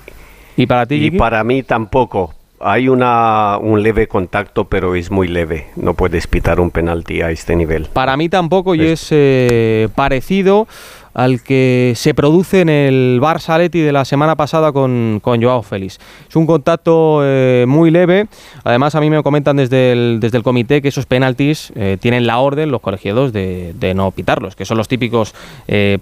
¿Y 0.57 0.67
para 0.67 0.85
ti? 0.85 0.97
Y 0.97 1.11
para 1.13 1.43
mí 1.43 1.63
tampoco. 1.63 2.35
Hay 2.61 2.89
una, 2.89 3.57
un 3.59 3.83
leve 3.83 4.09
contacto, 4.09 4.65
pero 4.65 4.97
es 4.97 5.11
muy 5.11 5.29
leve. 5.29 5.69
No 5.77 5.95
puedes 5.95 6.27
pitar 6.27 6.61
un 6.61 6.71
penalti 6.71 7.23
a 7.23 7.31
este 7.31 7.57
nivel. 7.57 7.87
Para 7.93 8.17
mí 8.17 8.29
tampoco, 8.29 8.75
y 8.75 8.85
es 8.85 9.09
eh, 9.11 9.89
parecido 9.95 10.67
al 11.15 11.43
que 11.43 11.95
se 11.97 12.15
produce 12.15 12.61
en 12.61 12.69
el 12.69 13.21
Barça 13.21 13.57
Leti 13.59 13.81
de 13.81 13.93
la 13.93 14.05
semana 14.05 14.37
pasada 14.37 14.73
con, 14.73 15.21
con 15.23 15.43
Joao 15.43 15.63
Félix. 15.63 15.99
Es 16.29 16.37
un 16.37 16.47
contacto 16.47 17.21
eh, 17.23 17.65
muy 17.67 17.91
leve. 17.91 18.27
Además, 18.63 18.95
a 18.95 19.01
mí 19.01 19.09
me 19.09 19.23
comentan 19.23 19.57
desde 19.57 19.93
el, 19.93 20.19
desde 20.21 20.37
el 20.37 20.43
comité 20.43 20.83
que 20.83 20.89
esos 20.89 21.07
penaltis 21.07 21.73
eh, 21.77 21.97
tienen 22.01 22.27
la 22.27 22.39
orden, 22.39 22.71
los 22.71 22.81
colegiados, 22.81 23.33
de, 23.33 23.73
de, 23.75 23.95
no 23.95 24.11
pitarlos, 24.11 24.55
que 24.55 24.65
son 24.65 24.77
los 24.77 24.87
típicos 24.87 25.35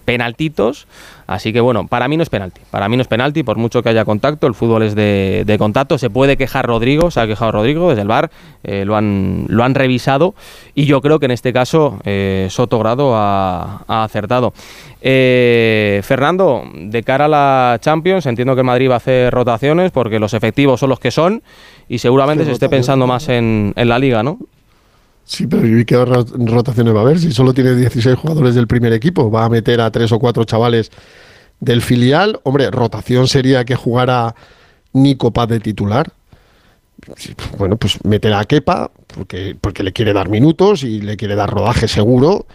penaltitos 0.05 0.87
Así 1.27 1.53
que 1.53 1.61
bueno, 1.61 1.87
para 1.87 2.07
mí 2.09 2.17
no 2.17 2.23
es 2.23 2.31
penalti. 2.31 2.61
Para 2.71 2.89
mí 2.89 2.97
no 2.97 3.03
es 3.03 3.09
penalti, 3.09 3.43
por 3.43 3.57
mucho 3.57 3.83
que 3.83 3.89
haya 3.89 4.05
contacto. 4.05 4.47
El 4.47 4.55
fútbol 4.55 4.83
es 4.83 4.95
de, 4.95 5.57
contacto. 5.59 5.99
Se 5.99 6.09
puede 6.09 6.37
quejar 6.37 6.67
Rodrigo, 6.67 7.11
se 7.11 7.21
ha 7.21 7.27
quejado 7.27 7.53
Rodrigo 7.53 7.89
desde 7.89 8.03
el 8.03 8.09
bar, 8.09 8.31
eh, 8.63 8.85
lo, 8.85 8.97
han, 8.97 9.45
lo 9.49 9.65
han 9.65 9.75
revisado. 9.75 10.35
Y 10.75 10.85
yo 10.87 11.01
creo 11.01 11.19
que 11.19 11.27
en 11.27 11.33
este 11.33 11.53
caso 11.53 11.99
eh, 12.05 12.47
Soto 12.51 12.79
Grado 12.79 13.13
ha, 13.17 13.83
acertado. 13.89 14.53
Eh, 15.01 16.01
Fernando, 16.05 16.65
de 16.75 17.03
cara 17.03 17.25
a 17.25 17.29
la 17.29 17.79
Champions, 17.81 18.27
entiendo 18.27 18.55
que 18.55 18.63
Madrid 18.63 18.89
va 18.89 18.95
a 18.95 18.99
hacer 18.99 19.33
rotaciones 19.33 19.91
porque 19.91 20.19
los 20.19 20.33
efectivos 20.35 20.81
son 20.81 20.91
los 20.91 21.01
que 21.01 21.11
son 21.11 21.43
y 21.89 21.99
seguramente 21.99 22.45
se 22.45 22.53
esté 22.53 22.69
pensando 22.69 23.07
más 23.07 23.29
en, 23.29 23.73
en 23.77 23.89
la 23.89 23.99
liga, 23.99 24.23
¿no? 24.23 24.39
Sí, 25.27 25.49
pero 25.49 25.67
¿y 25.67 25.85
qué 25.85 26.03
rotaciones 26.05 26.95
va 26.95 27.01
a 27.01 27.03
haber? 27.03 27.19
Si 27.19 27.33
solo 27.33 27.53
tiene 27.53 27.75
16 27.75 28.17
jugadores 28.17 28.55
del 28.55 28.69
primer 28.69 28.93
equipo, 28.93 29.29
va 29.29 29.45
a 29.45 29.49
meter 29.49 29.81
a 29.81 29.91
tres 29.91 30.13
o 30.13 30.21
cuatro 30.21 30.45
chavales 30.45 30.93
del 31.59 31.83
filial. 31.83 32.39
Hombre, 32.45 32.71
rotación 32.71 33.27
sería 33.27 33.65
que 33.65 33.75
jugara 33.75 34.37
Nico 34.93 35.33
Paz 35.33 35.49
de 35.49 35.59
titular. 35.59 36.13
Bueno, 37.59 37.77
pues 37.77 38.03
meterá 38.05 38.39
a 38.39 38.45
Kepa, 38.45 38.93
porque, 39.09 39.57
porque 39.61 39.83
le 39.83 39.93
quiere 39.93 40.13
dar 40.13 40.29
minutos 40.29 40.85
y 40.85 41.01
le 41.01 41.17
quiere 41.17 41.35
dar 41.35 41.51
rodaje 41.51 41.89
seguro. 41.89 42.47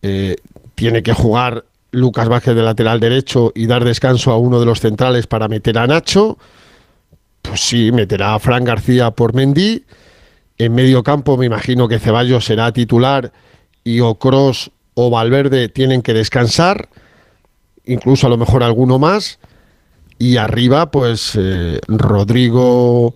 Eh, 0.00 0.36
tiene 0.76 1.02
que 1.02 1.12
jugar 1.12 1.64
Lucas 1.90 2.28
Vázquez 2.28 2.54
de 2.54 2.62
lateral 2.62 3.00
derecho 3.00 3.50
y 3.52 3.66
dar 3.66 3.84
descanso 3.84 4.30
a 4.30 4.38
uno 4.38 4.60
de 4.60 4.66
los 4.66 4.78
centrales 4.78 5.26
para 5.26 5.48
meter 5.48 5.76
a 5.76 5.88
Nacho. 5.88 6.38
Pues 7.42 7.60
sí, 7.62 7.90
meterá 7.90 8.36
a 8.36 8.38
Fran 8.38 8.62
García 8.62 9.10
por 9.10 9.34
Mendy 9.34 9.84
en 10.58 10.74
medio 10.74 11.02
campo 11.02 11.36
me 11.36 11.46
imagino 11.46 11.88
que 11.88 11.98
Ceballos 11.98 12.44
será 12.44 12.72
titular 12.72 13.32
y 13.84 14.00
o 14.00 14.14
Cross 14.16 14.70
o 14.94 15.10
Valverde 15.10 15.68
tienen 15.68 16.02
que 16.02 16.14
descansar, 16.14 16.88
incluso 17.84 18.26
a 18.26 18.30
lo 18.30 18.36
mejor 18.36 18.62
alguno 18.62 18.98
más. 18.98 19.38
Y 20.18 20.38
arriba, 20.38 20.90
pues 20.90 21.32
eh, 21.38 21.78
Rodrigo 21.86 23.14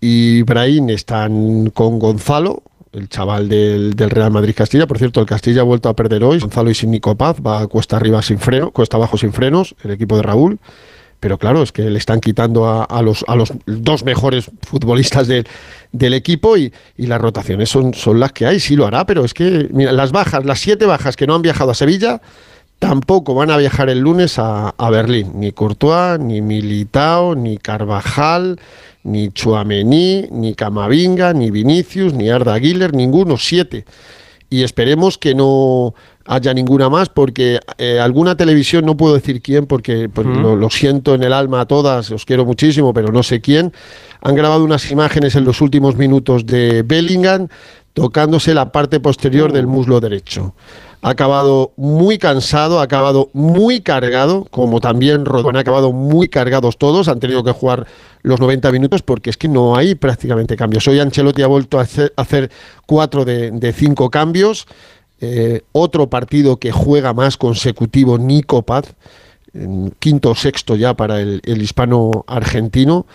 y 0.00 0.42
Brahim 0.42 0.90
están 0.90 1.70
con 1.70 2.00
Gonzalo, 2.00 2.64
el 2.92 3.08
chaval 3.08 3.48
del, 3.48 3.94
Real 3.96 4.32
Madrid 4.32 4.54
Castilla. 4.56 4.88
Por 4.88 4.98
cierto, 4.98 5.20
el 5.20 5.26
Castilla 5.26 5.60
ha 5.60 5.64
vuelto 5.64 5.88
a 5.88 5.94
perder 5.94 6.24
hoy. 6.24 6.40
Gonzalo 6.40 6.70
y 6.70 6.74
sin 6.74 6.90
Nico 6.90 7.14
Paz 7.14 7.36
va 7.44 7.60
a 7.60 7.66
cuesta 7.68 7.96
arriba 7.96 8.20
sin 8.20 8.40
freno, 8.40 8.72
cuesta 8.72 8.96
abajo 8.96 9.16
sin 9.16 9.32
frenos, 9.32 9.76
el 9.84 9.92
equipo 9.92 10.16
de 10.16 10.22
Raúl 10.22 10.58
pero 11.24 11.38
claro, 11.38 11.62
es 11.62 11.72
que 11.72 11.88
le 11.88 11.96
están 11.96 12.20
quitando 12.20 12.86
a, 12.86 13.00
los, 13.00 13.24
a 13.26 13.34
los 13.34 13.50
dos 13.64 14.04
mejores 14.04 14.50
futbolistas 14.60 15.26
del 15.26 16.12
equipo 16.12 16.58
y, 16.58 16.70
las 16.98 17.18
rotaciones 17.18 17.70
son, 17.70 17.94
son 17.94 18.20
las 18.20 18.32
que 18.32 18.44
hay, 18.44 18.60
sí 18.60 18.76
lo 18.76 18.86
hará, 18.86 19.06
pero 19.06 19.24
es 19.24 19.32
que 19.32 19.66
mira, 19.72 19.90
las 19.92 20.12
bajas, 20.12 20.44
las 20.44 20.60
siete 20.60 20.84
bajas 20.84 21.16
que 21.16 21.26
no 21.26 21.34
han 21.34 21.40
viajado 21.40 21.70
a 21.70 21.74
Sevilla, 21.74 22.20
tampoco 22.78 23.34
van 23.34 23.50
a 23.50 23.56
viajar 23.56 23.88
el 23.88 24.00
lunes 24.00 24.34
a, 24.36 24.74
Berlín, 24.90 25.32
ni 25.36 25.50
Courtois, 25.52 26.20
ni 26.20 26.42
Militao, 26.42 27.34
ni 27.34 27.56
Carvajal, 27.56 28.60
ni 29.02 29.30
Chuamení, 29.30 30.28
ni 30.30 30.54
Camavinga, 30.54 31.32
ni 31.32 31.50
Vinicius, 31.50 32.12
ni 32.12 32.28
Arda 32.28 32.52
Aguilar, 32.52 32.92
ninguno, 32.92 33.38
siete. 33.38 33.86
Y 34.50 34.62
esperemos 34.62 35.16
que 35.16 35.34
no 35.34 35.94
haya 36.26 36.54
ninguna 36.54 36.88
más, 36.88 37.08
porque 37.08 37.60
eh, 37.78 38.00
alguna 38.00 38.36
televisión, 38.36 38.84
no 38.86 38.96
puedo 38.96 39.14
decir 39.14 39.42
quién, 39.42 39.66
porque 39.66 40.08
pues, 40.08 40.26
lo, 40.26 40.70
siento 40.70 41.14
en 41.14 41.22
el 41.22 41.32
alma 41.32 41.62
a 41.62 41.66
todas, 41.66 42.10
os 42.10 42.24
quiero 42.24 42.44
muchísimo, 42.44 42.94
pero 42.94 43.12
no 43.12 43.22
sé 43.22 43.40
quién, 43.40 43.72
han 44.20 44.34
grabado 44.34 44.64
unas 44.64 44.90
imágenes 44.90 45.34
en 45.34 45.44
los 45.44 45.60
últimos 45.60 45.96
minutos 45.96 46.46
de 46.46 46.82
Bellingham 46.82 47.48
tocándose 47.92 48.54
la 48.54 48.72
parte 48.72 49.00
posterior 49.00 49.52
del 49.52 49.66
muslo 49.66 50.00
derecho. 50.00 50.54
Ha 51.02 51.10
acabado 51.10 51.72
muy 51.76 52.16
cansado, 52.16 52.80
ha 52.80 52.84
acabado 52.84 53.28
muy 53.34 53.82
cargado, 53.82 54.46
como 54.50 54.80
también 54.80 55.26
Rodón, 55.26 55.56
ha 55.56 55.60
acabado 55.60 55.92
muy 55.92 56.28
cargados 56.28 56.78
todos, 56.78 57.08
han 57.08 57.20
tenido 57.20 57.44
que 57.44 57.52
jugar 57.52 57.86
los 58.22 58.40
90 58.40 58.72
minutos 58.72 59.02
porque 59.02 59.28
es 59.28 59.36
que 59.36 59.48
no 59.48 59.76
hay 59.76 59.94
prácticamente 59.94 60.56
cambios. 60.56 60.88
Hoy 60.88 60.98
Ancelotti 60.98 61.42
ha 61.42 61.46
vuelto 61.46 61.78
a 61.78 61.82
hacer, 61.82 62.50
cuatro 62.86 63.26
de, 63.26 63.50
de 63.50 63.72
cinco 63.74 64.10
cambios. 64.10 64.66
Eh, 65.24 65.62
otro 65.72 66.08
partido 66.08 66.58
que 66.58 66.72
juega 66.72 67.12
más 67.14 67.36
consecutivo, 67.36 68.18
Nico 68.18 68.62
Paz, 68.62 68.94
quinto 69.98 70.30
o 70.30 70.34
sexto 70.34 70.76
ya 70.76 70.94
para 70.94 71.20
el, 71.20 71.62
hispano 71.62 72.24
argentino 72.26 73.06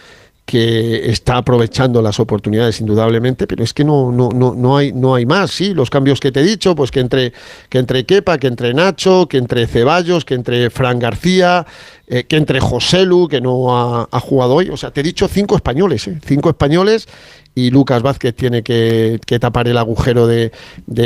que 0.45 1.11
está 1.11 1.37
aprovechando 1.37 2.01
las 2.01 2.19
oportunidades 2.19 2.81
indudablemente, 2.81 3.45
pero 3.45 3.63
es 3.63 3.71
que 3.71 3.83
no, 3.83 4.11
no, 4.11 4.29
no, 4.29 4.55
no, 4.55 4.77
hay, 4.77 4.91
no 4.91 5.13
hay 5.13 5.27
más, 5.27 5.51
sí, 5.51 5.75
los 5.75 5.91
cambios 5.91 6.19
que 6.19 6.31
te 6.31 6.39
he 6.39 6.43
dicho, 6.43 6.73
pues 6.75 6.89
que 6.89 7.01
entre, 7.01 7.33
que 7.69 7.77
entre 7.77 8.03
Kepa, 8.03 8.39
que 8.39 8.47
entre 8.47 8.73
Nacho, 8.73 9.27
que 9.27 9.37
entre 9.37 9.67
Ceballos, 9.67 10.25
que 10.25 10.33
entre 10.33 10.71
Fran 10.71 10.97
García, 10.97 11.67
eh, 12.11 12.23
que 12.23 12.37
entre 12.37 12.59
Joselu, 12.59 13.27
que 13.27 13.39
no 13.39 14.07
ha, 14.11 14.19
jugado 14.19 14.55
hoy, 14.55 14.69
o 14.69 14.77
sea, 14.77 14.89
te 14.89 15.01
he 15.01 15.03
dicho 15.03 15.27
cinco 15.27 15.55
españoles, 15.55 16.07
¿eh? 16.07 16.19
cinco 16.25 16.49
españoles 16.49 17.07
y 17.53 17.71
Lucas 17.71 18.01
Vázquez 18.01 18.35
tiene 18.35 18.63
que, 18.63 19.19
tapar 19.39 19.67
el 19.67 19.77
agujero 19.77 20.27
de, 20.27 20.51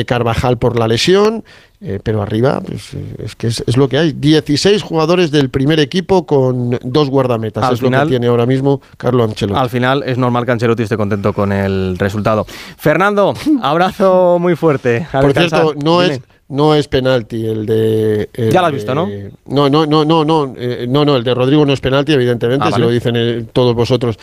Carvajal 0.05 0.57
por 0.57 0.77
la 0.77 0.87
lesión. 0.87 1.43
Eh, 1.85 1.99
pero 2.01 2.21
arriba, 2.21 2.61
pues, 2.65 2.93
eh, 2.93 3.15
es 3.25 3.35
que 3.35 3.47
es, 3.47 3.75
lo 3.75 3.89
que 3.89 3.97
hay. 3.97 4.13
16 4.13 4.81
jugadores 4.81 5.31
del 5.31 5.49
primer 5.49 5.81
equipo 5.81 6.25
con 6.25 6.79
dos 6.81 7.09
guardametas. 7.09 7.73
es 7.73 7.81
lo 7.81 7.91
que 7.91 8.05
tiene 8.05 8.27
ahora 8.27 8.45
mismo 8.45 8.81
Carlo 8.95 9.25
Ancelotti. 9.25 9.59
Al 9.59 9.69
final 9.69 10.01
es 10.05 10.17
normal 10.17 10.45
que 10.45 10.53
Ancelotti 10.53 10.83
esté 10.83 10.95
contento 10.95 11.33
con 11.33 11.51
el 11.51 11.97
resultado. 11.97 12.45
Fernando, 12.77 13.33
abrazo 13.61 14.37
muy 14.39 14.55
fuerte. 14.55 15.05
por 15.11 15.33
cierto, 15.33 15.73
no 15.75 16.01
es, 16.01 16.21
no 16.49 16.75
es 16.75 16.87
penalti 16.87 17.45
el 17.45 17.65
de. 17.65 18.29
ya 18.51 18.61
lo 18.61 18.67
has 18.67 18.73
visto, 18.73 18.93
¿no? 18.93 19.09
No, 19.47 19.69
no, 19.69 19.85
no, 19.85 20.05
no, 20.05 20.23
no, 20.25 20.53
eh, 20.57 20.85
no, 20.87 21.03
no, 21.05 21.15
el 21.15 21.23
de 21.23 21.33
Rodrigo 21.33 21.65
no 21.65 21.73
es 21.73 21.79
penalti, 21.81 22.13
evidentemente, 22.13 22.65
ah, 22.67 22.71
si 22.71 22.79
lo 22.81 22.89
dicen 22.89 23.49
todos 23.53 23.73
vosotros. 23.75 24.17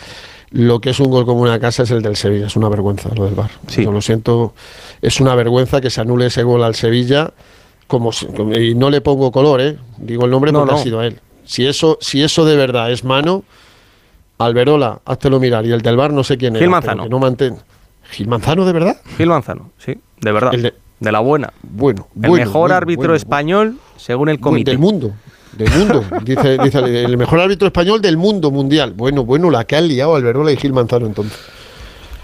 lo 0.51 0.79
que 0.79 0.89
es 0.91 0.99
un 0.99 1.09
gol 1.09 1.25
como 1.25 1.41
una 1.41 1.59
casa 1.59 1.83
es 1.83 1.91
el 1.91 2.01
del 2.01 2.15
Sevilla. 2.17 2.47
Es 2.47 2.55
una 2.55 2.67
vergüenza 2.69 3.09
lo 3.15 3.25
del 3.25 3.35
Bar. 3.35 3.49
Yo 3.69 3.91
lo 3.91 4.01
siento, 4.01 4.53
es 5.01 5.19
una 5.21 5.33
vergüenza 5.35 5.79
que 5.81 5.89
se 5.89 6.01
anule 6.01 6.25
ese 6.27 6.43
gol 6.43 6.63
al 6.63 6.75
Sevilla. 6.75 7.31
Como, 7.87 8.11
si- 8.11 8.25
como- 8.27 8.53
y 8.53 8.73
no 8.75 8.89
le 8.89 9.01
pongo 9.01 9.31
color, 9.31 9.59
¿eh? 9.61 9.77
digo 9.97 10.25
el 10.25 10.31
nombre 10.31 10.51
No, 10.51 10.59
porque 10.59 10.73
no. 10.73 10.79
ha 10.79 10.83
sido 10.83 11.01
él. 11.03 11.19
Si 11.45 11.65
eso, 11.65 11.97
si 12.01 12.21
eso 12.23 12.45
de 12.45 12.55
verdad 12.55 12.91
es 12.91 13.03
mano, 13.03 13.43
Alberola, 14.37 14.99
háztelo 15.05 15.39
mirar. 15.39 15.65
Y 15.65 15.71
el 15.71 15.81
del 15.81 15.97
Bar 15.97 16.11
no 16.13 16.23
sé 16.23 16.37
quién 16.37 16.55
es. 16.55 16.61
Gil 16.61 16.69
Manzano. 16.69 17.07
no 17.07 17.19
mantén. 17.19 17.57
¿Gil 18.09 18.27
Manzano 18.27 18.65
de 18.65 18.73
verdad? 18.73 18.97
Gil 19.17 19.27
Manzano, 19.27 19.71
sí, 19.77 19.95
de 20.21 20.31
verdad. 20.31 20.53
El 20.53 20.61
de- 20.63 20.73
de, 21.01 21.11
la 21.11 21.19
buena. 21.19 21.51
Bueno, 21.63 22.07
El 22.15 22.29
bueno, 22.29 22.45
mejor 22.45 22.61
bueno, 22.61 22.75
árbitro 22.75 23.01
bueno, 23.01 23.15
español 23.15 23.77
según 23.97 24.29
el 24.29 24.39
comité. 24.39 24.71
Del 24.71 24.79
mundo. 24.79 25.11
Del 25.51 25.69
mundo. 25.71 26.05
Dice, 26.23 26.57
dice 26.59 26.79
el- 26.79 27.17
mejor 27.17 27.41
árbitro 27.41 27.67
español 27.67 28.01
del 28.01 28.15
mundo 28.15 28.51
mundial. 28.51 28.93
Bueno, 28.95 29.25
bueno, 29.25 29.49
la 29.49 29.65
que 29.65 29.75
han 29.75 29.87
liado 29.87 30.15
Alberola 30.15 30.51
y 30.51 30.57
Gil 30.57 30.71
Manzano 30.71 31.05
entonces. 31.05 31.37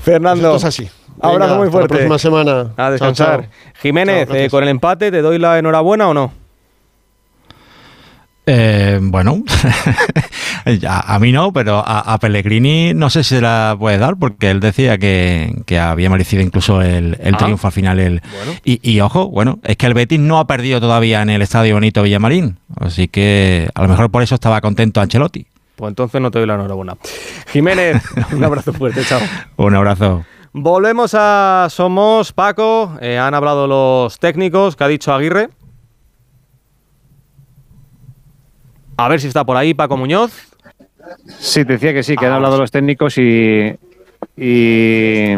Fernando. 0.01 0.55
Esto 0.55 0.57
es 0.57 0.63
así. 0.63 0.89
Abrazo 1.19 1.39
Venga, 1.39 1.55
muy 1.57 1.65
hasta 1.65 1.71
fuerte. 1.71 1.93
La 1.93 2.07
próxima 2.07 2.19
semana. 2.19 2.71
A 2.77 2.91
descansar. 2.91 3.41
Chao, 3.41 3.41
chao. 3.41 3.73
Jiménez, 3.81 4.27
Chao, 4.27 4.37
eh, 4.37 4.49
con 4.49 4.63
el 4.63 4.69
empate, 4.69 5.11
¿te 5.11 5.21
doy 5.21 5.39
la 5.39 5.59
enhorabuena 5.59 6.07
o 6.07 6.13
no? 6.13 6.31
Eh, 8.49 8.99
bueno, 9.01 9.43
a 10.87 11.19
mí 11.19 11.31
no, 11.31 11.51
pero 11.53 11.79
a, 11.85 11.99
a 12.13 12.17
Pellegrini 12.19 12.93
no 12.93 13.09
sé 13.09 13.23
si 13.23 13.35
se 13.35 13.41
la 13.41 13.75
puede 13.77 13.97
dar 13.97 14.17
porque 14.17 14.49
él 14.49 14.59
decía 14.59 14.97
que, 14.97 15.53
que 15.65 15.79
había 15.79 16.09
merecido 16.09 16.41
incluso 16.41 16.81
el, 16.81 17.17
el 17.21 17.35
Ah. 17.35 17.37
triunfo 17.37 17.67
al 17.67 17.73
final. 17.73 17.99
El, 17.99 18.21
y, 18.63 18.79
y 18.89 18.99
ojo, 19.01 19.27
bueno, 19.29 19.59
es 19.63 19.77
que 19.77 19.85
el 19.87 19.93
Betis 19.93 20.19
no 20.19 20.39
ha 20.39 20.47
perdido 20.47 20.79
todavía 20.79 21.21
en 21.21 21.29
el 21.29 21.41
Estadio 21.41 21.73
Bonito 21.75 22.01
Villamarín, 22.03 22.59
así 22.79 23.07
que 23.07 23.69
a 23.75 23.81
lo 23.81 23.87
mejor 23.87 24.09
por 24.11 24.23
eso 24.23 24.35
estaba 24.35 24.59
contento 24.61 25.01
Ancelotti. 25.01 25.45
Pues 25.75 25.89
entonces 25.89 26.19
no 26.21 26.31
te 26.31 26.39
doy 26.39 26.47
la 26.47 26.55
enhorabuena. 26.55 26.95
Jiménez, 27.51 28.01
un 28.33 28.43
abrazo 28.43 28.73
fuerte, 28.73 29.03
chao. 29.05 29.19
Un 29.57 29.75
abrazo. 29.75 30.25
Volvemos 30.53 31.13
a 31.13 31.67
Somos, 31.69 32.33
Paco. 32.33 32.97
eh, 32.99 33.19
han 33.19 33.35
hablado 33.35 33.67
los 33.67 34.17
técnicos, 34.17 34.75
que 34.75 34.83
ha 34.83 34.87
dicho 34.87 35.13
Aguirre. 35.13 35.49
A 38.97 39.07
ver 39.07 39.21
si 39.21 39.27
está 39.27 39.45
por 39.45 39.55
ahí 39.57 39.73
Paco 39.75 39.97
Muñoz. 39.97 40.31
Sí, 41.39 41.65
te 41.65 41.73
decía 41.73 41.93
que 41.93 42.03
sí, 42.03 42.15
que 42.15 42.25
han 42.25 42.31
Ah, 42.33 42.35
hablado 42.35 42.57
los 42.57 42.71
técnicos 42.71 43.17
y, 43.17 43.73
y, 44.35 45.33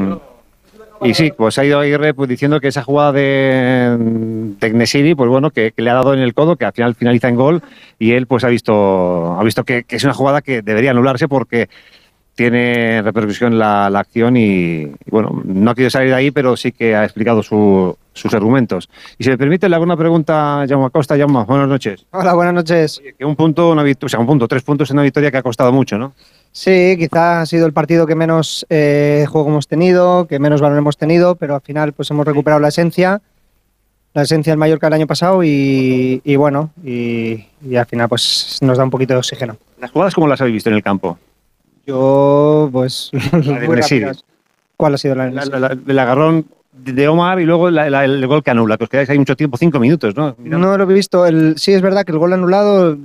y 1.01 1.13
sí, 1.13 1.32
pues 1.36 1.57
ha 1.57 1.65
ido 1.65 1.80
Aguirre 1.80 2.13
pues, 2.13 2.30
diciendo 2.30 2.59
que 2.59 2.67
esa 2.70 2.84
jugada 2.84 3.11
de, 3.13 4.55
Gnesiri, 4.59 5.15
pues 5.15 5.30
bueno, 5.30 5.51
que, 5.51 5.72
que 5.72 5.82
le 5.82 5.89
ha 5.89 5.93
dado 5.95 6.13
en 6.13 6.20
el 6.20 6.34
codo, 6.34 6.55
que 6.55 6.65
al 6.65 6.74
final 6.74 6.95
finaliza 6.95 7.30
en 7.30 7.36
gol 7.36 7.61
y 7.97 8.11
él 8.11 8.28
pues 8.28 8.43
ha 8.43 8.49
visto, 8.49 9.38
ha 9.39 9.43
visto 9.43 9.63
que, 9.63 9.84
que 9.84 9.95
es 9.95 10.03
una 10.03 10.13
jugada 10.13 10.41
que 10.41 10.61
debería 10.61 10.91
anularse 10.91 11.28
porque 11.28 11.70
tiene 12.36 13.01
repercusión 13.01 13.59
la, 13.59 13.89
la 13.89 13.99
acción 13.99 14.38
y, 14.38 14.82
y, 14.84 14.91
bueno, 15.09 15.41
no 15.43 15.72
ha 15.72 15.76
querido 15.76 15.89
salir 15.89 16.09
de 16.09 16.15
ahí, 16.15 16.32
pero 16.32 16.55
sí 16.55 16.72
que 16.72 16.95
ha 16.95 17.03
explicado 17.03 17.43
su- 17.43 17.97
sus 18.20 18.34
argumentos. 18.34 18.89
Y 19.17 19.24
si 19.24 19.30
me 19.30 19.38
permite, 19.38 19.67
le 19.70 19.76
hago 19.76 19.84
una 19.86 19.97
pregunta 19.97 20.61
a 20.61 20.67
Jaume 20.67 20.86
Acosta. 20.86 21.17
Jaume, 21.17 21.43
buenas 21.45 21.67
noches. 21.67 22.05
Hola, 22.11 22.34
buenas 22.34 22.53
noches. 22.53 23.01
Que 23.17 23.26
un 23.26 23.36
punto, 23.36 23.72
una 23.72 23.84
victoria, 23.84 24.07
o 24.07 24.09
sea, 24.09 24.20
un 24.20 24.28
punto, 24.28 24.47
tres 24.47 24.63
puntos 24.63 24.89
en 24.89 24.95
una 24.97 25.03
victoria 25.03 25.32
que 25.32 25.38
ha 25.38 25.43
costado 25.43 25.72
mucho, 25.72 25.97
¿no? 25.97 26.13
Sí, 26.51 26.95
quizá 26.97 27.41
ha 27.41 27.45
sido 27.45 27.65
el 27.67 27.74
partido 27.74 28.07
que 28.07 28.15
menos 28.15 28.65
eh, 28.70 29.26
juego 29.30 29.49
hemos 29.49 29.67
tenido, 29.67 30.26
que 30.26 30.39
menos 30.39 30.61
balón 30.61 30.80
hemos 30.80 30.97
tenido, 30.97 31.36
pero 31.36 31.55
al 31.55 31.61
final 31.61 31.93
pues 31.93 32.09
hemos 32.11 32.26
recuperado 32.26 32.59
la 32.59 32.70
esencia, 32.70 33.22
la 34.15 34.24
esencia 34.24 34.51
del 34.51 34.57
Mallorca 34.57 34.88
el 34.88 34.93
año 34.93 35.05
pasado 35.07 35.43
y, 35.43 36.22
y 36.24 36.36
bueno, 36.38 36.72
y, 36.84 37.45
y 37.63 37.76
al 37.76 37.86
final 37.86 38.09
pues 38.09 38.57
nos 38.61 38.80
da 38.80 38.84
un 38.84 38.89
poquito 38.89 39.13
de 39.13 39.20
oxígeno. 39.20 39.57
¿Las 39.80 39.91
jugadas 39.91 40.15
cómo 40.15 40.28
las 40.28 40.41
habéis 40.41 40.55
visto 40.55 40.70
en 40.72 40.76
el 40.78 40.82
campo? 40.84 41.20
Yo 41.86 42.70
pues 42.72 43.09
de 43.32 43.67
Nesiri. 43.67 44.01
rápidas. 44.05 44.24
¿Cuál 44.76 44.93
ha 44.93 44.97
sido 44.97 45.15
la, 45.15 45.30
La- 45.30 45.45
la- 45.45 45.59
la- 45.59 45.78
el 45.88 45.99
agarrón 45.99 46.45
de 46.72 47.07
Omar 47.07 47.39
y 47.39 47.45
luego 47.45 47.70
la- 47.70 48.05
el 48.05 48.26
gol 48.28 48.43
que 48.43 48.51
anula, 48.51 48.78
que 48.78 48.84
os 48.86 48.89
quedáis 48.89 49.09
ahí 49.09 49.17
mucho 49.20 49.36
tiempo, 49.36 49.57
cinco 49.57 49.80
minutos, 49.80 50.15
¿no? 50.15 50.36
No 50.38 50.78
lo 50.78 50.84
he 50.84 50.93
visto. 50.93 51.26
El, 51.26 51.57
sí, 51.57 51.74
es 51.74 51.82
verdad 51.82 52.03
que 52.05 52.11
el 52.11 52.17
gol 52.20 52.34
anulado 52.34 52.97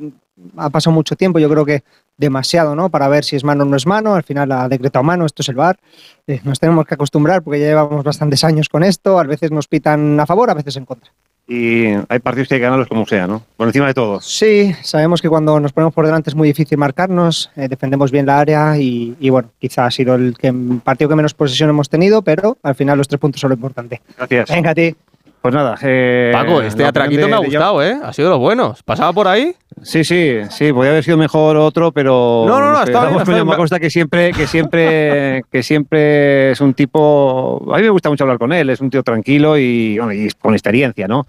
ha 0.57 0.71
pasado 0.71 0.93
mucho 0.95 1.17
tiempo, 1.17 1.39
yo 1.39 1.49
creo 1.49 1.65
que 1.65 1.83
demasiado, 2.17 2.75
¿no? 2.77 2.91
Para 2.91 3.09
ver 3.09 3.25
si 3.25 3.37
es 3.37 3.45
mano 3.45 3.65
o 3.65 3.67
no 3.67 3.77
es 3.77 3.87
mano. 3.87 4.15
Al 4.15 4.23
final 4.23 4.53
ha 4.53 4.69
decretado 4.69 5.03
mano, 5.03 5.27
esto 5.27 5.43
es 5.43 5.49
el 5.49 5.55
VAR. 5.57 5.79
Eh, 6.27 6.41
nos 6.45 6.61
tenemos 6.61 6.85
que 6.87 6.95
acostumbrar 6.95 7.43
porque 7.43 7.59
ya 7.61 7.67
llevamos 7.67 8.05
bastantes 8.05 8.45
años 8.45 8.69
con 8.69 8.85
esto. 8.85 9.19
A 9.19 9.25
veces 9.25 9.51
nos 9.51 9.67
pitan 9.67 10.19
a 10.21 10.27
favor, 10.27 10.51
a 10.51 10.55
veces 10.55 10.77
en 10.77 10.85
contra. 10.85 11.11
Y 11.47 11.89
hay 12.09 12.19
partidos 12.21 12.49
que 12.49 12.55
hay 12.55 12.61
que 12.61 12.65
ganarlos 12.65 12.89
como 12.89 13.05
sea, 13.07 13.27
¿no? 13.27 13.43
Por 13.57 13.67
encima 13.67 13.87
de 13.87 13.95
todo. 13.95 14.21
Sí, 14.21 14.75
sabemos 14.83 15.21
que 15.21 15.29
cuando 15.29 15.61
nos 15.61 15.73
ponemos 15.73 15.93
por 15.93 16.07
delante 16.07 16.31
es 16.31 16.35
muy 16.37 16.49
difícil 16.49 16.79
marcarnos, 16.79 17.51
eh, 17.57 17.69
defendemos 17.69 18.11
bien 18.11 18.25
la 18.25 18.39
área 18.39 18.79
y, 18.79 19.15
y 19.21 19.29
bueno, 19.29 19.51
quizá 19.59 19.85
ha 19.85 19.91
sido 19.91 20.15
el 20.15 20.39
que, 20.39 20.55
partido 20.83 21.11
que 21.11 21.17
menos 21.17 21.35
posesión 21.35 21.69
hemos 21.69 21.91
tenido, 21.91 22.23
pero 22.23 22.57
al 22.63 22.75
final 22.75 22.97
los 22.97 23.09
tres 23.09 23.21
puntos 23.21 23.41
son 23.41 23.51
lo 23.51 23.57
importante. 23.57 24.01
Gracias. 24.17 24.51
Venga 24.51 24.71
a 24.71 24.75
ti. 24.75 24.97
Pues 25.45 25.53
nada, 25.55 25.77
eh, 25.83 26.31
Paco, 26.33 26.63
este 26.63 26.87
atraquito 26.87 27.27
opinión 27.27 27.31
me 27.31 27.37
ha 27.37 27.41
de- 27.41 27.43
de 27.51 27.57
gustado, 27.59 27.83
¿eh? 27.83 27.99
Ha 28.03 28.15
sido 28.15 28.29
de 28.29 28.31
los 28.31 28.39
buenos. 28.41 28.83
¿Pasaba 28.83 29.13
por 29.13 29.29
ahí? 29.29 29.55
Sí, 29.83 30.03
sí, 30.03 30.39
sí, 30.49 30.73
podría 30.73 30.93
haber 30.93 31.05
sido 31.05 31.19
mejor 31.19 31.59
otro, 31.59 31.93
pero 31.93 32.47
No, 32.49 32.59
no, 32.61 32.71
no, 32.73 32.79
sé, 32.79 32.85
está 32.85 33.01
bien, 33.01 33.03
estamos 33.03 33.13
está 33.13 33.25
con 33.25 33.35
bien. 33.35 33.37
Jaume 33.41 33.53
Acosta 33.53 33.79
que 33.79 33.91
siempre, 33.91 34.33
que 34.33 34.47
siempre, 34.47 35.43
que 35.53 35.63
siempre 35.63 36.53
es 36.53 36.63
un 36.63 36.73
tipo. 36.73 37.63
A 37.75 37.77
mí 37.77 37.83
me 37.83 37.91
gusta 37.91 38.09
mucho 38.09 38.25
hablar 38.25 38.39
con 38.39 38.55
él, 38.55 38.71
es 38.71 38.81
un 38.81 38.89
tío 38.89 39.03
tranquilo 39.03 39.59
y, 39.59 39.99
bueno, 39.99 40.15
y 40.15 40.31
con 40.41 40.55
experiencia, 40.55 41.07
¿no? 41.09 41.27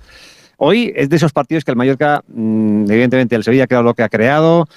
Hoy 0.55 0.93
es 0.95 1.09
de 1.09 1.18
esos 1.18 1.34
partidos 1.34 1.66
que 1.66 1.72
el 1.72 1.76
Mallorca, 1.78 2.22
mm, 2.26 2.89
evidentemente, 2.89 3.36
el 3.36 3.43
Sevilla 3.43 3.66
ha 3.66 3.68
creado 3.68 3.84
lo 3.84 3.95
que 3.95 4.03
ha 4.03 4.07
creado, 4.07 4.70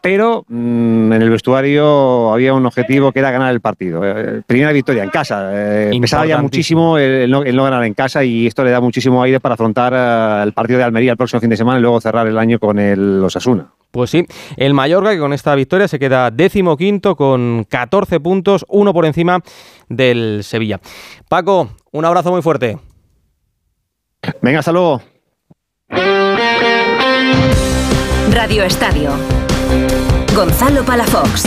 pero 0.00 0.44
mm, 0.48 1.12
en 1.12 1.22
el 1.22 1.30
vestuario 1.30 2.32
había 2.32 2.54
un 2.54 2.64
objetivo 2.66 3.12
que 3.12 3.18
era 3.18 3.30
ganar 3.30 3.52
el 3.52 3.60
partido. 3.60 4.02
Eh, 4.04 4.42
primera 4.46 4.72
victoria 4.72 5.04
en 5.04 5.10
casa. 5.10 5.50
Eh, 5.52 5.98
pesaba 6.00 6.26
ya 6.26 6.40
muchísimo 6.40 6.98
el, 6.98 7.10
el 7.10 7.30
no, 7.30 7.42
el 7.42 7.56
no 7.56 7.64
ganar 7.64 7.84
en 7.84 7.94
casa 7.94 8.24
y 8.24 8.46
esto 8.46 8.64
le 8.64 8.70
da 8.70 8.80
muchísimo 8.80 9.22
aire 9.22 9.40
para 9.40 9.54
afrontar 9.54 9.92
eh, 9.94 10.42
el 10.44 10.52
partido 10.52 10.78
de 10.78 10.84
Almería 10.84 11.12
el 11.12 11.16
próximo 11.16 11.40
fin 11.40 11.50
de 11.50 11.56
semana 11.56 11.78
y 11.78 11.82
luego 11.82 12.00
cerrar 12.00 12.26
el 12.26 12.38
año 12.38 12.58
con 12.58 12.78
el 12.78 13.22
Osasuna. 13.24 13.72
Pues 13.90 14.10
sí, 14.10 14.26
el 14.56 14.74
Mallorca 14.74 15.12
que 15.12 15.18
con 15.18 15.32
esta 15.32 15.54
victoria 15.54 15.88
se 15.88 15.98
queda 15.98 16.30
décimo 16.30 16.76
quinto 16.76 17.16
con 17.16 17.64
14 17.68 18.20
puntos, 18.20 18.66
uno 18.68 18.92
por 18.92 19.06
encima 19.06 19.40
del 19.88 20.40
Sevilla. 20.44 20.80
Paco, 21.28 21.70
un 21.92 22.04
abrazo 22.04 22.30
muy 22.30 22.42
fuerte. 22.42 22.78
Venga, 24.42 24.58
hasta 24.58 24.72
luego. 24.72 25.00
Radio 28.30 28.64
Estadio. 28.64 29.47
Gonzalo 30.38 30.84
Palafox. 30.84 31.42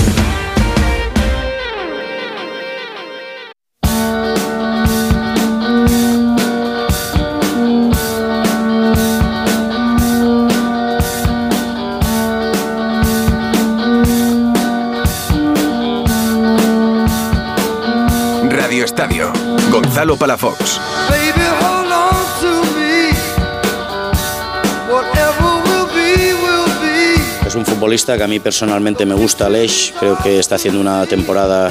Radio 18.49 18.83
Estadio. 18.83 19.31
Gonzalo 19.71 20.17
Palafox. 20.17 20.81
Es 27.51 27.55
un 27.57 27.65
futbolista 27.65 28.15
que 28.15 28.23
a 28.23 28.29
mí 28.29 28.39
personalmente 28.39 29.05
me 29.05 29.13
gusta, 29.13 29.47
Aleix. 29.47 29.93
Creo 29.99 30.17
que 30.23 30.39
está 30.39 30.55
haciendo 30.55 30.79
una 30.79 31.05
temporada 31.05 31.69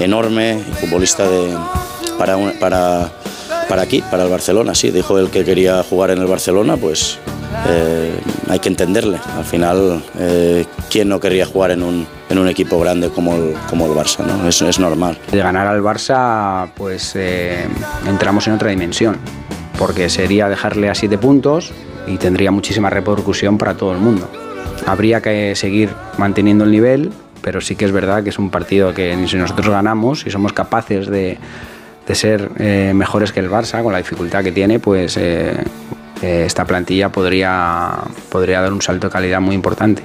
enorme. 0.00 0.60
Futbolista 0.80 1.28
de, 1.28 1.56
para, 2.18 2.36
para, 2.58 3.12
para 3.68 3.82
aquí, 3.82 4.02
para 4.10 4.24
el 4.24 4.30
Barcelona. 4.30 4.74
Sí, 4.74 4.90
dijo 4.90 5.16
él 5.20 5.30
que 5.30 5.44
quería 5.44 5.84
jugar 5.84 6.10
en 6.10 6.18
el 6.18 6.26
Barcelona, 6.26 6.76
pues 6.76 7.20
eh, 7.68 8.18
hay 8.48 8.58
que 8.58 8.68
entenderle. 8.68 9.20
Al 9.36 9.44
final, 9.44 10.02
eh, 10.18 10.64
¿quién 10.90 11.08
no 11.08 11.20
querría 11.20 11.46
jugar 11.46 11.70
en 11.70 11.84
un, 11.84 12.04
en 12.28 12.38
un 12.38 12.48
equipo 12.48 12.80
grande 12.80 13.08
como 13.08 13.36
el, 13.36 13.54
como 13.70 13.86
el 13.86 13.92
Barça? 13.92 14.26
¿no? 14.26 14.48
Es, 14.48 14.60
es 14.60 14.80
normal. 14.80 15.16
De 15.30 15.38
ganar 15.38 15.68
al 15.68 15.82
Barça, 15.82 16.68
pues 16.74 17.12
eh, 17.14 17.64
entramos 18.08 18.48
en 18.48 18.54
otra 18.54 18.70
dimensión, 18.70 19.18
porque 19.78 20.08
sería 20.10 20.48
dejarle 20.48 20.90
a 20.90 20.96
siete 20.96 21.16
puntos 21.16 21.70
y 22.08 22.16
tendría 22.16 22.50
muchísima 22.50 22.90
repercusión 22.90 23.56
para 23.56 23.76
todo 23.76 23.92
el 23.92 23.98
mundo. 23.98 24.28
Habría 24.84 25.20
que 25.20 25.54
seguir 25.54 25.90
manteniendo 26.18 26.64
el 26.64 26.70
nivel, 26.70 27.12
pero 27.40 27.60
sí 27.60 27.76
que 27.76 27.84
es 27.84 27.92
verdad 27.92 28.22
que 28.22 28.30
es 28.30 28.38
un 28.38 28.50
partido 28.50 28.92
que 28.92 29.16
si 29.28 29.36
nosotros 29.36 29.68
ganamos 29.68 30.26
y 30.26 30.30
somos 30.30 30.52
capaces 30.52 31.06
de, 31.08 31.38
de 32.06 32.14
ser 32.14 32.50
eh, 32.58 32.92
mejores 32.94 33.32
que 33.32 33.40
el 33.40 33.50
Barça, 33.50 33.82
con 33.82 33.92
la 33.92 33.98
dificultad 33.98 34.44
que 34.44 34.52
tiene, 34.52 34.78
pues 34.78 35.16
eh, 35.16 35.56
eh, 36.22 36.44
esta 36.46 36.64
plantilla 36.64 37.10
podría, 37.10 37.92
podría 38.30 38.60
dar 38.60 38.72
un 38.72 38.82
salto 38.82 39.08
de 39.08 39.12
calidad 39.12 39.40
muy 39.40 39.54
importante. 39.54 40.02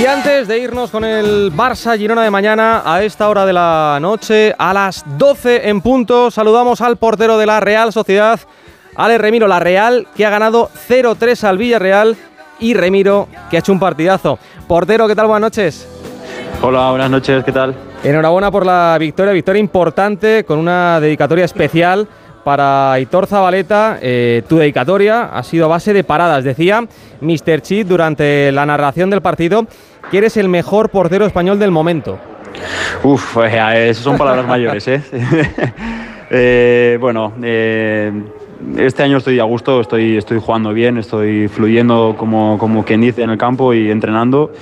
Y 0.00 0.06
antes 0.06 0.48
de 0.48 0.58
irnos 0.58 0.90
con 0.90 1.04
el 1.04 1.52
Barça 1.52 1.96
Girona 1.96 2.22
de 2.22 2.30
mañana, 2.30 2.82
a 2.84 3.02
esta 3.02 3.28
hora 3.28 3.46
de 3.46 3.52
la 3.52 3.98
noche, 4.00 4.54
a 4.58 4.72
las 4.72 5.04
12 5.18 5.68
en 5.68 5.80
punto, 5.80 6.30
saludamos 6.30 6.80
al 6.80 6.96
portero 6.96 7.38
de 7.38 7.46
la 7.46 7.60
Real 7.60 7.92
Sociedad, 7.92 8.40
Ale 8.96 9.18
Remiro, 9.18 9.48
la 9.48 9.58
Real, 9.58 10.06
que 10.16 10.24
ha 10.24 10.30
ganado 10.30 10.70
0-3 10.88 11.44
al 11.44 11.58
Villarreal 11.58 12.16
y 12.60 12.74
Remiro, 12.74 13.28
que 13.50 13.56
ha 13.56 13.60
hecho 13.60 13.72
un 13.72 13.80
partidazo. 13.80 14.38
Portero, 14.68 15.08
¿qué 15.08 15.16
tal? 15.16 15.26
Buenas 15.26 15.50
noches. 15.50 15.88
Hola, 16.62 16.90
buenas 16.90 17.10
noches, 17.10 17.44
¿qué 17.44 17.52
tal? 17.52 17.74
Enhorabuena 18.04 18.50
por 18.50 18.64
la 18.64 18.96
victoria, 18.98 19.32
victoria 19.32 19.60
importante 19.60 20.44
con 20.44 20.58
una 20.58 21.00
dedicatoria 21.00 21.44
especial 21.44 22.06
para 22.44 22.92
Aitor 22.92 23.26
Zabaleta. 23.26 23.98
Eh, 24.00 24.42
tu 24.48 24.58
dedicatoria 24.58 25.24
ha 25.24 25.42
sido 25.42 25.64
a 25.64 25.68
base 25.68 25.92
de 25.92 26.04
paradas. 26.04 26.44
Decía 26.44 26.86
Mr. 27.20 27.62
Chit 27.62 27.88
durante 27.88 28.52
la 28.52 28.66
narración 28.66 29.10
del 29.10 29.22
partido 29.22 29.66
que 30.10 30.18
eres 30.18 30.36
el 30.36 30.48
mejor 30.48 30.90
portero 30.90 31.26
español 31.26 31.58
del 31.58 31.70
momento. 31.70 32.18
Uf, 33.02 33.38
eh, 33.38 33.90
esas 33.90 34.04
son 34.04 34.16
palabras 34.16 34.46
mayores, 34.46 34.86
¿eh? 34.86 35.02
Eh, 36.30 36.96
bueno, 37.00 37.32
eh, 37.42 38.10
este 38.76 39.02
año 39.02 39.18
estoy 39.18 39.38
a 39.40 39.44
gusto, 39.44 39.80
estoy, 39.80 40.16
estoy 40.16 40.40
jugando 40.40 40.72
bien, 40.72 40.98
estoy 40.98 41.48
fluyendo 41.48 42.14
como, 42.18 42.58
como 42.58 42.84
quien 42.84 43.00
dice 43.00 43.22
en 43.22 43.30
el 43.30 43.38
campo 43.38 43.74
y 43.74 43.90
entrenando. 43.90 44.52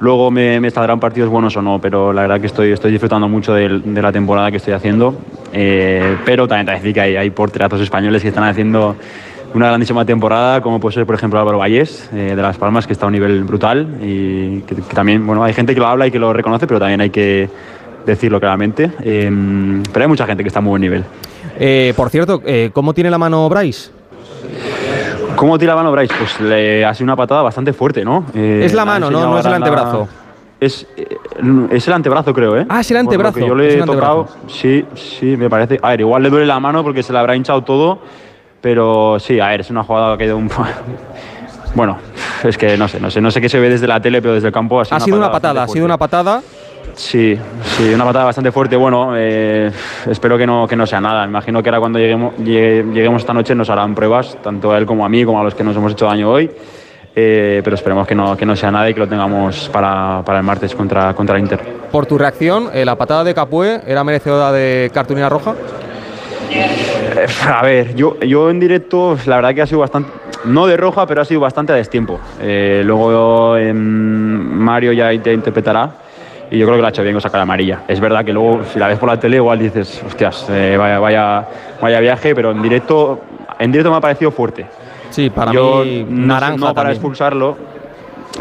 Luego 0.00 0.30
me, 0.30 0.60
me 0.60 0.70
saldrán 0.70 1.00
partidos 1.00 1.30
buenos 1.30 1.56
o 1.56 1.62
no, 1.62 1.80
pero 1.80 2.12
la 2.12 2.22
verdad 2.22 2.40
que 2.40 2.46
estoy, 2.46 2.72
estoy 2.72 2.90
disfrutando 2.90 3.28
mucho 3.28 3.54
de, 3.54 3.80
de 3.80 4.02
la 4.02 4.12
temporada 4.12 4.50
que 4.50 4.56
estoy 4.56 4.74
haciendo. 4.74 5.14
Eh, 5.52 6.16
pero 6.24 6.48
también 6.48 6.66
te 6.66 6.72
decir 6.72 6.92
que 6.92 7.00
hay, 7.00 7.16
hay 7.16 7.30
porterazos 7.30 7.80
españoles 7.80 8.20
que 8.22 8.28
están 8.28 8.44
haciendo 8.44 8.96
una 9.54 9.68
grandísima 9.68 10.04
temporada, 10.04 10.60
como 10.60 10.80
puede 10.80 10.94
ser, 10.94 11.06
por 11.06 11.14
ejemplo, 11.14 11.38
Álvaro 11.38 11.58
Vallés, 11.58 12.10
eh, 12.12 12.34
de 12.34 12.42
Las 12.42 12.58
Palmas, 12.58 12.88
que 12.88 12.92
está 12.92 13.06
a 13.06 13.08
un 13.08 13.12
nivel 13.12 13.44
brutal 13.44 13.86
y 14.02 14.60
que, 14.62 14.74
que 14.74 14.94
también, 14.94 15.24
bueno, 15.24 15.44
hay 15.44 15.52
gente 15.52 15.74
que 15.74 15.80
lo 15.80 15.86
habla 15.86 16.08
y 16.08 16.10
que 16.10 16.18
lo 16.18 16.32
reconoce, 16.32 16.66
pero 16.66 16.80
también 16.80 17.00
hay 17.00 17.10
que 17.10 17.48
decirlo 18.04 18.40
claramente. 18.40 18.90
Eh, 19.02 19.30
pero 19.92 20.04
hay 20.04 20.08
mucha 20.08 20.26
gente 20.26 20.42
que 20.42 20.48
está 20.48 20.58
a 20.58 20.62
muy 20.62 20.70
buen 20.70 20.82
nivel. 20.82 21.04
Eh, 21.58 21.92
por 21.96 22.10
cierto, 22.10 22.42
eh, 22.44 22.70
¿cómo 22.72 22.94
tiene 22.94 23.10
la 23.10 23.18
mano 23.18 23.48
Bryce? 23.48 23.90
¿Cómo 25.36 25.58
tira 25.58 25.72
la 25.72 25.76
mano 25.76 25.92
Bryce? 25.92 26.14
Pues 26.18 26.40
le 26.40 26.84
ha 26.84 26.94
sido 26.94 27.04
una 27.04 27.16
patada 27.16 27.42
bastante 27.42 27.72
fuerte, 27.72 28.04
¿no? 28.04 28.24
Eh, 28.34 28.62
Es 28.64 28.72
la 28.72 28.84
me 28.84 28.90
ha 28.92 28.94
mano, 28.94 29.10
¿no? 29.10 29.38
es 29.38 29.44
el 29.44 29.50
la- 29.50 29.56
antebrazo. 29.56 30.08
Es, 30.60 30.86
eh, 30.96 31.08
es 31.72 31.86
el 31.88 31.92
antebrazo, 31.94 32.32
creo, 32.32 32.56
¿eh? 32.56 32.66
Ah, 32.68 32.80
es 32.80 32.90
el 32.90 32.96
antebrazo, 32.96 33.38
yo 33.40 33.54
le 33.54 33.78
he 33.78 33.82
tocado, 33.82 34.28
sí, 34.46 34.84
sí, 34.94 35.36
me 35.36 35.50
parece. 35.50 35.78
A 35.82 35.90
ver, 35.90 36.00
igual 36.00 36.22
le 36.22 36.30
duele 36.30 36.46
la 36.46 36.58
mano 36.60 36.82
porque 36.82 37.02
se 37.02 37.12
le 37.12 37.18
habrá 37.18 37.36
hinchado 37.36 37.62
todo, 37.64 37.98
pero 38.60 39.18
sí, 39.18 39.40
a 39.40 39.48
ver, 39.48 39.60
es 39.60 39.70
una 39.70 39.82
jugada 39.82 40.16
que 40.16 40.24
ido 40.24 40.36
un. 40.38 40.48
bueno, 41.74 41.98
es 42.44 42.56
que 42.56 42.78
no 42.78 42.88
sé, 42.88 42.98
no 43.00 43.10
sé, 43.10 43.20
no 43.20 43.30
sé 43.30 43.40
qué 43.40 43.48
se 43.48 43.58
ve 43.58 43.68
desde 43.68 43.86
la 43.88 44.00
tele, 44.00 44.22
pero 44.22 44.34
desde 44.34 44.46
el 44.48 44.54
campo 44.54 44.80
ha 44.80 44.84
sido 44.84 44.96
Ha 44.96 45.00
sido 45.00 45.16
una 45.18 45.30
patada, 45.30 45.64
ha 45.64 45.68
sido 45.68 45.84
una 45.84 45.98
patada. 45.98 46.40
Sí, 46.94 47.36
sí, 47.62 47.92
una 47.92 48.04
patada 48.04 48.26
bastante 48.26 48.52
fuerte. 48.52 48.76
Bueno, 48.76 49.14
eh, 49.16 49.70
espero 50.08 50.38
que 50.38 50.46
no, 50.46 50.66
que 50.68 50.76
no 50.76 50.86
sea 50.86 51.00
nada. 51.00 51.24
Imagino 51.24 51.62
que 51.62 51.68
ahora 51.68 51.80
cuando 51.80 51.98
lleguemos, 51.98 52.34
llegue- 52.38 52.84
lleguemos 52.92 53.22
esta 53.22 53.34
noche 53.34 53.54
nos 53.54 53.68
harán 53.68 53.94
pruebas, 53.94 54.36
tanto 54.42 54.70
a 54.72 54.78
él 54.78 54.86
como 54.86 55.04
a 55.04 55.08
mí, 55.08 55.24
como 55.24 55.40
a 55.40 55.44
los 55.44 55.54
que 55.54 55.64
nos 55.64 55.76
hemos 55.76 55.92
hecho 55.92 56.06
daño 56.06 56.30
hoy. 56.30 56.50
Eh, 57.16 57.60
pero 57.62 57.74
esperemos 57.76 58.06
que 58.06 58.14
no, 58.14 58.36
que 58.36 58.44
no 58.46 58.56
sea 58.56 58.70
nada 58.72 58.88
y 58.90 58.94
que 58.94 59.00
lo 59.00 59.08
tengamos 59.08 59.68
para, 59.72 60.22
para 60.24 60.38
el 60.38 60.44
martes 60.44 60.74
contra, 60.74 61.14
contra 61.14 61.36
el 61.36 61.42
Inter. 61.42 61.60
Por 61.90 62.06
tu 62.06 62.18
reacción, 62.18 62.70
eh, 62.72 62.84
¿la 62.84 62.96
patada 62.96 63.22
de 63.24 63.34
Capué 63.34 63.80
era 63.86 64.02
merecedora 64.02 64.50
de 64.52 64.90
cartulina 64.92 65.28
roja? 65.28 65.54
Eh, 66.50 67.26
A 67.48 67.62
ver, 67.62 67.94
yo, 67.94 68.18
yo 68.20 68.50
en 68.50 68.58
directo, 68.60 69.16
la 69.26 69.36
verdad 69.36 69.54
que 69.54 69.62
ha 69.62 69.66
sido 69.66 69.80
bastante, 69.80 70.10
no 70.44 70.66
de 70.66 70.76
roja, 70.76 71.06
pero 71.06 71.22
ha 71.22 71.24
sido 71.24 71.40
bastante 71.40 71.72
a 71.72 71.76
destiempo. 71.76 72.18
Eh, 72.40 72.82
luego 72.84 73.56
em, 73.56 73.76
Mario 73.78 74.92
ya 74.92 75.10
te 75.22 75.32
interpretará 75.32 75.90
y 76.54 76.58
yo 76.58 76.66
creo 76.66 76.76
que 76.76 76.80
lo 76.82 76.86
ha 76.86 76.90
hecho 76.90 77.02
bien 77.02 77.14
con 77.14 77.20
sacar 77.20 77.40
amarilla. 77.40 77.80
Es 77.88 77.98
verdad 78.00 78.24
que 78.24 78.32
luego, 78.32 78.62
si 78.72 78.78
la 78.78 78.88
ves 78.88 78.98
por 78.98 79.08
la 79.08 79.18
tele, 79.18 79.36
igual 79.36 79.58
dices, 79.58 80.02
hostias, 80.06 80.46
eh, 80.50 80.76
vaya, 80.78 80.98
vaya, 80.98 81.44
vaya 81.80 82.00
viaje, 82.00 82.34
pero 82.34 82.52
en 82.52 82.62
directo, 82.62 83.20
en 83.58 83.72
directo 83.72 83.90
me 83.90 83.96
ha 83.96 84.00
parecido 84.00 84.30
fuerte. 84.30 84.66
Sí, 85.10 85.30
para 85.30 85.52
Yo 85.52 85.82
mí 85.84 86.06
no, 86.08 86.26
naranja 86.26 86.56
no 86.56 86.60
para 86.66 86.74
también. 86.74 86.92
expulsarlo, 86.92 87.56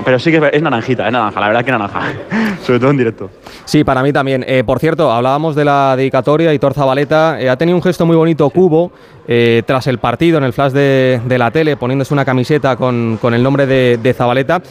pero 0.03 0.17
sí 0.19 0.31
que 0.31 0.37
es, 0.37 0.43
es 0.53 0.61
naranjita, 0.61 1.05
es 1.07 1.11
naranja, 1.13 1.39
la 1.39 1.47
verdad 1.47 1.63
que 1.65 1.71
naranja, 1.71 2.01
sobre 2.63 2.79
todo 2.79 2.91
en 2.91 2.97
directo. 2.97 3.29
Sí, 3.65 3.83
para 3.83 4.01
mí 4.03 4.11
también. 4.11 4.43
Eh, 4.47 4.63
por 4.65 4.79
cierto, 4.79 5.11
hablábamos 5.11 5.55
de 5.55 5.65
la 5.65 5.95
dedicatoria 5.95 6.53
y 6.53 6.59
Zabaleta 6.59 7.39
eh, 7.39 7.49
ha 7.49 7.55
tenido 7.57 7.75
un 7.77 7.83
gesto 7.83 8.05
muy 8.05 8.15
bonito 8.15 8.49
Cubo 8.49 8.91
eh, 9.27 9.61
tras 9.65 9.87
el 9.87 9.99
partido 9.99 10.37
en 10.37 10.43
el 10.43 10.53
flash 10.53 10.71
de, 10.73 11.21
de 11.25 11.37
la 11.37 11.51
tele, 11.51 11.77
poniéndose 11.77 12.13
una 12.13 12.25
camiseta 12.25 12.75
con, 12.75 13.17
con 13.21 13.33
el 13.33 13.43
nombre 13.43 13.65
de, 13.67 13.97
de 14.01 14.13
Zabaleta. 14.13 14.61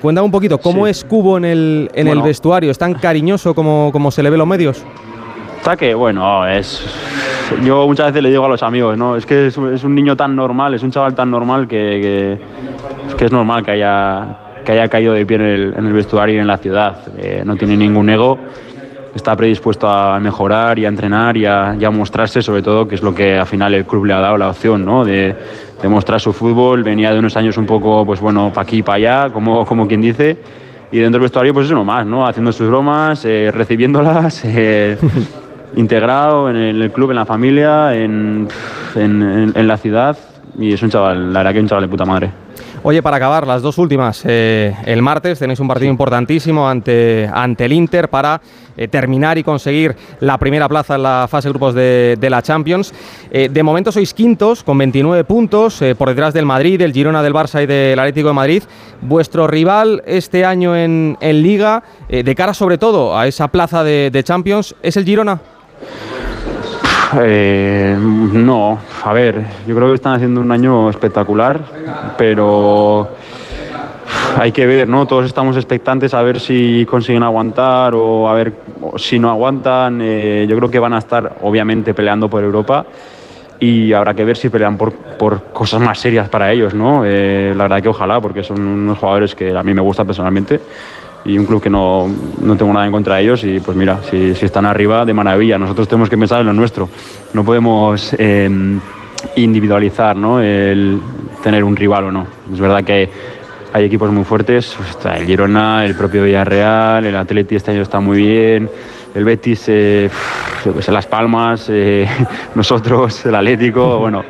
Cuéntame 0.00 0.24
un 0.24 0.30
poquito, 0.30 0.58
¿cómo 0.58 0.86
es 0.86 1.02
Cubo 1.04 1.36
en 1.38 1.44
el, 1.44 1.90
en 1.92 2.06
el 2.06 2.14
Bueno. 2.14 2.22
vestuario? 2.22 2.70
¿Es 2.70 2.78
tan 2.78 2.94
cariñoso 2.94 3.52
como, 3.52 3.90
como 3.92 4.12
se 4.12 4.22
le 4.22 4.30
ve 4.30 4.34
en 4.36 4.38
los 4.38 4.46
medios? 4.46 4.84
Está 5.58 5.76
que, 5.76 5.92
bueno, 5.94 6.46
es. 6.46 6.84
Yo 7.64 7.86
muchas 7.86 8.06
veces 8.06 8.22
le 8.22 8.30
digo 8.30 8.44
a 8.44 8.48
los 8.48 8.62
amigos, 8.62 8.96
¿no? 8.96 9.16
Es 9.16 9.26
que 9.26 9.48
es, 9.48 9.56
un- 9.56 9.74
es 9.74 9.82
un 9.84 9.94
niño 9.94 10.16
tan 10.16 10.34
normal, 10.36 10.74
es 10.74 10.82
un 10.84 10.90
chaval 10.92 11.14
tan 11.14 11.30
normal 11.32 11.66
que, 11.66 12.38
que, 13.08 13.16
que 13.16 13.24
es 13.24 13.32
normal 13.32 13.64
que 13.64 13.72
haya, 13.72 14.38
que 14.64 14.72
haya 14.72 14.88
caído 14.88 15.12
de 15.14 15.24
pie 15.26 15.36
en 15.36 15.42
el, 15.42 15.74
en 15.76 15.86
el 15.86 15.92
vestuario 15.92 16.36
y 16.36 16.38
en 16.38 16.46
la 16.46 16.58
ciudad. 16.58 16.96
Eh, 17.18 17.42
no 17.44 17.56
tiene 17.56 17.76
ningún 17.76 18.08
ego, 18.10 18.38
está 19.14 19.36
predispuesto 19.36 19.88
a 19.88 20.18
mejorar 20.20 20.78
y 20.78 20.84
a 20.86 20.88
entrenar 20.88 21.36
y 21.36 21.44
a, 21.46 21.76
y 21.78 21.84
a 21.84 21.90
mostrarse, 21.90 22.40
sobre 22.42 22.62
todo, 22.62 22.86
que 22.88 22.94
es 22.94 23.02
lo 23.02 23.14
que 23.14 23.38
al 23.38 23.46
final 23.46 23.74
el 23.74 23.84
club 23.84 24.04
le 24.06 24.14
ha 24.14 24.20
dado 24.20 24.36
la 24.38 24.48
opción, 24.50 24.84
¿no? 24.84 25.04
De, 25.04 25.34
de 25.82 25.88
mostrar 25.88 26.20
su 26.20 26.32
fútbol. 26.32 26.82
Venía 26.82 27.12
de 27.12 27.18
unos 27.18 27.36
años 27.36 27.56
un 27.58 27.66
poco, 27.66 28.06
pues 28.06 28.20
bueno, 28.20 28.50
para 28.54 28.62
aquí 28.62 28.82
para 28.82 28.96
allá, 28.96 29.32
como, 29.32 29.64
como 29.66 29.86
quien 29.86 30.00
dice. 30.00 30.36
Y 30.90 30.98
dentro 30.98 31.18
del 31.18 31.22
vestuario, 31.22 31.54
pues 31.54 31.66
es 31.66 31.72
uno 31.72 31.84
más, 31.84 32.06
¿no? 32.06 32.26
Haciendo 32.26 32.52
sus 32.52 32.68
bromas, 32.68 33.24
eh, 33.24 33.50
recibiéndolas, 33.52 34.42
eh, 34.44 34.96
integrado 35.76 36.50
en 36.50 36.56
el 36.56 36.90
club, 36.92 37.10
en 37.10 37.16
la 37.16 37.24
familia, 37.26 37.94
en, 37.94 38.48
en- 38.94 39.22
en- 39.22 39.52
en 39.54 39.66
la 39.68 39.76
ciudad. 39.76 40.16
Y 40.58 40.72
es 40.74 40.82
un 40.82 40.90
chaval, 40.90 41.32
la 41.32 41.40
verdad 41.40 41.52
que 41.52 41.58
es 41.58 41.62
un 41.62 41.68
chaval 41.68 41.84
de 41.84 41.88
puta 41.88 42.04
madre. 42.04 42.30
Oye, 42.84 43.00
para 43.00 43.18
acabar, 43.18 43.46
las 43.46 43.62
dos 43.62 43.78
últimas. 43.78 44.24
eh, 44.26 44.74
el 44.86 45.02
martes 45.02 45.38
tenéis 45.38 45.60
un 45.60 45.68
partido 45.68 45.88
importantísimo 45.88 46.68
ante, 46.68 47.30
ante 47.32 47.66
el 47.66 47.72
Inter 47.72 48.08
para 48.08 48.40
eh, 48.76 48.88
terminar 48.88 49.38
y 49.38 49.44
conseguir 49.44 49.94
la 50.18 50.36
primera 50.36 50.68
plaza 50.68 50.96
en 50.96 51.04
la 51.04 51.28
fase 51.30 51.46
de 51.46 51.52
grupos 51.52 51.74
de, 51.74 52.26
la 52.28 52.42
Champions. 52.42 52.92
Eh, 53.30 53.48
de 53.48 53.62
momento 53.62 53.92
sois 53.92 54.12
quintos 54.12 54.64
con 54.64 54.78
29 54.78 55.22
puntos, 55.22 55.78
por 55.96 56.08
detrás 56.08 56.34
del 56.34 56.44
Madrid, 56.44 56.76
del 56.76 56.92
Girona, 56.92 57.22
del 57.22 57.32
Barça 57.32 57.62
y 57.62 57.66
del 57.66 58.00
Atlético 58.00 58.28
de 58.28 58.34
Madrid. 58.34 58.62
Vuestro 59.00 59.46
rival 59.46 60.02
este 60.04 60.44
año 60.44 60.74
en, 60.74 61.16
Liga, 61.20 61.84
de 62.08 62.34
cara 62.34 62.52
sobre 62.52 62.78
todo 62.78 63.16
a 63.16 63.28
esa 63.28 63.46
plaza 63.46 63.84
de 63.84 64.22
Champions, 64.24 64.74
¿es 64.82 64.96
el 64.96 65.04
Girona? 65.04 65.40
Eh, 67.20 67.96
no, 67.98 68.78
a 69.04 69.12
ver, 69.12 69.44
yo 69.66 69.74
creo 69.74 69.88
que 69.88 69.94
están 69.94 70.14
haciendo 70.14 70.40
un 70.40 70.50
año 70.50 70.88
espectacular, 70.88 71.60
pero 72.16 73.08
hay 74.38 74.52
que 74.52 74.66
ver, 74.66 74.88
¿no? 74.88 75.06
Todos 75.06 75.26
estamos 75.26 75.56
expectantes 75.56 76.14
a 76.14 76.22
ver 76.22 76.40
si 76.40 76.86
consiguen 76.86 77.22
aguantar 77.22 77.94
o 77.94 78.28
a 78.28 78.34
ver 78.34 78.54
si 78.96 79.18
no 79.18 79.30
aguantan. 79.30 80.00
Eh, 80.02 80.46
yo 80.48 80.56
creo 80.56 80.70
que 80.70 80.78
van 80.78 80.94
a 80.94 80.98
estar, 80.98 81.36
obviamente, 81.42 81.92
peleando 81.92 82.30
por 82.30 82.42
Europa 82.42 82.86
y 83.60 83.92
habrá 83.92 84.14
que 84.14 84.24
ver 84.24 84.36
si 84.36 84.48
pelean 84.48 84.76
por, 84.76 84.92
por 84.92 85.44
cosas 85.52 85.80
más 85.80 85.98
serias 85.98 86.28
para 86.28 86.50
ellos, 86.50 86.74
¿no? 86.74 87.02
Eh, 87.04 87.52
la 87.54 87.64
verdad 87.64 87.82
que 87.82 87.88
ojalá, 87.88 88.20
porque 88.20 88.42
son 88.42 88.60
unos 88.60 88.98
jugadores 88.98 89.34
que 89.34 89.56
a 89.56 89.62
mí 89.62 89.74
me 89.74 89.82
gustan 89.82 90.06
personalmente 90.06 90.60
y 91.24 91.38
un 91.38 91.46
club 91.46 91.62
que 91.62 91.70
no, 91.70 92.08
no 92.40 92.56
tengo 92.56 92.72
nada 92.72 92.86
en 92.86 92.92
contra 92.92 93.16
de 93.16 93.22
ellos 93.22 93.44
y 93.44 93.60
pues 93.60 93.76
mira, 93.76 94.00
si, 94.10 94.34
si 94.34 94.44
están 94.44 94.66
arriba, 94.66 95.04
de 95.04 95.14
maravilla. 95.14 95.58
Nosotros 95.58 95.88
tenemos 95.88 96.08
que 96.08 96.18
pensar 96.18 96.40
en 96.40 96.46
lo 96.46 96.52
nuestro. 96.52 96.88
No 97.32 97.44
podemos 97.44 98.14
eh, 98.18 98.50
individualizar 99.36 100.16
¿no? 100.16 100.40
el 100.40 101.00
tener 101.42 101.64
un 101.64 101.76
rival 101.76 102.04
o 102.04 102.12
no. 102.12 102.26
Es 102.52 102.60
verdad 102.60 102.82
que 102.84 103.08
hay 103.72 103.84
equipos 103.84 104.10
muy 104.10 104.24
fuertes, 104.24 104.76
pues 104.76 105.16
el 105.16 105.24
Girona, 105.24 105.84
el 105.86 105.94
propio 105.94 106.24
Villarreal, 106.24 107.06
el 107.06 107.16
Atleti 107.16 107.56
este 107.56 107.70
año 107.70 107.82
está 107.82 108.00
muy 108.00 108.18
bien, 108.18 108.68
el 109.14 109.24
Betis, 109.24 109.64
eh, 109.68 110.10
sé, 110.80 110.92
Las 110.92 111.06
Palmas, 111.06 111.66
eh, 111.70 112.06
nosotros, 112.54 113.24
el 113.24 113.34
Atlético, 113.34 113.98
bueno, 113.98 114.24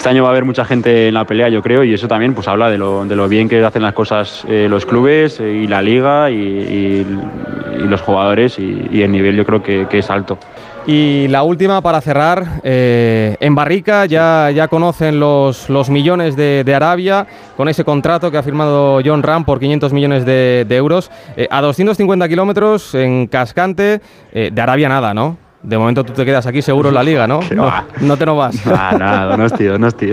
este 0.00 0.08
año 0.08 0.22
va 0.22 0.30
a 0.30 0.32
haber 0.32 0.46
mucha 0.46 0.64
gente 0.64 1.08
en 1.08 1.12
la 1.14 1.26
pelea, 1.26 1.50
yo 1.50 1.60
creo, 1.60 1.84
y 1.84 1.92
eso 1.92 2.08
también 2.08 2.32
pues 2.32 2.48
habla 2.48 2.70
de 2.70 2.78
lo, 2.78 3.28
bien 3.28 3.50
que 3.50 3.62
hacen 3.62 3.82
las 3.82 3.92
cosas 3.92 4.46
eh, 4.48 4.66
los 4.66 4.86
clubes 4.86 5.38
eh, 5.40 5.52
y 5.52 5.66
la 5.66 5.82
liga 5.82 6.30
y, 6.30 7.06
los 7.80 8.00
jugadores 8.00 8.58
y, 8.58 9.02
el 9.02 9.12
nivel 9.12 9.36
yo 9.36 9.44
creo 9.44 9.62
que, 9.62 9.86
es 9.90 10.08
alto. 10.08 10.38
Y 10.86 11.28
la 11.28 11.42
última 11.42 11.82
para 11.82 12.00
cerrar, 12.00 12.62
eh, 12.62 13.36
en 13.40 13.54
Barrica 13.54 14.06
ya, 14.06 14.68
conocen 14.70 15.20
los, 15.20 15.68
millones 15.90 16.34
de, 16.34 16.74
Arabia 16.74 17.26
con 17.58 17.68
ese 17.68 17.84
contrato 17.84 18.30
que 18.30 18.38
ha 18.38 18.42
firmado 18.42 19.02
John 19.04 19.22
Ram 19.22 19.44
por 19.44 19.60
500 19.60 19.92
millones 19.92 20.24
de, 20.24 20.66
euros. 20.70 21.10
A 21.50 21.60
250 21.60 22.26
kilómetros 22.26 22.94
en 22.94 23.26
Cascante, 23.26 24.00
de 24.32 24.62
Arabia 24.62 24.88
nada, 24.88 25.12
¿no? 25.12 25.49
De 25.62 25.76
momento 25.76 26.04
tú 26.04 26.12
te 26.14 26.24
quedas 26.24 26.46
aquí 26.46 26.62
seguro 26.62 26.88
en 26.88 26.94
la 26.94 27.02
liga, 27.02 27.26
¿no? 27.26 27.40
No, 27.54 27.66
va. 27.66 27.84
no 28.00 28.16
te 28.16 28.24
no 28.24 28.36
vas. 28.36 28.56
Ah, 28.66 28.96
nada, 28.98 29.26
Donosti, 29.26 29.64
Donosti. 29.64 30.10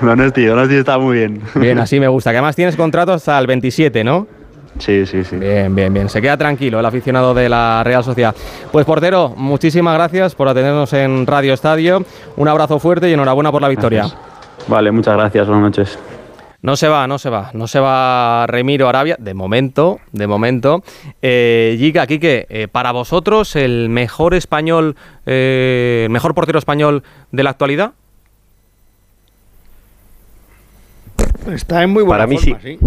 Donosti, 0.00 0.44
Donosti 0.44 0.74
está 0.76 0.98
muy 0.98 1.18
bien. 1.18 1.42
Bien, 1.56 1.78
así 1.78 1.98
me 1.98 2.06
gusta. 2.08 2.30
Que 2.30 2.36
además 2.36 2.54
tienes 2.54 2.76
contrato 2.76 3.12
hasta 3.12 3.38
el 3.38 3.46
27, 3.48 4.04
¿no? 4.04 4.26
Sí, 4.78 5.06
sí, 5.06 5.24
sí. 5.24 5.36
Bien, 5.36 5.74
bien, 5.74 5.92
bien. 5.92 6.08
Se 6.08 6.22
queda 6.22 6.36
tranquilo 6.36 6.78
el 6.78 6.86
aficionado 6.86 7.34
de 7.34 7.48
la 7.48 7.82
Real 7.84 8.04
Sociedad. 8.04 8.34
Pues 8.70 8.86
portero, 8.86 9.34
muchísimas 9.36 9.94
gracias 9.94 10.36
por 10.36 10.48
atendernos 10.48 10.92
en 10.92 11.26
Radio 11.26 11.52
Estadio. 11.52 12.04
Un 12.36 12.46
abrazo 12.46 12.78
fuerte 12.78 13.10
y 13.10 13.14
enhorabuena 13.14 13.50
por 13.50 13.60
la 13.60 13.68
victoria. 13.68 14.06
Vale, 14.68 14.92
muchas 14.92 15.16
gracias, 15.16 15.48
buenas 15.48 15.64
noches. 15.64 15.98
No 16.60 16.76
se 16.76 16.88
va, 16.88 17.06
no 17.06 17.18
se 17.18 17.30
va, 17.30 17.50
no 17.54 17.68
se 17.68 17.78
va 17.78 18.44
Remiro 18.48 18.88
Arabia, 18.88 19.16
de 19.20 19.32
momento, 19.32 20.00
de 20.10 20.26
momento. 20.26 20.82
Eh, 21.22 21.76
Giga, 21.78 22.06
Quique, 22.08 22.46
eh, 22.48 22.66
para 22.66 22.90
vosotros, 22.90 23.54
¿el 23.54 23.88
mejor 23.88 24.34
español, 24.34 24.96
eh, 25.24 26.02
el 26.06 26.10
mejor 26.10 26.34
portero 26.34 26.58
español 26.58 27.04
de 27.30 27.42
la 27.44 27.50
actualidad? 27.50 27.92
Está 31.46 31.84
en 31.84 31.90
muy 31.90 32.02
buena 32.02 32.24
Para 32.24 32.26
mí 32.26 32.38
forma, 32.38 32.60
sí. 32.60 32.78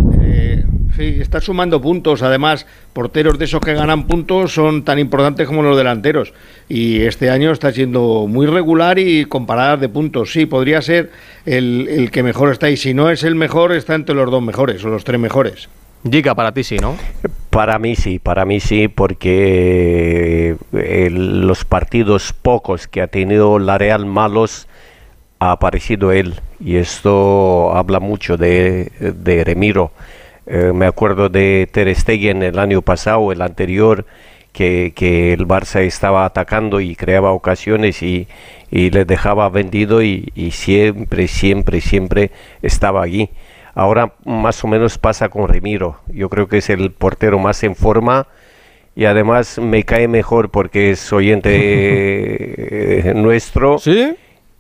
Sí, 0.95 1.17
está 1.19 1.41
sumando 1.41 1.81
puntos. 1.81 2.21
Además, 2.21 2.65
porteros 2.93 3.37
de 3.39 3.45
esos 3.45 3.61
que 3.61 3.73
ganan 3.73 4.07
puntos 4.07 4.53
son 4.53 4.83
tan 4.83 4.99
importantes 4.99 5.47
como 5.47 5.63
los 5.63 5.77
delanteros. 5.77 6.33
Y 6.69 7.01
este 7.01 7.29
año 7.29 7.51
está 7.51 7.71
siendo 7.71 8.25
muy 8.27 8.45
regular 8.47 8.99
y 8.99 9.25
con 9.25 9.45
paradas 9.45 9.79
de 9.81 9.89
puntos. 9.89 10.31
Sí, 10.31 10.45
podría 10.45 10.81
ser 10.81 11.11
el, 11.45 11.87
el 11.89 12.11
que 12.11 12.23
mejor 12.23 12.51
está. 12.51 12.69
Y 12.69 12.77
si 12.77 12.93
no 12.93 13.09
es 13.09 13.23
el 13.23 13.35
mejor, 13.35 13.71
está 13.71 13.95
entre 13.95 14.15
los 14.15 14.29
dos 14.29 14.41
mejores 14.41 14.83
o 14.85 14.89
los 14.89 15.03
tres 15.03 15.19
mejores. 15.19 15.69
Giga, 16.09 16.33
para 16.33 16.51
ti 16.51 16.63
sí, 16.63 16.77
¿no? 16.79 16.95
Para 17.51 17.77
mí 17.77 17.95
sí, 17.95 18.17
para 18.17 18.43
mí 18.43 18.59
sí, 18.59 18.87
porque 18.87 20.55
eh, 20.73 21.05
el- 21.07 21.41
los 21.45 21.63
partidos 21.65 22.33
pocos 22.33 22.87
que 22.87 23.01
ha 23.01 23.07
tenido 23.07 23.59
la 23.59 23.77
Real 23.77 24.05
malos 24.07 24.67
ha 25.39 25.51
aparecido 25.51 26.11
él 26.11 26.35
y 26.59 26.77
esto 26.77 27.75
habla 27.75 27.99
mucho 27.99 28.37
de, 28.37 28.91
de 28.99 29.43
Remiro. 29.43 29.91
Eh, 30.53 30.73
me 30.73 30.85
acuerdo 30.85 31.29
de 31.29 31.65
Ter 31.71 31.95
Stegen 31.95 32.43
el 32.43 32.59
año 32.59 32.81
pasado, 32.81 33.31
el 33.31 33.41
anterior, 33.41 34.05
que, 34.51 34.91
que 34.93 35.31
el 35.31 35.47
Barça 35.47 35.79
estaba 35.79 36.25
atacando 36.25 36.81
y 36.81 36.97
creaba 36.97 37.31
ocasiones 37.31 38.03
y, 38.03 38.27
y 38.69 38.89
le 38.89 39.05
dejaba 39.05 39.47
vendido 39.47 40.03
y, 40.03 40.29
y 40.35 40.51
siempre, 40.51 41.29
siempre, 41.29 41.79
siempre 41.79 42.31
estaba 42.61 43.01
allí. 43.01 43.29
Ahora 43.75 44.11
más 44.25 44.61
o 44.65 44.67
menos 44.67 44.97
pasa 44.97 45.29
con 45.29 45.47
Remiro. 45.47 46.01
Yo 46.07 46.27
creo 46.27 46.49
que 46.49 46.57
es 46.57 46.69
el 46.69 46.91
portero 46.91 47.39
más 47.39 47.63
en 47.63 47.73
forma 47.73 48.27
y 48.93 49.05
además 49.05 49.57
me 49.57 49.83
cae 49.83 50.09
mejor 50.09 50.49
porque 50.49 50.91
es 50.91 51.13
oyente 51.13 51.49
eh, 53.09 53.13
nuestro. 53.15 53.77
¿Sí? 53.77 54.15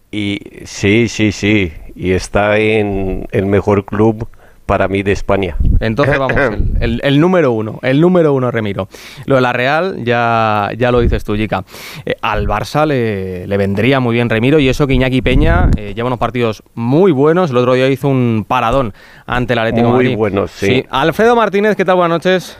Y 0.09 0.39
sí, 0.63 1.09
sí, 1.09 1.33
sí. 1.33 1.73
Y 1.95 2.11
está 2.11 2.57
en 2.59 3.27
el 3.33 3.45
mejor 3.45 3.83
club 3.83 4.29
para 4.71 4.87
mí 4.87 5.03
de 5.03 5.11
España. 5.11 5.57
Entonces 5.81 6.17
vamos, 6.17 6.37
el, 6.37 6.77
el- 6.79 7.01
el 7.03 7.19
número 7.19 7.51
uno, 7.51 7.79
el 7.83 7.99
número 7.99 8.33
uno 8.33 8.51
Remiro. 8.51 8.87
Lo 9.25 9.35
de 9.35 9.41
la 9.41 9.51
Real 9.51 9.97
ya, 10.05 10.69
ya 10.77 10.93
lo 10.93 11.01
dices 11.01 11.25
tú, 11.25 11.35
Jica. 11.35 11.65
Eh, 12.05 12.15
al 12.21 12.47
Barça 12.47 12.85
le, 12.85 13.47
le 13.47 13.57
vendría 13.57 13.99
muy 13.99 14.13
bien 14.15 14.29
Remiro 14.29 14.59
y 14.59 14.69
eso 14.69 14.87
que 14.87 14.93
Iñaki 14.93 15.21
Peña 15.21 15.69
eh, 15.75 15.91
lleva 15.93 16.07
unos 16.07 16.19
partidos 16.19 16.63
muy 16.73 17.11
buenos. 17.11 17.49
El 17.51 17.57
otro 17.57 17.73
día 17.73 17.89
hizo 17.89 18.07
un 18.07 18.45
paradón 18.47 18.93
ante 19.25 19.51
el 19.51 19.59
Atlético 19.59 19.87
de 19.87 19.93
Muy 19.93 20.03
Madrid. 20.05 20.17
buenos, 20.17 20.51
sí. 20.51 20.85
Alfredo 20.89 21.35
Martínez, 21.35 21.75
¿qué 21.75 21.83
tal? 21.83 21.97
Buenas 21.97 22.15
noches. 22.23 22.57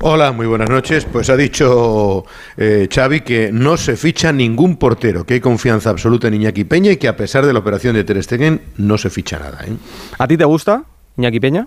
Hola, 0.00 0.32
muy 0.32 0.46
buenas 0.46 0.68
noches. 0.70 1.04
Pues 1.04 1.30
ha 1.30 1.36
dicho 1.36 2.24
eh, 2.56 2.88
Xavi 2.92 3.20
que 3.20 3.50
no 3.52 3.76
se 3.76 3.96
ficha 3.96 4.32
ningún 4.32 4.76
portero, 4.76 5.24
que 5.24 5.34
hay 5.34 5.40
confianza 5.40 5.90
absoluta 5.90 6.26
en 6.26 6.34
Iñaki 6.34 6.64
Peña 6.64 6.90
y 6.90 6.96
que 6.96 7.06
a 7.06 7.16
pesar 7.16 7.46
de 7.46 7.52
la 7.52 7.60
operación 7.60 7.94
de 7.94 8.02
Ter 8.02 8.20
Stegen 8.24 8.60
no 8.76 8.98
se 8.98 9.08
ficha 9.10 9.38
nada. 9.38 9.58
¿eh? 9.66 9.72
¿A 10.18 10.26
ti 10.26 10.36
te 10.36 10.44
gusta 10.44 10.82
Iñaki 11.18 11.40
Peña? 11.40 11.66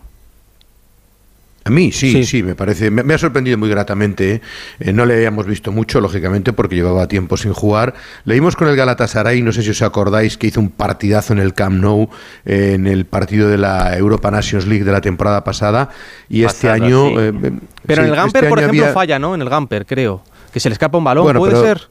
A 1.64 1.70
mí 1.70 1.92
sí, 1.92 2.26
sí, 2.26 2.42
me 2.42 2.56
parece, 2.56 2.90
me, 2.90 3.04
me 3.04 3.14
ha 3.14 3.18
sorprendido 3.20 3.56
muy 3.56 3.70
gratamente. 3.70 4.34
¿eh? 4.36 4.42
Eh, 4.80 4.94
no 4.94 5.06
le 5.06 5.14
habíamos 5.14 5.46
visto 5.46 5.72
mucho, 5.72 6.02
lógicamente, 6.02 6.54
porque 6.54 6.74
llevaba 6.76 7.08
tiempo 7.08 7.38
sin 7.38 7.54
jugar. 7.54 7.94
Leímos 8.26 8.56
con 8.56 8.68
el 8.68 8.76
Galatasaray, 8.76 9.44
no 9.44 9.52
sé 9.52 9.62
si 9.62 9.70
os 9.70 9.82
acordáis, 9.84 10.38
que 10.38 10.48
hizo 10.48 10.60
un 10.60 10.72
partidazo 10.72 11.34
en 11.34 11.40
el 11.40 11.54
Camp 11.54 11.80
Nou, 11.80 12.10
eh, 12.46 12.72
en 12.74 12.88
el 12.88 13.06
partido 13.06 13.48
de 13.48 13.60
la 13.60 13.96
Europa 13.96 14.32
Nations 14.32 14.66
League 14.66 14.84
de 14.84 14.92
la 14.92 15.02
temporada 15.02 15.44
pasada. 15.44 15.90
Y 16.30 16.46
este 16.46 16.68
año. 16.68 17.10
sí. 17.10 17.16
Pero 17.86 18.02
sí, 18.02 18.08
en 18.08 18.10
el 18.10 18.16
Gamper, 18.16 18.44
este 18.44 18.50
por 18.50 18.58
año 18.58 18.66
ejemplo, 18.68 18.84
había- 18.86 18.94
falla, 18.96 19.20
¿no? 19.20 19.36
En 19.36 19.42
el 19.42 19.50
Gamper, 19.50 19.86
creo. 19.86 20.24
Que 20.52 20.60
se 20.60 20.68
le 20.68 20.74
escapa 20.74 20.98
un 20.98 21.04
balón, 21.04 21.26
Bueno, 21.26 21.40
¿puede 21.42 21.54
pero- 21.54 21.64
ser? 21.64 21.88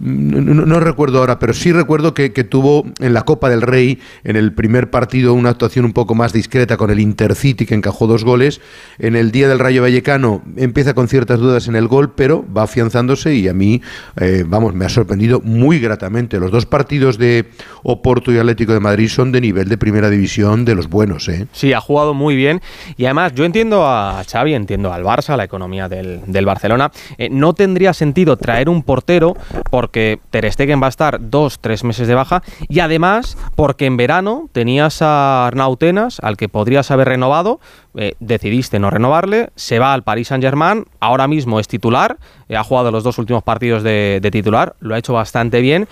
No, 0.00 0.80
recuerdo 0.80 1.18
ahora, 1.18 1.38
pero 1.38 1.52
sí 1.52 1.70
recuerdo 1.72 2.14
que, 2.14 2.32
que 2.32 2.44
tuvo 2.44 2.86
en 3.00 3.12
la 3.14 3.22
Copa 3.22 3.50
del 3.50 3.62
Rey, 3.62 3.98
en 4.24 4.36
el 4.36 4.52
primer 4.52 4.90
partido, 4.90 5.34
una 5.34 5.50
actuación 5.50 5.84
un 5.84 5.92
poco 5.92 6.14
más 6.14 6.32
discreta 6.32 6.76
con 6.76 6.90
el 6.90 6.98
Intercity, 6.98 7.66
que 7.66 7.74
encajó 7.74 8.06
dos 8.06 8.24
goles. 8.24 8.60
En 8.98 9.16
el 9.16 9.30
día 9.30 9.48
del 9.48 9.58
Rayo 9.58 9.82
Vallecano 9.82 10.42
empieza 10.56 10.94
con 10.94 11.08
ciertas 11.08 11.38
dudas 11.40 11.68
en 11.68 11.76
el 11.76 11.88
gol, 11.88 12.12
pero 12.14 12.44
va 12.56 12.62
afianzándose 12.62 13.34
y 13.34 13.48
a 13.48 13.54
mí, 13.54 13.82
eh, 14.20 14.44
vamos, 14.46 14.74
me 14.74 14.84
ha 14.84 14.88
sorprendido 14.88 15.40
muy 15.40 15.78
gratamente. 15.78 16.40
Los 16.40 16.50
dos 16.50 16.66
partidos 16.66 17.18
de 17.18 17.46
Oporto 17.82 18.32
y 18.32 18.38
Atlético 18.38 18.72
de 18.72 18.80
Madrid 18.80 19.08
son 19.08 19.32
de 19.32 19.40
nivel 19.40 19.68
de 19.68 19.76
primera 19.76 20.10
división 20.10 20.64
de 20.64 20.74
los 20.74 20.88
buenos, 20.88 21.28
¿eh? 21.28 21.46
Sí, 21.52 21.72
ha 21.72 21.80
jugado 21.80 22.14
muy 22.14 22.34
bien. 22.34 22.60
Y 22.96 23.04
además, 23.04 23.32
yo 23.34 23.44
entiendo 23.44 23.86
a 23.86 24.22
Xavi, 24.24 24.54
entiendo 24.54 24.92
al 24.92 25.04
Barça, 25.04 25.36
la 25.36 25.44
economía 25.44 25.88
del, 25.88 26.20
del 26.26 26.46
Barcelona. 26.46 26.90
Eh, 27.18 27.28
no 27.30 27.52
tendría 27.52 27.92
sentido 27.92 28.36
traer 28.36 28.68
un 28.68 28.82
portero 28.82 29.36
porque 29.82 30.20
Ter 30.30 30.48
Stegen 30.52 30.80
va 30.80 30.86
a 30.86 30.90
estar 30.90 31.18
dos, 31.20 31.58
tres 31.58 31.82
meses 31.82 32.06
de 32.06 32.14
baja. 32.14 32.44
Y 32.68 32.78
además, 32.78 33.36
porque 33.56 33.86
en 33.86 33.96
verano 33.96 34.48
tenías 34.52 35.02
a 35.02 35.48
Arnau 35.48 35.76
Tenas, 35.76 36.20
al 36.20 36.36
que 36.36 36.48
podrías 36.48 36.92
haber 36.92 37.08
renovado. 37.08 37.58
eh, 37.96 38.12
decidiste 38.20 38.78
no 38.78 38.90
renovarle. 38.90 39.50
Se 39.56 39.80
va 39.80 39.92
al 39.92 40.04
Paris 40.04 40.28
Saint-Germain. 40.28 40.84
Ahora 41.00 41.26
mismo 41.26 41.58
es 41.58 41.66
titular. 41.66 42.18
eh, 42.48 42.56
ha 42.56 42.62
jugado 42.62 42.92
los 42.92 43.02
dos 43.02 43.18
últimos 43.18 43.42
partidos 43.42 43.82
de, 43.82 44.20
de 44.22 44.30
titular. 44.30 44.76
Lo 44.78 44.94
ha 44.94 44.98
hecho 44.98 45.14
bastante 45.14 45.60
bien. 45.60 45.88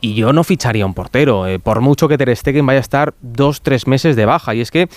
Y 0.00 0.14
yo 0.14 0.32
no 0.32 0.42
ficharía 0.42 0.84
un 0.84 0.94
portero, 0.94 1.46
eh, 1.46 1.60
por 1.60 1.82
mucho 1.82 2.08
que 2.08 2.18
Ter 2.18 2.36
Stegen 2.36 2.66
vaya 2.66 2.78
a 2.78 2.80
estar 2.80 3.14
dos, 3.20 3.60
tres 3.62 3.86
meses 3.86 4.16
de 4.16 4.26
baja. 4.26 4.56
Y 4.56 4.60
es 4.60 4.72
que 4.72 4.88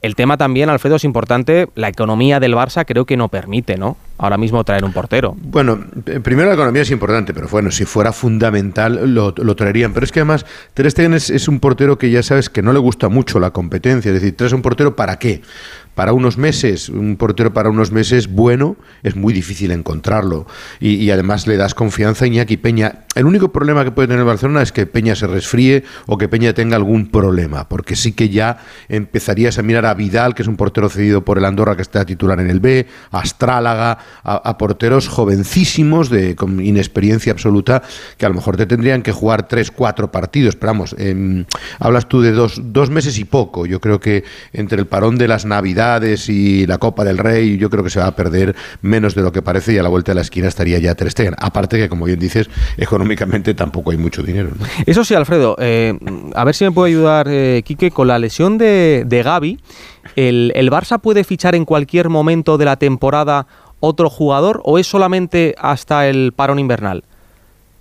el 0.00 0.14
tema 0.16 0.38
también, 0.38 0.70
Alfredo, 0.70 0.96
es 0.96 1.04
importante. 1.04 1.68
La 1.74 1.88
economía 1.88 2.40
del 2.40 2.54
Barça 2.54 2.86
creo 2.86 3.04
que 3.04 3.18
no 3.18 3.28
permite, 3.28 3.76
¿no? 3.76 3.98
Ahora 4.18 4.38
mismo 4.38 4.62
traer 4.62 4.84
un 4.84 4.92
portero. 4.92 5.34
Bueno, 5.42 5.84
eh, 6.06 6.20
primero 6.20 6.48
la 6.48 6.54
economía 6.54 6.82
es 6.82 6.90
importante, 6.90 7.34
pero 7.34 7.48
bueno, 7.48 7.70
si 7.70 7.84
fuera 7.84 8.12
fundamental 8.12 9.12
lo, 9.12 9.34
lo 9.36 9.56
traerían. 9.56 9.92
Pero 9.92 10.04
es 10.04 10.12
que 10.12 10.20
además 10.20 10.46
Ter 10.74 10.90
Stegen 10.90 11.14
es, 11.14 11.48
un 11.48 11.58
portero 11.58 11.98
que 11.98 12.10
ya 12.10 12.22
sabes 12.22 12.48
que 12.48 12.62
no 12.62 12.72
le 12.72 12.78
gusta 12.78 13.08
mucho 13.08 13.40
la 13.40 13.50
competencia. 13.50 14.10
Es 14.10 14.20
decir, 14.20 14.36
traes 14.36 14.52
un 14.52 14.62
portero 14.62 14.94
para 14.94 15.18
qué? 15.18 15.42
Para 15.94 16.14
unos 16.14 16.38
meses, 16.38 16.88
un 16.88 17.16
portero 17.16 17.52
para 17.52 17.68
unos 17.68 17.92
meses 17.92 18.28
bueno, 18.28 18.76
es 19.02 19.14
muy 19.14 19.34
difícil 19.34 19.72
encontrarlo. 19.72 20.46
Y, 20.80 20.94
y 20.94 21.10
además 21.10 21.46
le 21.46 21.56
das 21.56 21.74
confianza 21.74 22.24
a 22.24 22.28
Iñaki 22.28 22.56
Peña. 22.56 23.00
El 23.14 23.26
único 23.26 23.52
problema 23.52 23.84
que 23.84 23.90
puede 23.90 24.08
tener 24.08 24.20
el 24.20 24.26
Barcelona 24.26 24.62
es 24.62 24.72
que 24.72 24.86
Peña 24.86 25.14
se 25.14 25.26
resfríe 25.26 25.84
o 26.06 26.16
que 26.16 26.28
Peña 26.28 26.54
tenga 26.54 26.76
algún 26.76 27.10
problema, 27.10 27.68
porque 27.68 27.94
sí 27.94 28.12
que 28.12 28.30
ya 28.30 28.58
empezarías 28.88 29.58
a 29.58 29.62
mirar 29.62 29.84
a 29.84 29.92
Vidal, 29.92 30.34
que 30.34 30.40
es 30.42 30.48
un 30.48 30.56
portero 30.56 30.88
cedido 30.88 31.22
por 31.24 31.36
el 31.36 31.44
Andorra 31.44 31.76
que 31.76 31.82
está 31.82 32.06
titular 32.06 32.40
en 32.40 32.48
el 32.48 32.60
B, 32.60 32.86
a 33.10 33.18
Astrálaga, 33.18 33.98
a, 34.24 34.58
porteros 34.58 35.08
jovencísimos 35.08 36.10
de 36.10 36.36
con 36.36 36.64
inexperiencia 36.64 37.32
absoluta 37.32 37.82
que 38.16 38.26
a 38.26 38.28
lo 38.28 38.34
mejor 38.34 38.56
te 38.56 38.66
tendrían 38.66 39.02
que 39.02 39.12
jugar 39.12 39.48
tres, 39.48 39.70
cuatro 39.70 40.10
partidos. 40.10 40.56
Pero 40.56 40.72
vamos, 40.72 40.94
em, 40.98 41.44
hablas 41.78 42.08
tú 42.08 42.20
de 42.20 42.32
dos, 42.32 42.60
dos 42.62 42.90
meses 42.90 43.18
y 43.18 43.24
poco. 43.24 43.66
Yo 43.66 43.80
creo 43.80 44.00
que 44.00 44.24
entre 44.52 44.78
el 44.78 44.86
parón 44.86 45.18
de 45.18 45.28
las 45.28 45.44
Navidades 45.44 46.28
y 46.28 46.66
la 46.66 46.78
Copa 46.78 47.04
del 47.04 47.18
Rey, 47.18 47.58
yo 47.58 47.70
creo 47.70 47.84
que 47.84 47.90
se 47.90 48.00
va 48.00 48.06
a 48.06 48.16
perder 48.16 48.54
menos 48.80 49.14
de 49.14 49.22
lo 49.22 49.32
que 49.32 49.42
parece 49.42 49.72
y 49.72 49.78
a 49.78 49.82
la 49.82 49.88
vuelta 49.88 50.12
de 50.12 50.16
la 50.16 50.22
esquina 50.22 50.48
estaría 50.48 50.78
ya 50.78 50.94
Ter. 50.94 51.34
Aparte 51.38 51.78
que, 51.78 51.88
como 51.88 52.04
bien 52.04 52.18
dices, 52.18 52.48
económicamente 52.76 53.54
tampoco 53.54 53.90
hay 53.90 53.96
mucho 53.96 54.22
dinero. 54.22 54.50
Eso 54.86 55.04
sí, 55.04 55.14
Alfredo, 55.14 55.56
eh, 55.58 55.98
a 56.34 56.44
ver 56.44 56.54
si 56.54 56.64
me 56.64 56.72
puede 56.72 56.90
ayudar 56.90 57.26
eh, 57.28 57.62
Quique 57.64 57.90
con 57.90 58.08
la 58.08 58.18
lesión 58.18 58.58
de, 58.58 59.04
de 59.06 59.22
Gaby. 59.22 59.58
El, 60.16 60.52
¿El 60.54 60.70
Barça 60.70 61.00
puede 61.00 61.24
fichar 61.24 61.54
en 61.54 61.64
cualquier 61.64 62.08
momento 62.08 62.58
de 62.58 62.64
la 62.64 62.76
temporada 62.76 63.46
otro 63.84 64.08
jugador 64.08 64.62
o 64.64 64.78
es 64.78 64.86
solamente 64.86 65.54
hasta 65.58 66.06
el 66.08 66.32
parón 66.34 66.58
invernal? 66.58 67.02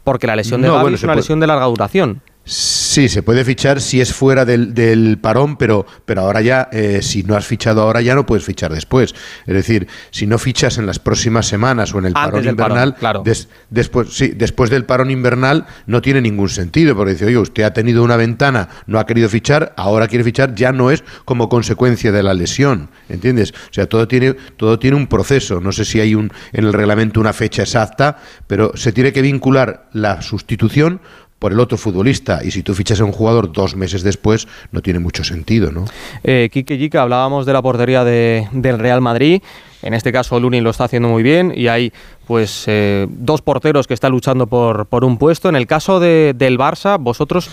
Porque 0.04 0.26
la 0.28 0.36
lesión 0.36 0.62
de 0.62 0.68
No, 0.68 0.74
Gaby 0.74 0.82
bueno, 0.84 0.96
es 0.96 1.04
una 1.04 1.14
puede- 1.14 1.22
lesión 1.22 1.40
de 1.40 1.48
larga 1.48 1.66
duración. 1.66 2.22
Sí, 2.54 3.08
se 3.08 3.24
puede 3.24 3.46
fichar 3.46 3.80
si 3.80 4.02
es 4.02 4.12
fuera 4.14 4.44
del, 4.44 4.74
del 4.74 5.18
parón, 5.20 5.56
pero, 5.56 5.86
pero 6.04 6.20
ahora 6.24 6.42
ya, 6.42 6.68
eh, 6.74 7.00
si 7.02 7.24
no 7.24 7.38
has 7.38 7.46
fichado 7.46 7.82
ahora, 7.82 8.02
ya 8.02 8.14
no 8.14 8.26
puedes 8.26 8.44
fichar 8.44 8.74
después. 8.74 9.16
Es 9.48 9.54
decir, 9.54 9.88
si 10.10 10.28
no 10.28 10.38
fichas 10.38 10.78
en 10.78 10.86
las 10.86 11.00
próximas 11.00 11.46
semanas 11.48 11.94
o 11.94 12.00
en 12.00 12.08
el 12.08 12.14
Antes 12.14 12.30
parón 12.32 12.44
del 12.46 12.56
parón, 12.58 12.72
invernal, 12.78 12.96
claro. 13.00 13.22
des- 13.24 13.48
después, 13.70 14.10
sí, 14.12 14.34
después 14.36 14.70
del 14.70 14.84
parón 14.84 15.12
invernal 15.12 15.66
no 15.86 16.02
tiene 16.02 16.20
ningún 16.20 16.50
sentido, 16.50 16.94
porque 16.94 17.14
dice, 17.14 17.26
oye, 17.28 17.38
usted 17.38 17.64
ha 17.64 17.72
tenido 17.74 18.04
una 18.04 18.18
ventana, 18.18 18.68
no 18.86 19.00
ha 19.00 19.06
querido 19.06 19.30
fichar, 19.30 19.74
ahora 19.78 20.10
quiere 20.10 20.26
fichar, 20.26 20.54
ya 20.54 20.74
no 20.74 20.92
es 20.92 21.06
como 21.24 21.48
consecuencia 21.48 22.12
de 22.12 22.22
la 22.22 22.34
lesión, 22.34 22.90
¿entiendes? 23.08 23.54
O 23.54 23.74
sea, 23.74 23.88
todo 23.88 24.10
tiene, 24.10 24.34
todo 24.58 24.78
tiene 24.78 24.98
un 24.98 25.08
proceso. 25.08 25.62
No 25.62 25.72
sé 25.72 25.86
si 25.86 26.02
hay 26.02 26.16
un, 26.16 26.34
en 26.52 26.66
el 26.66 26.74
reglamento 26.74 27.22
una 27.22 27.32
fecha 27.32 27.62
exacta, 27.62 28.18
pero 28.48 28.74
se 28.76 28.92
tiene 28.92 29.14
que 29.14 29.22
vincular 29.22 29.88
la 29.94 30.22
sustitución 30.22 31.00
por 31.42 31.52
el 31.52 31.60
otro 31.60 31.76
futbolista. 31.76 32.42
Y 32.44 32.52
si 32.52 32.62
tú 32.62 32.76
fichas 32.76 33.02
a 33.02 33.04
un 33.04 33.12
jugador 33.12 33.52
dos 33.52 33.76
meses 33.76 34.04
después, 34.04 34.48
no 34.72 34.82
tiene 34.84 35.00
mucho 35.00 35.24
sentido, 35.24 35.72
¿no? 35.72 35.86
Eh, 36.24 36.50
Quique 36.54 36.78
Yica, 36.78 37.02
hablábamos 37.02 37.48
de 37.48 37.54
la 37.54 37.64
portería 37.64 38.04
de- 38.04 38.48
del 38.52 38.78
Real 38.78 39.02
Madrid. 39.02 39.42
En 39.82 39.96
este 39.96 40.12
caso, 40.12 40.40
Lunin 40.40 40.64
lo 40.64 40.70
está 40.70 40.84
haciendo 40.84 41.10
muy 41.10 41.24
bien 41.24 41.52
y 41.56 41.66
hay 41.68 41.92
pues 42.28 42.66
eh, 42.68 43.08
dos 43.10 43.42
porteros 43.42 43.88
que 43.88 43.96
están 43.96 44.12
luchando 44.12 44.46
por, 44.46 44.86
por 44.86 45.04
un 45.04 45.18
puesto. 45.18 45.50
En 45.50 45.56
el 45.56 45.66
caso 45.66 46.00
de- 46.00 46.36
del 46.38 46.60
Barça, 46.60 47.00
vosotros 47.00 47.50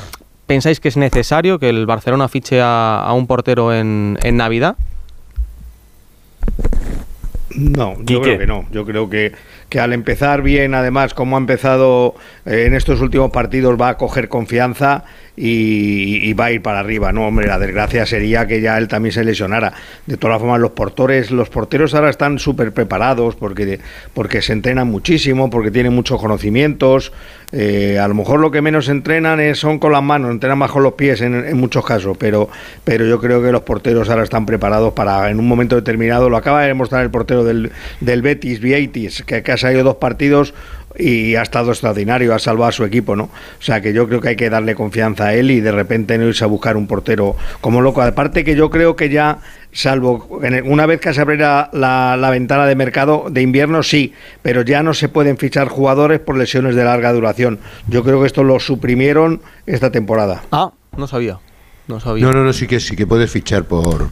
¿pensáis 0.47 0.81
que 0.81 0.89
es 0.89 0.99
necesario 0.99 1.59
que 1.59 1.71
el 1.71 1.87
Barcelona 1.87 2.29
fiche 2.29 2.61
a, 2.61 3.01
a 3.01 3.15
un 3.15 3.27
portero 3.27 3.73
en, 3.73 4.19
en 4.23 4.37
Navidad? 4.37 4.77
No, 7.55 7.95
yo 8.01 8.05
Quique. 8.05 8.21
creo 8.21 8.39
que 8.39 8.47
no. 8.47 8.67
Yo 8.71 8.85
creo 8.85 9.09
que, 9.09 9.33
que 9.69 9.81
al 9.81 9.93
empezar 9.93 10.43
bien, 10.43 10.75
además, 10.75 11.15
como 11.15 11.37
ha 11.37 11.41
empezado 11.41 12.15
eh, 12.47 12.65
en 12.67 12.75
estos 12.75 13.01
últimos 13.01 13.31
partidos, 13.31 13.81
va 13.81 13.91
a 13.91 13.97
coger 13.97 14.29
confianza 14.29 15.05
y, 15.41 16.33
va 16.35 16.47
a 16.47 16.53
ir 16.53 16.63
para 16.63 16.81
arriba. 16.81 17.13
No, 17.13 17.27
hombre, 17.27 17.47
la 17.47 17.59
desgracia 17.59 18.05
sería 18.07 18.47
que 18.47 18.61
ya 18.61 18.77
él 18.79 18.89
también 18.89 19.13
se 19.13 19.25
lesionara. 19.25 19.73
De 20.07 20.17
todas 20.17 20.39
formas, 20.39 20.61
los 20.61 20.73
portores, 20.73 21.31
los 21.31 21.49
porteros 21.49 21.95
ahora 21.95 22.11
están 22.11 22.39
súper 22.39 22.73
preparados 22.73 23.37
porque, 23.37 23.81
porque 24.15 24.43
se 24.43 24.53
entrenan 24.53 24.89
muchísimo, 24.89 25.51
porque 25.51 25.71
tienen 25.71 25.95
muchos 25.95 26.21
conocimientos. 26.21 27.13
Eh, 27.51 27.99
a 27.99 28.07
lo 28.09 28.15
mejor 28.15 28.41
lo 28.41 28.51
que 28.51 28.61
menos 28.61 28.89
entrenan 28.89 29.41
es, 29.41 29.59
son 29.59 29.79
con 29.79 29.93
las 29.93 30.03
manos, 30.03 30.31
entrenan 30.31 30.59
más 30.59 30.71
con 30.71 30.83
los 30.83 30.95
pies 30.95 31.23
en, 31.23 31.35
en 31.35 31.57
muchos 31.57 31.85
casos, 31.85 32.17
pero, 32.19 32.51
pero 32.85 33.07
yo 33.07 33.19
creo 33.21 33.43
que 33.43 33.51
los 33.53 33.63
porteros 33.63 34.11
ahora 34.11 34.23
están 34.23 34.45
preparados 34.45 34.93
para 34.93 35.31
en 35.31 35.39
un 35.39 35.49
momento 35.49 35.75
determinado, 35.75 36.29
lo 36.29 36.37
acaba 36.37 36.61
de 36.61 36.69
demostrar 36.69 37.03
el 37.03 37.11
portero 37.11 37.45
del, 37.45 37.73
del 38.01 38.21
Betis, 38.21 38.61
Vieitis, 38.61 39.23
que, 39.23 39.43
que 39.43 39.53
ha 39.53 39.57
salido 39.57 39.83
dos 39.83 39.97
partidos 39.97 40.53
y 40.97 41.35
ha 41.37 41.43
estado 41.43 41.71
extraordinario, 41.71 42.35
ha 42.35 42.39
salvado 42.39 42.69
a 42.69 42.73
su 42.73 42.85
equipo, 42.85 43.17
¿no? 43.17 43.25
O 43.25 43.63
sea 43.63 43.81
que 43.81 43.93
yo 43.93 44.09
creo 44.09 44.21
que 44.21 44.31
hay 44.31 44.37
que 44.37 44.51
darle 44.51 44.75
confianza 44.75 45.27
a 45.27 45.35
él 45.35 45.51
y 45.51 45.61
de 45.61 45.73
repente 45.73 46.19
no 46.19 46.27
irse 46.27 46.45
a 46.45 46.47
buscar 46.47 46.77
un 46.77 46.87
portero 46.87 47.37
como 47.61 47.81
loco. 47.81 48.03
Aparte 48.03 48.45
que 48.45 48.55
yo 48.55 48.71
creo 48.71 48.97
que 48.97 49.09
ya, 49.09 49.39
salvo 49.73 50.29
una 50.65 50.87
vez 50.87 51.01
que 51.01 51.13
se 51.13 51.21
abriera 51.21 51.71
la, 51.73 52.17
la 52.17 52.31
ventana 52.31 52.67
de 52.67 52.75
mercado 52.75 53.27
de 53.31 53.43
invierno, 53.43 53.83
sí, 53.83 54.15
pero 54.43 54.63
ya 54.63 54.83
no 54.83 54.95
se 54.95 55.09
pueden 55.09 55.37
fichar 55.37 55.69
jugadores 55.69 56.21
por 56.21 56.37
lesiones 56.37 56.75
de 56.75 56.85
larga 56.85 57.13
duración. 57.13 57.59
Yo 57.87 58.03
creo 58.03 58.21
que 58.21 58.27
esto 58.27 58.45
lo 58.45 58.59
suprimieron 58.61 59.41
esta 59.67 59.91
temporada. 59.91 60.43
Ah, 60.51 60.73
no 60.97 61.07
sabía. 61.07 61.39
No 61.89 61.99
sabía. 62.01 62.25
No, 62.25 62.33
no, 62.33 62.45
no, 62.45 62.53
sí 62.53 62.67
que 62.67 62.81
sí 62.81 62.95
que 62.95 63.07
puedes 63.07 63.31
fichar 63.31 63.65
por, 63.65 64.11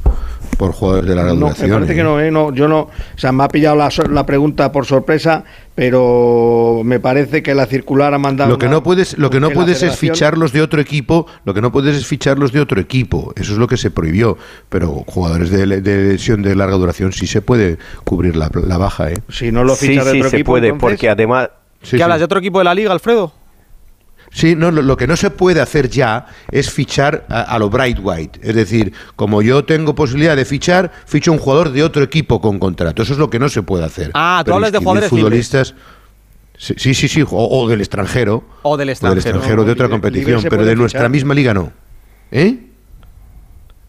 por 0.56 0.72
jugadores 0.72 1.08
de 1.08 1.14
larga 1.14 1.34
No, 1.34 1.40
duración. 1.40 1.68
me 1.68 1.74
parece 1.76 1.92
¿eh? 1.92 1.96
que 1.96 2.02
no, 2.02 2.20
¿eh? 2.20 2.30
no, 2.30 2.52
yo 2.54 2.68
no, 2.68 2.80
o 2.80 2.90
sea, 3.16 3.32
me 3.32 3.44
ha 3.44 3.48
pillado 3.48 3.76
la, 3.76 3.90
sor- 3.90 4.10
la 4.10 4.24
pregunta 4.24 4.72
por 4.72 4.86
sorpresa, 4.86 5.44
pero 5.74 6.80
me 6.84 7.00
parece 7.00 7.42
que 7.42 7.54
la 7.54 7.66
circular 7.66 8.14
ha 8.14 8.18
mandado. 8.18 8.50
Lo 8.50 8.58
que 8.58 8.66
una- 8.66 8.76
no 8.76 8.82
puedes, 8.82 9.18
lo 9.18 9.28
que 9.30 9.40
no 9.40 9.48
que 9.48 9.54
la 9.54 9.60
puedes 9.60 9.82
es 9.82 9.96
ficharlos 9.96 10.52
de 10.52 10.62
otro 10.62 10.80
equipo, 10.80 11.26
lo 11.44 11.52
que 11.54 11.60
no 11.60 11.70
puedes 11.70 11.94
es 11.96 12.06
ficharlos 12.06 12.50
de 12.52 12.60
otro 12.60 12.80
equipo. 12.80 13.32
Eso 13.36 13.52
es 13.52 13.58
lo 13.58 13.66
que 13.68 13.76
se 13.76 13.90
prohibió. 13.90 14.38
Pero 14.70 15.04
jugadores 15.06 15.50
de, 15.50 15.66
de 15.82 15.96
lesión 16.12 16.42
de 16.42 16.54
larga 16.56 16.76
duración 16.76 17.12
sí 17.12 17.26
se 17.26 17.42
puede 17.42 17.76
cubrir 18.04 18.36
la, 18.36 18.50
la 18.66 18.78
baja, 18.78 19.10
¿eh? 19.10 19.14
Si 19.28 19.52
no 19.52 19.64
lo 19.64 19.74
Sí, 19.76 19.88
fichas 19.88 20.06
de 20.06 20.12
sí, 20.12 20.18
otro 20.18 20.30
se 20.30 20.36
equipo, 20.36 20.52
puede, 20.52 20.68
entonces- 20.68 20.96
porque 20.96 21.08
además... 21.10 21.50
Sí, 21.82 21.90
¿Qué 21.92 21.96
sí. 21.98 22.02
hablas 22.02 22.18
de 22.20 22.24
otro 22.24 22.38
equipo 22.38 22.58
de 22.58 22.64
la 22.64 22.74
liga, 22.74 22.90
Alfredo? 22.90 23.32
Sí, 24.36 24.54
no, 24.54 24.70
lo, 24.70 24.82
lo 24.82 24.98
que 24.98 25.06
no 25.06 25.16
se 25.16 25.30
puede 25.30 25.62
hacer 25.62 25.88
ya 25.88 26.26
es 26.50 26.70
fichar 26.70 27.24
a, 27.30 27.40
a 27.40 27.58
lo 27.58 27.70
Bright 27.70 27.98
White. 28.02 28.40
Es 28.42 28.54
decir, 28.54 28.92
como 29.16 29.40
yo 29.40 29.64
tengo 29.64 29.94
posibilidad 29.94 30.36
de 30.36 30.44
fichar, 30.44 30.92
ficho 31.06 31.32
un 31.32 31.38
jugador 31.38 31.70
de 31.72 31.82
otro 31.82 32.02
equipo 32.02 32.38
con 32.42 32.58
contrato. 32.58 33.02
Eso 33.02 33.14
es 33.14 33.18
lo 33.18 33.30
que 33.30 33.38
no 33.38 33.48
se 33.48 33.62
puede 33.62 33.84
hacer. 33.86 34.10
Ah, 34.12 34.40
tú 34.44 34.48
Pero 34.48 34.56
hablas 34.56 34.72
de 34.72 34.78
jugadores 34.78 35.08
futbolistas. 35.08 35.74
Sí, 36.58 36.74
sí, 36.76 36.92
sí, 36.92 37.08
sí, 37.08 37.22
o, 37.22 37.28
o 37.30 37.66
del 37.66 37.80
extranjero. 37.80 38.44
O 38.60 38.76
del 38.76 38.90
O 38.90 38.92
extranjero. 38.92 39.20
del 39.22 39.26
extranjero 39.32 39.64
de 39.64 39.72
otra 39.72 39.88
competición, 39.88 40.42
se 40.42 40.50
pero 40.50 40.66
de 40.66 40.76
nuestra 40.76 41.00
fichar. 41.00 41.10
misma 41.10 41.32
liga 41.32 41.54
no. 41.54 41.72
¿Eh? 42.30 42.58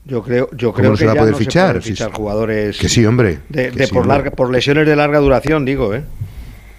Yo 0.05 0.23
creo, 0.23 0.49
yo 0.55 0.71
¿Cómo 0.71 0.73
creo 0.73 0.89
no 0.91 0.95
que 0.95 0.99
se 0.99 1.05
va 1.07 1.11
a 1.11 1.15
ya 1.15 1.19
poder 1.19 1.31
no 1.33 1.37
se 1.39 1.43
fichar? 1.43 1.67
pueden 1.71 1.81
Sí, 1.83 1.89
fichar 1.89 2.09
sí. 2.11 2.15
jugadores 2.15 2.77
Que 2.77 2.87
sí, 2.87 3.05
hombre. 3.05 3.39
de, 3.49 3.71
que 3.71 3.79
de 3.79 3.85
sí, 3.87 3.93
por, 3.93 4.03
hombre. 4.03 4.15
larga, 4.17 4.31
por 4.31 4.49
lesiones 4.49 4.87
de 4.87 4.95
larga 4.95 5.19
duración, 5.19 5.65
digo, 5.65 5.93
¿eh? 5.93 6.03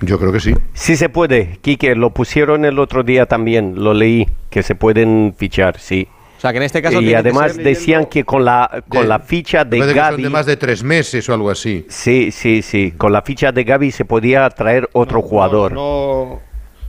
Yo 0.00 0.18
creo 0.18 0.32
que 0.32 0.40
sí. 0.40 0.54
Sí 0.74 0.96
se 0.96 1.08
puede, 1.08 1.58
Quique, 1.60 1.94
lo 1.94 2.10
pusieron 2.10 2.64
el 2.64 2.78
otro 2.78 3.02
día 3.02 3.26
también, 3.26 3.74
lo 3.82 3.94
leí, 3.94 4.28
que 4.50 4.62
se 4.62 4.74
pueden 4.74 5.34
fichar, 5.36 5.78
sí. 5.78 6.06
O 6.36 6.40
sea, 6.40 6.52
que 6.52 6.58
en 6.58 6.62
este 6.62 6.80
caso 6.80 7.00
y 7.02 7.06
que 7.08 7.16
además 7.16 7.54
ser- 7.54 7.64
decían 7.64 8.06
que 8.06 8.22
con 8.22 8.44
la, 8.44 8.84
con 8.88 9.02
De- 9.02 9.08
la 9.08 9.18
ficha 9.18 9.64
de 9.64 9.80
me 9.80 9.86
que 9.86 9.92
Gaby... 9.94 10.22
de 10.22 10.30
más 10.30 10.46
de 10.46 10.56
tres 10.56 10.84
meses 10.84 11.28
o 11.28 11.34
algo 11.34 11.50
así. 11.50 11.84
Sí, 11.88 12.30
sí, 12.30 12.62
sí, 12.62 12.92
con 12.96 13.12
la 13.12 13.22
ficha 13.22 13.50
de 13.50 13.64
Gaby 13.64 13.90
se 13.90 14.04
podía 14.04 14.48
traer 14.50 14.88
otro 14.92 15.20
jugador. 15.20 15.72
No, 15.72 16.38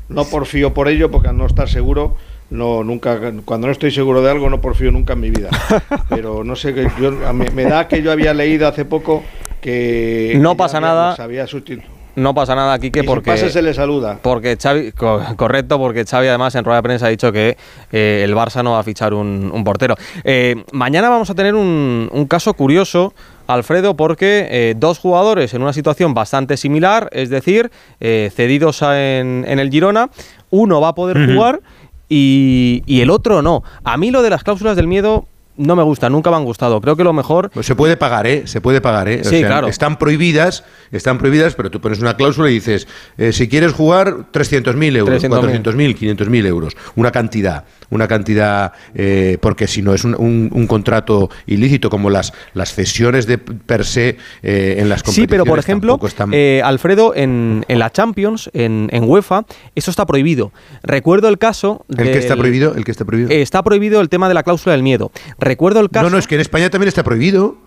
no 0.08 0.26
porfío 0.26 0.72
por 0.76 0.88
ello, 0.88 1.10
porque 1.10 1.30
al 1.30 1.38
no 1.38 1.48
estar 1.48 1.68
seguro, 1.68 2.16
no 2.52 2.84
nunca 2.84 3.20
cuando 3.44 3.66
no 3.66 3.74
estoy 3.74 3.90
seguro 3.90 4.22
de 4.22 4.30
algo 4.30 4.52
no 4.52 4.62
porfío 4.62 4.92
nunca 4.92 5.14
en 5.14 5.20
mi 5.22 5.32
vida. 5.32 5.50
Pero 6.10 6.44
no 6.44 6.56
sé, 6.56 6.76
que 6.76 6.88
yo, 7.02 7.28
a 7.28 7.34
mí- 7.34 7.48
me 7.56 7.64
da 7.64 7.88
que 7.88 8.04
yo 8.04 8.12
había 8.12 8.36
leído 8.36 8.68
hace 8.68 8.86
poco 8.86 9.24
que 9.62 10.34
No 10.38 10.52
que 10.52 10.58
pasa 10.60 10.78
había- 10.78 10.90
nada. 10.90 11.10
les 11.12 11.20
había 11.20 11.46
sustitu- 11.48 11.82
No 12.22 12.34
pasa 12.34 12.56
nada, 12.56 12.78
Quique, 12.80 13.00
Y 13.00 13.02
si 13.04 13.08
porque... 13.08 13.32
pasa 13.32 13.50
se 13.50 13.62
le 13.62 13.74
saluda. 13.74 14.20
Porque 14.22 14.58
Xavi, 14.62 14.92
co- 14.92 15.22
correcto, 15.36 15.78
porque 15.78 16.06
Xavi 16.06 16.28
además 16.28 16.54
en 16.56 16.64
rueda 16.66 16.78
de 16.80 16.84
prensa 16.84 17.06
ha 17.08 17.10
dicho 17.10 17.32
que 17.32 17.58
eh, 17.92 18.22
el 18.26 18.36
Barça 18.36 18.64
no 18.64 18.72
va 18.72 18.80
a 18.80 18.84
fichar 18.84 19.14
un, 19.14 19.50
un 19.54 19.64
portero. 19.64 19.96
Eh, 20.24 20.64
mañana 20.72 21.10
vamos 21.10 21.30
a 21.30 21.36
tener 21.36 21.56
un, 21.56 22.10
un 22.12 22.26
caso 22.28 22.54
curioso, 22.54 23.14
Alfredo, 23.48 23.96
porque 23.96 24.48
eh, 24.52 24.74
dos 24.78 25.00
jugadores 25.00 25.54
en 25.54 25.62
una 25.62 25.74
situación 25.74 26.14
bastante 26.14 26.58
similar, 26.58 27.10
es 27.12 27.30
decir, 27.30 27.72
eh, 28.00 28.32
cedidos 28.36 28.82
en, 28.84 29.46
en 29.48 29.60
el 29.60 29.70
Girona, 29.72 30.10
uno 30.52 30.82
va 30.82 30.90
a 30.90 30.96
poder 30.96 31.34
jugar 31.34 31.62
y, 32.10 32.84
y 32.86 33.02
el 33.02 33.10
otro 33.10 33.42
no. 33.42 33.64
A 33.84 33.98
mí 33.98 34.12
lo 34.12 34.22
de 34.22 34.30
las 34.30 34.44
cláusulas 34.44 34.76
del 34.76 34.88
miedo 34.88 35.26
no 35.60 35.76
me 35.76 35.84
gusta, 35.84 36.10
nunca 36.10 36.30
me 36.32 36.38
han 36.38 36.46
gustado. 36.46 36.80
Creo 36.82 36.96
que 36.96 37.04
lo 37.04 37.14
mejor... 37.14 37.50
Pues 37.52 37.66
se 37.66 37.76
puede 37.76 37.98
pagar, 37.98 38.26
¿eh? 38.26 38.44
Se 38.48 38.62
puede 38.62 38.82
pagar, 38.82 39.08
¿eh? 39.10 39.24
Sí, 39.24 39.42
claro. 39.44 39.68
Están 39.68 39.98
prohibidas, 40.00 40.64
están 40.92 41.18
prohibidas, 41.18 41.54
pero 41.56 41.70
tú 41.70 41.80
pones 41.82 42.00
una 42.00 42.16
cláusula 42.16 42.50
y 42.50 42.54
dices, 42.56 42.88
eh, 43.18 43.32
si 43.34 43.48
quieres 43.48 43.74
jugar, 43.74 44.32
300.000 44.32 44.96
euros, 44.98 45.22
300.000. 45.24 45.64
400.000, 45.64 45.98
500.000 46.18 46.46
euros. 46.46 46.78
Una 46.96 47.12
cantidad, 47.12 47.66
una 47.90 48.08
cantidad, 48.08 48.72
eh, 48.96 49.38
porque 49.42 49.68
si 49.68 49.82
no 49.82 49.94
es 49.94 50.04
un, 50.04 50.16
un- 50.16 50.50
un 50.54 50.68
contrato 50.68 51.30
ilícito, 51.46 51.90
como 51.90 52.10
las, 52.10 52.34
las 52.54 52.74
cesiones 52.74 53.28
de 53.28 53.38
per 53.38 53.86
se 53.86 54.18
eh, 54.42 54.76
en 54.80 54.90
las 54.90 55.04
competiciones. 55.04 55.16
Sí, 55.16 55.28
pero 55.28 55.46
por 55.46 55.60
ejemplo, 55.60 56.00
están- 56.04 56.34
Alfredo, 56.64 57.14
en, 57.16 57.66
en 57.68 57.80
la 57.80 57.92
Champions, 57.92 58.50
en, 58.54 58.90
en 58.92 59.04
UEFA, 59.10 59.44
eso 59.76 59.92
está 59.92 60.06
prohibido. 60.06 60.52
Recuerdo 60.84 61.28
el 61.28 61.38
caso. 61.38 61.86
¿El 61.90 61.98
que 61.98 62.18
está 62.20 62.34
del- 62.34 62.40
prohibido? 62.40 62.76
¿El 62.76 62.86
que 62.86 62.92
está 62.92 63.06
prohibido? 63.06 63.30
Está 63.32 63.64
prohibido 63.64 64.02
el 64.02 64.10
tema 64.10 64.28
de 64.28 64.34
la 64.34 64.44
cláusula 64.44 64.74
del 64.74 64.84
miedo. 64.84 65.12
Recuerdo 65.50 65.80
el 65.80 65.90
caso. 65.90 66.04
no, 66.06 66.10
no, 66.12 66.18
es 66.18 66.28
que 66.28 66.36
en 66.36 66.42
España 66.42 66.70
también 66.70 66.88
está 66.90 67.04
prohibido. 67.04 67.58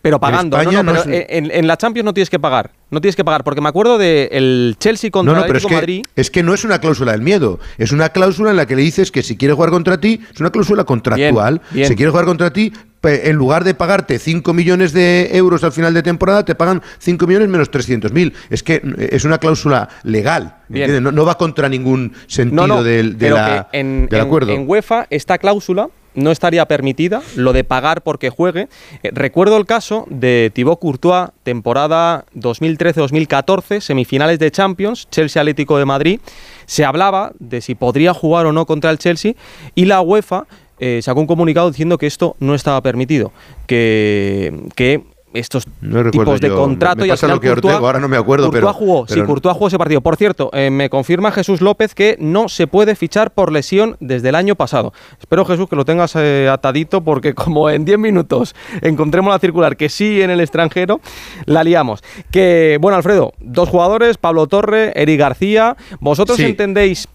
Pero 0.00 0.18
pagando, 0.18 0.56
En 0.56 0.64
no, 0.64 0.70
España 0.70 0.82
no, 0.82 0.92
no 0.94 1.02
pero 1.04 1.16
es- 1.16 1.26
en, 1.28 1.50
en 1.52 1.66
la 1.68 1.76
Champions 1.76 2.04
no 2.04 2.12
tienes 2.12 2.28
que 2.28 2.40
pagar. 2.40 2.72
No 2.90 3.00
tienes 3.00 3.14
que 3.14 3.24
pagar, 3.24 3.44
porque 3.44 3.60
me 3.60 3.68
acuerdo 3.68 3.98
del 3.98 4.28
el 4.32 4.76
Chelsea 4.80 5.12
contra 5.12 5.32
No, 5.32 5.38
no, 5.38 5.44
el 5.44 5.46
pero 5.46 5.58
es 5.60 5.66
que, 5.66 5.74
Madrid. 5.76 6.02
es 6.16 6.28
que 6.28 6.42
no 6.42 6.52
es 6.54 6.64
una 6.64 6.80
cláusula 6.80 7.12
del 7.12 7.20
miedo. 7.22 7.60
Es 7.78 7.92
una 7.92 8.08
cláusula 8.08 8.50
en 8.50 8.56
la 8.56 8.66
que 8.66 8.74
le 8.74 8.82
dices 8.82 9.12
que 9.12 9.22
si 9.22 9.36
quiere 9.36 9.54
jugar 9.54 9.70
contra 9.70 10.00
ti, 10.00 10.20
es 10.34 10.40
una 10.40 10.50
cláusula 10.50 10.82
contractual. 10.82 11.58
Bien, 11.58 11.74
bien. 11.74 11.88
Si 11.88 11.94
quiere 11.94 12.10
jugar 12.10 12.24
contra 12.26 12.52
ti, 12.52 12.72
en 13.04 13.36
lugar 13.36 13.62
de 13.62 13.74
pagarte 13.74 14.18
5 14.18 14.52
millones 14.52 14.92
de 14.92 15.36
euros 15.36 15.62
al 15.62 15.70
final 15.70 15.94
de 15.94 16.02
temporada, 16.02 16.44
te 16.44 16.56
pagan 16.56 16.82
5 16.98 17.24
millones 17.28 17.48
menos 17.48 17.70
300.000. 17.70 18.32
Es 18.50 18.64
que 18.64 18.82
eh, 18.84 19.08
es 19.12 19.24
una 19.24 19.38
cláusula 19.38 19.88
legal. 20.02 20.56
No, 20.68 21.12
no 21.12 21.24
va 21.24 21.38
contra 21.38 21.68
ningún 21.68 22.12
sentido 22.26 22.66
No, 22.66 22.74
no, 22.76 22.82
del, 22.82 23.18
de 23.18 23.30
la- 23.30 23.68
que 23.70 23.78
en, 23.78 24.08
del 24.10 24.20
en- 24.20 24.26
acuerdo. 24.26 24.52
en 24.52 24.68
UEFA 24.68 25.06
esta 25.10 25.38
cláusula 25.38 25.88
no 26.14 26.30
estaría 26.30 26.66
permitida, 26.66 27.22
lo 27.36 27.52
de 27.52 27.64
pagar 27.64 28.02
porque 28.02 28.30
juegue. 28.30 28.68
Eh, 29.02 29.10
recuerdo 29.12 29.56
el 29.56 29.66
caso 29.66 30.06
de 30.10 30.50
Thibaut 30.52 30.78
Courtois, 30.78 31.30
temporada 31.42 32.24
2013-2014, 32.36 33.80
semifinales 33.80 34.38
de 34.38 34.50
Champions, 34.50 35.08
Chelsea 35.10 35.40
Atlético 35.40 35.78
de 35.78 35.84
Madrid. 35.84 36.20
Se 36.66 36.84
hablaba 36.84 37.32
de 37.38 37.60
si 37.60 37.74
podría 37.74 38.14
jugar 38.14 38.46
o 38.46 38.52
no 38.52 38.66
contra 38.66 38.90
el 38.90 38.98
Chelsea 38.98 39.34
y 39.74 39.86
la 39.86 40.00
UEFA 40.00 40.46
eh, 40.78 41.00
sacó 41.02 41.20
un 41.20 41.26
comunicado 41.26 41.70
diciendo 41.70 41.98
que 41.98 42.06
esto 42.06 42.36
no 42.40 42.54
estaba 42.54 42.80
permitido, 42.80 43.32
que, 43.66 44.68
que 44.74 45.02
estos 45.34 45.64
No 45.80 46.10
tipos 46.10 46.40
de 46.40 46.48
yo. 46.48 46.56
contrato 46.56 47.00
Me 47.02 47.06
y 47.06 47.10
al 47.10 47.18
lo 47.30 47.40
que 47.40 47.50
Ortego, 47.50 47.68
Courtois- 47.74 47.78
ahora 47.84 48.00
no 48.00 48.08
me 48.08 48.16
acuerdo, 48.16 48.46
Courtois 48.46 48.60
pero- 48.62 48.72
jugó, 48.74 49.06
sí, 49.06 49.14
pero- 49.14 49.26
Courtois 49.26 49.54
jugó 49.54 49.68
ese 49.68 49.78
partido. 49.78 50.00
Por 50.00 50.16
cierto, 50.16 50.50
eh, 50.52 50.70
me 50.70 50.90
confirma 50.90 51.32
Jesús 51.32 51.60
López 51.60 51.94
que 51.94 52.16
no 52.20 52.48
se 52.48 52.66
puede 52.66 52.94
fichar 52.94 53.32
por 53.32 53.52
lesión 53.52 53.96
desde 54.00 54.28
el 54.30 54.34
año 54.34 54.54
pasado. 54.56 54.92
Espero, 55.20 55.44
Jesús, 55.44 55.68
que 55.68 55.76
lo 55.76 55.84
tengas 55.84 56.14
eh, 56.16 56.48
atadito 56.50 57.02
porque 57.02 57.34
como 57.34 57.70
en 57.70 57.84
10 57.84 57.98
minutos 57.98 58.54
encontremos 58.80 59.32
la 59.32 59.38
circular 59.38 59.76
que 59.76 59.88
sí 59.88 60.20
en 60.22 60.30
el 60.30 60.40
extranjero, 60.40 61.00
la 61.46 61.64
liamos. 61.64 62.02
Que, 62.30 62.78
bueno, 62.80 62.96
Alfredo, 62.96 63.32
dos 63.40 63.68
jugadores, 63.68 64.18
Pablo 64.18 64.46
Torre, 64.46 64.92
Eric 64.94 65.18
García. 65.18 65.76
¿Vosotros 66.00 66.36
Sí. 66.36 66.44
entendéis... 66.44 67.08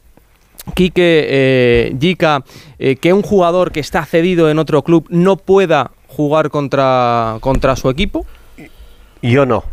Quique, 0.74 1.26
eh, 1.30 1.96
Jica, 1.98 2.44
eh, 2.78 2.98
que 2.98 3.14
un 3.14 3.22
jugador 3.22 3.72
que 3.72 3.80
está 3.80 4.04
cedido 4.06 4.50
en 4.50 4.60
otro 4.60 4.84
club 4.84 5.06
no 5.10 5.38
pueda 5.38 5.92
jugar 6.08 6.50
contra, 6.50 7.38
contra 7.42 7.76
su 7.76 7.90
equipo? 7.90 8.26
Yo 9.22 9.46
no. 9.46 9.64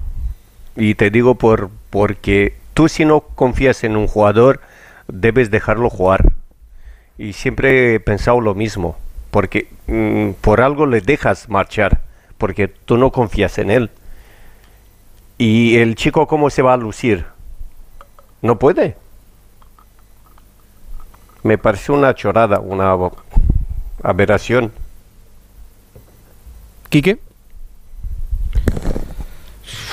Y 0.76 0.94
te 0.94 1.10
digo 1.10 1.36
por 1.36 1.70
porque 1.90 2.56
tú 2.74 2.88
si 2.88 3.04
no 3.04 3.20
confías 3.20 3.84
en 3.84 3.96
un 3.96 4.06
jugador, 4.06 4.60
debes 5.08 5.50
dejarlo 5.50 5.90
jugar. 5.90 6.32
Y 7.16 7.32
siempre 7.32 7.94
he 7.94 8.00
pensado 8.00 8.40
lo 8.40 8.54
mismo, 8.54 8.96
porque 9.30 9.68
mm, 9.86 10.30
por 10.40 10.60
algo 10.60 10.86
le 10.86 11.00
dejas 11.00 11.48
marchar, 11.48 12.00
porque 12.38 12.68
tú 12.68 12.96
no 12.98 13.12
confías 13.12 13.58
en 13.58 13.70
él. 13.70 13.90
¿Y 15.38 15.76
el 15.76 15.94
chico 15.94 16.26
cómo 16.26 16.50
se 16.50 16.62
va 16.62 16.74
a 16.74 16.76
lucir? 16.76 17.26
No 18.42 18.58
puede. 18.58 18.96
Me 21.42 21.58
parece 21.58 21.92
una 21.92 22.14
chorada, 22.14 22.60
una... 22.60 22.96
Aberración. 24.02 24.72
¿Quique? 26.94 27.18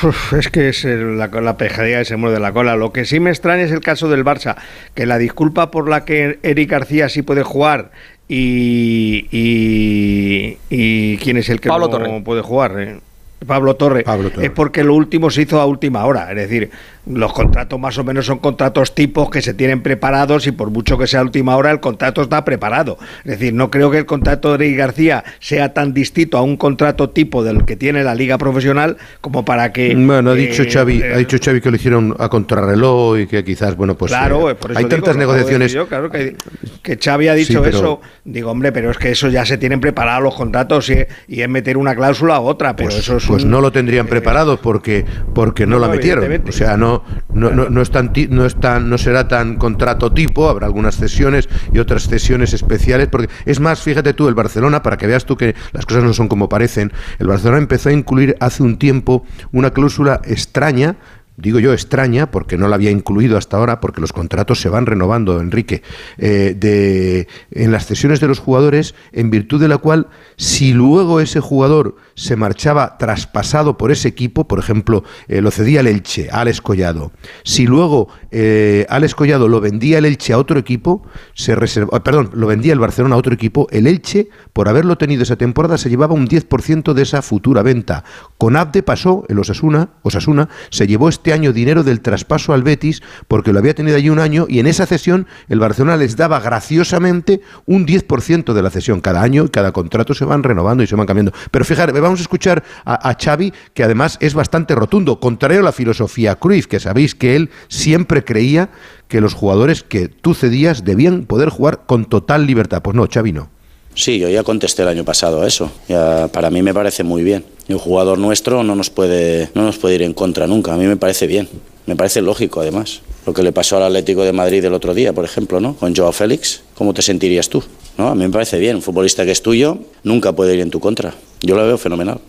Uf, 0.03 0.33
es 0.33 0.49
que 0.49 0.69
es 0.69 0.83
la, 0.85 1.29
la 1.29 1.57
pejadilla 1.57 1.97
que 1.97 2.05
se 2.05 2.15
muerde 2.15 2.39
la 2.39 2.53
cola. 2.53 2.75
Lo 2.75 2.93
que 2.93 3.05
sí 3.05 3.19
me 3.19 3.31
extraña 3.31 3.63
es 3.63 3.71
el 3.71 3.79
caso 3.79 4.07
del 4.07 4.23
Barça, 4.23 4.55
que 4.93 5.07
la 5.07 5.17
disculpa 5.17 5.71
por 5.71 5.89
la 5.89 6.05
que 6.05 6.37
Eric 6.43 6.69
García 6.69 7.09
sí 7.09 7.23
puede 7.23 7.41
jugar 7.41 7.89
y, 8.27 9.25
y, 9.31 10.59
y 10.69 11.17
quién 11.17 11.37
es 11.37 11.49
el 11.49 11.59
que 11.59 11.69
Pablo 11.69 11.87
no 11.87 11.91
Torre. 11.91 12.21
puede 12.23 12.43
jugar. 12.43 12.79
eh? 12.79 12.99
Pablo 13.47 13.75
Torre. 13.75 14.05
Es 14.39 14.51
porque 14.51 14.83
lo 14.83 14.93
último 14.93 15.31
se 15.31 15.41
hizo 15.41 15.59
a 15.59 15.65
última 15.65 16.05
hora. 16.05 16.29
Es 16.29 16.35
decir, 16.37 16.69
los 17.07 17.33
contratos 17.33 17.79
más 17.79 17.97
o 17.97 18.03
menos 18.03 18.25
son 18.27 18.37
contratos 18.39 18.93
tipos 18.93 19.29
que 19.29 19.41
se 19.41 19.53
tienen 19.53 19.81
preparados 19.81 20.45
y 20.47 20.51
por 20.51 20.69
mucho 20.69 20.97
que 20.97 21.07
sea 21.07 21.21
a 21.21 21.23
última 21.23 21.55
hora, 21.57 21.71
el 21.71 21.79
contrato 21.79 22.21
está 22.21 22.45
preparado. 22.45 22.97
Es 23.25 23.31
decir, 23.39 23.53
no 23.53 23.71
creo 23.71 23.89
que 23.89 23.97
el 23.97 24.05
contrato 24.05 24.55
de 24.57 24.65
Eric 24.65 24.77
García 24.77 25.23
sea 25.39 25.73
tan 25.73 25.93
distinto 25.93 26.37
a 26.37 26.41
un 26.43 26.57
contrato 26.57 27.09
tipo 27.09 27.43
del 27.43 27.65
que 27.65 27.75
tiene 27.75 28.03
la 28.03 28.13
liga 28.13 28.37
profesional 28.37 28.97
como 29.19 29.43
para 29.45 29.71
que... 29.73 29.95
Bueno, 29.95 30.31
ha 30.31 30.35
dicho 30.35 30.63
eh, 30.63 30.69
Xavi, 30.71 31.01
eh, 31.01 31.13
ha 31.13 31.17
dicho 31.17 31.37
Xavi 31.43 31.59
que 31.61 31.69
lo 31.71 31.75
hicieron 31.75 32.15
a 32.19 32.29
contrarreloj 32.29 33.19
y 33.19 33.27
que 33.27 33.43
quizás, 33.43 33.75
bueno, 33.75 33.95
pues 33.95 34.11
claro, 34.11 34.49
eh, 34.49 34.55
por 34.55 34.71
eso 34.71 34.77
hay 34.79 34.85
digo, 34.85 34.95
tantas 34.97 35.15
lo 35.15 35.19
negociaciones. 35.21 35.71
yo, 35.73 35.87
claro 35.87 36.11
que, 36.11 36.35
que 36.83 36.97
Xavi 36.97 37.27
ha 37.29 37.33
dicho 37.33 37.53
Sí, 37.53 37.59
pero- 37.63 37.77
eso. 37.77 38.01
Digo, 38.23 38.51
hombre, 38.51 38.71
pero 38.71 38.91
es 38.91 38.97
que 38.97 39.09
eso 39.11 39.27
ya 39.29 39.45
se 39.45 39.57
tienen 39.57 39.79
preparados 39.81 40.23
los 40.23 40.35
contratos 40.35 40.89
y, 40.89 40.97
y 41.27 41.41
es 41.41 41.49
meter 41.49 41.77
una 41.77 41.95
cláusula 41.95 42.35
a 42.35 42.39
otra, 42.41 42.75
pero 42.75 42.89
eso 42.89 43.17
es 43.17 43.25
Pues 43.25 43.43
un- 43.43 43.49
no 43.49 43.59
lo 43.61 43.71
tendrían 43.71 44.05
preparado 44.07 44.57
porque 44.61 45.03
porque 45.33 45.65
no, 45.65 45.77
no, 45.79 45.87
la 45.87 45.87
metieron. 45.87 46.43
O 46.47 46.51
sea, 46.51 46.77
no 46.77 46.90
no, 47.33 47.51
no, 47.51 47.81
es 47.81 47.91
tan 47.91 48.11
no 48.29 48.47
no 48.79 48.97
será 48.97 49.27
tan 49.27 49.55
contrato 49.55 50.11
tipo, 50.11 50.49
habrá 50.49 50.67
algunas 50.67 50.95
cesiones 50.95 51.49
y 51.73 51.79
otras 51.79 52.07
cesiones 52.07 52.53
especiales 52.53 53.07
porque 53.07 53.29
es 53.45 53.59
más, 53.59 53.81
fíjate 53.81 54.13
tú, 54.13 54.27
el 54.27 54.35
Barcelona 54.35 54.83
para 54.83 54.97
que 54.97 55.07
veas 55.07 55.25
tú 55.25 55.37
que 55.37 55.55
las 55.71 55.85
cosas 55.85 56.03
no 56.03 56.13
son 56.13 56.27
como 56.27 56.49
parecen, 56.49 56.91
el 57.19 57.27
Barcelona 57.27 57.59
empezó 57.59 57.89
a 57.89 57.93
incluir 57.93 58.35
hace 58.39 58.63
un 58.63 58.77
tiempo 58.77 59.25
una 59.51 59.71
cláusula 59.71 60.21
extraña 60.25 60.97
Digo 61.41 61.59
yo 61.59 61.73
extraña, 61.73 62.29
porque 62.29 62.57
no 62.57 62.67
la 62.67 62.75
había 62.75 62.91
incluido 62.91 63.37
hasta 63.37 63.57
ahora, 63.57 63.81
porque 63.81 63.99
los 63.99 64.13
contratos 64.13 64.61
se 64.61 64.69
van 64.69 64.85
renovando, 64.85 65.41
Enrique, 65.41 65.81
eh, 66.19 67.25
en 67.51 67.71
las 67.71 67.87
cesiones 67.87 68.19
de 68.19 68.27
los 68.27 68.39
jugadores, 68.39 68.93
en 69.11 69.31
virtud 69.31 69.59
de 69.59 69.67
la 69.67 69.79
cual, 69.79 70.07
si 70.37 70.73
luego 70.73 71.19
ese 71.19 71.39
jugador 71.39 71.95
se 72.13 72.35
marchaba 72.35 72.97
traspasado 72.99 73.77
por 73.77 73.91
ese 73.91 74.07
equipo, 74.07 74.47
por 74.47 74.59
ejemplo, 74.59 75.03
eh, 75.27 75.41
lo 75.41 75.49
cedía 75.49 75.79
el 75.79 75.87
Elche, 75.87 76.29
Alex 76.31 76.61
Collado, 76.61 77.11
si 77.43 77.65
luego 77.65 78.09
eh, 78.29 78.85
Alex 78.89 79.15
Collado 79.15 79.47
lo 79.47 79.59
vendía 79.59 79.97
el 79.97 80.05
Elche 80.05 80.33
a 80.33 80.37
otro 80.37 80.59
equipo, 80.59 81.03
se 81.33 81.55
reserva, 81.55 81.97
ah, 81.97 82.03
perdón, 82.03 82.29
lo 82.33 82.45
vendía 82.45 82.73
el 82.73 82.79
Barcelona 82.79 83.15
a 83.15 83.17
otro 83.17 83.33
equipo, 83.33 83.67
el 83.71 83.87
Elche, 83.87 84.29
por 84.53 84.69
haberlo 84.69 84.97
tenido 84.97 85.23
esa 85.23 85.37
temporada, 85.37 85.79
se 85.79 85.89
llevaba 85.89 86.13
un 86.13 86.27
10% 86.27 86.93
de 86.93 87.01
esa 87.01 87.21
futura 87.23 87.63
venta. 87.63 88.03
Con 88.37 88.55
Abde 88.55 88.83
pasó, 88.83 89.25
el 89.27 89.39
Osasuna, 89.39 89.89
Osasuna 90.03 90.49
se 90.69 90.85
llevó 90.85 91.09
este 91.09 91.30
año 91.33 91.53
dinero 91.53 91.83
del 91.83 92.01
traspaso 92.01 92.53
al 92.53 92.63
Betis 92.63 93.01
porque 93.27 93.53
lo 93.53 93.59
había 93.59 93.75
tenido 93.75 93.97
allí 93.97 94.09
un 94.09 94.19
año 94.19 94.45
y 94.49 94.59
en 94.59 94.67
esa 94.67 94.85
cesión 94.85 95.27
el 95.49 95.59
Barcelona 95.59 95.97
les 95.97 96.15
daba 96.15 96.39
graciosamente 96.39 97.41
un 97.65 97.85
10% 97.85 98.53
de 98.53 98.61
la 98.61 98.69
cesión 98.69 99.01
cada 99.01 99.21
año 99.21 99.45
y 99.45 99.49
cada 99.49 99.71
contrato 99.71 100.13
se 100.13 100.25
van 100.25 100.43
renovando 100.43 100.83
y 100.83 100.87
se 100.87 100.95
van 100.95 101.07
cambiando. 101.07 101.33
Pero 101.51 101.65
fíjate, 101.65 101.91
vamos 101.99 102.19
a 102.19 102.23
escuchar 102.23 102.63
a, 102.85 103.09
a 103.09 103.17
Xavi 103.19 103.53
que 103.73 103.83
además 103.83 104.17
es 104.21 104.33
bastante 104.33 104.75
rotundo, 104.75 105.19
contrario 105.19 105.59
a 105.61 105.63
la 105.63 105.71
filosofía 105.71 106.35
Cruyff, 106.35 106.67
que 106.67 106.79
sabéis 106.79 107.15
que 107.15 107.35
él 107.35 107.49
siempre 107.67 108.23
creía 108.23 108.69
que 109.07 109.21
los 109.21 109.33
jugadores 109.33 109.83
que 109.83 110.07
tú 110.07 110.33
cedías 110.33 110.85
debían 110.85 111.25
poder 111.25 111.49
jugar 111.49 111.81
con 111.85 112.05
total 112.05 112.47
libertad. 112.47 112.81
Pues 112.81 112.95
no, 112.95 113.07
Xavi 113.11 113.33
no. 113.33 113.49
Sí, 113.93 114.19
yo 114.19 114.29
ya 114.29 114.43
contesté 114.43 114.83
el 114.83 114.87
año 114.87 115.03
pasado 115.03 115.41
a 115.41 115.47
eso. 115.47 115.71
Ya, 115.87 116.29
para 116.31 116.49
mí 116.49 116.61
me 116.61 116.73
parece 116.73 117.03
muy 117.03 117.23
bien. 117.23 117.45
Y 117.67 117.73
un 117.73 117.79
jugador 117.79 118.17
nuestro 118.17 118.63
no 118.63 118.75
nos 118.75 118.89
puede 118.89 119.49
no 119.53 119.63
nos 119.63 119.77
puede 119.77 119.95
ir 119.95 120.01
en 120.03 120.13
contra 120.13 120.47
nunca. 120.47 120.73
A 120.73 120.77
mí 120.77 120.85
me 120.85 120.97
parece 120.97 121.27
bien. 121.27 121.49
Me 121.85 121.95
parece 121.95 122.21
lógico, 122.21 122.61
además. 122.61 123.01
Lo 123.25 123.33
que 123.33 123.43
le 123.43 123.51
pasó 123.51 123.77
al 123.77 123.83
Atlético 123.83 124.23
de 124.23 124.33
Madrid 124.33 124.63
el 124.63 124.73
otro 124.73 124.93
día, 124.93 125.13
por 125.13 125.25
ejemplo, 125.25 125.59
¿no? 125.59 125.75
Con 125.75 125.95
Joao 125.95 126.11
Félix. 126.11 126.63
¿Cómo 126.75 126.93
te 126.93 127.01
sentirías 127.01 127.49
tú? 127.49 127.63
¿No? 127.97 128.07
A 128.07 128.15
mí 128.15 128.23
me 128.23 128.29
parece 128.29 128.57
bien. 128.59 128.77
Un 128.77 128.81
futbolista 128.81 129.25
que 129.25 129.31
es 129.31 129.41
tuyo 129.41 129.77
nunca 130.03 130.31
puede 130.31 130.53
ir 130.55 130.61
en 130.61 130.71
tu 130.71 130.79
contra. 130.79 131.13
Yo 131.41 131.55
lo 131.55 131.65
veo 131.65 131.77
fenomenal. 131.77 132.19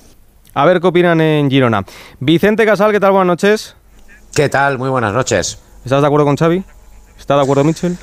A 0.54 0.66
ver 0.66 0.80
qué 0.80 0.86
opinan 0.86 1.20
en 1.20 1.50
Girona. 1.50 1.84
Vicente 2.20 2.66
Casal, 2.66 2.92
¿qué 2.92 3.00
tal? 3.00 3.12
Buenas 3.12 3.26
noches. 3.26 3.74
¿Qué 4.34 4.48
tal? 4.48 4.78
Muy 4.78 4.90
buenas 4.90 5.14
noches. 5.14 5.58
¿Estás 5.84 6.00
de 6.00 6.06
acuerdo 6.06 6.26
con 6.26 6.36
Xavi? 6.36 6.62
¿Está 7.18 7.36
de 7.36 7.42
acuerdo 7.42 7.64
Mitchell? 7.64 7.96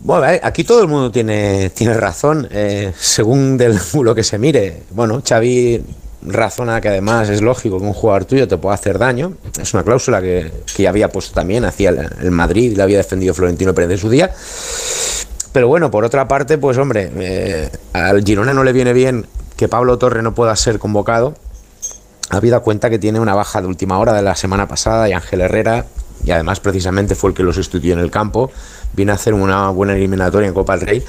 Bueno, 0.00 0.26
aquí 0.42 0.64
todo 0.64 0.82
el 0.82 0.88
mundo 0.88 1.10
tiene, 1.10 1.70
tiene 1.70 1.94
razón, 1.94 2.48
eh, 2.50 2.92
según 2.98 3.56
del 3.56 3.72
ángulo 3.78 4.14
que 4.14 4.22
se 4.22 4.38
mire. 4.38 4.82
Bueno, 4.90 5.22
Xavi 5.26 5.82
razona 6.22 6.80
que 6.80 6.88
además 6.88 7.28
es 7.28 7.40
lógico 7.40 7.78
que 7.78 7.84
un 7.84 7.92
jugador 7.92 8.24
tuyo 8.24 8.48
te 8.48 8.56
pueda 8.56 8.74
hacer 8.74 8.98
daño. 8.98 9.34
Es 9.60 9.74
una 9.74 9.82
cláusula 9.82 10.20
que, 10.20 10.50
que 10.74 10.82
ya 10.82 10.90
había 10.90 11.08
puesto 11.08 11.34
también, 11.34 11.64
hacía 11.64 11.90
el, 11.90 12.30
Madrid, 12.30 12.72
y 12.72 12.74
la 12.74 12.84
había 12.84 12.98
defendido 12.98 13.34
Florentino 13.34 13.74
Pérez 13.74 13.92
en 13.92 13.98
su 13.98 14.10
día. 14.10 14.32
Pero 15.52 15.68
bueno, 15.68 15.90
por 15.90 16.04
otra 16.04 16.28
parte, 16.28 16.58
pues 16.58 16.76
hombre, 16.78 17.10
eh, 17.16 17.70
al 17.92 18.22
Girona 18.24 18.52
no 18.52 18.62
le 18.62 18.72
viene 18.72 18.92
bien 18.92 19.26
que 19.56 19.68
Pablo 19.68 19.98
Torre 19.98 20.22
no 20.22 20.34
pueda 20.34 20.54
ser 20.56 20.78
convocado. 20.78 21.34
Habida 22.28 22.60
cuenta 22.60 22.90
que 22.90 22.98
tiene 22.98 23.20
una 23.20 23.34
baja 23.34 23.62
de 23.62 23.68
última 23.68 23.98
hora 23.98 24.12
de 24.12 24.22
la 24.22 24.34
semana 24.34 24.66
pasada 24.68 25.08
y 25.08 25.12
Ángel 25.12 25.40
Herrera, 25.40 25.86
y 26.24 26.30
además 26.30 26.60
precisamente 26.60 27.14
fue 27.14 27.30
el 27.30 27.36
que 27.36 27.42
lo 27.42 27.52
sustituyó 27.52 27.94
en 27.94 28.00
el 28.00 28.10
campo, 28.10 28.50
viene 28.94 29.12
a 29.12 29.14
hacer 29.16 29.34
una 29.34 29.70
buena 29.70 29.94
eliminatoria 29.94 30.48
en 30.48 30.54
Copa 30.54 30.76
del 30.76 30.86
Rey. 30.86 31.04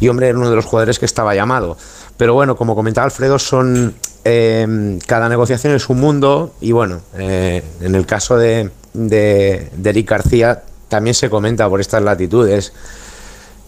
Y 0.00 0.08
hombre, 0.08 0.28
era 0.28 0.38
uno 0.38 0.50
de 0.50 0.56
los 0.56 0.64
jugadores 0.64 0.98
que 0.98 1.06
estaba 1.06 1.34
llamado. 1.34 1.76
Pero 2.16 2.34
bueno, 2.34 2.56
como 2.56 2.74
comentaba 2.74 3.04
Alfredo, 3.04 3.38
son 3.38 3.94
eh, 4.24 4.98
cada 5.06 5.28
negociación 5.28 5.74
es 5.74 5.88
un 5.88 6.00
mundo 6.00 6.54
y 6.60 6.72
bueno, 6.72 7.00
eh, 7.16 7.62
en 7.80 7.94
el 7.94 8.04
caso 8.04 8.36
de, 8.36 8.70
de, 8.92 9.70
de 9.74 9.90
Eric 9.90 10.10
García 10.10 10.62
también 10.88 11.14
se 11.14 11.30
comenta 11.30 11.68
por 11.68 11.80
estas 11.80 12.02
latitudes 12.02 12.72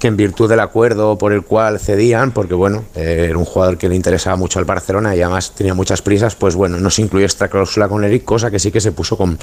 que 0.02 0.08
en 0.08 0.16
virtud 0.16 0.50
del 0.50 0.58
acuerdo 0.58 1.16
por 1.16 1.32
el 1.32 1.44
cual 1.44 1.78
cedían, 1.78 2.32
porque 2.32 2.54
bueno, 2.54 2.84
eh, 2.96 3.28
era 3.30 3.38
un 3.38 3.44
jugador 3.44 3.78
que 3.78 3.88
le 3.88 3.94
interesaba 3.94 4.34
mucho 4.34 4.58
al 4.58 4.64
Barcelona 4.64 5.14
y 5.14 5.22
además 5.22 5.52
tenía 5.52 5.74
muchas 5.74 6.02
prisas, 6.02 6.34
pues 6.34 6.56
bueno, 6.56 6.80
no 6.80 6.90
se 6.90 7.02
incluyó 7.02 7.24
esta 7.24 7.46
cláusula 7.46 7.86
con 7.86 8.02
Eric, 8.02 8.24
cosa 8.24 8.50
que 8.50 8.58
sí 8.58 8.72
que 8.72 8.80
se 8.80 8.90
puso 8.90 9.16
con, 9.16 9.38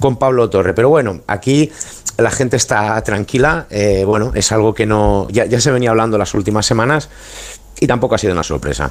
con 0.00 0.16
Pablo 0.16 0.48
Torre. 0.50 0.74
Pero 0.74 0.88
bueno, 0.88 1.20
aquí 1.26 1.70
la 2.18 2.30
gente 2.30 2.56
está 2.56 3.00
tranquila, 3.02 3.66
eh, 3.70 4.04
bueno, 4.06 4.32
es 4.34 4.52
algo 4.52 4.74
que 4.74 4.86
no, 4.86 5.26
ya, 5.30 5.46
ya 5.46 5.60
se 5.60 5.70
venía 5.70 5.90
hablando 5.90 6.16
las 6.18 6.32
últimas 6.34 6.64
semanas 6.66 7.08
y 7.80 7.86
tampoco 7.86 8.14
ha 8.14 8.18
sido 8.18 8.32
una 8.32 8.42
sorpresa. 8.44 8.90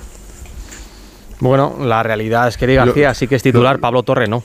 Bueno, 1.40 1.76
la 1.82 2.04
realidad 2.04 2.48
es 2.48 2.58
que 2.58 2.66
Eric 2.66 2.78
García 2.78 3.14
sí 3.14 3.28
que 3.28 3.36
es 3.36 3.44
titular, 3.44 3.80
Pablo 3.80 4.04
Torre 4.04 4.28
no. 4.28 4.44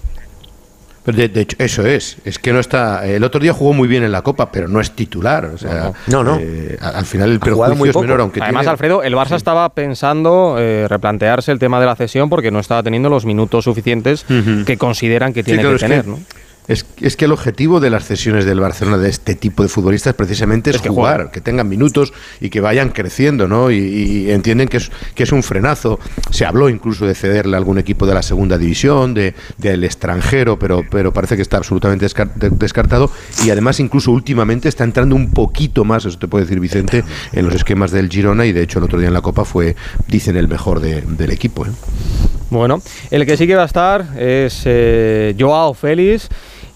Pero 1.05 1.17
de, 1.17 1.29
de 1.29 1.41
hecho, 1.43 1.57
eso 1.61 1.87
es. 1.87 2.19
Es 2.25 2.39
que 2.39 2.53
no 2.53 2.59
está. 2.61 3.07
El 3.07 3.25
otro 3.25 3.41
día 3.41 3.55
jugó 3.55 3.73
muy 3.73 3.89
bien 3.89 4.03
en 4.03 4.13
la 4.13 4.21
Copa, 4.23 4.51
pero 4.53 4.69
no 4.69 4.79
es 4.81 4.91
titular. 4.91 5.47
O 5.47 5.57
sea, 5.57 5.93
No, 6.09 6.23
no. 6.23 6.37
eh, 6.39 6.77
al 6.81 7.07
final 7.07 7.31
el 7.31 7.41
perjuicio 7.41 7.77
muy 7.77 7.89
es 7.89 7.97
menor, 7.97 8.21
aunque 8.21 8.43
Además, 8.43 8.63
tiene- 8.63 8.71
Alfredo, 8.73 9.03
el 9.03 9.15
Barça 9.15 9.37
estaba 9.37 9.69
pensando 9.71 10.57
eh, 10.59 10.87
replantearse 10.89 11.51
el 11.51 11.59
tema 11.59 11.81
de 11.81 11.87
la 11.87 11.97
cesión 11.97 12.29
porque 12.29 12.51
no 12.51 12.59
estaba 12.59 12.83
teniendo 12.83 13.09
los 13.09 13.25
minutos 13.25 13.65
suficientes 13.65 14.27
que 14.67 14.77
consideran 14.77 15.33
que 15.33 15.41
Sí, 15.41 15.47
tiene 15.47 15.63
claro, 15.63 15.77
que 15.79 15.81
tener, 15.83 16.03
que- 16.05 16.11
¿no? 16.11 16.19
Es, 16.69 16.85
es 17.01 17.17
que 17.17 17.25
el 17.25 17.33
objetivo 17.33 17.81
de 17.81 17.89
las 17.89 18.05
cesiones 18.05 18.45
del 18.45 18.61
Barcelona 18.61 18.99
de 18.99 19.09
este 19.09 19.35
tipo 19.35 19.63
de 19.63 19.71
futbolistas 19.71 20.13
precisamente 20.15 20.69
es, 20.71 20.77
Es 20.77 20.83
que 20.83 20.91
jugar, 20.91 21.31
que 21.31 21.41
tengan 21.41 21.67
minutos 21.69 22.13
y 22.43 22.51
que 22.51 22.61
vayan 22.61 22.91
creciendo, 22.91 23.49
¿no? 23.49 23.71
Y, 23.71 23.77
y 23.79 24.31
entienden 24.31 24.69
que 24.69 24.77
es, 24.77 24.91
que 25.15 25.23
es 25.23 25.33
un 25.33 25.43
frenazo. 25.43 25.99
Se 26.31 26.45
habló 26.45 26.69
incluso 26.69 27.07
de 27.07 27.15
cederle 27.15 27.57
a 27.57 27.59
algún 27.59 27.79
equipo 27.79 28.07
de 28.07 28.13
la 28.13 28.23
segunda 28.23 28.59
división, 28.59 29.15
de 29.15 29.35
del 29.57 29.83
extranjero, 29.85 30.59
pero, 30.59 30.83
pero 30.91 31.13
parece 31.13 31.37
que 31.37 31.43
está 31.43 31.57
absolutamente 31.57 32.05
descar- 32.07 32.35
de- 32.35 32.51
descartado. 32.51 33.11
Y 33.45 33.51
además 33.51 33.81
incluso 33.81 34.13
últimamente 34.13 34.69
está 34.69 34.85
entrando 34.85 35.17
un 35.17 35.31
poquito 35.31 35.85
más, 35.85 36.05
eso 36.05 36.19
te 36.19 36.29
puede 36.29 36.45
decir 36.45 36.61
Vicente, 36.61 37.03
en 37.33 37.47
los 37.47 37.55
esquemas 37.55 37.93
del 37.93 38.11
Girona 38.11 38.45
y 38.45 38.53
de 38.53 38.63
hecho 38.63 38.79
el 38.79 38.85
otro 38.85 38.99
día 38.99 39.09
en 39.09 39.15
la 39.15 39.23
Copa 39.23 39.47
fue, 39.47 39.75
dicen, 40.07 40.37
el 40.37 40.49
mejor 40.49 40.81
de- 40.81 41.01
del 41.01 41.31
equipo. 41.31 41.65
¿eh? 41.65 41.71
Bueno, 42.51 42.81
el 43.11 43.25
que 43.27 43.37
sí 43.39 43.47
que 43.47 43.55
va 43.55 43.63
a 43.63 43.67
estar 43.67 44.07
es 44.19 44.63
eh, 44.67 45.35
Joao 45.39 45.73
Félix. 45.75 46.29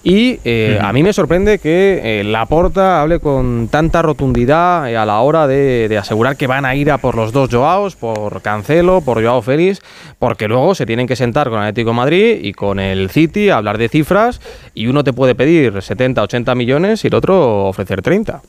Y 0.04 0.40
eh, 0.44 0.80
a 0.82 0.92
mí 0.92 1.04
me 1.04 1.12
sorprende 1.12 1.60
que 1.60 2.20
eh, 2.20 2.24
Laporta 2.24 3.00
hable 3.00 3.20
con 3.20 3.68
tanta 3.68 4.02
rotundidad 4.02 4.90
eh, 4.90 4.96
a 4.96 5.06
la 5.06 5.20
hora 5.20 5.46
de, 5.46 5.86
de 5.88 5.96
asegurar 5.96 6.36
que 6.36 6.48
van 6.48 6.64
a 6.64 6.74
ir 6.74 6.90
a 6.90 6.98
por 6.98 7.14
los 7.14 7.32
dos 7.32 7.50
Joaos, 7.50 7.94
por 7.94 8.42
Cancelo, 8.42 9.00
por 9.00 9.22
Joao 9.22 9.42
Félix, 9.42 9.80
porque 10.18 10.48
luego 10.48 10.74
se 10.74 10.86
tienen 10.86 11.06
que 11.06 11.14
sentar 11.14 11.50
con 11.50 11.60
Atlético 11.60 11.90
de 11.90 11.96
Madrid 11.96 12.38
y 12.42 12.52
con 12.52 12.80
el 12.80 13.10
City 13.10 13.50
a 13.50 13.58
hablar 13.58 13.78
de 13.78 13.88
cifras 13.88 14.40
y 14.74 14.88
uno 14.88 15.04
te 15.04 15.12
puede 15.12 15.36
pedir 15.36 15.80
70, 15.80 16.20
80 16.22 16.54
millones 16.56 17.04
y 17.04 17.08
el 17.08 17.14
otro 17.14 17.66
ofrecer 17.66 18.02
30. 18.02 18.42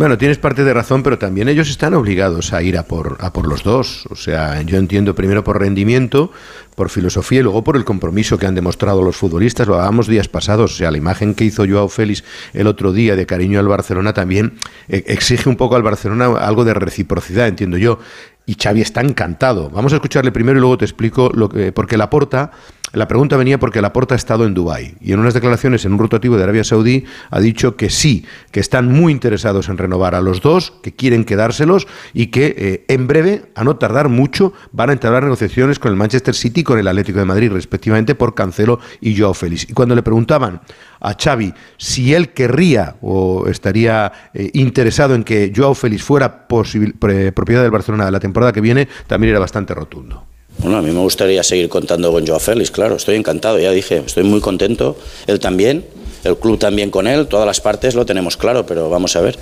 Bueno, 0.00 0.16
tienes 0.16 0.38
parte 0.38 0.64
de 0.64 0.72
razón, 0.72 1.02
pero 1.02 1.18
también 1.18 1.50
ellos 1.50 1.68
están 1.68 1.92
obligados 1.92 2.54
a 2.54 2.62
ir 2.62 2.78
a 2.78 2.84
por, 2.84 3.18
a 3.20 3.34
por 3.34 3.46
los 3.46 3.62
dos. 3.62 4.06
O 4.08 4.16
sea, 4.16 4.62
yo 4.62 4.78
entiendo 4.78 5.14
primero 5.14 5.44
por 5.44 5.60
rendimiento, 5.60 6.32
por 6.74 6.88
filosofía 6.88 7.40
y 7.40 7.42
luego 7.42 7.62
por 7.62 7.76
el 7.76 7.84
compromiso 7.84 8.38
que 8.38 8.46
han 8.46 8.54
demostrado 8.54 9.02
los 9.02 9.16
futbolistas. 9.16 9.68
Lo 9.68 9.74
hablábamos 9.74 10.06
días 10.06 10.26
pasados. 10.26 10.72
O 10.72 10.74
sea, 10.74 10.90
la 10.90 10.96
imagen 10.96 11.34
que 11.34 11.44
hizo 11.44 11.66
Joao 11.68 11.90
Félix 11.90 12.24
el 12.54 12.66
otro 12.66 12.94
día 12.94 13.14
de 13.14 13.26
cariño 13.26 13.60
al 13.60 13.68
Barcelona 13.68 14.14
también 14.14 14.54
eh, 14.88 15.04
exige 15.06 15.50
un 15.50 15.56
poco 15.56 15.76
al 15.76 15.82
Barcelona 15.82 16.28
algo 16.38 16.64
de 16.64 16.72
reciprocidad, 16.72 17.46
entiendo 17.46 17.76
yo. 17.76 17.98
Y 18.46 18.54
Xavi 18.54 18.80
está 18.80 19.02
encantado. 19.02 19.68
Vamos 19.68 19.92
a 19.92 19.96
escucharle 19.96 20.32
primero 20.32 20.56
y 20.56 20.60
luego 20.60 20.78
te 20.78 20.86
explico 20.86 21.30
lo 21.34 21.50
que, 21.50 21.72
porque 21.72 21.98
la 21.98 22.08
porta. 22.08 22.52
La 22.92 23.06
pregunta 23.06 23.36
venía 23.36 23.60
porque 23.60 23.80
Laporta 23.80 24.14
ha 24.14 24.16
estado 24.16 24.46
en 24.46 24.54
Dubái 24.54 24.96
y 25.00 25.12
en 25.12 25.20
unas 25.20 25.32
declaraciones 25.32 25.84
en 25.84 25.92
un 25.92 26.00
rotativo 26.00 26.36
de 26.36 26.42
Arabia 26.42 26.64
Saudí 26.64 27.04
ha 27.30 27.38
dicho 27.38 27.76
que 27.76 27.88
sí, 27.88 28.24
que 28.50 28.58
están 28.58 28.88
muy 28.88 29.12
interesados 29.12 29.68
en 29.68 29.78
renovar 29.78 30.16
a 30.16 30.20
los 30.20 30.40
dos, 30.40 30.72
que 30.82 30.92
quieren 30.92 31.24
quedárselos 31.24 31.86
y 32.12 32.26
que 32.28 32.54
eh, 32.58 32.84
en 32.88 33.06
breve, 33.06 33.44
a 33.54 33.62
no 33.62 33.76
tardar 33.76 34.08
mucho, 34.08 34.52
van 34.72 34.90
a 34.90 34.92
entablar 34.92 35.22
negociaciones 35.22 35.78
con 35.78 35.92
el 35.92 35.96
Manchester 35.96 36.34
City 36.34 36.62
y 36.62 36.64
con 36.64 36.80
el 36.80 36.88
Atlético 36.88 37.20
de 37.20 37.26
Madrid, 37.26 37.52
respectivamente 37.52 38.16
por 38.16 38.34
Cancelo 38.34 38.80
y 39.00 39.16
Joao 39.16 39.34
Félix. 39.34 39.70
Y 39.70 39.72
cuando 39.72 39.94
le 39.94 40.02
preguntaban 40.02 40.60
a 40.98 41.14
Xavi 41.14 41.54
si 41.76 42.12
él 42.12 42.30
querría 42.30 42.96
o 43.02 43.46
estaría 43.46 44.10
eh, 44.34 44.50
interesado 44.54 45.14
en 45.14 45.22
que 45.22 45.52
Joao 45.54 45.74
Félix 45.74 46.02
fuera 46.02 46.48
pre- 46.48 47.30
propiedad 47.30 47.62
del 47.62 47.70
Barcelona 47.70 48.04
de 48.06 48.10
la 48.10 48.20
temporada 48.20 48.52
que 48.52 48.60
viene, 48.60 48.88
también 49.06 49.30
era 49.30 49.38
bastante 49.38 49.74
rotundo. 49.74 50.26
Bueno, 50.62 50.76
a 50.76 50.82
mí 50.82 50.90
me 50.90 51.00
gustaría 51.00 51.42
seguir 51.42 51.70
contando 51.70 52.12
con 52.12 52.26
Joao 52.26 52.38
Félix, 52.38 52.70
claro, 52.70 52.96
estoy 52.96 53.16
encantado, 53.16 53.58
ya 53.58 53.70
dije, 53.70 54.02
estoy 54.04 54.24
muy 54.24 54.40
contento, 54.40 54.94
él 55.26 55.40
también, 55.40 55.86
el 56.22 56.36
club 56.36 56.58
también 56.58 56.90
con 56.90 57.06
él, 57.06 57.28
todas 57.28 57.46
las 57.46 57.62
partes 57.62 57.94
lo 57.94 58.04
tenemos 58.04 58.36
claro, 58.36 58.66
pero 58.66 58.90
vamos 58.90 59.16
a 59.16 59.22
ver, 59.22 59.38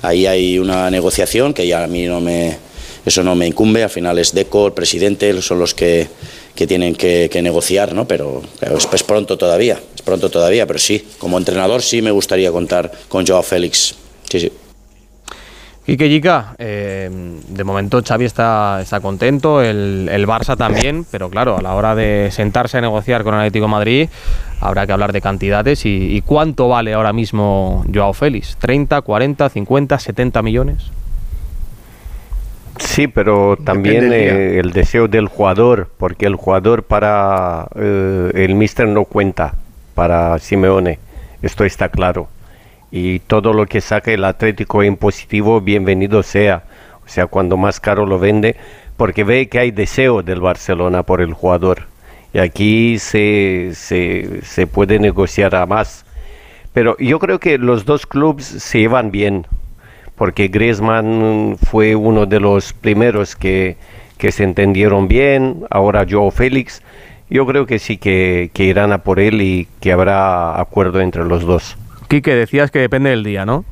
ahí 0.00 0.24
hay 0.24 0.58
una 0.58 0.90
negociación 0.90 1.52
que 1.52 1.66
ya 1.66 1.84
a 1.84 1.86
mí 1.88 2.06
no 2.06 2.22
me, 2.22 2.56
eso 3.04 3.22
no 3.22 3.34
me 3.34 3.46
incumbe, 3.46 3.82
al 3.82 3.90
final 3.90 4.18
es 4.18 4.32
Deco, 4.32 4.68
el 4.68 4.72
presidente, 4.72 5.42
son 5.42 5.58
los 5.58 5.74
que, 5.74 6.08
que 6.54 6.66
tienen 6.66 6.94
que, 6.94 7.28
negociar, 7.42 7.94
¿no? 7.94 8.08
Pero, 8.08 8.40
pero 8.58 8.78
es, 8.78 8.88
es 8.90 9.02
pronto 9.02 9.36
todavía, 9.36 9.78
es 9.94 10.00
pronto 10.00 10.30
todavía, 10.30 10.66
pero 10.66 10.78
sí, 10.78 11.04
como 11.18 11.36
entrenador 11.36 11.82
sí 11.82 12.00
me 12.00 12.12
gustaría 12.12 12.50
contar 12.50 12.90
con 13.08 13.26
Joao 13.26 13.42
Félix, 13.42 13.94
sí, 14.30 14.40
sí. 14.40 14.52
Quique 15.84 16.08
Yica, 16.08 16.54
eh, 16.58 17.10
de 17.48 17.64
momento 17.64 18.00
Xavi 18.06 18.24
está, 18.24 18.80
está 18.80 19.00
contento, 19.00 19.62
el, 19.62 20.08
el 20.12 20.28
Barça 20.28 20.56
también, 20.56 21.04
pero 21.10 21.28
claro, 21.28 21.58
a 21.58 21.62
la 21.62 21.74
hora 21.74 21.96
de 21.96 22.28
sentarse 22.30 22.78
a 22.78 22.80
negociar 22.80 23.24
con 23.24 23.34
el 23.34 23.40
Atlético 23.40 23.64
de 23.64 23.70
Madrid 23.70 24.08
habrá 24.60 24.86
que 24.86 24.92
hablar 24.92 25.12
de 25.12 25.20
cantidades 25.20 25.84
y, 25.84 26.16
y 26.16 26.20
cuánto 26.20 26.68
vale 26.68 26.94
ahora 26.94 27.12
mismo 27.12 27.84
Joao 27.92 28.12
Félix, 28.12 28.56
30, 28.60 29.02
40, 29.02 29.48
50, 29.48 29.98
70 29.98 30.42
millones. 30.42 30.92
Sí, 32.78 33.08
pero 33.08 33.56
también 33.56 34.12
eh, 34.12 34.58
el 34.58 34.72
deseo 34.72 35.08
del 35.08 35.28
jugador, 35.28 35.88
porque 35.98 36.26
el 36.26 36.36
jugador 36.36 36.84
para 36.84 37.66
eh, 37.74 38.30
el 38.34 38.54
míster 38.54 38.88
no 38.88 39.04
cuenta, 39.04 39.54
para 39.94 40.38
Simeone, 40.38 40.98
esto 41.42 41.64
está 41.64 41.88
claro. 41.88 42.28
Y 42.94 43.20
todo 43.20 43.54
lo 43.54 43.64
que 43.64 43.80
saque 43.80 44.12
el 44.14 44.24
Atlético 44.24 44.82
en 44.82 44.96
positivo, 44.96 45.62
bienvenido 45.62 46.22
sea. 46.22 46.64
O 47.06 47.08
sea, 47.08 47.26
cuando 47.26 47.56
más 47.56 47.80
caro 47.80 48.04
lo 48.04 48.18
vende, 48.18 48.54
porque 48.98 49.24
ve 49.24 49.48
que 49.48 49.58
hay 49.58 49.70
deseo 49.70 50.22
del 50.22 50.42
Barcelona 50.42 51.02
por 51.02 51.22
el 51.22 51.32
jugador. 51.32 51.84
Y 52.34 52.38
aquí 52.38 52.98
se, 52.98 53.70
se, 53.74 54.42
se 54.42 54.66
puede 54.66 54.98
negociar 54.98 55.54
a 55.54 55.64
más. 55.64 56.04
Pero 56.74 56.94
yo 56.98 57.18
creo 57.18 57.40
que 57.40 57.56
los 57.56 57.86
dos 57.86 58.06
clubes 58.06 58.44
se 58.44 58.80
llevan 58.80 59.10
bien, 59.10 59.46
porque 60.14 60.48
Griezmann 60.48 61.56
fue 61.62 61.96
uno 61.96 62.26
de 62.26 62.40
los 62.40 62.74
primeros 62.74 63.36
que, 63.36 63.76
que 64.18 64.32
se 64.32 64.44
entendieron 64.44 65.08
bien, 65.08 65.64
ahora 65.70 66.06
Joao 66.08 66.30
Félix. 66.30 66.82
Yo 67.30 67.46
creo 67.46 67.64
que 67.64 67.78
sí 67.78 67.96
que, 67.96 68.50
que 68.52 68.64
irán 68.64 68.92
a 68.92 68.98
por 68.98 69.18
él 69.18 69.40
y 69.40 69.66
que 69.80 69.92
habrá 69.92 70.60
acuerdo 70.60 71.00
entre 71.00 71.24
los 71.24 71.44
dos. 71.46 71.78
Quique, 72.12 72.34
decías 72.34 72.70
que 72.70 72.78
depende 72.78 73.08
del 73.08 73.24
día, 73.24 73.46
¿no? 73.46 73.64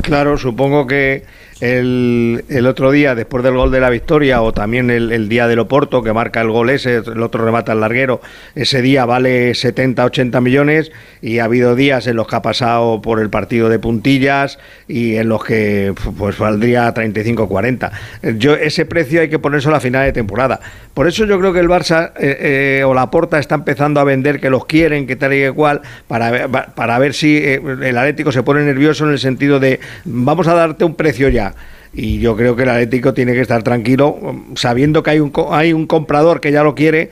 Claro, 0.00 0.38
supongo 0.38 0.86
que 0.86 1.26
el, 1.62 2.44
el 2.48 2.66
otro 2.66 2.90
día, 2.90 3.14
después 3.14 3.44
del 3.44 3.54
gol 3.54 3.70
de 3.70 3.78
la 3.78 3.88
victoria, 3.88 4.42
o 4.42 4.52
también 4.52 4.90
el, 4.90 5.12
el 5.12 5.28
día 5.28 5.46
del 5.46 5.60
Oporto, 5.60 6.02
que 6.02 6.12
marca 6.12 6.40
el 6.40 6.50
gol 6.50 6.70
ese, 6.70 6.96
el 6.96 7.22
otro 7.22 7.44
remata 7.44 7.70
al 7.70 7.78
larguero, 7.78 8.20
ese 8.56 8.82
día 8.82 9.04
vale 9.04 9.54
70, 9.54 10.04
80 10.04 10.40
millones, 10.40 10.90
y 11.20 11.38
ha 11.38 11.44
habido 11.44 11.76
días 11.76 12.08
en 12.08 12.16
los 12.16 12.26
que 12.26 12.34
ha 12.34 12.42
pasado 12.42 13.00
por 13.00 13.20
el 13.20 13.30
partido 13.30 13.68
de 13.68 13.78
puntillas 13.78 14.58
y 14.88 15.14
en 15.14 15.28
los 15.28 15.44
que 15.44 15.94
pues 16.18 16.36
valdría 16.36 16.92
35, 16.92 17.48
40. 17.48 17.92
Yo, 18.38 18.54
ese 18.56 18.84
precio 18.84 19.20
hay 19.20 19.30
que 19.30 19.38
ponérselo 19.38 19.76
a 19.76 19.80
final 19.80 20.04
de 20.04 20.12
temporada. 20.12 20.58
Por 20.94 21.06
eso 21.06 21.24
yo 21.26 21.38
creo 21.38 21.52
que 21.52 21.60
el 21.60 21.68
Barça 21.68 22.10
eh, 22.18 22.80
eh, 22.80 22.84
o 22.84 22.92
la 22.92 23.08
Porta 23.10 23.38
está 23.38 23.54
empezando 23.54 24.00
a 24.00 24.04
vender 24.04 24.40
que 24.40 24.50
los 24.50 24.66
quieren, 24.66 25.06
que 25.06 25.14
tal 25.14 25.32
y 25.32 25.38
que 25.38 25.52
cual, 25.52 25.80
para, 26.08 26.48
para 26.48 26.98
ver 26.98 27.14
si 27.14 27.36
eh, 27.36 27.62
el 27.82 27.96
Atlético 27.96 28.32
se 28.32 28.42
pone 28.42 28.64
nervioso 28.64 29.04
en 29.04 29.12
el 29.12 29.20
sentido 29.20 29.60
de 29.60 29.78
vamos 30.04 30.48
a 30.48 30.54
darte 30.54 30.84
un 30.84 30.96
precio 30.96 31.28
ya. 31.28 31.51
Y 31.94 32.18
yo 32.20 32.36
creo 32.36 32.56
que 32.56 32.62
el 32.62 32.70
Atlético 32.70 33.12
tiene 33.12 33.34
que 33.34 33.40
estar 33.42 33.62
tranquilo, 33.62 34.16
sabiendo 34.54 35.02
que 35.02 35.10
hay 35.10 35.20
un, 35.20 35.30
hay 35.50 35.72
un 35.74 35.86
comprador 35.86 36.40
que 36.40 36.50
ya 36.50 36.62
lo 36.62 36.74
quiere, 36.74 37.10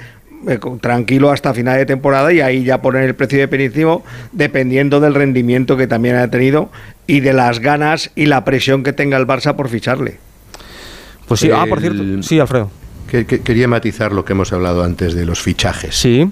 eh, 0.49 0.59
tranquilo 0.81 1.31
hasta 1.31 1.53
final 1.53 1.77
de 1.77 1.85
temporada 1.85 2.33
y 2.33 2.41
ahí 2.41 2.65
ya 2.65 2.81
poner 2.81 3.03
el 3.05 3.15
precio 3.15 3.39
definitivo 3.41 4.03
dependiendo 4.33 4.99
del 5.01 5.15
rendimiento 5.15 5.77
que 5.77 5.87
también 5.87 6.17
ha 6.17 6.31
tenido 6.31 6.71
y 7.07 7.21
de 7.21 7.35
las 7.35 7.59
ganas 7.61 8.11
y 8.15 8.25
la 8.25 8.43
presión 8.47 8.83
que 8.83 8.95
tenga 8.95 9.19
el 9.19 9.27
Barça 9.27 9.55
por 9.55 9.69
ficharle. 9.69 10.17
Pues 11.29 11.41
sí, 11.41 11.51
ah, 11.55 11.67
por 11.69 11.81
cierto, 11.81 12.03
sí, 12.23 12.41
Alfredo. 12.41 12.71
Que, 13.11 13.27
que- 13.27 13.41
quería 13.41 13.69
matizar 13.69 14.13
lo 14.13 14.25
que 14.25 14.33
hemos 14.33 14.51
hablado 14.53 14.83
antes 14.83 15.13
de 15.15 15.27
los 15.27 15.41
fichajes. 15.43 15.95
Sí. 15.95 16.31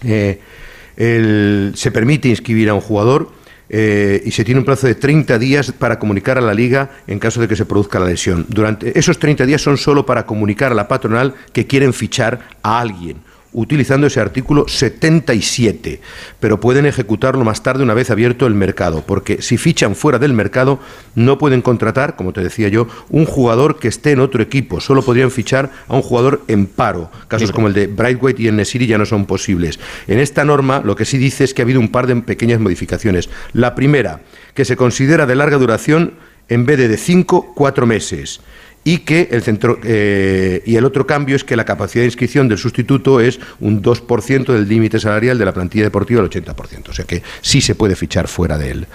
se 0.00 1.90
permite 1.92 2.28
inscribir 2.28 2.68
a 2.70 2.74
un 2.74 2.80
jugador 2.80 3.30
eh, 3.74 4.22
y 4.24 4.30
se 4.30 4.44
tiene 4.44 4.60
un 4.60 4.66
plazo 4.66 4.86
de 4.86 4.94
30 4.94 5.38
días 5.38 5.72
para 5.72 5.98
comunicar 5.98 6.36
a 6.36 6.42
la 6.42 6.52
liga 6.52 6.90
en 7.06 7.18
caso 7.18 7.40
de 7.40 7.48
que 7.48 7.56
se 7.56 7.64
produzca 7.64 7.98
la 7.98 8.06
lesión. 8.06 8.44
Durante 8.48 8.96
esos 8.98 9.18
30 9.18 9.46
días 9.46 9.62
son 9.62 9.78
solo 9.78 10.04
para 10.04 10.26
comunicar 10.26 10.72
a 10.72 10.74
la 10.74 10.86
patronal 10.86 11.34
que 11.54 11.66
quieren 11.66 11.94
fichar 11.94 12.40
a 12.62 12.80
alguien 12.80 13.16
utilizando 13.52 14.06
ese 14.06 14.20
artículo 14.20 14.66
77, 14.66 16.00
pero 16.40 16.60
pueden 16.60 16.86
ejecutarlo 16.86 17.44
más 17.44 17.62
tarde 17.62 17.82
una 17.82 17.94
vez 17.94 18.10
abierto 18.10 18.46
el 18.46 18.54
mercado, 18.54 19.04
porque 19.06 19.42
si 19.42 19.58
fichan 19.58 19.94
fuera 19.94 20.18
del 20.18 20.32
mercado 20.32 20.80
no 21.14 21.38
pueden 21.38 21.62
contratar, 21.62 22.16
como 22.16 22.32
te 22.32 22.42
decía 22.42 22.68
yo, 22.68 22.86
un 23.10 23.26
jugador 23.26 23.78
que 23.78 23.88
esté 23.88 24.12
en 24.12 24.20
otro 24.20 24.42
equipo, 24.42 24.80
solo 24.80 25.02
podrían 25.02 25.30
fichar 25.30 25.70
a 25.88 25.94
un 25.94 26.02
jugador 26.02 26.42
en 26.48 26.66
paro. 26.66 27.10
Casos 27.28 27.52
como 27.52 27.68
el 27.68 27.74
de 27.74 27.86
Brightweight 27.86 28.40
y 28.40 28.50
Nesiri 28.50 28.86
ya 28.86 28.98
no 28.98 29.06
son 29.06 29.26
posibles. 29.26 29.78
En 30.06 30.18
esta 30.18 30.44
norma 30.44 30.80
lo 30.84 30.96
que 30.96 31.04
sí 31.04 31.18
dice 31.18 31.44
es 31.44 31.54
que 31.54 31.62
ha 31.62 31.64
habido 31.64 31.80
un 31.80 31.88
par 31.88 32.06
de 32.06 32.16
pequeñas 32.16 32.60
modificaciones. 32.60 33.28
La 33.52 33.74
primera, 33.74 34.20
que 34.54 34.64
se 34.64 34.76
considera 34.76 35.26
de 35.26 35.34
larga 35.34 35.58
duración 35.58 36.14
en 36.48 36.66
vez 36.66 36.78
de 36.78 36.88
de 36.88 36.96
5, 36.96 37.52
4 37.54 37.86
meses 37.86 38.40
y 38.84 38.98
que 38.98 39.28
el 39.30 39.42
centro 39.42 39.78
eh, 39.84 40.62
y 40.66 40.76
el 40.76 40.84
otro 40.84 41.06
cambio 41.06 41.36
es 41.36 41.44
que 41.44 41.54
la 41.56 41.64
capacidad 41.64 42.02
de 42.02 42.06
inscripción 42.06 42.48
del 42.48 42.58
sustituto 42.58 43.20
es 43.20 43.38
un 43.60 43.80
2% 43.82 44.46
del 44.52 44.68
límite 44.68 44.98
salarial 44.98 45.38
de 45.38 45.44
la 45.44 45.52
plantilla 45.52 45.84
deportiva 45.84 46.20
del 46.20 46.30
80%, 46.30 46.88
o 46.88 46.92
sea 46.92 47.04
que 47.04 47.22
sí 47.40 47.60
se 47.60 47.74
puede 47.76 47.94
fichar 47.94 48.26
fuera 48.26 48.58
del, 48.58 48.86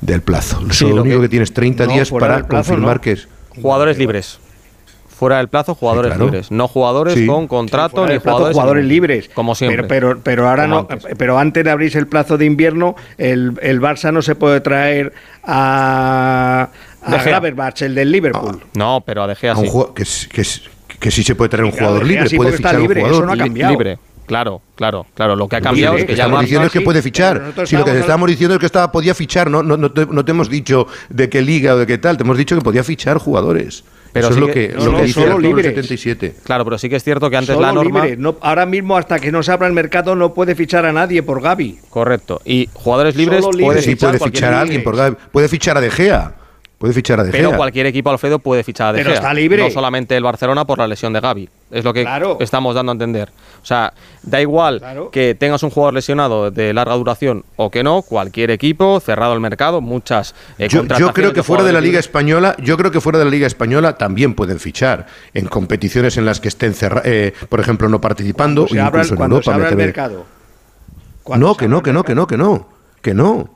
del 0.00 0.22
plazo. 0.22 0.60
Sí, 0.70 0.84
lo 0.88 0.96
lo 0.96 1.02
único 1.02 1.16
que- 1.18 1.22
que, 1.24 1.28
tienes 1.30 1.52
30 1.52 1.86
No, 1.86 1.92
días 1.94 2.10
para 2.10 2.46
plazo, 2.46 2.48
confirmar 2.48 2.96
no. 2.96 3.00
que 3.02 3.12
es 3.12 3.28
Jugadores 3.60 3.98
libres. 3.98 4.38
Fuera 5.16 5.36
del 5.36 5.46
plazo, 5.48 5.76
jugadores 5.76 6.10
claro. 6.10 6.24
libres. 6.24 6.50
No 6.50 6.66
jugadores 6.66 7.14
Sí. 7.14 7.24
con 7.24 7.46
contrato 7.46 8.02
ni 8.04 8.18
plazo, 8.18 8.20
jugadores, 8.22 8.54
jugadores 8.54 8.84
libres. 8.84 9.30
Como 9.32 9.54
siempre. 9.54 9.84
Pero, 9.84 10.08
pero, 10.10 10.20
pero 10.24 10.48
ahora 10.48 10.64
Como 10.64 10.74
no, 10.74 10.86
antes. 10.90 11.14
pero 11.16 11.38
antes 11.38 11.62
de 11.62 11.70
abrirse 11.70 11.98
el 12.00 12.08
plazo 12.08 12.36
de 12.36 12.44
invierno, 12.46 12.96
el, 13.16 13.52
el 13.62 13.80
Barça 13.80 14.12
no 14.12 14.22
se 14.22 14.34
puede 14.34 14.60
traer 14.60 15.12
a, 15.44 16.68
a 17.04 17.10
De 17.10 17.18
Gea. 17.18 17.30
Gravenberch, 17.32 17.82
el 17.82 17.94
del 17.94 18.10
Liverpool. 18.10 18.62
No, 18.74 19.02
pero 19.04 19.22
a 19.22 19.26
De 19.26 19.34
Gea 19.34 19.54
sí. 19.56 19.66
jugador- 19.68 19.94
que, 19.94 20.04
que, 20.32 20.42
que 21.00 21.10
sí 21.10 21.22
se 21.22 21.34
puede 21.34 21.48
traer 21.48 21.64
un 21.64 21.70
Claro, 21.72 21.86
jugador 21.88 22.06
libre, 22.06 22.28
sí, 22.28 22.36
puede 22.36 22.52
fichar 22.52 22.78
libre, 22.78 23.00
un 23.02 23.06
eso 23.06 23.14
jugador 23.16 23.26
no 23.26 23.32
ha 23.32 23.34
libre. 23.36 23.48
cambiado. 23.48 23.72
Libre. 23.72 23.98
Claro, 24.26 24.62
claro, 24.74 25.04
claro. 25.14 25.36
Lo 25.36 25.46
que 25.48 25.56
ha 25.56 25.60
cambiado 25.60 25.96
sí, 25.96 26.00
es 26.00 26.06
que 26.06 26.14
ya 26.16 26.24
estamos 26.24 26.40
diciendo 26.40 26.66
es 26.66 26.72
que 26.72 26.78
sí, 26.78 26.84
puede 26.84 27.02
fichar. 27.02 27.36
Si 27.66 27.76
lo 27.76 27.84
que 27.84 27.90
estábamos 27.90 28.00
estamos 28.00 28.28
diciendo 28.30 28.54
es 28.54 28.60
que 28.60 28.64
estaba, 28.66 28.90
podía 28.90 29.14
fichar, 29.14 29.50
no, 29.50 29.62
no, 29.62 29.76
no, 29.76 29.92
te, 29.92 30.06
no 30.06 30.24
te 30.24 30.30
hemos 30.30 30.48
dicho 30.48 30.86
de 31.10 31.28
qué 31.28 31.42
liga 31.42 31.74
o 31.74 31.76
de 31.76 31.86
qué 31.86 31.98
tal, 31.98 32.16
te 32.16 32.22
hemos 32.22 32.38
dicho 32.38 32.56
que 32.56 32.62
podía 32.62 32.82
fichar 32.82 33.18
jugadores. 33.18 33.84
Pero 34.14 34.28
Eso 34.28 34.34
sí 34.34 34.40
es 34.40 34.46
lo 34.48 34.54
que- 34.54 34.68
que, 34.68 34.74
no, 34.76 34.84
lo 34.86 34.92
no, 34.92 34.96
que 34.98 35.04
dice 35.04 35.20
el 35.20 35.26
solo 35.26 35.38
libres. 35.40 35.66
77. 35.66 36.36
Claro, 36.44 36.64
pero 36.64 36.78
sí 36.78 36.88
que 36.88 36.96
es 36.96 37.04
cierto 37.04 37.28
que 37.28 37.36
antes 37.36 37.54
Solo 37.54 37.66
la 37.66 37.72
norma. 37.74 38.04
libre. 38.04 38.16
No, 38.16 38.36
ahora 38.40 38.64
mismo, 38.64 38.96
hasta 38.96 39.18
que 39.18 39.30
no 39.30 39.42
se 39.42 39.52
abra 39.52 39.66
el 39.66 39.74
mercado, 39.74 40.14
no 40.16 40.32
puede 40.32 40.54
fichar 40.54 40.86
a 40.86 40.92
nadie 40.92 41.22
por 41.22 41.42
Gaby. 41.42 41.80
Correcto. 41.90 42.40
Y 42.46 42.70
jugadores 42.72 43.16
libres 43.16 43.40
Solo 43.44 43.58
puede 43.58 43.62
libres. 43.80 43.84
Sí, 43.84 43.90
fichar 43.90 44.16
puede 44.16 44.30
fichar 44.30 44.54
a 44.54 44.60
alguien, 44.62 44.82
por 44.84 44.96
Gavi. 44.96 45.16
puede 45.32 45.48
fichar 45.48 45.76
a 45.76 45.80
De 45.82 45.90
Gea. 45.90 46.32
Puede 46.84 46.92
fichar 46.92 47.18
a 47.18 47.24
De 47.24 47.30
Pero 47.30 47.56
cualquier 47.56 47.86
equipo, 47.86 48.10
Alfredo, 48.10 48.38
puede 48.38 48.62
fichar 48.62 48.88
a 48.88 48.92
De 48.92 48.98
Pero 49.02 49.14
está 49.14 49.32
libre. 49.32 49.62
No 49.62 49.70
solamente 49.70 50.14
el 50.18 50.22
Barcelona 50.22 50.66
por 50.66 50.76
la 50.76 50.86
lesión 50.86 51.14
de 51.14 51.20
Gaby. 51.20 51.48
es 51.70 51.82
lo 51.82 51.94
que 51.94 52.06
estamos 52.40 52.74
dando 52.74 52.92
a 52.92 52.94
entender. 52.94 53.30
O 53.62 53.64
sea, 53.64 53.94
da 54.22 54.38
igual 54.42 54.82
que 55.10 55.34
tengas 55.34 55.62
un 55.62 55.70
jugador 55.70 55.94
lesionado 55.94 56.50
de 56.50 56.74
larga 56.74 56.94
duración 56.94 57.42
o 57.56 57.70
que 57.70 57.82
no, 57.82 58.02
cualquier 58.02 58.50
equipo, 58.50 59.00
cerrado 59.00 59.32
el 59.32 59.40
mercado, 59.40 59.80
muchas 59.80 60.34
eh, 60.58 60.68
Yo, 60.68 60.84
creo 61.14 61.32
que 61.32 61.42
fuera 61.42 61.64
de 61.64 61.72
la 61.72 61.80
Liga. 61.80 61.98
Española, 61.98 62.54
yo 62.58 62.76
creo 62.76 62.90
que 62.90 63.00
fuera 63.00 63.18
de 63.18 63.24
la 63.24 63.30
Liga 63.30 63.46
Española 63.46 63.96
también 63.96 64.34
pueden 64.34 64.60
fichar 64.60 65.06
en 65.32 65.46
competiciones 65.46 66.18
en 66.18 66.26
las 66.26 66.38
que 66.38 66.48
estén, 66.48 66.74
cerra- 66.74 67.00
eh, 67.06 67.32
por 67.48 67.60
ejemplo, 67.60 67.88
no 67.88 68.02
participando 68.02 68.68
se 68.68 68.78
o 68.78 68.84
abra, 68.84 68.98
incluso 69.00 69.14
en 69.14 69.16
cuando 69.16 69.36
se 69.36 69.50
Europa. 69.50 69.54
abra 69.54 69.68
el 69.70 69.76
me- 69.76 69.84
mercado. 69.86 70.26
No, 71.38 71.56
que 71.56 71.66
no, 71.66 71.82
que 71.82 71.94
no, 71.94 72.04
que 72.04 72.14
no, 72.14 72.26
que 72.26 72.36
no, 72.36 72.68
que 73.00 73.14
no. 73.14 73.53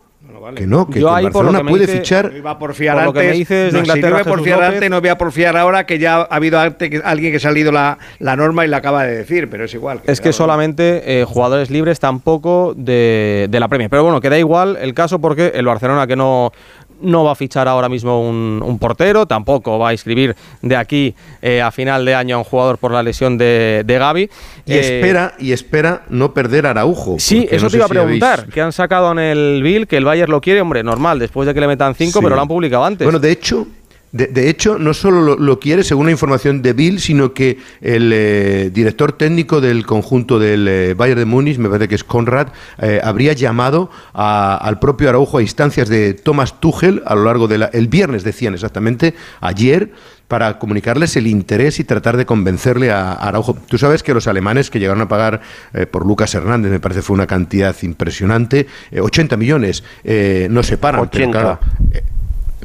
Que 0.55 0.67
no, 0.67 0.89
que, 0.89 1.01
Yo 1.01 1.09
que 1.09 1.15
ahí, 1.15 1.25
por 1.25 1.33
Barcelona 1.45 1.53
lo 1.53 1.59
que 1.59 1.65
me 1.65 1.71
puede 1.71 1.87
dice- 1.87 1.99
fichar. 1.99 2.33
Iba 2.37 2.51
a 2.53 2.59
porfiar 2.59 2.97
Por 2.97 3.05
lo 3.07 3.13
que 3.13 3.19
me 3.21 3.25
antes, 3.27 3.39
dices 3.39 3.73
de 3.73 3.79
no, 3.79 3.85
si 3.85 3.91
Inglaterra, 3.91 4.09
no 4.11 4.17
iba 4.17 4.21
a 4.31 4.35
porfiar 4.37 4.63
antes, 4.65 4.91
no 4.91 5.01
voy 5.01 5.09
a 5.11 5.19
porfiar 5.19 5.57
ahora 5.57 5.87
que 5.87 5.99
ya 5.99 6.17
ha 6.17 6.23
habido 6.37 6.59
antes 6.61 6.91
que- 6.91 7.03
alguien 7.05 7.31
que 7.33 7.37
ha 7.37 7.41
salido 7.41 7.73
la, 7.73 7.99
la 8.19 8.37
norma 8.37 8.65
y 8.65 8.69
la 8.69 8.79
acaba 8.79 9.05
de 9.05 9.17
decir, 9.17 9.49
pero 9.51 9.65
es 9.65 9.75
igual. 9.75 10.01
Es 10.07 10.21
que 10.21 10.33
solamente 10.33 11.21
eh, 11.21 11.25
jugadores 11.25 11.71
libres 11.71 12.01
tampoco 12.01 12.75
de, 12.77 13.47
de 13.51 13.61
la 13.61 13.69
Premier. 13.69 13.91
Pero 13.91 14.03
bueno, 14.05 14.21
que 14.21 14.31
da 14.31 14.39
igual 14.39 14.77
el 14.81 14.95
caso 14.95 15.21
porque 15.21 15.53
el 15.55 15.67
Barcelona 15.67 16.07
que 16.07 16.17
no, 16.17 16.53
no 17.01 17.25
va 17.25 17.33
a 17.33 17.35
fichar 17.35 17.69
ahora 17.69 17.89
mismo 17.89 18.21
un, 18.29 18.63
un 18.65 18.79
portero, 18.79 19.27
tampoco 19.27 19.79
va 19.79 19.91
a 19.91 19.93
inscribir 19.93 20.35
de 20.63 20.77
aquí 20.77 21.15
eh, 21.43 21.63
a 21.63 21.71
final 21.71 22.05
de 22.05 22.15
año 22.15 22.37
a 22.37 22.39
un 22.39 22.45
jugador 22.45 22.79
por 22.79 22.93
la 22.93 23.03
lesión 23.03 23.39
de, 23.39 23.83
de 23.87 23.99
Gaby. 23.99 24.31
Y 24.67 24.73
Eh, 24.73 24.81
espera, 24.99 25.35
y 25.39 25.53
espera 25.53 26.03
no 26.09 26.35
perder 26.35 26.67
a 26.67 26.71
Araujo. 26.71 27.17
Sí, 27.19 27.47
eso 27.51 27.67
no 27.67 27.71
te 27.71 27.77
iba 27.77 27.85
a 27.85 27.89
si 27.89 27.95
preguntar. 27.95 28.47
Que 28.49 28.61
han 28.61 28.73
sacado 28.73 29.13
en 29.13 29.19
el 29.19 29.63
Bill 29.63 29.87
que 29.87 29.97
el 29.97 30.05
Bayern 30.05 30.31
lo 30.31 30.41
quiere, 30.41 30.61
hombre, 30.61 30.83
normal, 30.83 31.19
después 31.19 31.47
de 31.47 31.55
que 31.55 31.61
le 31.61 31.67
metan 31.69 31.95
cinco, 31.95 32.19
Sí. 32.19 32.25
pero 32.25 32.35
lo 32.37 32.43
han 32.43 32.49
publicado 32.49 32.85
antes. 32.85 33.05
Bueno, 33.05 33.19
de 33.19 33.31
hecho, 33.31 33.67
de, 34.13 34.27
de 34.29 34.49
hecho, 34.49 34.79
no 34.79 34.95
solo 34.95 35.21
lo, 35.23 35.37
lo 35.37 35.61
quiere, 35.61 35.85
según 35.85 36.07
la 36.07 36.13
información 36.13 36.63
de 36.63 36.73
Bill, 36.73 36.99
sino 37.01 37.35
que 37.35 37.59
el 37.81 38.11
eh, 38.15 38.71
director 38.73 39.13
técnico 39.13 39.61
del 39.61 39.85
conjunto 39.85 40.39
del 40.39 40.67
eh, 40.67 40.95
Bayern 40.95 41.19
de 41.21 41.25
Múnich, 41.27 41.59
me 41.59 41.69
parece 41.69 41.89
que 41.89 41.95
es 41.95 42.05
Conrad, 42.05 42.49
eh, 42.81 43.01
habría 43.05 43.33
llamado 43.35 43.91
a- 44.15 44.57
al 44.57 44.79
propio 44.79 45.09
Araujo 45.11 45.39
a 45.39 45.43
instancias 45.43 45.89
de 45.89 46.15
Thomas 46.15 46.59
Tuchel 46.61 47.03
a 47.07 47.15
lo 47.15 47.25
largo 47.25 47.49
del 47.49 47.69
el 47.73 47.89
viernes, 47.89 48.25
decían 48.25 48.55
exactamente, 48.55 49.15
ayer 49.41 49.93
para 50.27 50.59
comunicarles 50.59 51.17
el 51.17 51.27
interés 51.27 51.81
y 51.81 51.85
tratar 51.85 52.17
de 52.19 52.27
convencerle 52.27 52.91
a 52.91 53.13
a 53.13 53.29
Araujo. 53.29 53.55
Tú 53.69 53.79
sabes 53.79 54.03
que 54.03 54.13
los 54.13 54.27
alemanes 54.27 54.69
que 54.71 54.79
llegaron 54.79 55.01
a 55.03 55.09
pagar 55.09 55.41
eh, 55.73 55.87
por 55.87 56.07
Lucas 56.07 56.35
Hernández, 56.35 56.71
me 56.71 56.81
parece 56.81 57.01
fue 57.03 57.15
una 57.15 57.27
cantidad 57.27 57.75
impresionante, 57.83 58.67
eh, 58.91 59.01
80 59.01 59.37
millones, 59.39 59.85
eh, 60.05 60.49
no 60.51 60.63
se 60.63 60.77
paran. 60.77 61.09
pero 61.11 61.25
80. 61.31 61.41
claro, 61.41 61.61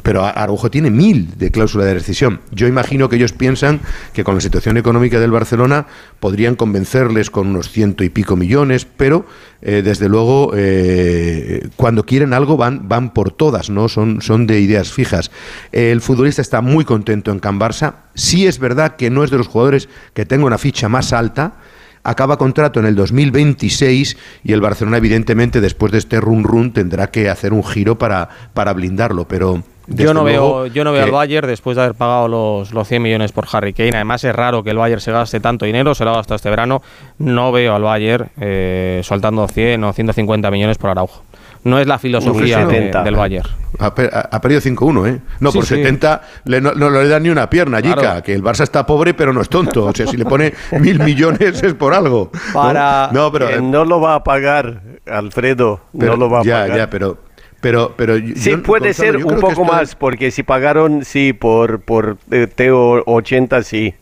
pero 0.02 0.26
Araujo 0.26 0.72
tiene 0.72 0.90
mil 0.90 1.38
de 1.38 1.52
cláusula 1.52 1.86
de 1.86 1.94
rescisión. 1.94 2.42
Yo 2.52 2.68
imagino 2.68 3.10
que 3.10 3.18
ellos 3.18 3.32
piensan 3.32 3.80
que 4.14 4.24
con 4.24 4.36
la 4.36 4.42
situación 4.42 4.78
económica 4.78 5.20
del 5.20 5.32
Barcelona 5.32 5.86
podrían 6.20 6.56
convencerles 6.56 7.30
con 7.30 7.48
unos 7.48 7.70
ciento 7.70 8.04
y 8.04 8.10
pico 8.10 8.36
millones, 8.36 8.86
pero 8.86 9.26
eh, 9.62 9.82
desde 9.84 10.10
luego 10.10 10.52
eh, 10.56 11.70
cuando 11.76 12.06
quieren 12.06 12.34
algo 12.34 12.58
van, 12.58 12.90
van 12.90 13.14
por 13.14 13.32
todas, 13.32 13.70
¿no? 13.70 13.88
Son, 13.88 14.22
son 14.22 14.48
de 14.48 14.60
ideas 14.60 14.92
fijas. 14.92 15.32
El 15.72 16.02
futbolista 16.02 16.42
está 16.42 16.62
muy 16.62 16.86
contento 16.86 17.32
en 17.32 17.40
Can 17.40 17.60
Barça. 17.60 17.96
Sí 18.16 18.48
es 18.48 18.60
verdad 18.60 18.96
que 18.96 19.10
no 19.10 19.24
es 19.24 19.32
de 19.32 19.38
los 19.38 19.48
jugadores 19.48 19.90
que 20.14 20.26
tenga 20.26 20.46
una 20.46 20.58
ficha 20.58 20.90
más 20.90 21.14
alta. 21.14 21.54
Acaba 22.06 22.38
contrato 22.38 22.82
en 22.82 22.86
el 22.86 22.96
2026 22.96 24.18
y 24.44 24.52
el 24.52 24.60
Barcelona, 24.60 24.98
evidentemente, 24.98 25.62
después 25.62 25.94
de 25.94 26.00
este 26.00 26.20
run 26.20 26.44
run, 26.44 26.74
tendrá 26.74 27.10
que 27.10 27.30
hacer 27.30 27.54
un 27.54 27.64
giro 27.64 27.98
para, 27.98 28.28
para 28.54 28.74
blindarlo. 28.74 29.26
Pero 29.26 29.64
Yo 29.88 30.14
no, 30.14 30.22
luego 30.24 30.62
veo, 30.64 30.68
yo 30.68 30.84
no 30.84 30.92
veo 30.94 31.04
al 31.04 31.12
Bayern 31.12 31.48
después 31.48 31.76
de 31.76 31.84
haber 31.84 31.96
pagado 31.96 32.28
los, 32.28 32.74
los 32.74 32.88
100 32.88 33.02
millones 33.02 33.32
por 33.34 33.46
Harry 33.52 33.74
Kane. 33.74 33.92
Además, 33.96 34.24
es 34.24 34.34
raro 34.36 34.64
que 34.64 34.70
el 34.70 34.78
Bayern 34.78 35.02
se 35.02 35.12
gaste 35.12 35.40
tanto 35.40 35.66
dinero, 35.66 35.94
se 35.94 36.06
lo 36.06 36.12
ha 36.12 36.16
gastado 36.16 36.36
este 36.38 36.50
verano. 36.50 36.82
No 37.18 37.52
veo 37.52 37.76
al 37.76 37.84
Bayern 37.84 38.30
eh, 38.40 39.02
soltando 39.04 39.48
100 39.48 39.84
o 39.84 39.92
150 39.94 40.50
millones 40.52 40.78
por 40.78 40.90
Araujo. 40.90 41.24
No 41.66 41.80
es 41.80 41.88
la 41.88 41.98
filosofía 41.98 42.66
de- 42.66 42.74
70. 42.76 43.04
del 43.04 43.16
Bayern. 43.16 43.48
Ha, 43.80 43.96
pe- 43.96 44.10
ha- 44.12 44.28
ha 44.32 44.42
perdido 44.42 44.60
5-1, 44.62 45.08
¿eh? 45.08 45.22
No, 45.40 45.52
Sí, 45.52 45.58
por 45.60 45.66
sí. 45.68 45.76
70 45.76 46.22
le- 46.46 46.60
no, 46.62 46.74
no 46.74 46.90
le 46.90 47.08
dan 47.08 47.24
ni 47.24 47.30
una 47.30 47.50
pierna, 47.50 47.78
Jica, 47.82 47.96
Claro. 47.96 48.24
que 48.24 48.34
el 48.34 48.44
Barça 48.44 48.64
está 48.64 48.86
pobre 48.86 49.14
pero 49.14 49.32
no 49.34 49.42
es 49.42 49.48
tonto. 49.50 49.86
O 49.86 49.94
sea, 49.94 50.06
si 50.08 50.18
le 50.18 50.26
pone 50.26 50.54
mil 50.80 51.00
millones 51.00 51.64
es 51.64 51.74
por 51.74 51.94
algo. 51.94 52.32
¿no? 52.34 52.54
Para 52.54 53.10
No, 53.14 53.32
pero, 53.32 53.48
que 53.48 53.56
eh, 53.56 53.62
no 53.62 53.86
lo 53.86 54.02
va 54.02 54.16
a 54.16 54.24
pagar, 54.24 54.82
Alfredo. 55.10 55.80
pero- 55.98 56.14
no 56.14 56.18
lo 56.18 56.30
va 56.30 56.40
a 56.40 56.44
ya, 56.44 56.62
pagar. 56.64 56.78
ya, 56.78 56.90
pero... 56.90 57.18
Pero, 57.64 57.94
pero 57.96 58.18
yo- 58.18 58.36
Sí, 58.36 58.58
puede 58.58 58.90
Gonzalo, 58.90 59.12
ser 59.14 59.18
un 59.26 59.36
poco 59.40 59.52
esto- 59.54 59.64
más, 59.64 59.96
porque 59.96 60.30
si 60.32 60.44
pagaron, 60.44 61.04
sí, 61.06 61.34
por, 61.34 61.80
por 61.80 62.18
eh, 62.30 62.46
Teo 62.54 63.02
80, 63.08 63.64
sí. 63.64 63.96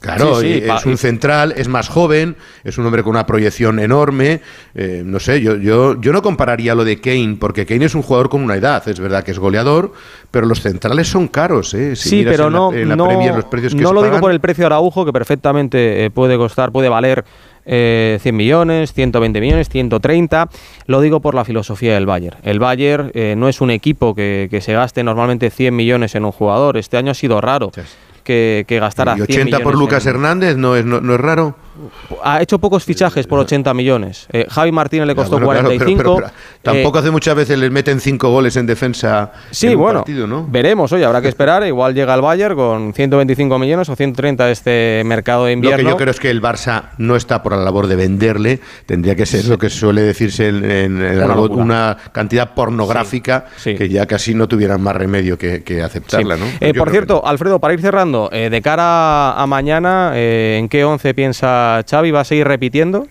Claro, 0.00 0.40
Sí, 0.40 0.60
sí, 0.60 0.62
es 0.64 0.86
un 0.86 0.96
central, 0.96 1.52
es 1.56 1.68
más 1.68 1.88
joven, 1.90 2.34
es 2.64 2.78
un 2.78 2.86
hombre 2.86 3.02
con 3.02 3.10
una 3.10 3.26
proyección 3.26 3.78
enorme. 3.78 4.40
eh, 4.74 5.02
no 5.04 5.20
sé, 5.20 5.42
yo, 5.42 5.56
yo, 5.56 6.00
yo 6.00 6.12
no 6.12 6.22
compararía 6.22 6.74
lo 6.74 6.84
de 6.84 7.00
Kane, 7.00 7.36
porque 7.38 7.66
Kane 7.66 7.84
es 7.84 7.94
un 7.94 8.00
jugador 8.02 8.30
con 8.30 8.42
una 8.42 8.54
edad, 8.56 8.86
es 8.88 8.98
verdad 8.98 9.22
que 9.24 9.30
es 9.32 9.38
goleador, 9.38 9.92
pero 10.30 10.46
los 10.46 10.62
centrales 10.62 11.06
son 11.08 11.28
caros. 11.28 11.74
¿eh? 11.74 11.96
Si 11.96 12.08
sí, 12.08 12.24
pero 12.24 12.46
en 12.46 12.52
la- 12.52 12.58
no, 12.58 12.72
en 12.72 12.88
la, 12.88 12.96
no, 12.96 13.04
Premier 13.06 13.34
los 13.34 13.44
precios 13.44 13.74
que 13.74 13.82
no 13.82 13.88
se 13.90 13.94
lo 13.94 14.02
digo 14.02 14.20
por 14.20 14.30
el 14.30 14.40
precio 14.40 14.62
de 14.62 14.66
Araujo, 14.66 15.04
que 15.04 15.12
perfectamente 15.12 16.06
eh, 16.06 16.10
puede 16.10 16.36
costar, 16.38 16.72
puede 16.72 16.88
valer 16.88 17.24
eh, 17.66 18.18
100 18.22 18.34
millones, 18.36 18.94
120 18.94 19.38
millones, 19.40 19.68
130. 19.68 20.48
Lo 20.86 21.02
digo 21.02 21.20
por 21.20 21.34
la 21.34 21.44
filosofía 21.44 21.92
del 21.92 22.06
Bayern. 22.06 22.38
El 22.42 22.58
Bayern 22.58 23.10
eh, 23.12 23.34
no 23.36 23.48
es 23.50 23.60
un 23.60 23.70
equipo 23.70 24.14
que, 24.14 24.48
que 24.50 24.62
se 24.62 24.72
gaste 24.72 25.04
normalmente 25.04 25.50
100 25.50 25.76
millones 25.76 26.14
en 26.14 26.24
un 26.24 26.32
jugador. 26.32 26.78
Este 26.78 26.96
año 26.96 27.10
ha 27.10 27.14
sido 27.14 27.38
raro 27.42 27.70
que, 28.30 28.64
que 28.68 28.78
gastara 28.78 29.14
Y 29.14 29.22
100 29.26 29.48
80 29.48 29.58
por 29.60 29.76
Lucas 29.76 30.06
en- 30.06 30.10
Hernández 30.14 30.56
no 30.56 30.76
es, 30.76 30.84
no, 30.84 31.00
no 31.00 31.14
es 31.14 31.20
raro. 31.20 31.56
Ha 32.24 32.42
hecho 32.42 32.58
pocos 32.58 32.84
fichajes 32.84 33.26
por 33.26 33.38
80 33.38 33.72
millones. 33.74 34.26
Eh, 34.32 34.46
Javi 34.50 34.72
Martínez 34.72 35.06
le 35.06 35.14
costó 35.14 35.38
Ya, 35.38 35.44
bueno, 35.44 35.60
claro, 35.62 35.78
pero- 35.78 35.84
45. 35.96 36.16
pero- 36.16 36.30
pero 36.62 36.74
tampoco 36.74 36.98
Eh, 36.98 37.00
hace 37.00 37.10
muchas 37.10 37.34
veces 37.36 37.58
les 37.58 37.70
meten 37.70 38.00
cinco 38.00 38.28
goles 38.30 38.56
en 38.56 38.66
defensa 38.66 39.32
Sí, 39.50 39.68
en 39.68 39.74
un 39.76 39.78
bueno, 39.80 39.98
partido, 40.00 40.26
¿no? 40.26 40.46
veremos, 40.48 40.92
oye, 40.92 41.04
habrá 41.04 41.20
que 41.22 41.28
esperar. 41.28 41.66
Igual 41.66 41.94
llega 41.94 42.14
el 42.14 42.20
Bayern 42.20 42.56
con 42.56 42.92
125 42.92 43.58
millones 43.58 43.88
o 43.88 43.96
130 43.96 44.50
este 44.50 45.02
mercado 45.06 45.44
de 45.44 45.50
Lo 45.52 45.54
invierno. 45.54 45.84
que 45.84 45.90
yo 45.90 45.96
creo 45.96 46.10
es 46.10 46.20
que 46.20 46.30
el 46.30 46.42
Barça 46.42 46.90
no 46.98 47.16
está 47.16 47.42
por 47.42 47.52
la 47.52 47.62
labor 47.62 47.86
de 47.86 47.96
venderle, 47.96 48.60
tendría 48.86 49.14
que 49.14 49.24
ser 49.26 49.46
lo 49.46 49.56
que 49.58 49.70
suele 49.70 50.02
decirse 50.02 50.48
en, 50.48 50.64
en 50.70 51.00
el 51.02 51.20
Una 51.22 51.96
cantidad 52.12 52.52
pornográfica 52.54 53.46
que 53.64 53.88
ya 53.88 54.06
casi 54.06 54.34
no 54.34 54.48
tuvieran 54.48 54.80
más 54.82 54.96
remedio 54.96 55.38
que, 55.38 55.62
que 55.62 55.82
aceptarla, 55.82 56.36
¿no? 56.36 56.46
Eh, 56.60 56.74
por 56.74 56.88
que 56.88 56.92
cierto, 56.92 57.24
Alfredo, 57.24 57.58
para 57.60 57.74
ir 57.74 57.80
cerrando, 57.80 58.28
eh, 58.32 58.50
de 58.50 58.60
cara 58.62 59.32
a 59.40 59.46
mañana, 59.46 60.12
¿en 60.14 60.68
qué 60.68 60.84
11 60.84 61.14
piensa 61.14 61.59
Xavi? 61.88 62.10
¿Va 62.10 62.20
a 62.20 62.24
seguir 62.24 62.46
repitiendo? 62.46 63.06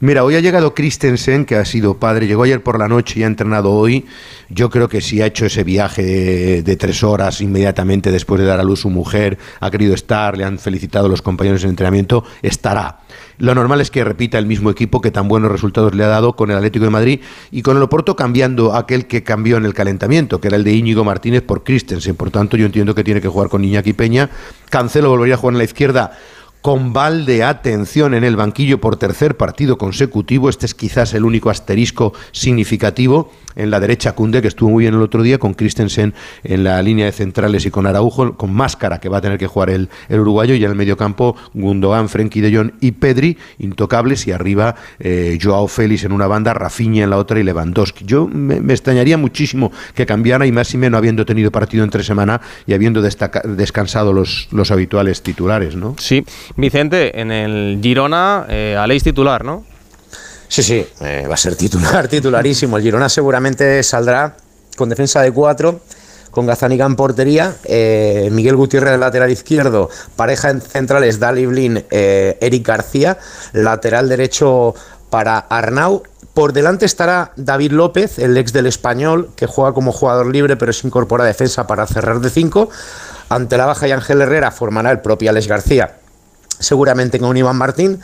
Mira, 0.00 0.24
hoy 0.24 0.34
ha 0.34 0.40
llegado 0.40 0.74
Christensen, 0.74 1.44
que 1.44 1.56
ha 1.56 1.64
sido 1.64 1.98
padre, 1.98 2.26
llegó 2.26 2.42
ayer 2.42 2.62
por 2.62 2.78
la 2.78 2.88
noche 2.88 3.20
y 3.20 3.22
ha 3.22 3.26
entrenado 3.26 3.70
hoy. 3.72 4.04
Yo 4.50 4.68
creo 4.68 4.88
que 4.88 5.00
si 5.00 5.22
ha 5.22 5.26
hecho 5.26 5.46
ese 5.46 5.64
viaje 5.64 6.02
de, 6.02 6.62
de 6.62 6.76
tres 6.76 7.02
horas 7.02 7.40
inmediatamente 7.40 8.10
después 8.10 8.40
de 8.40 8.46
dar 8.46 8.60
a 8.60 8.64
luz 8.64 8.80
su 8.80 8.90
mujer, 8.90 9.38
ha 9.60 9.70
querido 9.70 9.94
estar, 9.94 10.36
le 10.36 10.44
han 10.44 10.58
felicitado 10.58 11.08
los 11.08 11.22
compañeros 11.22 11.62
de 11.62 11.68
entrenamiento, 11.68 12.24
estará. 12.42 12.98
Lo 13.38 13.54
normal 13.54 13.80
es 13.80 13.90
que 13.90 14.04
repita 14.04 14.38
el 14.38 14.46
mismo 14.46 14.70
equipo 14.70 15.00
que 15.00 15.10
tan 15.10 15.26
buenos 15.28 15.50
resultados 15.50 15.94
le 15.94 16.04
ha 16.04 16.08
dado 16.08 16.36
con 16.36 16.50
el 16.50 16.56
Atlético 16.56 16.84
de 16.84 16.90
Madrid 16.90 17.20
y 17.50 17.62
con 17.62 17.76
el 17.76 17.82
Oporto 17.82 18.14
cambiando 18.14 18.74
aquel 18.74 19.06
que 19.06 19.22
cambió 19.22 19.56
en 19.56 19.64
el 19.64 19.74
calentamiento, 19.74 20.40
que 20.40 20.48
era 20.48 20.56
el 20.56 20.64
de 20.64 20.72
Íñigo 20.72 21.04
Martínez 21.04 21.42
por 21.42 21.64
Christensen. 21.64 22.14
Por 22.14 22.30
tanto, 22.30 22.56
yo 22.56 22.66
entiendo 22.66 22.94
que 22.94 23.04
tiene 23.04 23.20
que 23.20 23.28
jugar 23.28 23.48
con 23.48 23.64
Iñaki 23.64 23.92
Peña. 23.92 24.30
Cancelo 24.70 25.08
volvería 25.08 25.34
a 25.34 25.38
jugar 25.38 25.54
en 25.54 25.58
la 25.58 25.64
izquierda 25.64 26.12
con 26.64 26.94
Valde, 26.94 27.44
atención, 27.44 28.14
en 28.14 28.24
el 28.24 28.36
banquillo 28.36 28.80
por 28.80 28.96
tercer 28.96 29.36
partido 29.36 29.76
consecutivo. 29.76 30.48
Este 30.48 30.64
es 30.64 30.74
quizás 30.74 31.12
el 31.12 31.26
único 31.26 31.50
asterisco 31.50 32.14
significativo. 32.32 33.30
En 33.56 33.70
la 33.70 33.80
derecha, 33.80 34.12
Cunde, 34.12 34.42
que 34.42 34.48
estuvo 34.48 34.70
muy 34.70 34.84
bien 34.84 34.94
el 34.94 35.02
otro 35.02 35.22
día, 35.22 35.38
con 35.38 35.54
Christensen 35.54 36.14
en 36.42 36.64
la 36.64 36.82
línea 36.82 37.06
de 37.06 37.12
centrales 37.12 37.64
y 37.66 37.70
con 37.70 37.86
Araujo, 37.86 38.36
con 38.36 38.52
máscara 38.52 38.98
que 38.98 39.08
va 39.08 39.18
a 39.18 39.20
tener 39.20 39.38
que 39.38 39.46
jugar 39.46 39.70
el, 39.70 39.88
el 40.08 40.20
uruguayo. 40.20 40.54
Y 40.54 40.64
en 40.64 40.70
el 40.70 40.76
medio 40.76 40.96
campo, 40.96 41.36
Gundogan, 41.54 42.08
Frenkie 42.08 42.40
de 42.40 42.56
Jong 42.56 42.72
y 42.80 42.92
Pedri, 42.92 43.38
intocables. 43.58 44.26
Y 44.26 44.32
arriba, 44.32 44.74
eh, 44.98 45.38
Joao 45.40 45.68
Félix 45.68 46.04
en 46.04 46.12
una 46.12 46.26
banda, 46.26 46.54
Rafinha 46.54 47.04
en 47.04 47.10
la 47.10 47.16
otra 47.18 47.38
y 47.38 47.42
Lewandowski. 47.42 48.04
Yo 48.04 48.26
me, 48.26 48.60
me 48.60 48.72
extrañaría 48.72 49.16
muchísimo 49.16 49.72
que 49.94 50.06
cambiara 50.06 50.46
y 50.46 50.52
más 50.52 50.72
y 50.74 50.78
menos 50.78 50.98
habiendo 50.98 51.24
tenido 51.24 51.50
partido 51.50 51.84
entre 51.84 52.02
semana 52.02 52.40
y 52.66 52.74
habiendo 52.74 53.02
destaca- 53.02 53.42
descansado 53.42 54.12
los, 54.12 54.48
los 54.52 54.70
habituales 54.70 55.22
titulares, 55.22 55.76
¿no? 55.76 55.94
Sí. 55.98 56.24
Vicente, 56.56 57.20
en 57.20 57.30
el 57.30 57.78
Girona, 57.82 58.46
eh, 58.48 58.76
Aleix 58.78 59.02
titular, 59.02 59.44
¿no? 59.44 59.64
Sí, 60.48 60.62
sí, 60.62 60.86
eh, 61.00 61.26
va 61.28 61.34
a 61.34 61.38
ser 61.38 61.56
titular, 61.56 62.08
titularísimo. 62.08 62.76
El 62.76 62.82
Girona 62.82 63.08
seguramente 63.08 63.82
saldrá 63.82 64.36
con 64.76 64.88
defensa 64.88 65.22
de 65.22 65.32
cuatro, 65.32 65.80
con 66.30 66.46
Gazzaniga 66.46 66.84
en 66.86 66.96
portería, 66.96 67.56
eh, 67.64 68.28
Miguel 68.32 68.56
Gutiérrez 68.56 68.98
lateral 68.98 69.30
izquierdo, 69.30 69.88
pareja 70.16 70.50
en 70.50 70.60
centrales, 70.60 71.20
Dali 71.20 71.46
Blin, 71.46 71.84
eh, 71.90 72.36
Eric 72.40 72.66
García, 72.66 73.18
lateral 73.52 74.08
derecho 74.08 74.74
para 75.10 75.38
Arnau. 75.38 76.02
Por 76.34 76.52
delante 76.52 76.86
estará 76.86 77.32
David 77.36 77.70
López, 77.70 78.18
el 78.18 78.36
ex 78.36 78.52
del 78.52 78.66
español, 78.66 79.30
que 79.36 79.46
juega 79.46 79.72
como 79.72 79.92
jugador 79.92 80.26
libre, 80.26 80.56
pero 80.56 80.72
se 80.72 80.86
incorpora 80.86 81.22
a 81.22 81.26
defensa 81.28 81.68
para 81.68 81.86
cerrar 81.86 82.18
de 82.20 82.30
cinco. 82.30 82.68
Ante 83.28 83.56
la 83.56 83.66
baja 83.66 83.86
y 83.86 83.92
Ángel 83.92 84.20
Herrera 84.20 84.50
formará 84.50 84.90
el 84.90 85.00
propio 85.00 85.30
Alex 85.30 85.46
García 85.46 85.94
seguramente 86.58 87.18
con 87.18 87.36
Iván 87.36 87.56
Martín. 87.56 88.00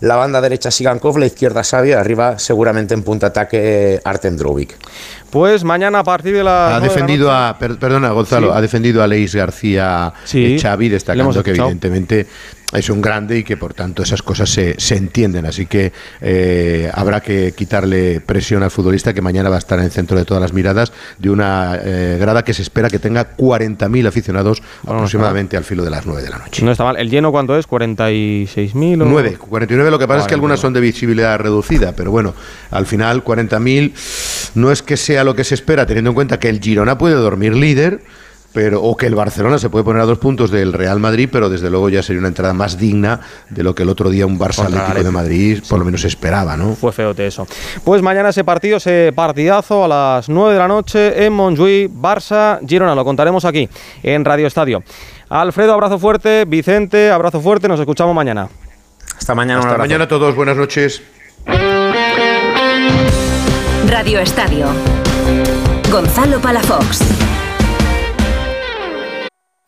La 0.00 0.14
banda 0.14 0.40
derecha 0.40 0.70
Sigankov, 0.70 1.18
la 1.18 1.26
izquierda 1.26 1.64
Sabia, 1.64 1.98
arriba 1.98 2.38
seguramente 2.38 2.94
en 2.94 3.02
punta 3.02 3.28
ataque 3.28 4.00
Artem 4.04 4.36
Drovic. 4.36 4.76
Pues 5.30 5.62
mañana 5.64 5.98
a 6.00 6.04
partir 6.04 6.34
de 6.34 6.42
la. 6.44 6.76
Ha 6.76 6.80
defendido 6.80 7.30
a, 7.32 7.56
per- 7.58 7.76
perdona 7.78 8.10
Gonzalo, 8.10 8.48
Sí. 8.48 8.52
ha 8.56 8.60
defendido 8.60 9.02
a 9.02 9.06
Leis 9.06 9.34
García 9.34 10.12
Sí, 10.24 10.54
eh, 10.56 10.58
Xavi, 10.60 10.88
destacando 10.88 11.42
que 11.42 11.50
evidentemente 11.50 12.26
es 12.70 12.90
un 12.90 13.00
grande 13.00 13.38
y 13.38 13.44
que 13.44 13.56
por 13.56 13.72
tanto 13.72 14.02
esas 14.02 14.20
cosas 14.22 14.50
se, 14.50 14.74
se 14.78 14.94
entienden. 14.96 15.46
Así 15.46 15.64
que 15.64 15.90
eh, 16.20 16.90
habrá 16.92 17.20
que 17.22 17.52
quitarle 17.56 18.20
presión 18.20 18.62
al 18.62 18.70
futbolista 18.70 19.14
que 19.14 19.22
mañana 19.22 19.48
va 19.48 19.56
a 19.56 19.58
estar 19.58 19.78
en 19.78 19.86
el 19.86 19.90
centro 19.90 20.18
de 20.18 20.26
todas 20.26 20.42
las 20.42 20.52
miradas 20.52 20.92
de 21.18 21.30
una 21.30 21.78
eh, 21.82 22.18
grada 22.20 22.44
que 22.44 22.52
se 22.52 22.60
espera 22.60 22.90
que 22.90 22.98
tenga 22.98 23.34
40.000 23.38 24.06
aficionados 24.08 24.62
aproximadamente 24.86 25.56
al 25.56 25.64
filo 25.64 25.82
de 25.82 25.88
las 25.90 26.04
9 26.04 26.20
de 26.22 26.28
la 26.28 26.36
noche. 26.38 26.62
No 26.62 26.70
está 26.72 26.84
mal. 26.84 26.96
¿El 26.98 27.08
lleno 27.08 27.32
cuánto 27.32 27.56
es? 27.56 27.66
¿46.000 27.66 29.00
o...? 29.02 29.04
9, 29.06 29.38
49, 29.48 29.90
lo 29.90 29.98
que 29.98 30.06
pasa 30.06 30.20
es 30.20 30.26
que 30.26 30.34
algunas 30.34 30.60
son 30.60 30.74
de 30.74 30.80
visibilidad 30.80 31.38
reducida, 31.38 31.92
pero 31.96 32.10
bueno, 32.10 32.34
al 32.70 32.84
final 32.84 33.24
40.000 33.24 34.52
no 34.56 34.70
es 34.70 34.82
que 34.82 34.98
sea 34.98 35.17
lo 35.24 35.34
que 35.34 35.44
se 35.44 35.54
espera, 35.54 35.86
teniendo 35.86 36.10
en 36.10 36.14
cuenta 36.14 36.38
que 36.38 36.48
el 36.48 36.60
Girona 36.60 36.98
puede 36.98 37.14
dormir 37.14 37.54
líder, 37.54 38.00
pero 38.52 38.82
o 38.82 38.96
que 38.96 39.06
el 39.06 39.14
Barcelona 39.14 39.58
se 39.58 39.68
puede 39.68 39.84
poner 39.84 40.02
a 40.02 40.06
dos 40.06 40.18
puntos 40.18 40.50
del 40.50 40.72
Real 40.72 40.98
Madrid, 40.98 41.28
pero 41.30 41.48
desde 41.48 41.70
luego 41.70 41.88
ya 41.88 42.02
sería 42.02 42.20
una 42.20 42.28
entrada 42.28 42.54
más 42.54 42.78
digna 42.78 43.20
de 43.50 43.62
lo 43.62 43.74
que 43.74 43.82
el 43.82 43.88
otro 43.88 44.10
día 44.10 44.26
un 44.26 44.38
Barça 44.38 44.64
Atlético 44.64 45.04
de. 45.04 45.10
Madrid 45.10 45.62
por 45.68 45.78
lo 45.78 45.84
menos 45.84 46.04
esperaba, 46.04 46.56
¿no? 46.56 46.74
Fue 46.74 46.92
feote 46.92 47.26
eso. 47.26 47.46
Pues 47.84 48.02
mañana 48.02 48.30
ese 48.30 48.44
partido, 48.44 48.78
ese 48.78 49.12
partidazo 49.14 49.84
a 49.84 49.88
las 49.88 50.28
9 50.28 50.52
de 50.54 50.58
la 50.58 50.68
noche 50.68 51.24
en 51.24 51.32
Montjuïc, 51.32 51.90
Barça, 51.90 52.58
Girona. 52.66 52.94
Lo 52.94 53.04
contaremos 53.04 53.44
aquí 53.44 53.68
en 54.02 54.24
Radio 54.24 54.46
Estadio. 54.46 54.82
Alfredo, 55.28 55.74
abrazo 55.74 55.98
fuerte. 55.98 56.44
Vicente, 56.46 57.10
abrazo 57.10 57.40
fuerte. 57.40 57.68
Nos 57.68 57.80
escuchamos 57.80 58.14
mañana. 58.14 58.48
Hasta 59.16 59.34
mañana. 59.34 59.60
Hasta 59.60 59.78
mañana 59.78 60.04
a 60.04 60.08
todos, 60.08 60.34
buenas 60.34 60.56
noches. 60.56 61.02
Radio 63.88 64.20
Estadio. 64.20 64.66
Gonzalo 65.90 66.38
Palafox. 66.38 67.00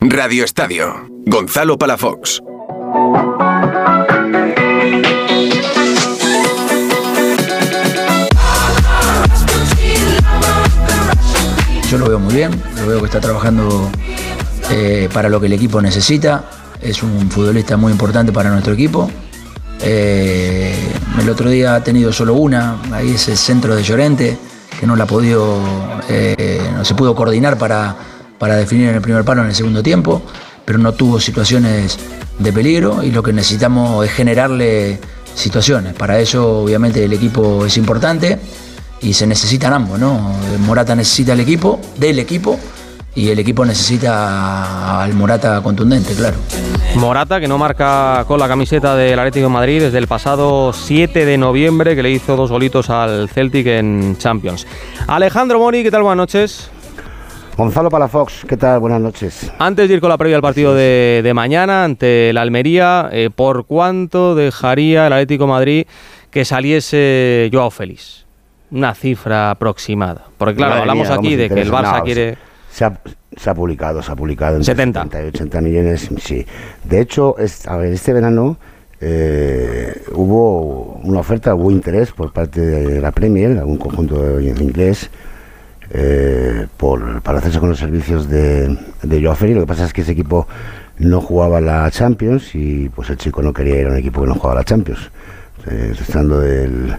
Radio 0.00 0.44
Estadio. 0.44 1.08
Gonzalo 1.24 1.78
Palafox. 1.78 2.42
Yo 11.88 11.98
lo 11.98 12.06
veo 12.06 12.18
muy 12.18 12.34
bien, 12.34 12.50
lo 12.76 12.86
veo 12.86 13.00
que 13.00 13.06
está 13.06 13.20
trabajando 13.20 13.90
eh, 14.70 15.08
para 15.14 15.30
lo 15.30 15.40
que 15.40 15.46
el 15.46 15.54
equipo 15.54 15.80
necesita. 15.80 16.44
Es 16.82 17.02
un 17.02 17.30
futbolista 17.30 17.78
muy 17.78 17.92
importante 17.92 18.30
para 18.30 18.50
nuestro 18.50 18.74
equipo. 18.74 19.10
Eh, 19.80 20.74
el 21.18 21.30
otro 21.30 21.48
día 21.48 21.76
ha 21.76 21.82
tenido 21.82 22.12
solo 22.12 22.34
una, 22.34 22.76
ahí 22.92 23.12
es 23.12 23.26
el 23.28 23.38
centro 23.38 23.74
de 23.74 23.82
Llorente, 23.82 24.36
que 24.78 24.86
no 24.86 24.96
la 24.96 25.04
ha 25.04 25.06
podido, 25.06 25.58
eh, 26.08 26.60
no 26.74 26.84
se 26.84 26.94
pudo 26.94 27.14
coordinar 27.14 27.58
para, 27.58 27.96
para 28.38 28.56
definir 28.56 28.88
en 28.88 28.96
el 28.96 29.02
primer 29.02 29.24
palo 29.24 29.42
en 29.42 29.48
el 29.48 29.54
segundo 29.54 29.82
tiempo, 29.82 30.22
pero 30.64 30.78
no 30.78 30.92
tuvo 30.92 31.20
situaciones 31.20 31.98
de 32.38 32.52
peligro 32.52 33.02
y 33.02 33.10
lo 33.10 33.22
que 33.22 33.32
necesitamos 33.32 34.04
es 34.04 34.12
generarle 34.12 34.98
situaciones. 35.34 35.94
Para 35.94 36.18
eso 36.18 36.62
obviamente 36.62 37.04
el 37.04 37.12
equipo 37.12 37.66
es 37.66 37.76
importante 37.76 38.38
y 39.02 39.12
se 39.12 39.26
necesitan 39.26 39.72
ambos, 39.72 39.98
¿no? 39.98 40.34
Morata 40.60 40.94
necesita 40.94 41.32
el 41.32 41.40
equipo, 41.40 41.80
del 41.96 42.18
equipo, 42.18 42.58
y 43.14 43.28
el 43.30 43.38
equipo 43.38 43.64
necesita 43.64 45.02
al 45.02 45.14
Morata 45.14 45.60
contundente, 45.62 46.14
claro. 46.14 46.36
Morata, 46.96 47.40
que 47.40 47.48
no 47.48 47.58
marca 47.58 48.24
con 48.26 48.38
la 48.38 48.48
camiseta 48.48 48.94
del 48.94 49.18
Atlético 49.18 49.46
de 49.46 49.52
Madrid 49.52 49.80
desde 49.82 49.98
el 49.98 50.06
pasado 50.06 50.72
7 50.72 51.24
de 51.24 51.38
noviembre, 51.38 51.96
que 51.96 52.02
le 52.02 52.10
hizo 52.10 52.36
dos 52.36 52.50
golitos 52.50 52.88
al 52.90 53.28
Celtic 53.28 53.66
en 53.66 54.16
Champions. 54.18 54.66
Alejandro 55.06 55.58
Mori, 55.58 55.82
¿qué 55.82 55.90
tal? 55.90 56.02
Buenas 56.02 56.18
noches. 56.18 56.70
Gonzalo 57.56 57.90
Palafox, 57.90 58.46
¿qué 58.48 58.56
tal? 58.56 58.80
Buenas 58.80 59.00
noches. 59.00 59.52
Antes 59.58 59.88
de 59.88 59.94
ir 59.94 60.00
con 60.00 60.08
la 60.08 60.16
previa 60.16 60.36
del 60.36 60.42
partido 60.42 60.74
de, 60.74 61.20
de 61.22 61.34
mañana 61.34 61.84
ante 61.84 62.32
la 62.32 62.40
Almería, 62.42 63.10
eh, 63.12 63.28
¿por 63.34 63.66
cuánto 63.66 64.34
dejaría 64.34 65.08
el 65.08 65.12
Atlético 65.12 65.44
de 65.44 65.50
Madrid 65.50 65.86
que 66.30 66.44
saliese 66.44 67.50
Joao 67.52 67.70
Félix? 67.70 68.24
Una 68.70 68.94
cifra 68.94 69.50
aproximada. 69.50 70.26
Porque 70.38 70.54
claro, 70.54 70.70
Madre 70.70 70.80
hablamos 70.82 71.08
mía, 71.08 71.16
aquí 71.16 71.36
de 71.36 71.48
que 71.50 71.60
el. 71.60 71.70
Barça 71.72 71.98
No, 71.98 72.04
quiere... 72.04 72.38
Se 72.70 72.84
ha, 72.84 73.00
se 73.36 73.50
ha 73.50 73.54
publicado, 73.54 74.02
se 74.02 74.12
ha 74.12 74.16
publicado. 74.16 74.56
entre 74.56 74.64
70. 74.74 75.02
70 75.02 75.22
y 75.24 75.28
80 75.28 75.60
millones, 75.60 76.08
sí. 76.22 76.46
De 76.84 77.00
hecho, 77.00 77.36
es- 77.38 77.66
a 77.66 77.76
ver, 77.76 77.92
este 77.92 78.12
verano 78.12 78.56
eh, 79.00 80.02
hubo 80.12 81.00
una 81.02 81.20
oferta, 81.20 81.54
hubo 81.54 81.70
interés 81.70 82.12
por 82.12 82.32
parte 82.32 82.60
de 82.60 83.00
la 83.00 83.10
Premier, 83.12 83.58
algún 83.58 83.78
conjunto 83.78 84.38
inglés, 84.40 85.10
eh, 85.92 86.66
por, 86.76 87.20
para 87.22 87.38
hacerse 87.38 87.58
con 87.58 87.70
los 87.70 87.78
servicios 87.78 88.28
de, 88.28 88.76
de 89.02 89.34
Félix. 89.34 89.56
Lo 89.56 89.62
que 89.62 89.66
pasa 89.68 89.86
es 89.86 89.92
que 89.92 90.02
ese 90.02 90.12
equipo 90.12 90.46
no 90.98 91.20
jugaba 91.20 91.60
la 91.60 91.90
Champions 91.90 92.54
y 92.54 92.88
pues 92.90 93.08
el 93.10 93.16
chico 93.16 93.42
no 93.42 93.52
quería 93.52 93.80
ir 93.80 93.86
a 93.86 93.90
un 93.90 93.96
equipo 93.96 94.20
que 94.20 94.28
no 94.28 94.34
jugaba 94.34 94.56
la 94.60 94.64
Champions. 94.64 95.10
Eh, 95.66 95.94
estando 95.98 96.40
del, 96.40 96.94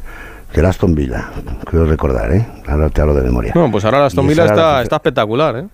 del 0.54 0.66
Aston 0.66 0.94
Villa, 0.94 1.30
creo 1.66 1.86
recordar, 1.86 2.34
¿eh? 2.34 2.46
Ahora 2.68 2.90
te 2.90 3.02
hablo 3.02 3.14
de 3.14 3.22
memoria. 3.22 3.52
Bueno, 3.54 3.72
pues 3.72 3.86
ahora 3.86 4.00
la 4.00 4.06
Aston 4.08 4.28
Villa 4.28 4.46
está, 4.46 4.82
espectacular, 4.82 5.58
¿eh? 5.58 5.68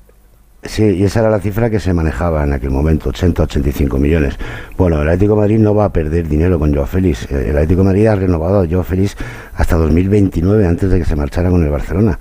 Sí, 0.63 0.83
y 0.83 1.03
esa 1.03 1.21
era 1.21 1.29
la 1.29 1.39
cifra 1.39 1.69
que 1.69 1.79
se 1.79 1.93
manejaba 1.93 2.43
en 2.43 2.51
aquel 2.51 2.71
momento, 2.71 3.11
80-85 3.11 3.99
millones. 3.99 4.37
Bueno, 4.75 5.01
el 5.01 5.07
Atlético 5.07 5.35
de 5.35 5.41
Madrid 5.41 5.59
no 5.59 5.73
va 5.75 5.85
a 5.85 5.93
perder 5.93 6.27
dinero 6.27 6.59
con 6.59 6.73
Joao 6.73 6.87
Félix. 6.87 7.31
Eh, 7.31 7.49
El 7.49 7.57
Atlético 7.57 7.81
de 7.81 7.85
Madrid 7.85 8.07
ha 8.07 8.15
renovado 8.15 8.61
a 8.61 8.67
Joao 8.67 8.83
Félix 8.83 9.15
hasta 9.55 9.77
2029, 9.77 10.67
antes 10.67 10.89
de 10.89 10.99
que 10.99 11.05
se 11.05 11.15
marchara 11.15 11.49
con 11.49 11.63
el 11.63 11.69
Barcelona. 11.69 12.19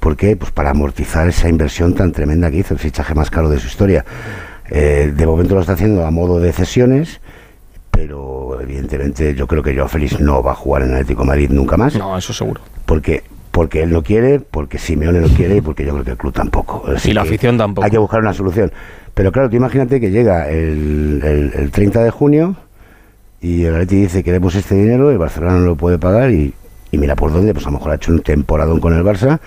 ¿Por 0.00 0.16
qué? 0.16 0.36
Pues 0.36 0.50
para 0.50 0.70
amortizar 0.70 1.28
esa 1.28 1.48
inversión 1.48 1.94
tan 1.94 2.12
tremenda 2.12 2.50
que 2.50 2.58
hizo, 2.58 2.74
el 2.74 2.80
fichaje 2.80 3.14
más 3.14 3.30
caro 3.30 3.48
de 3.48 3.58
su 3.58 3.68
historia. 3.68 4.04
Eh, 4.68 5.12
de 5.14 5.26
momento 5.26 5.54
lo 5.54 5.60
está 5.60 5.74
haciendo 5.74 6.04
a 6.04 6.10
modo 6.10 6.40
de 6.40 6.52
cesiones, 6.52 7.20
pero 7.96 8.60
evidentemente 8.60 9.34
yo 9.34 9.46
creo 9.46 9.62
que 9.62 9.74
Joao 9.74 9.88
Félix 9.88 10.20
no 10.20 10.42
va 10.42 10.52
a 10.52 10.54
jugar 10.54 10.82
en 10.82 10.92
Atlético 10.92 11.22
de 11.22 11.28
Madrid 11.28 11.48
nunca 11.50 11.78
más. 11.78 11.96
No, 11.96 12.16
eso 12.18 12.32
seguro. 12.34 12.60
Porque 12.84 13.22
porque 13.50 13.82
él 13.82 13.90
no 13.90 14.02
quiere, 14.02 14.38
porque 14.38 14.76
Simeone 14.78 15.18
no 15.20 15.28
quiere 15.28 15.56
y 15.56 15.60
porque 15.62 15.82
yo 15.86 15.92
creo 15.92 16.04
que 16.04 16.10
el 16.10 16.16
club 16.18 16.34
tampoco. 16.34 16.84
Así 16.94 17.10
Y 17.10 17.14
la 17.14 17.22
afición 17.22 17.56
tampoco. 17.56 17.86
Hay 17.86 17.90
que 17.90 17.96
buscar 17.96 18.20
una 18.20 18.34
solución. 18.34 18.70
Pero 19.14 19.32
claro, 19.32 19.48
tú 19.48 19.56
imagínate 19.56 19.98
que 19.98 20.10
llega 20.10 20.50
el, 20.50 21.22
el- 21.24 21.52
el 21.58 21.70
30 21.70 22.04
de 22.04 22.10
junio 22.10 22.54
y 23.40 23.64
el 23.64 23.74
Atleti 23.74 23.96
dice 23.96 24.22
queremos 24.22 24.54
este 24.54 24.74
dinero, 24.74 25.10
el 25.10 25.16
Barcelona 25.16 25.54
no 25.58 25.64
lo 25.64 25.74
puede 25.76 25.98
pagar 25.98 26.30
y, 26.32 26.52
y 26.90 26.98
mira 26.98 27.16
por 27.16 27.32
dónde, 27.32 27.54
pues 27.54 27.64
a 27.66 27.70
lo 27.70 27.78
mejor 27.78 27.92
ha 27.92 27.94
hecho 27.94 28.12
un 28.12 28.20
temporadón 28.20 28.78
con 28.78 28.92
el 28.94 29.02
Barça 29.02 29.38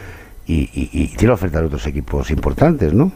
y, 0.48 0.62
y- 0.74 0.90
y 0.92 1.08
tiene 1.16 1.36
oferta 1.36 1.60
de 1.60 1.68
otros 1.68 1.86
equipos 1.86 2.32
importantes, 2.32 2.92
¿no? 2.96 3.12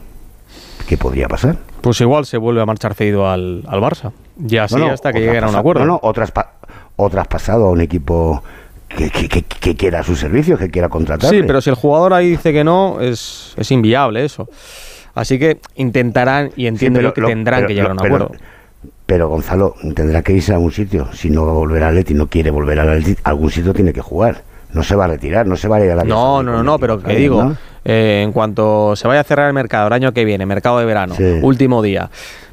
¿Qué 0.88 0.98
podría 0.98 1.28
pasar? 1.28 1.58
Pues 1.82 2.00
igual 2.02 2.26
se 2.26 2.38
vuelve 2.38 2.62
a 2.62 2.66
marchar 2.66 2.94
cedido 2.94 3.30
al, 3.30 3.64
al 3.68 3.80
Barça. 3.82 4.12
Y 4.48 4.58
así 4.58 4.76
No, 4.76 4.88
no, 4.88 4.94
hasta 4.94 5.12
que 5.14 5.20
lleguen 5.20 5.44
a 5.44 5.50
un 5.50 5.56
acuerdo. 5.56 5.82
No, 5.82 5.94
no, 5.94 6.00
o, 6.02 6.14
traspa- 6.14 6.50
o 6.96 7.10
traspasado 7.10 7.66
a 7.68 7.72
un 7.72 7.82
equipo 7.82 8.44
que, 8.90 9.10
que- 9.10 9.28
que- 9.30 9.44
que 9.44 9.76
quiera 9.76 10.04
sus 10.04 10.20
servicios, 10.20 10.60
que 10.60 10.70
quiera 10.70 10.90
contratarle. 10.90 11.40
Sí, 11.40 11.44
pero 11.48 11.62
si 11.62 11.70
el 11.70 11.76
jugador 11.76 12.14
ahí 12.14 12.30
dice 12.32 12.52
que 12.54 12.64
no, 12.64 13.00
es, 13.02 13.54
es 13.58 13.72
inviable 13.72 14.24
eso. 14.26 14.48
Así 15.16 15.38
que 15.40 15.60
intentarán 15.76 16.52
y 16.56 16.68
entiendo 16.68 16.98
pero 16.98 17.10
yo 17.10 17.14
que 17.14 17.22
lo- 17.22 17.28
tendrán 17.28 17.60
pero 17.62 17.68
que 17.68 17.74
llegar 17.74 17.90
a 17.92 17.94
un 17.94 17.98
pero- 18.00 18.16
acuerdo. 18.16 18.36
Pero 19.06 19.28
Gonzalo 19.30 19.76
tendrá 19.96 20.22
que 20.22 20.34
irse 20.34 20.54
a 20.54 20.56
algún 20.56 20.72
sitio. 20.72 21.10
Si 21.14 21.30
no 21.30 21.46
va 21.46 21.52
a 21.52 21.56
volver 21.56 21.84
al 21.84 21.90
Atleti, 21.90 22.14
no 22.14 22.28
quiere 22.28 22.52
volver 22.52 22.80
al 22.80 22.90
Atleti, 22.90 23.16
algún 23.24 23.52
sitio 23.52 23.74
tiene 23.74 23.92
que 23.94 24.02
jugar. 24.02 24.44
No 24.72 24.82
se 24.82 24.96
va 24.96 25.06
a 25.06 25.08
retirar, 25.08 25.46
no 25.46 25.56
se 25.56 25.68
va 25.68 25.76
a 25.78 25.86
ir 25.86 25.92
a 25.92 25.96
la 25.96 26.04
No, 26.04 26.42
no, 26.42 26.54
no, 26.54 26.64
no, 26.64 26.80
pero 26.80 27.00
que 27.00 27.14
digo, 27.16 27.54
eh, 27.86 28.22
en 28.24 28.32
cuanto 28.32 28.96
se 28.96 29.08
vaya 29.08 29.22
a 29.22 29.24
cerrar 29.24 29.48
el 29.48 29.54
mercado 29.54 29.88
el 29.88 29.94
año 29.94 30.14
que 30.14 30.26
viene, 30.26 30.46
mercado 30.46 30.80
de 30.80 30.86
verano, 30.86 31.16
Sí. 31.16 31.40
último 31.42 31.82
día, 31.82 32.10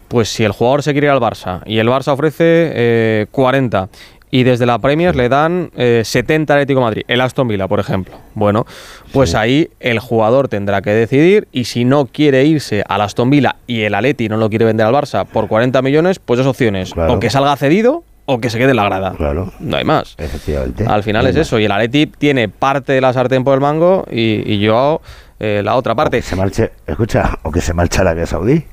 pues 0.08 0.28
si 0.28 0.44
el 0.44 0.52
jugador 0.52 0.82
se 0.82 0.92
quiere 0.92 1.06
ir 1.06 1.12
al 1.12 1.20
Barça 1.20 1.62
y 1.66 1.78
el 1.78 1.88
Barça 1.88 2.08
ofrece 2.12 2.42
eh, 2.74 3.26
40 3.30 3.88
y 4.32 4.44
desde 4.44 4.64
la 4.64 4.78
Premier 4.78 5.16
le 5.16 5.28
dan 5.28 5.70
eh, 5.76 6.02
70 6.04 6.52
al 6.54 6.58
Atlético 6.60 6.78
de 6.80 6.84
Madrid, 6.84 7.02
el 7.08 7.20
Aston 7.20 7.48
Villa, 7.48 7.66
por 7.66 7.80
ejemplo. 7.80 8.14
Bueno, 8.34 8.64
pues 9.12 9.34
ahí 9.34 9.70
el 9.80 9.98
jugador 9.98 10.46
tendrá 10.46 10.82
que 10.82 10.90
decidir 10.90 11.48
y 11.50 11.64
si 11.64 11.84
no 11.84 12.06
quiere 12.06 12.44
irse 12.44 12.84
al 12.88 13.00
Aston 13.00 13.28
Villa 13.28 13.56
y 13.66 13.82
el 13.82 13.94
Atleti 13.94 14.28
no 14.28 14.36
lo 14.36 14.48
quiere 14.48 14.64
vender 14.66 14.86
al 14.86 14.94
Barça 14.94 15.26
por 15.26 15.48
40 15.48 15.82
millones, 15.82 16.20
pues 16.20 16.38
dos 16.38 16.46
opciones, 16.46 16.92
o 16.96 17.18
que 17.18 17.28
salga 17.28 17.56
cedido 17.56 18.04
o 18.32 18.40
que 18.40 18.48
se 18.50 18.58
quede 18.58 18.70
en 18.70 18.76
la 18.76 18.84
grada. 18.84 19.12
Claro. 19.16 19.52
No 19.60 19.76
hay 19.76 19.84
más. 19.84 20.14
Efectivamente. 20.18 20.84
Al 20.86 21.02
final 21.02 21.22
No 21.24 21.28
es 21.30 21.36
más. 21.36 21.46
eso. 21.46 21.58
Y 21.58 21.64
el 21.64 21.72
Atleti 21.72 22.06
tiene 22.06 22.48
parte 22.48 22.92
de 22.92 23.00
la 23.00 23.12
sartén 23.12 23.42
por 23.44 23.54
el 23.54 23.60
mango 23.60 24.04
y, 24.10 24.42
y 24.54 24.66
Joao 24.66 25.00
eh, 25.38 25.62
la 25.64 25.74
otra 25.76 25.94
parte. 25.94 26.20
se 26.22 26.36
marche, 26.36 26.70
escucha, 26.86 27.38
o 27.42 27.50
que 27.50 27.60
se 27.60 27.72
marche 27.74 27.98
a 27.98 28.02
Arabia 28.02 28.26
Saudí. 28.26 28.64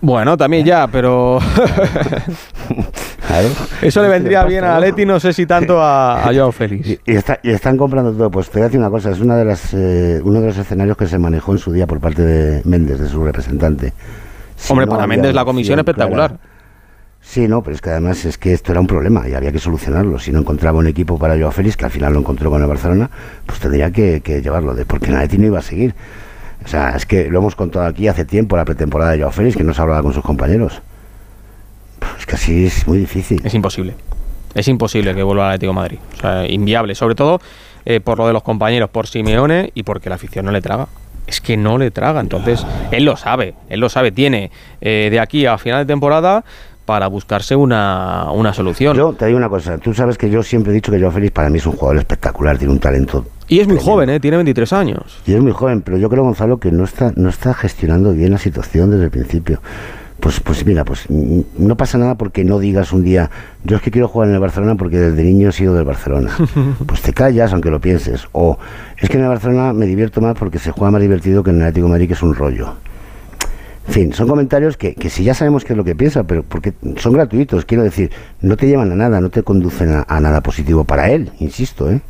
Bueno, 0.00 0.36
también 0.36 0.66
ya, 0.66 0.86
pero 0.86 1.38
Claro. 3.26 3.48
eso 3.82 4.02
le 4.02 4.08
vendría 4.08 4.44
bien 4.44 4.62
a 4.64 4.76
Atleti, 4.76 5.06
no 5.06 5.18
sé 5.18 5.32
si 5.32 5.46
tanto 5.46 5.80
a, 5.80 6.22
a 6.28 6.34
Joao 6.34 6.52
Félix. 6.52 6.86
Y, 7.06 7.12
y 7.12 7.16
está- 7.16 7.38
y 7.42 7.50
están 7.50 7.76
comprando 7.76 8.12
todo. 8.12 8.30
Pues 8.30 8.48
te 8.50 8.58
voy 8.58 8.62
a 8.62 8.64
decir 8.66 8.78
una 8.80 8.90
cosa, 8.90 9.10
es 9.10 9.20
una 9.20 9.36
de 9.36 9.44
las, 9.44 9.72
eh, 9.74 10.20
uno 10.22 10.40
de 10.40 10.48
los 10.48 10.58
escenarios 10.58 10.96
que 10.96 11.06
se 11.06 11.18
manejó 11.18 11.52
en 11.52 11.58
su 11.58 11.72
día 11.72 11.86
por 11.86 12.00
parte 12.00 12.22
de 12.22 12.62
Méndez, 12.64 12.98
de 13.00 13.08
su 13.08 13.24
representante. 13.24 13.92
Si 14.56 14.72
Hombre, 14.72 14.86
no 14.86 14.92
para 14.92 15.06
Méndez 15.06 15.34
la 15.34 15.44
comisión 15.44 15.78
espectacular. 15.78 16.30
clara- 16.32 16.53
Sí, 17.24 17.48
no, 17.48 17.62
pero 17.62 17.74
es 17.74 17.80
que 17.80 17.90
además 17.90 18.24
es 18.26 18.38
que 18.38 18.52
esto 18.52 18.70
era 18.70 18.80
un 18.80 18.86
problema 18.86 19.26
y 19.28 19.34
había 19.34 19.50
que 19.50 19.58
solucionarlo. 19.58 20.18
Si 20.18 20.30
no 20.30 20.40
encontraba 20.40 20.78
un 20.78 20.86
equipo 20.86 21.18
para 21.18 21.36
Joao 21.36 21.50
Félix, 21.50 21.76
que 21.76 21.86
al 21.86 21.90
final 21.90 22.12
lo 22.12 22.20
encontró 22.20 22.50
con 22.50 22.60
el 22.60 22.68
Barcelona, 22.68 23.10
pues 23.46 23.58
tendría 23.58 23.90
que, 23.90 24.20
que 24.20 24.42
llevarlo, 24.42 24.74
de, 24.74 24.84
porque 24.84 25.10
Nadie 25.10 25.38
no 25.38 25.46
iba 25.46 25.58
a 25.58 25.62
seguir. 25.62 25.94
O 26.64 26.68
sea, 26.68 26.90
es 26.90 27.06
que 27.06 27.28
lo 27.30 27.40
hemos 27.40 27.56
contado 27.56 27.86
aquí 27.86 28.08
hace 28.08 28.24
tiempo, 28.24 28.56
la 28.56 28.64
pretemporada 28.64 29.12
de 29.12 29.20
Joao 29.20 29.32
Félix, 29.32 29.56
que 29.56 29.64
no 29.64 29.74
se 29.74 29.82
hablaba 29.82 30.02
con 30.02 30.12
sus 30.12 30.22
compañeros. 30.22 30.80
Es 32.18 32.26
que 32.26 32.36
así 32.36 32.66
es 32.66 32.86
muy 32.86 32.98
difícil. 32.98 33.40
Es 33.44 33.54
imposible. 33.54 33.94
Es 34.54 34.68
imposible 34.68 35.14
que 35.14 35.22
vuelva 35.22 35.46
al 35.46 35.54
Atlético 35.54 35.72
de 35.72 35.76
Madrid. 35.76 35.98
O 36.16 36.20
sea, 36.20 36.46
inviable. 36.46 36.94
Sobre 36.94 37.14
todo 37.14 37.40
eh, 37.84 38.00
por 38.00 38.18
lo 38.18 38.26
de 38.26 38.32
los 38.32 38.42
compañeros, 38.42 38.90
por 38.90 39.06
Simeone 39.06 39.72
y 39.74 39.82
porque 39.82 40.08
la 40.08 40.14
afición 40.14 40.46
no 40.46 40.52
le 40.52 40.60
traga. 40.60 40.88
Es 41.26 41.40
que 41.40 41.56
no 41.56 41.78
le 41.78 41.90
traga. 41.90 42.20
Entonces, 42.20 42.64
él 42.90 43.04
lo 43.04 43.16
sabe. 43.16 43.54
Él 43.68 43.80
lo 43.80 43.88
sabe. 43.88 44.12
Tiene 44.12 44.50
eh, 44.80 45.08
de 45.10 45.20
aquí 45.20 45.46
a 45.46 45.58
final 45.58 45.86
de 45.86 45.92
temporada 45.92 46.44
para 46.84 47.06
buscarse 47.06 47.56
una, 47.56 48.30
una 48.32 48.52
solución. 48.52 48.96
Yo 48.96 49.12
te 49.12 49.26
digo 49.26 49.38
una 49.38 49.48
cosa, 49.48 49.78
tú 49.78 49.94
sabes 49.94 50.18
que 50.18 50.28
yo 50.30 50.42
siempre 50.42 50.72
he 50.72 50.74
dicho 50.74 50.92
que 50.92 50.98
Joao 50.98 51.12
Félix 51.12 51.32
para 51.32 51.50
mí 51.50 51.58
es 51.58 51.66
un 51.66 51.72
jugador 51.72 51.98
espectacular, 51.98 52.58
tiene 52.58 52.72
un 52.72 52.78
talento 52.78 53.24
Y 53.48 53.60
es 53.60 53.68
muy 53.68 53.78
joven, 53.78 54.10
¿eh? 54.10 54.20
Tiene 54.20 54.36
23 54.36 54.72
años. 54.72 55.20
Y 55.26 55.34
es 55.34 55.40
muy 55.40 55.52
joven, 55.52 55.82
pero 55.82 55.96
yo 55.96 56.08
creo, 56.08 56.22
Gonzalo, 56.22 56.58
que 56.58 56.70
no 56.70 56.84
está, 56.84 57.12
no 57.16 57.28
está 57.28 57.54
gestionando 57.54 58.12
bien 58.12 58.32
la 58.32 58.38
situación 58.38 58.90
desde 58.90 59.04
el 59.04 59.10
principio. 59.10 59.60
Pues, 60.20 60.40
pues 60.40 60.64
mira, 60.64 60.84
pues 60.84 61.04
mm, 61.08 61.40
no 61.58 61.76
pasa 61.76 61.98
nada 61.98 62.14
porque 62.14 62.44
no 62.44 62.58
digas 62.58 62.92
un 62.92 63.02
día, 63.02 63.30
yo 63.64 63.76
es 63.76 63.82
que 63.82 63.90
quiero 63.90 64.08
jugar 64.08 64.28
en 64.28 64.34
el 64.34 64.40
Barcelona 64.40 64.74
porque 64.74 64.98
desde 64.98 65.22
niño 65.22 65.48
he 65.48 65.52
sido 65.52 65.74
del 65.74 65.84
Barcelona. 65.84 66.30
Pues 66.86 67.02
te 67.02 67.12
callas 67.12 67.52
aunque 67.52 67.70
lo 67.70 67.80
pienses. 67.80 68.28
O 68.32 68.58
es 68.98 69.08
que 69.08 69.16
en 69.16 69.24
el 69.24 69.28
Barcelona 69.28 69.72
me 69.72 69.86
divierto 69.86 70.20
más 70.20 70.36
porque 70.36 70.58
se 70.58 70.70
juega 70.70 70.90
más 70.90 71.00
divertido 71.00 71.42
que 71.42 71.50
en 71.50 71.56
el 71.56 71.62
Atlético 71.62 71.86
de 71.86 71.90
Madrid, 71.92 72.06
que 72.08 72.14
es 72.14 72.22
un 72.22 72.34
rollo. 72.34 72.74
En 73.86 73.92
fin, 73.92 74.12
son 74.12 74.28
comentarios 74.28 74.76
que, 74.76 74.94
que 74.94 75.10
si 75.10 75.24
ya 75.24 75.34
sabemos 75.34 75.64
qué 75.64 75.74
es 75.74 75.76
lo 75.76 75.84
que 75.84 75.94
piensa, 75.94 76.24
pero 76.24 76.42
porque 76.42 76.72
son 76.96 77.12
gratuitos, 77.12 77.64
quiero 77.64 77.82
decir, 77.82 78.10
no 78.40 78.56
te 78.56 78.66
llevan 78.66 78.90
a 78.92 78.96
nada, 78.96 79.20
no 79.20 79.30
te 79.30 79.42
conducen 79.42 79.94
a, 79.94 80.04
a 80.08 80.20
nada 80.20 80.42
positivo 80.42 80.84
para 80.84 81.10
él, 81.10 81.32
insisto, 81.38 81.90
¿eh? 81.90 82.00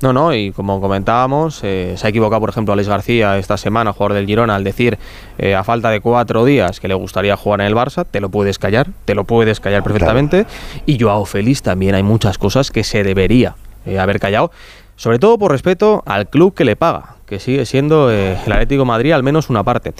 No, 0.00 0.12
no, 0.12 0.32
y 0.32 0.52
como 0.52 0.80
comentábamos, 0.80 1.60
eh, 1.64 1.94
se 1.96 2.06
ha 2.06 2.10
equivocado, 2.10 2.40
por 2.40 2.50
ejemplo, 2.50 2.72
Alex 2.72 2.88
García 2.88 3.36
esta 3.36 3.56
semana, 3.56 3.92
jugador 3.92 4.14
del 4.14 4.26
Girona, 4.26 4.54
al 4.54 4.62
decir 4.62 4.96
eh, 5.38 5.56
a 5.56 5.64
falta 5.64 5.90
de 5.90 6.00
cuatro 6.00 6.44
días 6.44 6.78
que 6.78 6.86
le 6.86 6.94
gustaría 6.94 7.36
jugar 7.36 7.62
en 7.62 7.66
el 7.66 7.74
Barça, 7.74 8.06
te 8.08 8.20
lo 8.20 8.28
puedes 8.28 8.60
callar, 8.60 8.86
te 9.04 9.16
lo 9.16 9.24
puedes 9.24 9.58
callar 9.58 9.82
perfectamente. 9.82 10.46
Y 10.86 11.00
Joao 11.00 11.24
Félix 11.24 11.62
también 11.62 11.96
hay 11.96 12.04
muchas 12.04 12.38
cosas 12.38 12.70
que 12.70 12.84
se 12.84 13.02
debería 13.02 13.56
eh, 13.86 13.98
haber 13.98 14.20
callado, 14.20 14.52
sobre 14.94 15.18
todo 15.18 15.36
por 15.36 15.50
respeto 15.50 16.04
al 16.06 16.28
club 16.28 16.54
que 16.54 16.64
le 16.64 16.76
paga, 16.76 17.16
que 17.28 17.38
sigue 17.38 17.66
siendo 17.66 18.10
eh, 18.10 18.38
el 18.44 18.52
Atlético 18.52 18.82
de 18.82 18.86
Madrid, 18.86 19.12
al 19.12 19.22
menos 19.22 19.50
una 19.50 19.62
parte. 19.62 19.92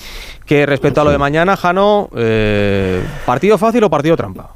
Que 0.47 0.67
respecto 0.67 1.01
a 1.01 1.05
lo 1.05 1.11
de 1.11 1.19
mañana, 1.19 1.57
Jano, 1.57 2.09
eh, 2.17 3.03
¿partido 3.27 3.59
fácil 3.59 3.85
o 3.85 3.91
partido 3.91 4.17
trampa? 4.17 4.55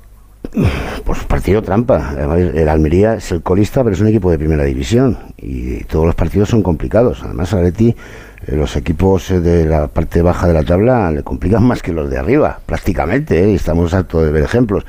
Pues 1.05 1.24
partido 1.24 1.62
trampa. 1.62 2.15
El 2.19 2.69
Almería 2.69 3.15
es 3.15 3.32
el 3.32 3.43
colista, 3.43 3.82
pero 3.82 3.94
es 3.94 4.01
un 4.01 4.09
equipo 4.09 4.31
de 4.31 4.39
primera 4.39 4.65
división 4.65 5.19
y 5.36 5.85
todos 5.85 6.07
los 6.07 6.15
partidos 6.15 6.49
son 6.49 6.62
complicados. 6.62 7.23
Además, 7.23 7.53
al 7.53 7.61
Atleti, 7.61 7.89
eh, 8.47 8.57
los 8.57 8.77
equipos 8.77 9.28
de 9.28 9.65
la 9.66 9.89
parte 9.89 10.23
baja 10.23 10.47
de 10.47 10.55
la 10.55 10.62
tabla 10.62 11.11
le 11.11 11.23
complican 11.23 11.65
más 11.65 11.82
que 11.82 11.93
los 11.93 12.11
de 12.11 12.19
arriba, 12.19 12.61
prácticamente. 12.66 13.44
¿eh? 13.44 13.53
y 13.53 13.55
Estamos 13.55 13.94
hartos 13.94 14.24
de 14.24 14.32
ver 14.32 14.44
ejemplos. 14.44 14.85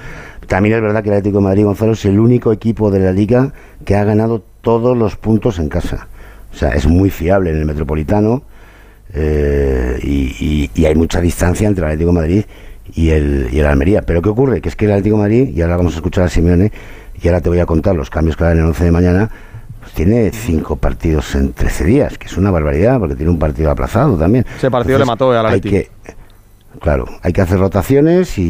También 0.48 0.76
es 0.76 0.82
verdad 0.82 1.04
que 1.04 1.10
el 1.10 1.16
Atlético 1.16 1.38
de 1.38 1.44
Madrid, 1.46 1.64
Gonzalo, 1.64 1.94
es 1.94 2.06
el 2.06 2.20
único 2.20 2.52
equipo 2.52 2.92
de 2.92 3.00
la 3.00 3.12
liga 3.12 3.54
que 3.86 3.96
ha 3.96 4.04
ganado 4.04 4.44
todos 4.62 4.98
los 4.98 5.16
puntos 5.16 5.60
en 5.60 5.70
casa. 5.70 6.08
O 6.54 6.56
sea, 6.58 6.70
es 6.70 6.86
muy 6.88 7.10
fiable 7.10 7.50
en 7.50 7.58
el 7.58 7.66
Metropolitano 7.66 8.44
eh, 9.14 10.00
y, 10.04 10.36
y- 10.40 10.72
y 10.74 10.86
hay 10.86 10.96
mucha 10.96 11.20
distancia 11.22 11.68
entre 11.68 11.84
el 11.86 11.92
Atlético 11.92 12.12
de 12.12 12.20
Madrid 12.20 12.46
y 12.94 13.10
el, 13.10 13.50
y 13.52 13.60
el 13.60 13.66
Almería. 13.66 14.02
Pero 14.02 14.22
¿qué 14.22 14.30
ocurre? 14.30 14.62
Que 14.62 14.70
es 14.70 14.76
que 14.76 14.86
el 14.86 14.92
Atlético 14.92 15.16
de 15.18 15.22
Madrid, 15.24 15.50
y 15.56 15.62
ahora 15.62 15.78
vamos 15.78 15.94
a 15.94 15.98
escuchar 15.98 16.26
a 16.26 16.30
Simeone, 16.30 16.72
y 17.22 17.28
ahora 17.28 17.42
te 17.42 17.50
voy 17.50 17.60
a 17.60 17.66
contar 17.66 17.96
los 17.96 18.10
cambios 18.10 18.36
que 18.38 18.44
harán 18.44 18.60
el 18.60 18.66
11 18.66 18.84
de 18.86 18.92
mañana, 18.92 19.30
pues 19.82 19.94
tiene 19.94 20.32
cinco 20.32 20.76
partidos 20.78 21.36
en 21.36 21.54
13 21.54 21.84
días, 21.86 22.18
que 22.18 22.28
es 22.28 22.38
una 22.38 22.52
barbaridad, 22.52 23.00
porque 23.00 23.16
tiene 23.16 23.32
un 23.32 23.40
partido 23.40 23.70
aplazado 23.72 24.18
también. 24.18 24.46
Ese 24.58 24.70
partido 24.72 24.98
le 25.00 25.06
mató 25.06 25.32
al 25.32 25.46
hay 25.46 25.58
Atleti. 25.58 25.70
que, 25.70 25.90
Claro, 26.82 27.06
hay 27.22 27.32
que 27.32 27.42
hacer 27.42 27.60
rotaciones 27.60 28.38
y, 28.40 28.42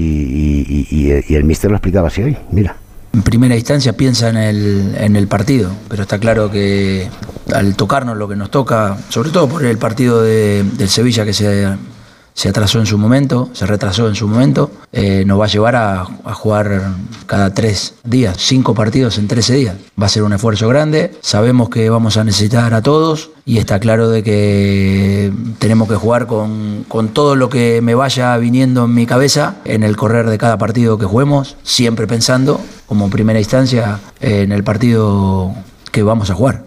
y- 0.90 1.36
el 1.36 1.44
míster 1.44 1.70
lo 1.70 1.76
explicaba 1.78 2.08
así 2.08 2.24
hoy, 2.24 2.38
mira. 2.52 2.78
En 3.14 3.22
primera 3.22 3.56
instancia 3.56 3.94
piensa 3.94 4.30
en 4.30 4.38
el, 4.38 4.96
en 4.98 5.16
el 5.16 5.28
partido, 5.28 5.72
pero 5.88 6.02
está 6.02 6.18
claro 6.18 6.50
que 6.50 7.08
al 7.54 7.76
tocarnos 7.76 8.18
lo 8.18 8.28
que 8.28 8.36
nos 8.36 8.50
toca, 8.50 8.98
sobre 9.10 9.30
todo 9.30 9.48
por 9.48 9.64
el 9.64 9.78
partido 9.78 10.24
de- 10.24 10.64
del 10.78 10.90
Sevilla 10.90 11.24
que 11.24 11.34
se, 11.34 11.68
se 12.34 12.50
atrasó 12.50 12.80
en 12.80 12.86
su 12.86 12.98
momento, 12.98 13.50
se 13.54 13.66
retrasó 13.66 14.08
en 14.08 14.16
su 14.16 14.28
momento, 14.28 14.72
eh, 14.92 15.24
nos 15.26 15.40
va 15.40 15.46
a 15.46 15.48
llevar 15.48 15.76
a, 15.76 16.02
a 16.02 16.34
jugar 16.34 16.94
cada 17.26 17.54
tres 17.54 17.96
días, 18.04 18.38
cinco 18.40 18.74
partidos 18.74 19.18
en 19.18 19.28
13 19.28 19.54
días. 19.56 19.76
Va 20.02 20.08
a 20.08 20.10
ser 20.10 20.24
un 20.24 20.34
esfuerzo 20.34 20.68
grande, 20.68 21.12
sabemos 21.22 21.70
que 21.70 21.90
vamos 21.90 22.18
a 22.18 22.24
necesitar 22.24 22.74
a 22.74 22.82
todos 22.82 23.32
y 23.46 23.58
está 23.58 23.80
claro 23.80 24.10
de 24.10 24.24
que 24.24 25.32
tenemos 25.60 25.88
que 25.88 25.96
jugar 25.96 26.28
con, 26.28 26.86
con 26.88 27.10
todo 27.10 27.36
lo 27.36 27.50
que 27.50 27.82
me 27.82 27.96
vaya 27.96 28.36
viniendo 28.38 28.86
en 28.86 28.94
mi 28.94 29.06
cabeza 29.06 29.56
en 29.66 29.84
el 29.84 29.96
correr 29.96 30.30
de 30.30 30.38
cada 30.38 30.58
partido 30.58 30.98
que 30.98 31.06
juguemos, 31.06 31.58
siempre 31.64 32.08
pensando 32.08 32.60
como 32.88 33.10
primera 33.10 33.40
instancia 33.40 34.00
en 34.22 34.52
el 34.52 34.64
partido 34.64 35.54
que 35.92 36.04
vamos 36.04 36.30
a 36.30 36.36
jugar. 36.36 36.64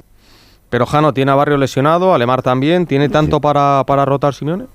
Pero 0.68 0.86
Jano 0.86 1.14
tiene 1.14 1.30
a 1.30 1.34
Barrio 1.34 1.56
lesionado, 1.56 2.14
Alemar 2.14 2.42
también. 2.42 2.86
¿Tiene 2.86 3.08
tanto 3.08 3.40
para, 3.40 3.84
para 3.86 4.04
rotar 4.04 4.34
Simeone? 4.34 4.66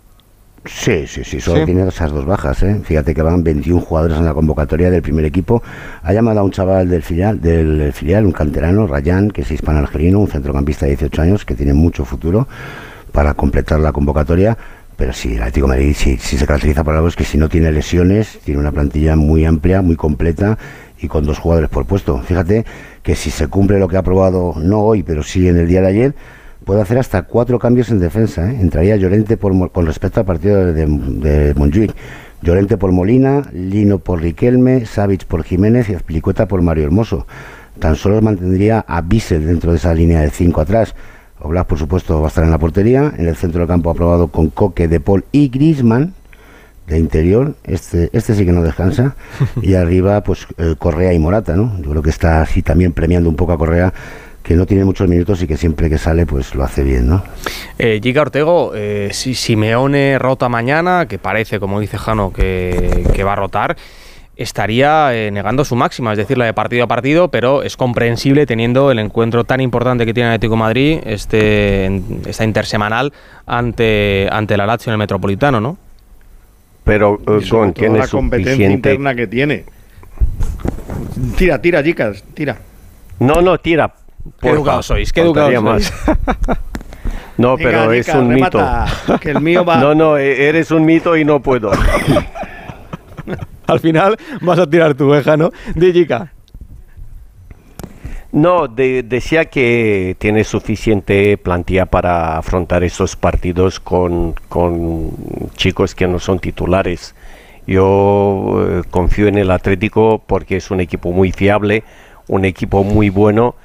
Sí, 0.63 1.07
sí, 1.07 1.23
sí, 1.23 1.41
solo 1.41 1.61
Sí. 1.61 1.65
tiene 1.65 1.87
esas 1.87 2.11
dos 2.11 2.23
bajas, 2.25 2.61
¿eh? 2.61 2.79
Fíjate 2.83 3.15
que 3.15 3.23
van 3.23 3.43
21 3.43 3.81
jugadores 3.81 4.17
en 4.17 4.25
la 4.25 4.33
convocatoria 4.33 4.91
del 4.91 5.01
primer 5.01 5.25
equipo. 5.25 5.63
Ha 6.03 6.13
llamado 6.13 6.39
a 6.39 6.43
un 6.43 6.51
chaval 6.51 6.87
del 6.87 7.01
filial, 7.01 7.41
del 7.41 7.91
filial 7.93 8.25
un 8.27 8.31
canterano, 8.31 8.85
Rayán, 8.85 9.31
que 9.31 9.41
es 9.41 9.49
hispano-argelino, 9.51 10.19
un 10.19 10.27
centrocampista 10.27 10.85
de 10.85 10.91
18 10.91 11.21
años, 11.23 11.45
que 11.45 11.55
tiene 11.55 11.73
mucho 11.73 12.05
futuro 12.05 12.47
para 13.11 13.33
completar 13.33 13.79
la 13.79 13.91
convocatoria. 13.91 14.55
Pero 14.97 15.13
sí, 15.13 15.33
el 15.33 15.39
Atlético 15.41 15.65
de 15.65 15.73
Madrid 15.73 15.95
sí, 15.97 16.17
sí 16.19 16.37
se 16.37 16.45
caracteriza 16.45 16.83
por 16.83 16.93
algo, 16.93 17.07
es 17.07 17.15
que 17.15 17.23
si 17.23 17.39
no 17.39 17.49
tiene 17.49 17.71
lesiones, 17.71 18.37
tiene 18.45 18.59
una 18.59 18.71
plantilla 18.71 19.15
muy 19.15 19.45
amplia, 19.45 19.81
muy 19.81 19.95
completa 19.95 20.59
y 20.99 21.07
con 21.07 21.25
dos 21.25 21.39
jugadores 21.39 21.71
por 21.71 21.87
puesto. 21.87 22.19
Fíjate 22.19 22.65
que 23.01 23.15
si 23.15 23.31
se 23.31 23.47
cumple 23.47 23.79
lo 23.79 23.87
que 23.87 23.95
ha 23.95 24.01
aprobado, 24.01 24.53
no 24.57 24.81
hoy, 24.81 25.01
pero 25.01 25.23
sí 25.23 25.47
en 25.47 25.57
el 25.57 25.67
día 25.67 25.81
de 25.81 25.87
ayer, 25.87 26.15
puede 26.65 26.81
hacer 26.81 26.97
hasta 26.97 27.23
cuatro 27.23 27.59
cambios 27.59 27.89
en 27.89 27.99
defensa. 27.99 28.51
¿eh? 28.51 28.57
Entraría 28.59 28.95
Llorente 28.95 29.37
por, 29.37 29.71
con 29.71 29.85
respecto 29.85 30.19
al 30.19 30.25
partido 30.25 30.73
de, 30.73 30.85
de, 30.85 31.53
Montjuic. 31.55 31.93
Llorente 32.41 32.77
por 32.77 32.91
Molina, 32.91 33.43
Lino 33.53 33.99
por 33.99 34.21
Riquelme, 34.21 34.85
Savic 34.85 35.25
por 35.25 35.43
Jiménez 35.43 35.89
y 35.89 35.93
Azpilicueta 35.93 36.47
por 36.47 36.61
Mario 36.61 36.85
Hermoso. 36.85 37.27
Tan 37.79 37.95
solo 37.95 38.21
mantendría 38.21 38.83
a 38.87 39.01
Bissell 39.01 39.45
dentro 39.45 39.71
de 39.71 39.77
esa 39.77 39.93
línea 39.93 40.21
de 40.21 40.29
cinco 40.31 40.61
atrás. 40.61 40.95
Oblak, 41.39 41.67
por 41.67 41.77
supuesto, 41.77 42.19
va 42.19 42.27
a 42.27 42.29
estar 42.29 42.43
en 42.43 42.51
la 42.51 42.57
portería. 42.57 43.13
En 43.17 43.27
el 43.27 43.35
centro 43.35 43.59
del 43.59 43.67
campo 43.67 43.89
aprobado 43.89 44.27
con 44.27 44.49
Coque, 44.49 44.87
De 44.87 44.99
Paul 44.99 45.23
y 45.31 45.49
Griezmann 45.49 46.13
de 46.87 46.99
interior. 46.99 47.55
Este, 47.63 48.09
este 48.13 48.35
sí 48.35 48.45
que 48.45 48.51
no 48.51 48.63
descansa. 48.63 49.15
Y 49.61 49.75
arriba, 49.75 50.21
pues 50.23 50.47
eh, 50.57 50.75
Correa 50.77 51.13
y 51.13 51.19
Morata, 51.19 51.55
¿no? 51.55 51.77
Yo 51.81 51.91
creo 51.91 52.01
que 52.03 52.09
está 52.09 52.41
así 52.41 52.61
también 52.61 52.93
premiando 52.93 53.29
un 53.29 53.35
poco 53.35 53.53
a 53.53 53.57
Correa, 53.57 53.93
que 54.43 54.55
no 54.55 54.65
tiene 54.65 54.85
muchos 54.85 55.07
minutos 55.07 55.41
y 55.43 55.47
que 55.47 55.57
siempre 55.57 55.89
que 55.89 55.97
sale, 55.97 56.25
pues 56.25 56.55
lo 56.55 56.63
hace 56.63 56.83
bien, 56.83 57.07
¿no? 57.07 57.23
Eh, 57.77 57.99
Giga 58.01 58.23
Ortego, 58.23 58.73
eh, 58.75 59.09
si 59.11 59.35
Simeone 59.35 60.17
rota 60.19 60.49
mañana, 60.49 61.05
que 61.07 61.19
parece, 61.19 61.59
como 61.59 61.79
dice 61.79 61.97
Jano, 61.97 62.33
que, 62.33 63.05
que 63.13 63.23
va 63.23 63.33
a 63.33 63.35
rotar, 63.35 63.77
estaría 64.41 65.13
eh, 65.13 65.31
negando 65.31 65.65
su 65.65 65.75
máxima, 65.75 66.11
es 66.11 66.17
decir, 66.17 66.37
la 66.37 66.45
de 66.45 66.53
partido 66.53 66.83
a 66.83 66.87
partido, 66.87 67.27
pero 67.29 67.63
es 67.63 67.77
comprensible 67.77 68.45
teniendo 68.45 68.91
el 68.91 68.99
encuentro 68.99 69.43
tan 69.43 69.61
importante 69.61 70.05
que 70.05 70.13
tiene 70.13 70.29
el 70.29 70.35
Atlético 70.35 70.55
de 70.55 70.59
Madrid, 70.59 70.99
este, 71.05 72.01
esta 72.25 72.43
intersemanal, 72.43 73.13
ante, 73.45 74.27
ante 74.31 74.57
la 74.57 74.65
Lazio 74.65 74.89
en 74.89 74.93
el 74.93 74.99
Metropolitano, 74.99 75.61
¿no? 75.61 75.77
Pero 76.83 77.19
eh, 77.27 77.45
todo 77.47 77.71
tiene 77.73 77.99
la 77.99 78.07
competencia 78.07 78.53
suficiente. 78.53 78.89
interna 78.89 79.15
que 79.15 79.27
tiene. 79.27 79.65
Tira, 81.37 81.61
tira, 81.61 81.83
chicas, 81.83 82.23
tira. 82.33 82.57
No, 83.19 83.41
no, 83.41 83.59
tira. 83.59 83.93
Qué 84.41 84.49
educados 84.49 84.85
sois, 84.85 85.11
qué 85.13 85.21
educados 85.21 85.61
más. 85.63 85.93
No, 87.37 87.57
pero 87.57 87.91
es 87.91 88.07
un 88.09 88.29
remata, 88.29 88.85
mito. 89.07 89.19
que 89.19 89.31
el 89.31 89.41
mío 89.41 89.65
va- 89.65 89.77
No, 89.81 89.95
no, 89.95 90.17
e- 90.17 90.47
eres 90.47 90.69
un 90.71 90.85
mito 90.85 91.15
y 91.17 91.25
no 91.25 91.41
puedo. 91.41 91.71
Al 93.67 93.79
final 93.79 94.17
vas 94.41 94.59
a 94.59 94.69
tirar 94.69 94.93
tú, 94.95 95.13
¿eh, 95.15 95.23
Jano? 95.23 95.49
Di, 95.75 95.93
Giga. 95.93 96.31
No, 98.31 98.67
de- 98.67 99.03
decía 99.03 99.45
que 99.45 100.15
tiene 100.19 100.43
suficiente 100.43 101.37
plantilla 101.37 101.85
para 101.85 102.37
afrontar 102.37 102.83
esos 102.83 103.15
partidos 103.15 103.79
con, 103.79 104.33
con 104.47 105.11
chicos 105.55 105.95
que 105.95 106.07
no 106.07 106.19
son 106.19 106.39
titulares. 106.39 107.13
Yo 107.67 108.65
eh, 108.67 108.81
confío 108.89 109.27
en 109.27 109.37
el 109.37 109.51
Atlético 109.51 110.21
porque 110.25 110.57
es 110.57 110.71
un 110.71 110.79
equipo 110.79 111.11
muy 111.11 111.31
fiable, 111.31 111.83
un 112.27 112.45
equipo 112.45 112.83
muy 112.83 113.09
bueno 113.09 113.55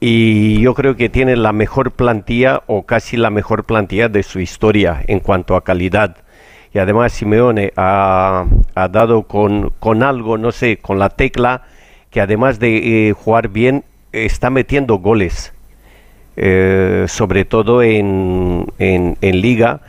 y 0.00 0.60
yo 0.60 0.74
creo 0.74 0.96
que 0.96 1.08
tiene 1.08 1.36
la 1.36 1.52
mejor 1.52 1.92
plantilla 1.92 2.62
o 2.66 2.84
casi 2.84 3.16
la 3.16 3.30
mejor 3.30 3.64
plantilla 3.64 4.08
de 4.08 4.22
su 4.22 4.40
historia 4.40 5.02
en 5.06 5.20
cuanto 5.20 5.56
a 5.56 5.64
calidad. 5.64 6.16
y 6.74 6.78
además 6.78 7.12
Simeone 7.12 7.72
ha, 7.76 8.44
ha 8.74 8.88
dado 8.88 9.22
con, 9.22 9.72
con 9.80 10.02
algo, 10.02 10.36
no 10.36 10.52
sé, 10.52 10.76
con 10.76 10.98
la 10.98 11.08
tecla, 11.08 11.62
que 12.10 12.20
además 12.20 12.58
de 12.58 13.08
eh, 13.08 13.12
jugar 13.12 13.48
bien, 13.48 13.84
está 14.12 14.50
metiendo 14.50 14.96
goles, 14.98 15.54
eh, 16.36 17.06
sobre 17.08 17.44
todo 17.46 17.82
en, 17.82 18.66
en, 18.78 19.16
en 19.22 19.40
Liga, 19.40 19.80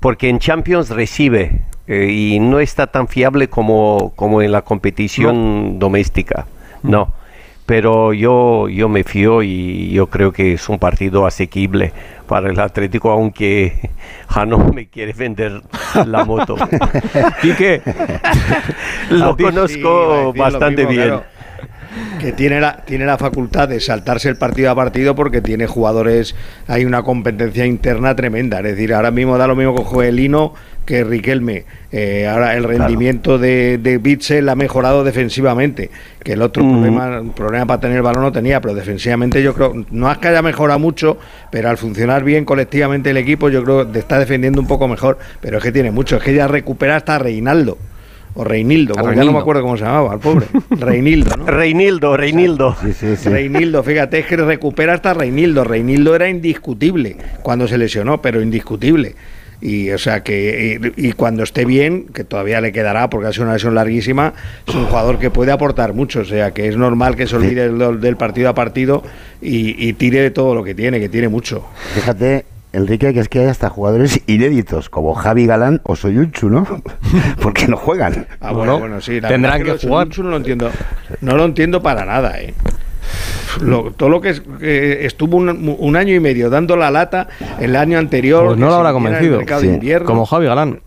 porque 0.00 0.28
en 0.28 0.38
Champions 0.38 0.90
recibe 0.90 1.62
eh, 1.86 2.10
y 2.10 2.38
no 2.40 2.60
está 2.60 2.86
tan 2.88 3.08
fiable 3.08 3.48
como, 3.48 4.12
como 4.16 4.42
en 4.42 4.52
la 4.52 4.62
competición 4.62 5.78
doméstica, 5.78 6.46
no. 6.82 7.14
Pero 7.66 8.12
yo, 8.12 8.68
yo 8.68 8.88
me 8.90 9.04
fío 9.04 9.42
y 9.42 9.90
yo 9.90 10.08
creo 10.08 10.32
que 10.32 10.52
es 10.52 10.68
un 10.68 10.78
partido 10.78 11.26
asequible 11.26 11.92
para 12.26 12.50
el 12.50 12.60
Atlético, 12.60 13.10
aunque 13.10 13.90
Jano 14.28 14.72
me 14.72 14.86
quiere 14.88 15.12
vender 15.12 15.62
la 16.06 16.24
moto. 16.24 16.56
Quique, 17.40 17.80
lo 19.10 19.34
ti 19.34 19.44
sí, 19.44 19.50
conozco 19.50 20.32
lo 20.34 20.34
bastante 20.34 20.86
mismo, 20.86 20.90
bien. 20.90 21.08
claro. 21.08 21.24
que 22.20 22.32
tiene 22.32 22.60
la, 22.60 22.84
tiene 22.84 23.06
la 23.06 23.16
facultad 23.16 23.68
de 23.68 23.80
saltarse 23.80 24.28
el 24.28 24.36
partido 24.36 24.70
a 24.70 24.74
partido 24.74 25.14
porque 25.14 25.40
tiene 25.40 25.66
jugadores, 25.66 26.34
hay 26.66 26.84
una 26.84 27.02
competencia 27.02 27.64
interna 27.64 28.14
tremenda. 28.14 28.58
Es 28.58 28.64
decir, 28.64 28.92
ahora 28.92 29.10
mismo 29.10 29.38
da 29.38 29.46
lo 29.46 29.56
mismo 29.56 29.74
con 29.74 29.84
Joelino 29.84 30.52
que 30.84 31.04
Riquelme. 31.04 31.64
Eh, 31.92 32.26
ahora 32.26 32.56
el 32.56 32.64
rendimiento 32.64 33.38
de, 33.38 33.78
de 33.78 33.98
Bitzel 33.98 34.48
ha 34.48 34.54
mejorado 34.54 35.04
defensivamente, 35.04 35.90
que 36.22 36.32
el 36.32 36.42
otro 36.42 36.62
problema, 36.62 37.22
problema 37.34 37.66
para 37.66 37.80
tener 37.80 37.98
el 37.98 38.02
balón 38.02 38.22
no 38.22 38.32
tenía, 38.32 38.60
pero 38.60 38.74
defensivamente 38.74 39.42
yo 39.42 39.54
creo, 39.54 39.72
no 39.90 40.10
es 40.10 40.18
que 40.18 40.28
haya 40.28 40.42
mejorado 40.42 40.78
mucho, 40.80 41.18
pero 41.50 41.70
al 41.70 41.78
funcionar 41.78 42.24
bien 42.24 42.44
colectivamente 42.44 43.10
el 43.10 43.16
equipo, 43.16 43.48
yo 43.48 43.62
creo 43.62 43.90
que 43.90 43.98
está 44.00 44.18
defendiendo 44.18 44.60
un 44.60 44.66
poco 44.66 44.88
mejor, 44.88 45.18
pero 45.40 45.58
es 45.58 45.62
que 45.62 45.70
tiene 45.70 45.90
mucho, 45.90 46.16
es 46.16 46.22
que 46.22 46.34
ya 46.34 46.48
recupera 46.48 46.96
hasta 46.96 47.18
Reinaldo. 47.18 47.78
O 48.36 48.42
Reinildo, 48.42 48.94
como 48.94 49.12
ya 49.12 49.22
no 49.22 49.32
me 49.32 49.38
acuerdo 49.38 49.62
cómo 49.62 49.76
se 49.76 49.84
llamaba, 49.84 50.14
el 50.14 50.18
pobre. 50.18 50.46
Reinildo, 50.70 51.36
¿no? 51.36 51.46
Reinildo, 51.46 52.16
Reinildo. 52.16 52.76
Reinildo, 53.26 53.82
fíjate, 53.84 54.18
es 54.18 54.26
que 54.26 54.36
recupera 54.36 54.94
hasta 54.94 55.14
Reinildo. 55.14 55.62
Reinildo 55.62 56.16
era 56.16 56.28
indiscutible 56.28 57.16
cuando 57.42 57.68
se 57.68 57.78
lesionó, 57.78 58.20
pero 58.20 58.42
indiscutible. 58.42 59.14
Y 59.60 59.90
o 59.90 59.98
sea 59.98 60.22
que 60.22 60.92
y, 60.96 61.08
y 61.08 61.12
cuando 61.12 61.42
esté 61.42 61.64
bien, 61.64 62.06
que 62.06 62.24
todavía 62.24 62.60
le 62.60 62.72
quedará 62.72 63.10
porque 63.10 63.28
ha 63.28 63.32
sido 63.32 63.44
una 63.44 63.54
lesión 63.54 63.74
larguísima, 63.74 64.34
es 64.66 64.74
un 64.74 64.86
jugador 64.86 65.18
que 65.18 65.30
puede 65.30 65.52
aportar 65.52 65.94
mucho. 65.94 66.20
O 66.20 66.24
sea 66.24 66.52
que 66.52 66.68
es 66.68 66.76
normal 66.76 67.16
que 67.16 67.26
se 67.26 67.36
olvide 67.36 67.70
del, 67.72 68.00
del 68.00 68.16
partido 68.16 68.48
a 68.48 68.54
partido 68.54 69.02
y, 69.40 69.88
y 69.88 69.92
tire 69.94 70.20
de 70.20 70.30
todo 70.30 70.54
lo 70.54 70.64
que 70.64 70.74
tiene, 70.74 71.00
que 71.00 71.08
tiene 71.08 71.28
mucho. 71.28 71.64
Fíjate, 71.94 72.44
Enrique, 72.74 73.14
que 73.14 73.20
es 73.20 73.28
que 73.28 73.38
hay 73.38 73.46
hasta 73.46 73.70
jugadores 73.70 74.20
inéditos, 74.26 74.90
como 74.90 75.14
Javi 75.14 75.46
Galán 75.46 75.80
o 75.84 75.94
Soyunchu, 75.94 76.50
¿no? 76.50 76.66
Porque 77.40 77.68
no 77.68 77.76
juegan. 77.76 78.26
Ah, 78.40 78.52
bueno, 78.52 78.80
bueno, 78.80 79.00
sí. 79.00 79.20
la 79.20 79.28
tendrán 79.28 79.62
que 79.62 79.74
de 79.74 79.78
jugar. 79.78 80.08
No 80.18 80.30
lo 80.30 80.36
entiendo. 80.36 80.70
No 81.20 81.36
lo 81.36 81.44
entiendo 81.44 81.82
para 81.82 82.04
nada, 82.04 82.40
¿eh? 82.40 82.52
Lo- 83.60 83.92
todo 83.92 84.08
lo 84.08 84.20
que, 84.20 84.30
es- 84.30 84.42
que 84.60 85.06
estuvo 85.06 85.36
un, 85.36 85.76
un 85.78 85.96
año 85.96 86.14
y 86.14 86.20
medio 86.20 86.50
dando 86.50 86.76
la 86.76 86.90
lata 86.90 87.28
el 87.60 87.76
año 87.76 87.98
anterior. 87.98 88.46
Pues 88.46 88.58
no 88.58 88.66
lo 88.68 88.74
habrá 88.74 88.92
convencido. 88.92 89.40
Como 90.04 90.26
Javi 90.26 90.46
Galán. 90.46 90.80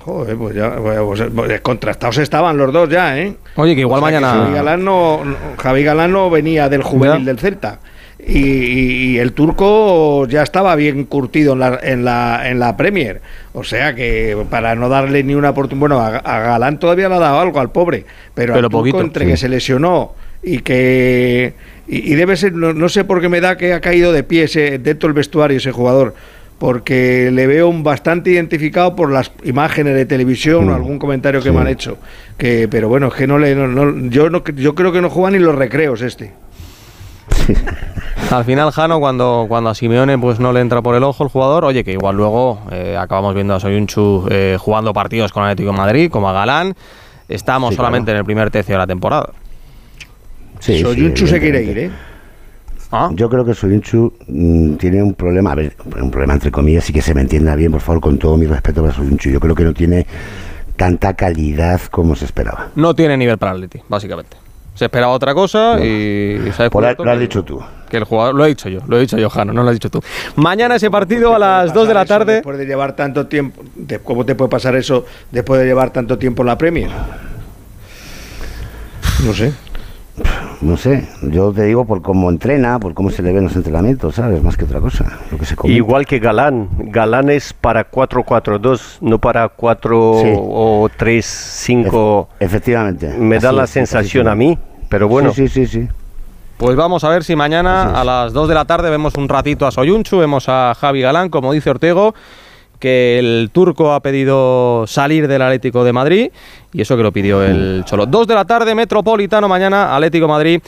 Joder, 0.00 0.36
pues 0.36 0.54
ya, 0.54 0.68
bueno, 0.70 1.06
pues, 1.06 1.22
pues, 1.34 1.60
contrastados 1.62 2.18
estaban 2.18 2.56
los 2.58 2.72
dos 2.72 2.90
ya, 2.90 3.18
¿eh? 3.18 3.34
Oye, 3.56 3.74
que 3.74 3.82
igual 3.82 4.02
O 4.02 4.06
sea, 4.06 4.18
que 4.18 4.20
mañana- 4.24 4.42
Javi 4.44 4.54
Galán 4.54 4.84
no, 4.84 5.20
Javi 5.62 5.84
Galán 5.84 6.12
no 6.12 6.28
venía 6.30 6.68
del 6.68 6.82
juvenil 6.82 7.20
Ya. 7.20 7.24
del 7.24 7.38
Celta. 7.38 7.78
Y, 8.26 9.18
el 9.18 9.32
turco 9.32 10.26
ya 10.28 10.42
estaba 10.42 10.74
bien 10.76 11.04
curtido 11.04 11.52
en 11.54 11.58
la, 11.58 11.78
en, 11.82 12.04
la, 12.04 12.48
en 12.48 12.58
la 12.58 12.76
Premier. 12.76 13.20
O 13.52 13.64
sea 13.64 13.94
que 13.94 14.36
para 14.50 14.74
no 14.74 14.88
darle 14.88 15.22
ni 15.22 15.34
una 15.34 15.50
oportunidad. 15.50 15.80
Bueno, 15.80 16.00
a, 16.00 16.08
a 16.18 16.40
Galán 16.40 16.78
todavía 16.78 17.08
le 17.08 17.16
ha 17.16 17.18
dado 17.18 17.40
algo 17.40 17.60
al 17.60 17.70
pobre. 17.70 18.04
Pero, 18.34 18.54
Pero 18.54 18.66
al 18.66 18.70
turco, 18.70 18.78
poquito, 18.78 19.00
entre 19.00 19.24
sí. 19.26 19.30
que 19.32 19.36
se 19.36 19.48
lesionó 19.48 20.12
y 20.44 20.58
que. 20.58 21.54
Y, 21.88 22.12
y 22.12 22.14
debe 22.14 22.36
ser. 22.36 22.52
No, 22.54 22.72
no 22.72 22.88
sé 22.88 23.04
por 23.04 23.20
qué 23.20 23.28
me 23.28 23.40
da 23.40 23.56
que 23.56 23.72
ha 23.72 23.80
caído 23.80 24.12
de 24.12 24.22
pie 24.22 24.44
ese, 24.44 24.78
dentro 24.78 25.08
del 25.08 25.14
vestuario 25.14 25.56
ese 25.58 25.72
jugador. 25.72 26.14
Porque 26.58 27.30
le 27.32 27.46
veo 27.48 27.68
un 27.68 27.82
bastante 27.82 28.30
identificado 28.30 28.94
por 28.94 29.10
las 29.10 29.32
imágenes 29.42 29.94
de 29.96 30.06
televisión 30.06 30.70
o 30.70 30.74
algún 30.74 30.98
comentario 31.00 31.40
que 31.42 31.48
sí. 31.48 31.54
me 31.54 31.60
han 31.60 31.66
hecho. 31.68 31.98
Que, 32.38 32.68
pero 32.70 32.88
bueno, 32.88 33.08
es 33.08 33.14
que 33.14 33.26
no 33.26 33.38
le. 33.38 33.54
no- 33.56 33.66
no- 33.66 34.08
yo, 34.08 34.30
no, 34.30 34.42
yo 34.44 34.74
creo 34.74 34.92
que 34.92 35.00
no 35.02 35.10
juega 35.10 35.32
ni 35.32 35.38
los 35.40 35.54
recreos 35.54 36.00
este. 36.00 36.32
Al 38.30 38.44
final, 38.44 38.70
Jano, 38.72 39.00
cuando, 39.00 39.46
cuando 39.48 39.70
a 39.70 39.74
Simeone 39.74 40.18
pues 40.18 40.40
no 40.40 40.52
le 40.52 40.60
entra 40.60 40.82
por 40.82 40.94
el 40.94 41.02
ojo 41.02 41.24
el 41.24 41.30
jugador, 41.30 41.64
oye, 41.64 41.84
que 41.84 41.92
igual 41.92 42.16
luego 42.16 42.60
eh, 42.70 42.96
acabamos 42.98 43.34
viendo 43.34 43.54
a 43.54 43.60
Soyunchu 43.60 44.26
eh, 44.30 44.56
jugando 44.58 44.92
partidos 44.92 45.32
con 45.32 45.42
el 45.44 45.50
Atlético 45.50 45.72
de 45.72 45.78
Madrid, 45.78 46.10
como 46.10 46.28
a 46.28 46.32
Galán. 46.32 46.74
Estamos 47.28 47.70
Sí, 47.70 47.76
solamente 47.76 48.10
en 48.10 48.18
el 48.18 48.24
primer 48.24 48.50
tercio 48.50 48.74
de 48.74 48.78
la 48.78 48.86
temporada. 48.86 49.30
Sí, 50.64 50.76
sí, 50.76 50.82
Soyuncu 50.82 51.26
se 51.26 51.38
quiere 51.38 51.62
ir. 51.62 51.78
¿eh? 51.78 51.90
Ah. 52.90 53.10
Yo 53.12 53.28
creo 53.28 53.44
que 53.44 53.52
Soyunchu 53.52 54.14
mm, 54.28 54.74
tiene 54.76 55.02
un 55.02 55.12
problema, 55.12 55.52
a 55.52 55.54
ver, 55.56 55.76
un 56.00 56.10
problema 56.10 56.32
entre 56.32 56.50
comillas, 56.50 56.88
y 56.88 56.92
que 56.94 57.02
se 57.02 57.12
me 57.12 57.20
entienda 57.20 57.54
bien, 57.54 57.70
por 57.70 57.82
favor, 57.82 58.00
con 58.00 58.18
todo 58.18 58.38
mi 58.38 58.46
respeto 58.46 58.80
para 58.80 58.94
Soyunchu. 58.94 59.28
Yo 59.28 59.40
creo 59.40 59.54
que 59.54 59.64
no 59.64 59.74
tiene 59.74 60.06
tanta 60.76 61.12
calidad 61.12 61.82
como 61.90 62.16
se 62.16 62.24
esperaba. 62.24 62.68
No 62.76 62.94
tiene 62.94 63.16
nivel 63.18 63.36
para 63.36 63.52
el 63.52 63.58
Atleti, 63.64 63.84
básicamente. 63.88 64.38
Se 64.74 64.86
esperaba 64.86 65.12
otra 65.12 65.34
cosa 65.34 65.78
y 65.84 66.38
ha 66.58 66.70
Por 66.70 66.82
lo 67.04 67.10
has 67.12 67.20
dicho 67.20 67.44
tú. 67.44 67.60
Que 67.90 67.98
el 67.98 68.04
jugador, 68.04 68.34
lo 68.34 68.44
he 68.46 68.48
dicho 68.48 68.68
yo, 68.70 68.80
lo 68.88 68.96
he 68.96 69.00
dicho 69.00 69.18
yo, 69.18 69.28
Jano, 69.28 69.52
no 69.52 69.62
lo 69.62 69.68
has 69.68 69.76
dicho 69.76 69.90
tú. 69.90 70.02
Mañana 70.36 70.76
ese 70.76 70.90
partido 70.90 71.34
a 71.34 71.38
las 71.38 71.74
2 71.74 71.86
de 71.86 71.94
la 71.94 72.06
tarde. 72.06 72.32
Después 72.36 72.56
de 72.56 72.64
llevar 72.64 72.96
tanto 72.96 73.26
tiempo. 73.26 73.62
de- 73.74 73.98
¿Cómo 73.98 74.24
te 74.24 74.34
puede 74.34 74.48
pasar 74.50 74.74
eso 74.76 75.04
después 75.30 75.60
de 75.60 75.66
llevar 75.66 75.90
tanto 75.92 76.16
tiempo 76.18 76.42
en 76.42 76.46
la 76.46 76.56
Premier? 76.58 76.90
No 79.24 79.32
sé. 79.34 79.52
No 80.60 80.76
sé, 80.76 81.08
yo 81.22 81.52
te 81.52 81.64
digo 81.64 81.84
por 81.84 82.00
cómo 82.00 82.30
entrena, 82.30 82.78
por 82.78 82.94
cómo 82.94 83.10
se 83.10 83.22
le 83.22 83.32
ven 83.32 83.44
los 83.44 83.56
entrenamientos, 83.56 84.14
¿sabes? 84.14 84.42
Más 84.42 84.56
que 84.56 84.64
otra 84.64 84.80
cosa. 84.80 85.04
Lo 85.30 85.36
que 85.38 85.44
se 85.44 85.56
comenta. 85.56 85.76
Igual 85.76 86.06
que 86.06 86.20
Galán. 86.20 86.68
Galán 86.78 87.28
es 87.30 87.52
para 87.52 87.90
4-4-2, 87.90 88.98
no 89.00 89.18
para 89.18 89.48
4 89.48 90.14
Sí. 90.22 90.32
o 90.36 90.88
3-5. 90.96 92.28
Efectivamente. 92.40 93.08
Me 93.18 93.38
da 93.40 93.52
la 93.52 93.64
es, 93.64 93.70
sensación 93.70 94.28
a 94.28 94.34
mí, 94.34 94.56
pero 94.88 95.08
bueno. 95.08 95.32
Sí, 95.32 95.48
sí, 95.48 95.66
sí, 95.66 95.80
sí. 95.82 95.88
Pues 96.56 96.76
vamos 96.76 97.02
a 97.02 97.08
ver 97.08 97.24
si 97.24 97.34
mañana 97.34 98.00
a 98.00 98.04
las 98.04 98.32
2 98.32 98.48
de 98.48 98.54
la 98.54 98.64
tarde 98.64 98.88
vemos 98.88 99.16
un 99.16 99.28
ratito 99.28 99.66
a 99.66 99.72
Soyunchu, 99.72 100.18
vemos 100.18 100.48
a 100.48 100.74
Javi 100.80 101.00
Galán, 101.00 101.28
como 101.28 101.52
dice 101.52 101.68
Ortego, 101.70 102.14
que 102.84 103.18
el 103.18 103.48
turco 103.50 103.94
ha 103.94 104.00
pedido 104.00 104.84
salir 104.86 105.26
del 105.26 105.40
Atlético 105.40 105.84
de 105.84 105.92
Madrid 105.94 106.30
y 106.70 106.82
eso 106.82 106.98
que 106.98 107.02
lo 107.02 107.12
pidió 107.12 107.42
el 107.42 107.82
Cholo. 107.86 108.04
2 108.04 108.26
de 108.26 108.34
la 108.34 108.44
tarde, 108.44 108.74
Metropolitano, 108.74 109.48
mañana 109.48 109.94
Atlético 109.96 110.28
Madrid, 110.28 110.60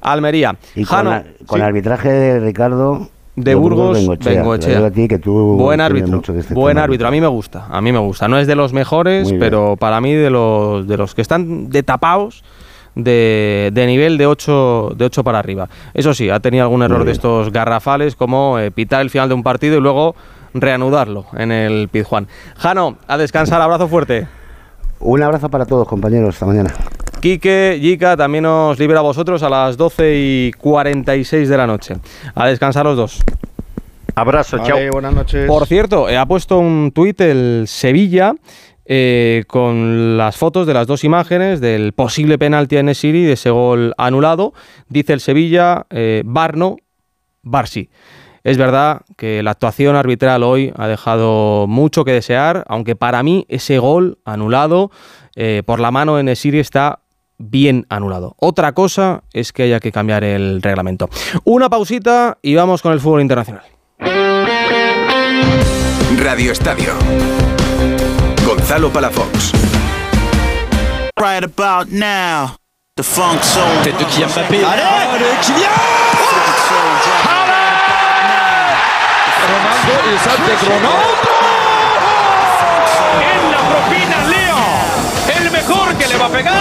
Almería. 0.00 0.56
Y 0.74 0.84
con, 0.84 0.96
Jano, 0.96 1.10
la- 1.10 1.24
con 1.46 1.58
sí, 1.60 1.64
arbitraje 1.66 2.08
de 2.08 2.40
Ricardo. 2.40 3.08
de 3.36 3.54
Burgos, 3.54 3.98
Bengoechea. 3.98 4.32
Bengoechea. 4.32 4.66
Te 4.68 4.74
lo 4.74 4.76
digo 4.76 4.86
a 4.86 4.90
ti 4.92 5.08
que 5.08 5.18
tú 5.18 5.32
Buen 5.58 5.82
árbitro, 5.82 6.22
este 6.34 6.54
buen 6.54 6.76
tema. 6.76 6.84
árbitro. 6.84 7.06
A 7.08 7.10
mí 7.10 7.20
me 7.20 7.26
gusta, 7.26 7.66
a 7.70 7.80
mí 7.82 7.92
me 7.92 7.98
gusta. 7.98 8.28
No 8.28 8.38
es 8.38 8.46
de 8.46 8.54
los 8.56 8.72
mejores, 8.72 9.34
pero 9.38 9.76
para 9.76 10.00
mí 10.00 10.14
de 10.14 10.30
los 10.30 10.88
de 10.88 10.96
los 10.96 11.14
que 11.14 11.20
están 11.20 11.68
de 11.68 11.82
tapados 11.82 12.42
de, 12.94 13.70
de 13.74 13.86
nivel 13.86 14.16
de 14.16 14.26
8 14.26 14.92
de 14.96 15.04
ocho 15.04 15.22
para 15.22 15.38
arriba. 15.38 15.68
Eso 15.92 16.14
sí, 16.14 16.30
ha 16.30 16.40
tenido 16.40 16.64
algún 16.64 16.82
error 16.82 17.04
de 17.04 17.12
estos 17.12 17.52
garrafales 17.52 18.16
como 18.16 18.58
eh, 18.58 18.70
pitar 18.70 19.02
el 19.02 19.10
final 19.10 19.28
de 19.28 19.34
un 19.34 19.42
partido 19.42 19.76
y 19.76 19.80
luego 19.80 20.16
reanudarlo 20.54 21.26
en 21.34 21.52
el 21.52 21.88
Pizjuán. 21.88 22.28
Jano, 22.56 22.98
a 23.06 23.16
descansar, 23.16 23.60
abrazo 23.60 23.88
fuerte. 23.88 24.26
Un 25.00 25.22
abrazo 25.22 25.48
para 25.48 25.64
todos, 25.66 25.86
compañeros. 25.86 26.34
Hasta 26.34 26.46
mañana. 26.46 26.74
Quique, 27.20 27.78
Yika, 27.80 28.16
también 28.16 28.44
nos 28.44 28.78
libera 28.78 29.00
a 29.00 29.02
vosotros 29.02 29.42
a 29.42 29.50
las 29.50 29.76
12 29.76 30.14
y 30.16 30.52
46 30.52 31.48
de 31.48 31.56
la 31.56 31.66
noche. 31.66 31.96
A 32.34 32.46
descansar 32.46 32.84
los 32.84 32.96
dos. 32.96 33.20
Abrazo, 34.14 34.58
Vale, 34.58 34.90
buenas 34.90 35.14
noches. 35.14 35.46
Por 35.46 35.66
cierto, 35.66 36.08
eh, 36.08 36.16
ha 36.16 36.26
puesto 36.26 36.58
un 36.58 36.90
tuit 36.92 37.20
el 37.20 37.64
Sevilla 37.66 38.34
eh, 38.84 39.44
con 39.46 40.16
las 40.16 40.36
fotos 40.36 40.66
de 40.66 40.74
las 40.74 40.86
dos 40.86 41.04
imágenes 41.04 41.60
del 41.60 41.92
posible 41.92 42.38
penalti 42.38 42.78
a 42.78 42.82
Nesiri 42.82 43.24
de 43.24 43.34
ese 43.34 43.50
gol 43.50 43.94
anulado. 43.96 44.54
Dice 44.88 45.12
el 45.12 45.20
Sevilla, 45.20 45.86
eh, 45.90 46.22
Barno, 46.24 46.78
Barsi. 47.42 47.90
Es 48.48 48.56
verdad 48.56 49.02
que 49.18 49.42
la 49.42 49.50
actuación 49.50 49.94
arbitral 49.94 50.42
hoy 50.42 50.72
ha 50.74 50.88
dejado 50.88 51.66
mucho 51.66 52.06
que 52.06 52.12
desear, 52.12 52.64
aunque 52.66 52.96
para 52.96 53.22
mí 53.22 53.44
ese 53.50 53.78
gol 53.78 54.20
anulado 54.24 54.90
eh, 55.36 55.62
por 55.66 55.80
la 55.80 55.90
mano 55.90 56.16
de 56.16 56.22
Nesiri 56.22 56.58
está 56.58 57.00
bien 57.36 57.84
anulado. 57.90 58.36
Otra 58.38 58.72
cosa 58.72 59.22
es 59.34 59.52
que 59.52 59.64
haya 59.64 59.80
que 59.80 59.92
cambiar 59.92 60.24
el 60.24 60.62
reglamento. 60.62 61.10
Una 61.44 61.68
pausita 61.68 62.38
y 62.40 62.54
vamos 62.54 62.80
con 62.80 62.94
el 62.94 63.00
fútbol 63.00 63.20
internacional. 63.20 63.64
Radio 66.16 66.50
Estadio. 66.50 66.94
Gonzalo 68.46 68.88
Palafox. 68.90 69.52
Right 71.20 71.44
about 71.44 71.88
now, 71.90 72.56
the 72.96 73.02
funk 73.02 73.42
zone. 73.42 73.82
Tête 73.84 73.98
de 73.98 74.06
Kylian 74.06 74.30
Mbappé. 74.30 74.64
Allez, 74.64 75.20
de 75.20 75.52
Kylian 75.52 76.07
Scotty 79.88 80.18
Santos 80.18 80.68
Ronaldo. 80.68 81.30
En 83.24 83.50
la 83.50 83.58
propina 83.70 84.28
Leo, 84.28 85.40
el 85.40 85.50
mejor 85.50 85.94
que 85.96 86.06
le 86.06 86.18
va 86.18 86.26
a 86.26 86.28
pegar. 86.28 86.54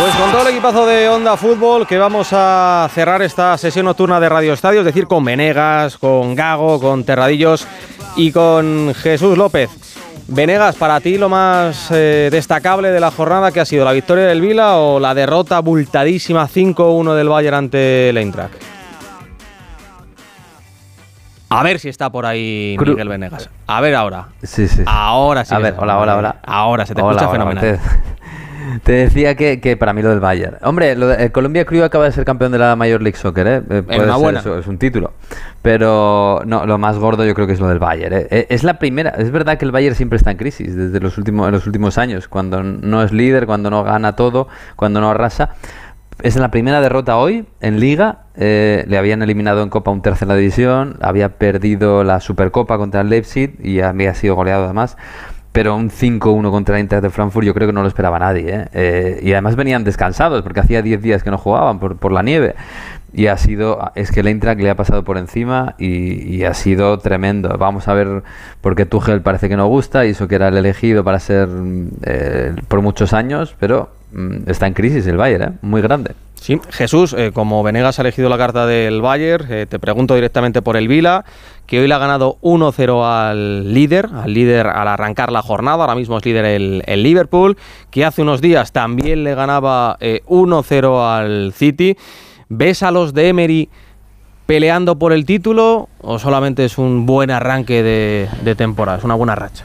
Pues 0.00 0.14
con 0.14 0.32
todo 0.32 0.42
el 0.42 0.54
equipazo 0.54 0.86
de 0.86 1.10
Onda 1.10 1.36
Fútbol 1.36 1.86
que 1.86 1.98
vamos 1.98 2.28
a 2.32 2.88
cerrar 2.94 3.20
esta 3.20 3.58
sesión 3.58 3.84
nocturna 3.84 4.20
de 4.20 4.28
Radio 4.30 4.54
Estadio, 4.54 4.80
es 4.80 4.86
decir, 4.86 5.06
con 5.06 5.22
Venegas, 5.22 5.98
con 5.98 6.34
Gago, 6.34 6.80
con 6.80 7.04
Terradillos 7.04 7.66
y 8.16 8.32
con 8.32 8.94
Jesús 8.94 9.36
López. 9.36 9.68
Venegas, 10.28 10.76
para 10.76 10.98
ti 11.00 11.18
lo 11.18 11.28
más 11.28 11.88
eh, 11.90 12.30
destacable 12.32 12.90
de 12.90 13.00
la 13.00 13.10
jornada 13.10 13.52
que 13.52 13.60
ha 13.60 13.66
sido 13.66 13.84
la 13.84 13.92
victoria 13.92 14.24
del 14.24 14.40
Vila 14.40 14.78
o 14.78 14.98
la 14.98 15.14
derrota 15.14 15.60
bultadísima 15.60 16.48
5-1 16.48 17.14
del 17.14 17.28
Bayern 17.28 17.56
ante 17.56 18.08
el 18.08 18.16
Eintracht. 18.16 18.71
A 21.58 21.62
ver 21.62 21.78
si 21.78 21.88
está 21.88 22.10
por 22.10 22.26
ahí 22.26 22.76
Cru- 22.78 22.90
Miguel 22.90 23.08
Venegas. 23.08 23.48
A 23.66 23.80
ver 23.80 23.94
ahora. 23.94 24.28
Sí, 24.42 24.68
sí. 24.68 24.82
Ahora 24.86 25.44
sí. 25.44 25.54
A 25.54 25.58
ver, 25.58 25.74
hola, 25.78 25.98
hola, 25.98 26.16
hola. 26.16 26.36
Ahora 26.42 26.86
se 26.86 26.94
te 26.94 27.02
Hola, 27.02 27.12
escucha 27.22 27.30
hola, 27.30 27.50
fenomenal. 27.54 27.78
Te, 27.80 28.80
te 28.84 28.92
decía 28.92 29.34
que, 29.36 29.60
que 29.60 29.76
para 29.76 29.92
mí 29.92 30.02
lo 30.02 30.08
del 30.10 30.20
Bayern. 30.20 30.56
Hombre, 30.62 30.94
lo 30.96 31.08
de- 31.08 31.24
el 31.24 31.32
Colombia 31.32 31.64
Crew 31.64 31.84
acaba 31.84 32.04
de 32.04 32.12
ser 32.12 32.24
campeón 32.24 32.52
de 32.52 32.58
la 32.58 32.74
Major 32.76 33.02
League 33.02 33.18
Soccer, 33.18 33.46
¿eh? 33.46 33.56
Eh, 33.70 33.82
puede 33.82 34.40
ser 34.40 34.58
es 34.58 34.66
un 34.66 34.78
título. 34.78 35.12
Pero 35.62 36.42
no, 36.44 36.66
lo 36.66 36.78
más 36.78 36.98
gordo 36.98 37.24
yo 37.24 37.34
creo 37.34 37.46
que 37.46 37.52
es 37.52 37.60
lo 37.60 37.68
del 37.68 37.78
Bayern. 37.78 38.14
¿eh? 38.14 38.26
Eh, 38.30 38.46
Es 38.50 38.64
la 38.64 38.78
primera. 38.78 39.10
Es 39.10 39.30
verdad 39.30 39.58
que 39.58 39.64
el 39.64 39.70
Bayern 39.72 39.94
siempre 39.94 40.16
está 40.16 40.30
en 40.30 40.36
crisis 40.36 40.74
desde 40.76 41.00
los 41.00 41.18
últimos, 41.18 41.46
en 41.46 41.52
los 41.52 41.66
últimos 41.66 41.98
años. 41.98 42.28
Cuando 42.28 42.62
no 42.62 43.02
es 43.02 43.12
líder, 43.12 43.46
cuando 43.46 43.70
no 43.70 43.84
gana 43.84 44.16
todo, 44.16 44.48
cuando 44.76 45.00
no 45.00 45.10
arrasa. 45.10 45.50
Es 46.22 46.36
la 46.36 46.52
primera 46.52 46.80
derrota 46.80 47.16
hoy 47.16 47.46
en 47.60 47.80
Liga. 47.80 48.26
eh, 48.36 48.84
le 48.86 48.96
habían 48.96 49.22
eliminado 49.22 49.60
en 49.64 49.68
Copa 49.68 49.90
un 49.90 50.02
tercera 50.02 50.36
división. 50.36 50.96
Había 51.00 51.30
perdido 51.30 52.04
la 52.04 52.20
Supercopa 52.20 52.78
contra 52.78 53.00
el 53.00 53.08
Leipzig 53.08 53.56
y 53.60 53.80
había 53.80 54.14
sido 54.14 54.36
goleado 54.36 54.66
además. 54.66 54.96
Pero 55.50 55.74
un 55.74 55.90
5-1 55.90 56.52
contra 56.52 56.76
el 56.76 56.82
Inter 56.82 57.00
de 57.02 57.10
Frankfurt 57.10 57.44
yo 57.44 57.52
creo 57.54 57.66
que 57.66 57.72
no 57.72 57.82
lo 57.82 57.88
esperaba 57.88 58.20
nadie. 58.20 58.54
¿eh? 58.54 58.68
Eh, 58.72 59.20
y 59.20 59.32
además 59.32 59.56
venían 59.56 59.82
descansados 59.82 60.42
porque 60.42 60.60
hacía 60.60 60.80
10 60.80 61.02
días 61.02 61.24
que 61.24 61.32
no 61.32 61.38
jugaban 61.38 61.80
por, 61.80 61.96
por 61.96 62.12
la 62.12 62.22
nieve. 62.22 62.54
Y 63.12 63.26
ha 63.26 63.36
sido, 63.36 63.90
es 63.96 64.12
que 64.12 64.20
el 64.20 64.28
Eintracht 64.28 64.60
le 64.60 64.70
ha 64.70 64.76
pasado 64.76 65.02
por 65.02 65.18
encima 65.18 65.74
y, 65.76 66.36
y 66.36 66.44
ha 66.44 66.54
sido 66.54 66.98
tremendo. 66.98 67.58
Vamos 67.58 67.88
a 67.88 67.94
ver, 67.94 68.22
porque 68.60 68.86
Tuchel 68.86 69.22
parece 69.22 69.48
que 69.48 69.56
no 69.56 69.66
gusta 69.66 70.06
y 70.06 70.10
eso 70.10 70.28
que 70.28 70.36
era 70.36 70.48
el 70.48 70.56
elegido 70.56 71.02
para 71.02 71.18
ser 71.18 71.48
eh, 72.04 72.54
por 72.68 72.80
muchos 72.80 73.12
años, 73.12 73.56
pero 73.58 73.90
está 74.46 74.66
en 74.66 74.74
crisis 74.74 75.06
el 75.06 75.16
Bayern, 75.16 75.42
¿eh? 75.42 75.58
muy 75.62 75.80
grande. 75.80 76.14
Sí, 76.42 76.60
Jesús, 76.70 77.14
eh, 77.16 77.30
como 77.32 77.62
Venegas 77.62 78.00
ha 78.00 78.02
elegido 78.02 78.28
la 78.28 78.36
carta 78.36 78.66
del 78.66 79.00
Bayern, 79.00 79.46
eh, 79.48 79.66
te 79.68 79.78
pregunto 79.78 80.16
directamente 80.16 80.60
por 80.60 80.76
el 80.76 80.88
Vila, 80.88 81.24
que 81.66 81.78
hoy 81.78 81.86
le 81.86 81.94
ha 81.94 81.98
ganado 81.98 82.36
1-0 82.42 83.04
al 83.04 83.72
líder, 83.72 84.08
al 84.12 84.34
líder 84.34 84.66
al 84.66 84.88
arrancar 84.88 85.30
la 85.30 85.40
jornada, 85.40 85.84
ahora 85.84 85.94
mismo 85.94 86.18
es 86.18 86.24
líder 86.24 86.44
el, 86.44 86.82
el 86.86 87.04
Liverpool, 87.04 87.56
que 87.92 88.04
hace 88.04 88.22
unos 88.22 88.40
días 88.40 88.72
también 88.72 89.22
le 89.22 89.36
ganaba 89.36 89.96
eh, 90.00 90.22
1-0 90.26 91.16
al 91.16 91.52
City. 91.52 91.96
¿Ves 92.48 92.82
a 92.82 92.90
los 92.90 93.14
de 93.14 93.28
Emery 93.28 93.68
peleando 94.44 94.98
por 94.98 95.12
el 95.12 95.24
título 95.24 95.88
o 96.00 96.18
solamente 96.18 96.64
es 96.64 96.76
un 96.76 97.06
buen 97.06 97.30
arranque 97.30 97.84
de, 97.84 98.28
de 98.42 98.54
temporada, 98.56 98.98
es 98.98 99.04
una 99.04 99.14
buena 99.14 99.36
racha? 99.36 99.64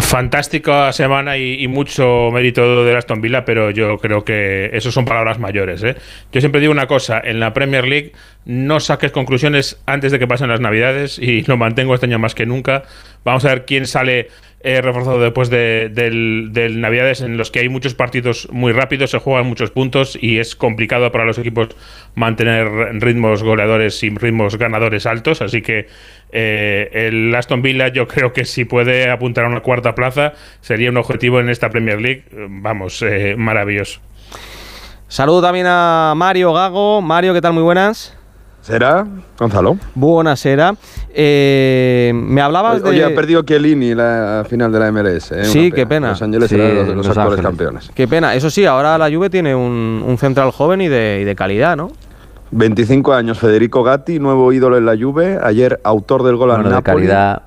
Fantástica 0.00 0.92
semana 0.92 1.36
y, 1.36 1.68
mucho 1.68 2.30
mérito 2.32 2.84
de 2.84 2.96
Aston 2.96 3.20
Villa, 3.20 3.44
pero 3.44 3.70
yo 3.70 3.98
creo 3.98 4.24
que 4.24 4.70
eso 4.72 4.90
son 4.90 5.04
palabras 5.04 5.38
mayores. 5.38 5.82
¿eh? 5.82 5.96
Yo 6.32 6.40
siempre 6.40 6.60
digo 6.60 6.72
una 6.72 6.86
cosa, 6.86 7.20
en 7.22 7.38
la 7.38 7.52
Premier 7.52 7.86
League 7.86 8.12
no 8.46 8.80
saques 8.80 9.12
conclusiones 9.12 9.82
antes 9.84 10.10
de 10.10 10.18
que 10.18 10.26
pasen 10.26 10.48
las 10.48 10.60
Navidades 10.60 11.18
y 11.18 11.42
lo 11.46 11.58
mantengo 11.58 11.94
este 11.94 12.06
año 12.06 12.18
más 12.18 12.34
que 12.34 12.46
nunca. 12.46 12.84
Vamos 13.24 13.44
a 13.44 13.48
ver 13.48 13.66
quién 13.66 13.86
sale 13.86 14.28
eh, 14.66 14.80
reforzado 14.80 15.20
después 15.20 15.50
de, 15.50 15.90
del 15.90 16.80
Navidades 16.80 17.20
en 17.20 17.36
los 17.36 17.50
que 17.50 17.58
hay 17.58 17.68
muchos 17.68 17.92
partidos 17.92 18.48
muy 18.50 18.72
rápidos, 18.72 19.10
se 19.10 19.18
juegan 19.18 19.46
muchos 19.46 19.70
puntos 19.70 20.16
y 20.18 20.38
es 20.38 20.56
complicado 20.56 21.12
para 21.12 21.26
los 21.26 21.36
equipos 21.36 21.68
mantener 22.14 22.66
ritmos 23.02 23.42
goleadores 23.42 24.02
y 24.02 24.08
ritmos 24.08 24.56
ganadores 24.56 25.04
altos, 25.04 25.42
así 25.42 25.60
que 25.60 25.88
eh, 26.36 26.90
el 27.06 27.32
Aston 27.32 27.62
Villa 27.62 27.88
yo 27.88 28.08
creo 28.08 28.32
que 28.32 28.44
si 28.44 28.64
puede 28.64 29.08
apuntar 29.08 29.44
a 29.44 29.48
una 29.48 29.60
cuarta 29.60 29.94
plaza 29.94 30.32
sería 30.60 30.90
un 30.90 30.96
objetivo 30.96 31.38
en 31.38 31.48
esta 31.48 31.70
Premier 31.70 32.00
League, 32.00 32.24
vamos, 32.48 33.00
eh, 33.02 33.36
maravilloso. 33.38 34.00
Saludo 35.06 35.42
también 35.42 35.66
a 35.68 36.12
Mario 36.16 36.52
Gago. 36.52 37.00
Mario, 37.00 37.32
¿qué 37.34 37.40
tal? 37.40 37.52
Muy 37.52 37.62
buenas. 37.62 38.16
¿Será, 38.62 39.06
Gonzalo? 39.38 39.76
Buenas, 39.94 40.44
era. 40.44 40.74
Eh, 41.14 42.10
me 42.14 42.40
hablabas 42.40 42.82
de... 42.82 42.88
Oye, 42.88 43.04
ha 43.04 43.14
perdido 43.14 43.42
Chiellini 43.42 43.94
la 43.94 44.44
final 44.48 44.72
de 44.72 44.80
la 44.80 44.90
MLS. 44.90 45.30
¿eh? 45.32 45.44
Sí, 45.44 45.70
qué 45.70 45.86
pena. 45.86 46.08
Los 46.08 46.22
Ángeles 46.22 46.48
Sí, 46.48 46.56
eran 46.56 46.74
los, 46.74 46.88
los 46.88 47.06
Los 47.06 47.16
actuales 47.16 47.42
campeones. 47.42 47.90
Qué 47.94 48.08
pena. 48.08 48.34
Eso 48.34 48.50
sí, 48.50 48.64
ahora 48.64 48.98
la 48.98 49.08
Juve 49.08 49.30
tiene 49.30 49.54
un, 49.54 50.02
un 50.04 50.18
central 50.18 50.50
joven 50.50 50.80
y 50.80 50.88
de, 50.88 51.18
y 51.20 51.24
de 51.24 51.36
calidad, 51.36 51.76
¿no? 51.76 51.92
25 52.50 53.12
años, 53.14 53.38
Federico 53.38 53.82
Gatti, 53.82 54.18
nuevo 54.18 54.52
ídolo 54.52 54.76
en 54.76 54.86
la 54.86 54.96
Juve. 54.96 55.38
Ayer 55.42 55.80
autor 55.84 56.22
del 56.22 56.36
gol 56.36 56.50
al 56.50 56.58
Bueno, 56.58 56.70
de 56.70 56.74
Napoli. 56.76 56.96
calidad. 57.06 57.42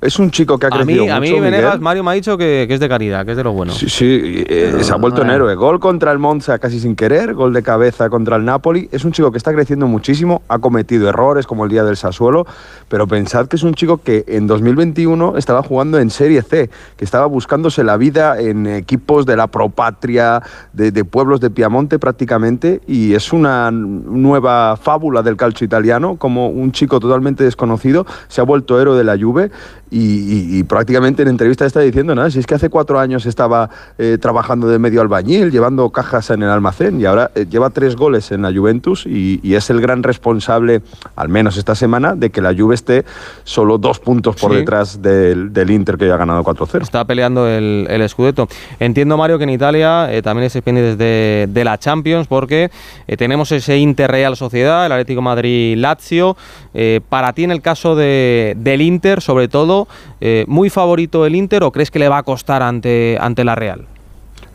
Es 0.00 0.18
un 0.18 0.30
chico 0.30 0.58
que 0.58 0.66
ha 0.66 0.68
A 0.68 0.72
crecido 0.72 1.04
mí, 1.04 1.10
a 1.10 1.20
mí 1.20 1.30
mucho, 1.30 1.42
Venegas. 1.42 1.80
Mario 1.80 2.04
me 2.04 2.10
ha 2.10 2.14
dicho 2.14 2.36
que, 2.36 2.66
que 2.68 2.74
es 2.74 2.80
de 2.80 2.88
calidad, 2.88 3.24
que 3.24 3.30
es 3.30 3.36
de 3.36 3.42
lo 3.42 3.52
bueno. 3.52 3.72
Sí, 3.72 3.88
sí, 3.88 4.44
eh, 4.46 4.78
se 4.82 4.92
ha 4.92 4.96
vuelto 4.96 5.22
en 5.22 5.30
héroe. 5.30 5.54
Gol 5.54 5.80
contra 5.80 6.12
el 6.12 6.18
Monza 6.18 6.58
casi 6.58 6.80
sin 6.80 6.94
querer, 6.94 7.32
gol 7.34 7.54
de 7.54 7.62
cabeza 7.62 8.10
contra 8.10 8.36
el 8.36 8.44
Napoli. 8.44 8.88
Es 8.92 9.04
un 9.04 9.12
chico 9.12 9.32
que 9.32 9.38
está 9.38 9.54
creciendo 9.54 9.86
muchísimo, 9.86 10.42
ha 10.48 10.58
cometido 10.58 11.08
errores 11.08 11.46
como 11.46 11.64
el 11.64 11.70
día 11.70 11.82
del 11.82 11.96
Sassuolo, 11.96 12.46
pero 12.88 13.06
pensad 13.06 13.48
que 13.48 13.56
es 13.56 13.62
un 13.62 13.74
chico 13.74 13.96
que 13.98 14.24
en 14.28 14.46
2021 14.46 15.38
estaba 15.38 15.62
jugando 15.62 15.98
en 15.98 16.10
Serie 16.10 16.42
C, 16.42 16.68
que 16.96 17.04
estaba 17.04 17.26
buscándose 17.26 17.82
la 17.82 17.96
vida 17.96 18.38
en 18.38 18.66
equipos 18.66 19.24
de 19.24 19.36
la 19.36 19.46
propatria, 19.46 20.42
de, 20.74 20.90
de 20.90 21.04
pueblos 21.04 21.40
de 21.40 21.48
Piamonte 21.48 21.98
prácticamente, 21.98 22.82
y 22.86 23.14
es 23.14 23.32
una 23.32 23.70
nueva 23.70 24.76
fábula 24.76 25.22
del 25.22 25.36
calcio 25.36 25.64
italiano, 25.64 26.16
como 26.16 26.48
un 26.48 26.72
chico 26.72 27.00
totalmente 27.00 27.44
desconocido 27.44 28.06
se 28.28 28.40
ha 28.40 28.44
vuelto 28.44 28.80
héroe 28.80 28.96
de 28.96 29.04
la 29.04 29.18
Juve 29.18 29.50
y, 29.90 29.98
y- 30.00 30.58
y 30.58 30.62
prácticamente 30.64 31.22
en 31.22 31.28
entrevista 31.28 31.64
está 31.66 31.80
diciendo, 31.80 32.14
nada, 32.14 32.30
si 32.30 32.38
es 32.40 32.46
que 32.46 32.54
hace 32.54 32.68
cuatro 32.70 32.98
años 32.98 33.24
estaba 33.26 33.70
eh, 33.98 34.18
trabajando 34.20 34.66
de 34.68 34.78
medio 34.78 35.00
albañil, 35.00 35.50
llevando 35.50 35.88
cajas 35.90 36.30
en 36.30 36.42
el 36.42 36.48
almacén 36.50 37.00
y 37.00 37.04
ahora 37.04 37.30
eh, 37.34 37.46
lleva 37.48 37.70
tres 37.70 37.94
goles 37.96 38.32
en 38.32 38.42
la 38.42 38.52
Juventus 38.52 39.06
y, 39.06 39.38
y 39.42 39.54
es 39.54 39.70
el 39.70 39.80
gran 39.80 40.02
responsable, 40.02 40.82
al 41.14 41.28
menos 41.28 41.56
esta 41.56 41.74
semana, 41.74 42.14
de 42.16 42.30
que 42.30 42.40
la 42.40 42.54
Juve 42.54 42.74
esté 42.74 43.04
solo 43.44 43.78
dos 43.78 44.00
puntos 44.00 44.36
por 44.36 44.50
Sí. 44.52 44.58
detrás 44.58 45.00
del, 45.02 45.52
del 45.52 45.70
Inter 45.70 45.96
que 45.96 46.06
ya 46.08 46.14
ha 46.14 46.18
ganado 46.18 46.42
4-0. 46.42 46.82
Está 46.82 47.04
peleando 47.04 47.46
el, 47.48 47.86
el 47.88 48.08
Scudetto. 48.08 48.48
Entiendo, 48.80 49.16
Mario, 49.16 49.38
que 49.38 49.44
en 49.44 49.50
Italia 49.50 50.12
eh, 50.12 50.22
también 50.22 50.46
estáis 50.46 50.64
pendientes 50.64 50.98
de, 50.98 51.46
de 51.48 51.64
la 51.64 51.78
Champions 51.78 52.26
porque 52.26 52.70
tenemos 53.18 53.52
ese 53.52 53.76
Inter 53.78 54.10
Real 54.10 54.36
Sociedad, 54.36 54.86
el 54.86 54.92
Atlético 54.92 55.22
Madrid-Lazio. 55.22 56.36
Para 57.08 57.32
ti, 57.32 57.44
en 57.44 57.50
el 57.50 57.62
caso 57.62 57.96
de, 57.96 58.54
del 58.58 58.82
Inter, 58.82 59.20
sobre 59.22 59.48
todo, 59.48 59.75
eh, 60.20 60.44
¿muy 60.48 60.70
favorito 60.70 61.26
el 61.26 61.34
Inter 61.34 61.62
o 61.62 61.72
crees 61.72 61.90
que 61.90 61.98
le 61.98 62.08
va 62.08 62.18
a 62.18 62.22
costar 62.22 62.62
ante, 62.62 63.18
ante 63.20 63.44
la 63.44 63.54
Real? 63.54 63.86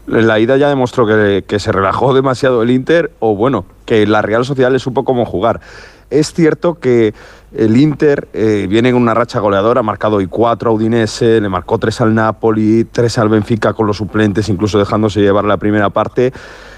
La 0.08 0.40
ida 0.40 0.58
ya 0.58 0.68
demostró 0.68 1.06
que, 1.06 1.60
se 1.60 1.72
relajó 1.72 2.14
demasiado 2.14 2.64
el 2.64 2.72
Inter, 2.72 3.12
o 3.20 3.36
bueno, 3.36 3.66
que 3.86 4.06
la 4.08 4.22
Real 4.22 4.44
Sociedad 4.44 4.72
le 4.72 4.80
supo 4.80 5.06
cómo 5.06 5.26
jugar. 5.26 5.62
Es 6.10 6.34
cierto 6.34 6.80
que 6.80 7.14
el 7.56 7.78
Inter 7.78 8.28
eh, 8.34 8.66
viene 8.70 8.90
en 8.90 8.96
una 8.96 9.14
racha 9.14 9.40
goleadora, 9.40 9.80
ha 9.80 9.84
marcado 9.84 10.18
hoy 10.18 10.28
cuatro 10.28 10.72
a 10.72 10.74
Udinese, 10.74 11.40
le 11.40 11.48
marcó 11.50 11.78
tres 11.78 12.02
al 12.02 12.14
Napoli, 12.14 12.86
tres 12.86 13.18
al 13.18 13.30
Benfica 13.30 13.74
con 13.74 13.88
los 13.88 13.98
suplentes, 13.98 14.50
incluso 14.50 14.80
dejándose 14.80 15.22
llevar 15.22 15.46
la 15.46 15.58
primera 15.58 15.90
parte. 15.90 16.34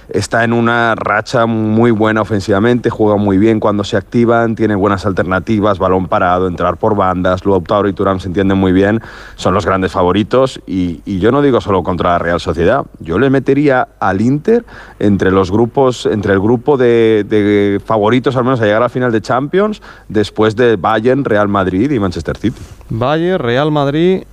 Está 0.09 0.43
en 0.43 0.53
una 0.53 0.95
racha 0.95 1.45
muy 1.45 1.91
buena 1.91 2.21
ofensivamente, 2.21 2.89
juega 2.89 3.17
muy 3.17 3.37
bien 3.37 3.59
cuando 3.59 3.83
se 3.83 3.97
activan, 3.97 4.55
tiene 4.55 4.75
buenas 4.75 5.05
alternativas, 5.05 5.79
balón 5.79 6.07
parado, 6.07 6.47
entrar 6.47 6.77
por 6.77 6.95
bandas, 6.95 7.45
Lautaro 7.45 7.87
y 7.87 7.93
Turán 7.93 8.19
se 8.19 8.27
entienden 8.27 8.57
muy 8.57 8.71
bien, 8.73 9.01
son 9.35 9.53
los 9.53 9.65
grandes 9.65 9.91
favoritos 9.91 10.61
y, 10.67 11.01
y 11.05 11.19
yo 11.19 11.31
no 11.31 11.41
digo 11.41 11.61
solo 11.61 11.83
contra 11.83 12.11
la 12.11 12.19
Real 12.19 12.39
Sociedad, 12.39 12.85
yo 12.99 13.17
le 13.17 13.29
metería 13.29 13.87
al 13.99 14.21
Inter 14.21 14.65
entre 14.99 15.31
los 15.31 15.51
grupos, 15.51 16.05
entre 16.05 16.33
el 16.33 16.39
grupo 16.39 16.77
de, 16.77 17.25
de 17.27 17.81
favoritos 17.85 18.35
al 18.35 18.43
menos 18.43 18.59
a 18.61 18.65
llegar 18.65 18.81
a 18.81 18.85
la 18.85 18.89
final 18.89 19.11
de 19.11 19.21
Champions, 19.21 19.81
después 20.09 20.55
de 20.55 20.75
Bayern, 20.75 21.23
Real 21.23 21.47
Madrid 21.47 21.89
y 21.91 21.99
Manchester 21.99 22.37
City. 22.37 22.61
Bayern, 22.89 23.41
Real 23.41 23.71
Madrid, 23.71 24.23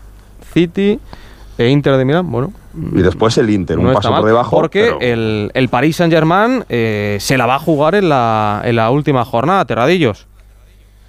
City 0.52 0.98
e 1.60 1.68
Inter 1.68 1.96
de 1.96 2.04
Milán. 2.04 2.30
Bueno, 2.30 2.52
Y 2.94 3.02
después 3.02 3.36
el 3.38 3.50
Inter, 3.50 3.78
un 3.78 3.84
no 3.86 3.92
paso 3.92 4.10
mal, 4.10 4.20
por 4.20 4.28
debajo. 4.30 4.56
Porque 4.56 4.82
pero- 4.84 5.00
el, 5.00 5.50
el 5.54 5.68
Paris 5.68 5.96
Saint-Germain 5.96 6.64
eh, 6.68 7.18
se 7.20 7.36
la 7.36 7.46
va 7.46 7.56
a 7.56 7.58
jugar 7.58 7.94
en 7.94 8.08
la, 8.08 8.62
en 8.64 8.76
la 8.76 8.90
última 8.90 9.24
jornada, 9.24 9.64
Terradillos. 9.66 10.26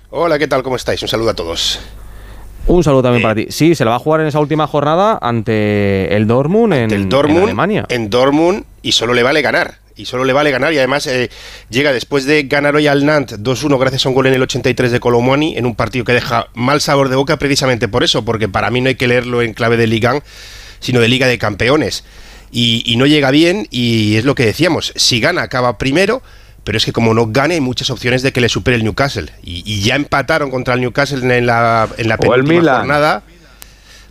Hola, 0.09 0.37
¿qué 0.37 0.47
tal? 0.47 0.61
¿Cómo 0.63 0.75
estáis? 0.75 1.01
Un 1.01 1.07
saludo 1.07 1.29
a 1.29 1.33
todos. 1.33 1.79
Un 2.67 2.83
saludo 2.83 3.01
también 3.03 3.23
para 3.23 3.33
ti. 3.35 3.47
Sí, 3.49 3.73
se 3.75 3.85
la 3.85 3.91
va 3.91 3.95
a 3.97 3.99
jugar 3.99 4.21
en 4.21 4.27
esa 4.27 4.39
última 4.39 4.67
jornada 4.67 5.17
ante 5.21 6.15
el 6.15 6.27
Dortmund 6.27 6.73
en, 6.73 6.91
El 6.91 7.01
en 7.03 7.09
Dortmund, 7.09 7.43
Alemania. 7.43 7.85
en 7.89 8.09
Dortmund 8.09 8.65
y 8.81 8.91
solo 8.91 9.13
le 9.13 9.23
vale 9.23 9.41
ganar. 9.41 9.75
Y 10.01 10.05
solo 10.05 10.23
le 10.23 10.33
vale 10.33 10.49
ganar 10.49 10.73
y 10.73 10.79
además 10.79 11.05
eh, 11.05 11.29
llega 11.69 11.93
después 11.93 12.25
de 12.25 12.43
ganar 12.43 12.75
hoy 12.75 12.87
al 12.87 13.05
Nantes 13.05 13.39
2-1 13.39 13.79
gracias 13.79 14.05
a 14.05 14.09
un 14.09 14.15
gol 14.15 14.25
en 14.25 14.33
el 14.33 14.41
83 14.41 14.91
de 14.91 14.99
Colomwani 14.99 15.57
en 15.57 15.67
un 15.67 15.75
partido 15.75 16.03
que 16.03 16.13
deja 16.13 16.47
mal 16.55 16.81
sabor 16.81 17.09
de 17.09 17.15
boca 17.15 17.37
precisamente 17.37 17.87
por 17.87 18.03
eso, 18.03 18.25
porque 18.25 18.49
para 18.49 18.71
mí 18.71 18.81
no 18.81 18.89
hay 18.89 18.95
que 18.95 19.07
leerlo 19.07 19.43
en 19.43 19.53
clave 19.53 19.77
de 19.77 19.85
Liga, 19.85 20.21
sino 20.79 20.99
de 21.01 21.07
Liga 21.07 21.27
de 21.27 21.37
Campeones. 21.37 22.03
y, 22.51 22.81
y 22.85 22.97
no 22.97 23.05
llega 23.05 23.29
bien 23.29 23.67
y 23.69 24.15
es 24.15 24.25
lo 24.25 24.33
que 24.33 24.45
decíamos, 24.45 24.91
si 24.95 25.19
gana 25.19 25.43
acaba 25.43 25.77
primero, 25.77 26.23
pero 26.63 26.79
es 26.79 26.85
que 26.85 26.93
como 26.93 27.13
no 27.13 27.27
gane 27.27 27.53
hay 27.55 27.61
muchas 27.61 27.91
opciones 27.91 28.23
de 28.23 28.31
que 28.33 28.41
le 28.41 28.49
supere 28.49 28.77
el 28.77 28.83
Newcastle 28.83 29.29
y, 29.43 29.61
y 29.71 29.81
ya 29.81 29.95
empataron 29.95 30.49
contra 30.49 30.73
el 30.73 30.81
Newcastle 30.81 31.37
en 31.37 31.45
la, 31.45 31.87
en 31.97 32.07
la 32.09 32.17
penúltima 32.17 32.77
jornada. 32.77 33.23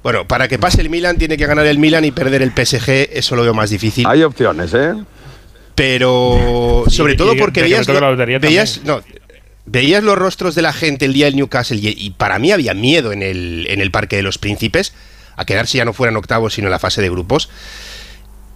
Bueno, 0.02 0.26
para 0.26 0.48
que 0.48 0.58
pase 0.58 0.80
el 0.80 0.88
Milan 0.88 1.18
tiene 1.18 1.36
que 1.36 1.44
ganar 1.46 1.66
el 1.66 1.78
Milan 1.78 2.04
y 2.06 2.10
perder 2.10 2.40
el 2.42 2.52
PSG, 2.52 3.10
eso 3.12 3.36
lo 3.36 3.42
veo 3.42 3.52
más 3.52 3.68
difícil. 3.68 4.06
Hay 4.06 4.22
opciones, 4.22 4.72
¿eh? 4.72 4.94
Pero 5.80 6.84
sobre 6.88 7.14
Y- 7.14 7.16
todo 7.16 7.34
porque 7.38 7.62
veías, 7.62 7.86
veías, 8.42 8.82
no, 8.84 9.00
veías 9.64 10.04
los 10.04 10.18
rostros 10.18 10.54
de 10.54 10.60
la 10.60 10.74
gente 10.74 11.06
el 11.06 11.14
día 11.14 11.24
del 11.24 11.36
Newcastle 11.36 11.78
y, 11.80 11.94
y 11.96 12.10
para 12.10 12.38
mí 12.38 12.52
había 12.52 12.74
miedo 12.74 13.12
en 13.12 13.22
el, 13.22 13.66
en 13.70 13.80
el 13.80 13.90
Parque 13.90 14.16
de 14.16 14.22
los 14.22 14.36
Príncipes 14.36 14.92
a 15.36 15.46
quedarse 15.46 15.78
ya 15.78 15.86
no 15.86 15.94
fuera 15.94 16.10
en 16.10 16.18
octavos 16.18 16.52
sino 16.52 16.66
en 16.66 16.72
la 16.72 16.78
fase 16.78 17.00
de 17.00 17.08
grupos. 17.08 17.48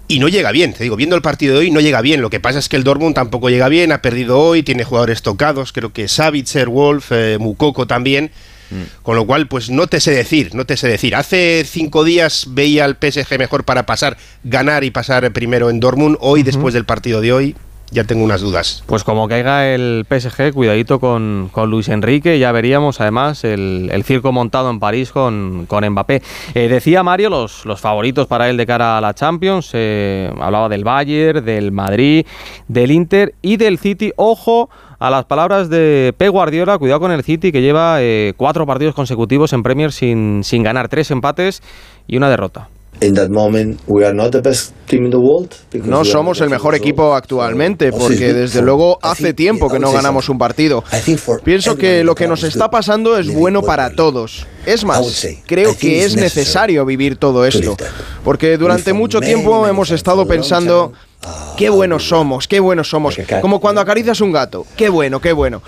Y 0.06 0.18
no 0.18 0.28
llega 0.28 0.52
bien, 0.52 0.74
te 0.74 0.82
digo, 0.82 0.96
viendo 0.96 1.16
el 1.16 1.22
partido 1.22 1.54
de 1.54 1.60
hoy 1.60 1.70
no 1.70 1.80
llega 1.80 2.02
bien. 2.02 2.20
Lo 2.20 2.28
que 2.28 2.40
pasa 2.40 2.58
es 2.58 2.68
que 2.68 2.76
el 2.76 2.84
Dortmund 2.84 3.14
tampoco 3.14 3.48
llega 3.48 3.70
bien, 3.70 3.90
ha 3.90 4.02
perdido 4.02 4.38
hoy, 4.38 4.62
tiene 4.62 4.84
jugadores 4.84 5.22
tocados, 5.22 5.72
creo 5.72 5.94
que 5.94 6.08
Savitzer, 6.08 6.68
Wolf, 6.68 7.10
eh, 7.10 7.38
Mukoko 7.40 7.86
también. 7.86 8.30
Con 9.02 9.16
lo 9.16 9.26
cual, 9.26 9.46
pues 9.48 9.70
no 9.70 9.86
te 9.86 10.00
sé 10.00 10.10
decir, 10.10 10.54
no 10.54 10.64
te 10.64 10.76
sé 10.76 10.88
decir. 10.88 11.14
Hace 11.14 11.64
cinco 11.64 12.04
días 12.04 12.46
veía 12.48 12.84
al 12.84 12.96
PSG 13.00 13.38
mejor 13.38 13.64
para 13.64 13.86
pasar, 13.86 14.16
ganar 14.42 14.84
y 14.84 14.90
pasar 14.90 15.32
primero 15.32 15.70
en 15.70 15.80
Dortmund. 15.80 16.16
Hoy, 16.20 16.42
después 16.42 16.74
del 16.74 16.84
partido 16.84 17.20
de 17.20 17.32
hoy, 17.32 17.56
ya 17.94 18.04
tengo 18.04 18.24
unas 18.24 18.40
dudas. 18.40 18.82
Pues 18.86 19.04
como 19.04 19.28
caiga 19.28 19.72
el 19.72 20.04
PSG, 20.08 20.52
cuidadito 20.52 20.98
con, 20.98 21.50
Luis 21.68 21.88
Enrique, 21.88 22.38
ya 22.38 22.52
veríamos 22.52 23.00
además 23.00 23.44
el, 23.44 24.02
circo 24.04 24.32
montado 24.32 24.68
en 24.70 24.80
París 24.80 25.12
con, 25.12 25.66
Mbappé. 25.70 26.20
Eh, 26.54 26.68
decía 26.68 27.02
Mario 27.02 27.30
los, 27.30 27.64
favoritos 27.80 28.26
para 28.26 28.50
él 28.50 28.56
de 28.56 28.66
cara 28.66 28.98
a 28.98 29.00
la 29.00 29.14
Champions, 29.14 29.70
eh, 29.72 30.30
hablaba 30.40 30.68
del 30.68 30.84
Bayern, 30.84 31.44
del 31.44 31.70
Madrid, 31.70 32.26
del 32.68 32.90
Inter 32.90 33.34
y 33.40 33.56
del 33.56 33.78
City. 33.78 34.12
Ojo 34.16 34.68
a 34.98 35.10
las 35.10 35.24
palabras 35.24 35.70
de 35.70 36.14
Pep 36.18 36.30
Guardiola, 36.30 36.78
cuidado 36.78 37.00
con 37.00 37.12
el 37.12 37.22
City 37.22 37.52
que 37.52 37.62
lleva 37.62 37.98
eh, 38.00 38.34
cuatro 38.36 38.66
partidos 38.66 38.94
consecutivos 38.94 39.52
en 39.52 39.62
Premier 39.62 39.92
sin 39.92 40.42
ganar, 40.42 40.88
tres 40.88 41.10
empates 41.12 41.62
y 42.08 42.16
una 42.16 42.28
derrota. 42.28 42.68
No 45.84 46.04
somos 46.04 46.40
el 46.40 46.50
mejor 46.50 46.74
equipo 46.74 47.14
actualmente 47.14 47.92
porque 47.92 48.32
desde 48.32 48.62
luego 48.62 48.98
hace 49.02 49.34
tiempo 49.34 49.68
que 49.70 49.78
no 49.78 49.92
ganamos 49.92 50.28
un 50.28 50.38
partido. 50.38 50.84
Pienso 51.44 51.76
que 51.76 52.04
lo 52.04 52.14
que 52.14 52.28
nos 52.28 52.42
está 52.44 52.70
pasando 52.70 53.18
es 53.18 53.32
bueno 53.32 53.62
para 53.62 53.90
todos. 53.90 54.46
Es 54.66 54.84
más, 54.84 55.26
creo 55.46 55.76
que 55.76 56.04
es 56.04 56.16
necesario 56.16 56.84
vivir 56.86 57.16
todo 57.16 57.44
esto. 57.44 57.76
Porque 58.24 58.56
durante 58.56 58.92
mucho 58.92 59.20
tiempo 59.20 59.66
hemos 59.66 59.90
estado 59.90 60.26
pensando, 60.26 60.92
qué 61.56 61.70
buenos 61.70 62.08
somos, 62.08 62.48
qué 62.48 62.60
buenos 62.60 62.88
somos. 62.88 63.16
Como 63.40 63.60
cuando 63.60 63.80
acaricias 63.80 64.20
un 64.20 64.32
gato. 64.32 64.66
Qué 64.76 64.88
bueno, 64.88 65.20
qué 65.20 65.32
bueno. 65.32 65.62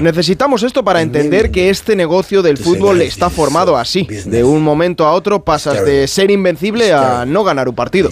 Necesitamos 0.00 0.62
esto 0.62 0.84
para 0.84 1.02
entender 1.02 1.50
que 1.50 1.70
este 1.70 1.96
negocio 1.96 2.42
del 2.42 2.58
fútbol 2.58 3.02
está 3.02 3.30
formado 3.30 3.76
así. 3.76 4.06
De 4.26 4.44
un 4.44 4.62
momento 4.62 5.06
a 5.06 5.12
otro 5.12 5.44
pasas 5.44 5.84
de 5.84 6.06
ser 6.06 6.30
invencible 6.30 6.92
a 6.92 7.24
no 7.26 7.44
ganar 7.44 7.68
un 7.68 7.74
partido. 7.74 8.08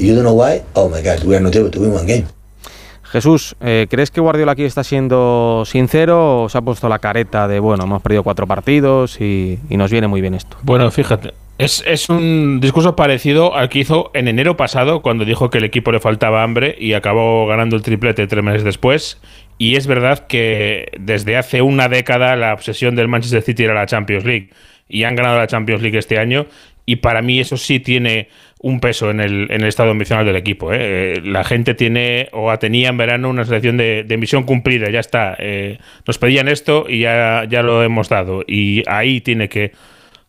Jesús, 3.04 3.54
eh, 3.60 3.86
¿crees 3.88 4.10
que 4.10 4.20
Guardiola 4.20 4.52
aquí 4.52 4.64
está 4.64 4.82
siendo 4.82 5.62
sincero 5.64 6.42
o 6.42 6.48
se 6.48 6.58
ha 6.58 6.60
puesto 6.60 6.88
la 6.88 6.98
careta 6.98 7.46
de, 7.46 7.60
bueno, 7.60 7.84
hemos 7.84 8.02
perdido 8.02 8.24
cuatro 8.24 8.46
partidos 8.46 9.20
y, 9.20 9.60
y 9.70 9.76
nos 9.76 9.90
viene 9.90 10.08
muy 10.08 10.20
bien 10.20 10.34
esto? 10.34 10.56
Bueno, 10.62 10.90
fíjate, 10.90 11.32
es, 11.58 11.82
es 11.86 12.08
un 12.08 12.60
discurso 12.60 12.96
parecido 12.96 13.54
al 13.54 13.68
que 13.68 13.78
hizo 13.78 14.10
en 14.14 14.28
enero 14.28 14.56
pasado, 14.56 15.00
cuando 15.02 15.24
dijo 15.24 15.50
que 15.50 15.58
el 15.58 15.64
equipo 15.64 15.92
le 15.92 16.00
faltaba 16.00 16.42
hambre 16.42 16.76
y 16.78 16.92
acabó 16.92 17.46
ganando 17.46 17.76
el 17.76 17.82
triplete 17.82 18.26
tres 18.26 18.44
meses 18.44 18.64
después. 18.64 19.20
Y 19.58 19.76
es 19.76 19.86
verdad 19.86 20.26
que 20.26 20.92
desde 20.98 21.36
hace 21.36 21.62
una 21.62 21.88
década 21.88 22.36
la 22.36 22.52
obsesión 22.52 22.94
del 22.94 23.08
Manchester 23.08 23.42
City 23.42 23.64
era 23.64 23.74
la 23.74 23.86
Champions 23.86 24.24
League. 24.24 24.50
Y 24.88 25.04
han 25.04 25.16
ganado 25.16 25.38
la 25.38 25.46
Champions 25.46 25.82
League 25.82 25.98
este 25.98 26.18
año. 26.18 26.46
Y 26.84 26.96
para 26.96 27.22
mí 27.22 27.40
eso 27.40 27.56
sí 27.56 27.80
tiene 27.80 28.28
un 28.60 28.80
peso 28.80 29.10
en 29.10 29.20
el, 29.20 29.50
en 29.50 29.62
el 29.62 29.66
estado 29.68 29.90
ambicional 29.90 30.26
del 30.26 30.36
equipo. 30.36 30.72
¿eh? 30.72 30.78
Eh, 30.80 31.20
La 31.24 31.42
gente 31.42 31.74
tiene 31.74 32.28
o 32.32 32.56
tenía 32.58 32.90
en 32.90 32.96
verano 32.96 33.30
una 33.30 33.44
sensación 33.44 33.76
de, 33.78 34.04
de 34.04 34.16
misión 34.18 34.44
cumplida. 34.44 34.90
Ya 34.90 35.00
está. 35.00 35.36
Eh, 35.38 35.78
nos 36.06 36.18
pedían 36.18 36.48
esto 36.48 36.84
y 36.88 37.00
ya, 37.00 37.44
ya 37.48 37.62
lo 37.62 37.82
hemos 37.82 38.10
dado. 38.10 38.44
Y 38.46 38.82
ahí 38.86 39.22
tiene 39.22 39.48
que 39.48 39.72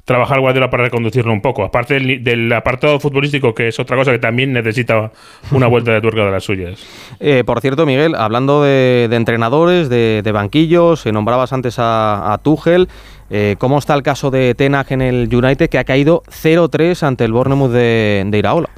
trabajar 0.08 0.40
Guardiola 0.40 0.70
para 0.70 0.86
reconducirlo 0.86 1.34
un 1.34 1.42
poco. 1.42 1.66
Aparte 1.66 1.96
del, 1.96 2.24
del 2.24 2.52
apartado 2.54 2.98
futbolístico, 2.98 3.54
que 3.54 3.68
es 3.68 3.78
otra 3.78 3.98
cosa 3.98 4.14
que 4.14 4.20
también 4.20 4.54
necesita 4.54 5.12
una 5.52 5.68
vuelta 5.74 5.92
de 5.92 6.00
tuerca 6.00 6.24
de 6.24 6.32
las 6.32 6.46
suyas. 6.46 6.80
Eh, 7.20 7.44
por 7.46 7.60
cierto, 7.60 7.86
Miguel, 7.86 8.16
hablando 8.16 8.64
de, 8.64 9.08
de 9.10 9.16
entrenadores, 9.18 9.90
de, 9.90 10.22
de 10.24 10.32
banquillos, 10.32 11.06
eh, 11.06 11.12
nombrabas 11.12 11.52
antes 11.52 11.78
a, 11.78 12.32
a 12.32 12.38
Tuchel. 12.38 12.88
Eh, 13.30 13.58
¿Cómo 13.60 13.78
está 13.78 13.96
el 13.96 14.04
caso 14.04 14.32
de 14.32 14.56
Ten 14.56 14.76
Hag 14.76 14.94
en 14.94 15.02
el 15.02 15.36
United, 15.36 15.70
que 15.70 15.78
ha 15.78 15.84
caído 15.84 16.24
0-3 16.28 17.04
ante 17.04 17.26
el 17.26 17.34
Bournemouth 17.34 17.72
de, 17.72 18.24
de 18.26 18.38
Iraola? 18.38 18.70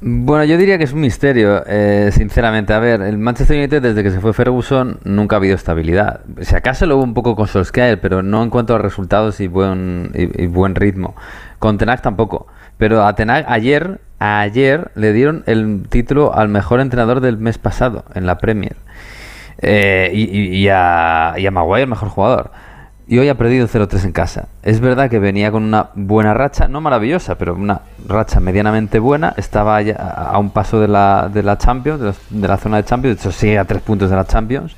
Bueno, 0.00 0.44
yo 0.44 0.58
diría 0.58 0.76
que 0.76 0.84
es 0.84 0.92
un 0.92 1.00
misterio, 1.00 1.64
eh, 1.66 2.10
sinceramente. 2.12 2.74
A 2.74 2.78
ver, 2.78 3.00
el 3.00 3.16
Manchester 3.16 3.56
United 3.56 3.80
desde 3.80 4.02
que 4.02 4.10
se 4.10 4.20
fue 4.20 4.34
Ferguson 4.34 5.00
nunca 5.04 5.36
ha 5.36 5.38
habido 5.38 5.54
estabilidad. 5.54 6.20
Si 6.42 6.54
acaso 6.54 6.84
lo 6.84 6.96
hubo 6.96 7.04
un 7.04 7.14
poco 7.14 7.34
con 7.34 7.46
Solskjaer, 7.46 7.98
pero 8.00 8.22
no 8.22 8.42
en 8.42 8.50
cuanto 8.50 8.74
a 8.74 8.78
resultados 8.78 9.40
y 9.40 9.46
buen, 9.48 10.10
y, 10.14 10.46
buen 10.48 10.74
ritmo. 10.74 11.16
Con 11.58 11.78
Tenag 11.78 12.02
tampoco. 12.02 12.46
Pero 12.76 13.06
a 13.06 13.14
Tenag 13.14 13.46
ayer, 13.48 14.00
ayer 14.18 14.90
le 14.96 15.14
dieron 15.14 15.44
el 15.46 15.86
título 15.88 16.34
al 16.34 16.48
mejor 16.50 16.80
entrenador 16.80 17.20
del 17.20 17.38
mes 17.38 17.56
pasado 17.56 18.04
en 18.14 18.26
la 18.26 18.36
Premier. 18.36 18.76
Eh, 19.62 20.10
y 20.12 20.68
a 20.68 21.34
Maguire, 21.50 21.84
el 21.84 21.88
mejor 21.88 22.10
jugador. 22.10 22.50
Y 23.08 23.18
hoy 23.18 23.28
ha 23.28 23.36
perdido 23.36 23.68
0-3 23.68 24.04
en 24.04 24.12
casa. 24.12 24.48
Es 24.64 24.80
verdad 24.80 25.08
que 25.08 25.20
venía 25.20 25.52
con 25.52 25.62
una 25.62 25.90
buena 25.94 26.34
racha, 26.34 26.66
no 26.66 26.80
maravillosa, 26.80 27.38
pero 27.38 27.54
una 27.54 27.82
racha 28.08 28.40
medianamente 28.40 28.98
buena. 28.98 29.32
Estaba 29.36 29.78
a 29.78 30.36
un 30.38 30.50
paso 30.50 30.80
de 30.80 30.88
la, 30.88 31.30
de 31.32 31.44
la 31.44 31.56
Champions, 31.56 32.16
de 32.30 32.48
la 32.48 32.56
zona 32.56 32.78
de 32.78 32.84
Champions. 32.84 33.16
De 33.16 33.20
hecho, 33.20 33.30
sigue 33.30 33.58
a 33.58 33.64
tres 33.64 33.82
puntos 33.82 34.10
de 34.10 34.16
la 34.16 34.26
Champions. 34.26 34.74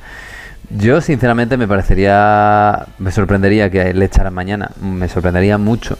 Yo, 0.68 1.00
sinceramente, 1.00 1.56
me 1.56 1.66
parecería. 1.66 2.86
Me 2.98 3.10
sorprendería 3.10 3.70
que 3.70 3.94
le 3.94 4.04
echaran 4.04 4.34
mañana. 4.34 4.72
Me 4.82 5.08
sorprendería 5.08 5.56
mucho. 5.56 5.96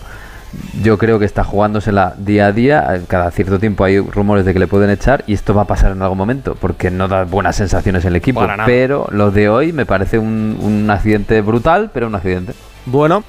Yo 0.82 0.96
creo 0.96 1.18
que 1.18 1.24
está 1.24 1.44
jugándosela 1.44 2.14
día 2.16 2.46
a 2.46 2.52
día. 2.52 2.86
eh, 2.96 3.02
Cada 3.06 3.30
cierto 3.30 3.58
tiempo 3.58 3.84
hay 3.84 3.98
rumores 3.98 4.44
de 4.44 4.52
que 4.52 4.58
le 4.58 4.66
pueden 4.66 4.88
echar 4.90 5.24
y 5.26 5.34
esto 5.34 5.52
va 5.54 5.62
a 5.62 5.66
pasar 5.66 5.92
en 5.92 6.02
algún 6.02 6.16
momento 6.18 6.54
porque 6.58 6.90
no 6.90 7.06
da 7.08 7.24
buenas 7.24 7.56
sensaciones 7.56 8.04
el 8.04 8.16
equipo. 8.16 8.40
Pero 8.64 9.06
lo 9.10 9.30
de 9.30 9.48
hoy 9.48 9.72
me 9.72 9.84
parece 9.86 10.18
un, 10.18 10.58
un 10.60 10.90
accidente 10.90 11.40
brutal, 11.42 11.90
pero 11.92 12.06
un 12.06 12.14
accidente. 12.14 12.54
Bueno, 12.86 13.24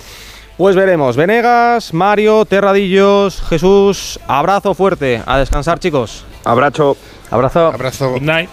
pues 0.57 0.75
veremos. 0.75 1.17
Venegas, 1.17 1.93
Mario, 1.93 2.45
Terradillos, 2.45 3.41
Jesús, 3.49 4.19
abrazo 4.27 4.73
fuerte. 4.73 5.21
A 5.25 5.37
descansar, 5.37 5.79
chicos. 5.79 6.25
Abrazo. 6.45 6.95
Abrazo. 7.31 7.67
Abrazo. 7.67 8.11
Good 8.11 8.21
night. 8.21 8.49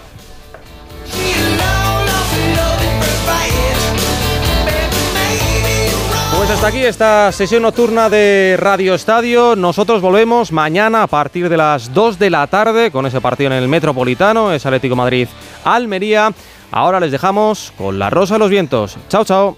Pues 6.47 6.59
hasta 6.59 6.67
aquí 6.69 6.85
esta 6.85 7.29
sesión 7.33 7.63
nocturna 7.63 8.09
de 8.09 8.55
Radio 8.57 8.95
Estadio. 8.95 9.57
Nosotros 9.57 10.01
volvemos 10.01 10.53
mañana 10.53 11.03
a 11.03 11.07
partir 11.07 11.49
de 11.49 11.57
las 11.57 11.93
2 11.93 12.19
de 12.19 12.29
la 12.29 12.47
tarde 12.47 12.89
con 12.89 13.05
ese 13.05 13.19
partido 13.19 13.51
en 13.51 13.57
el 13.61 13.67
Metropolitano, 13.67 14.53
es 14.53 14.65
Atlético 14.65 14.95
Madrid 14.95 15.27
Almería. 15.65 16.31
Ahora 16.71 17.01
les 17.01 17.11
dejamos 17.11 17.73
con 17.77 17.99
la 17.99 18.09
Rosa 18.09 18.35
de 18.35 18.39
los 18.39 18.49
Vientos. 18.49 18.97
Chao, 19.09 19.25
chao. 19.25 19.57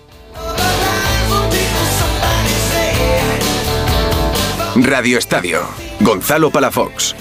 Radio 4.74 5.20
Estadio. 5.20 5.62
Gonzalo 6.00 6.50
Palafox. 6.50 7.14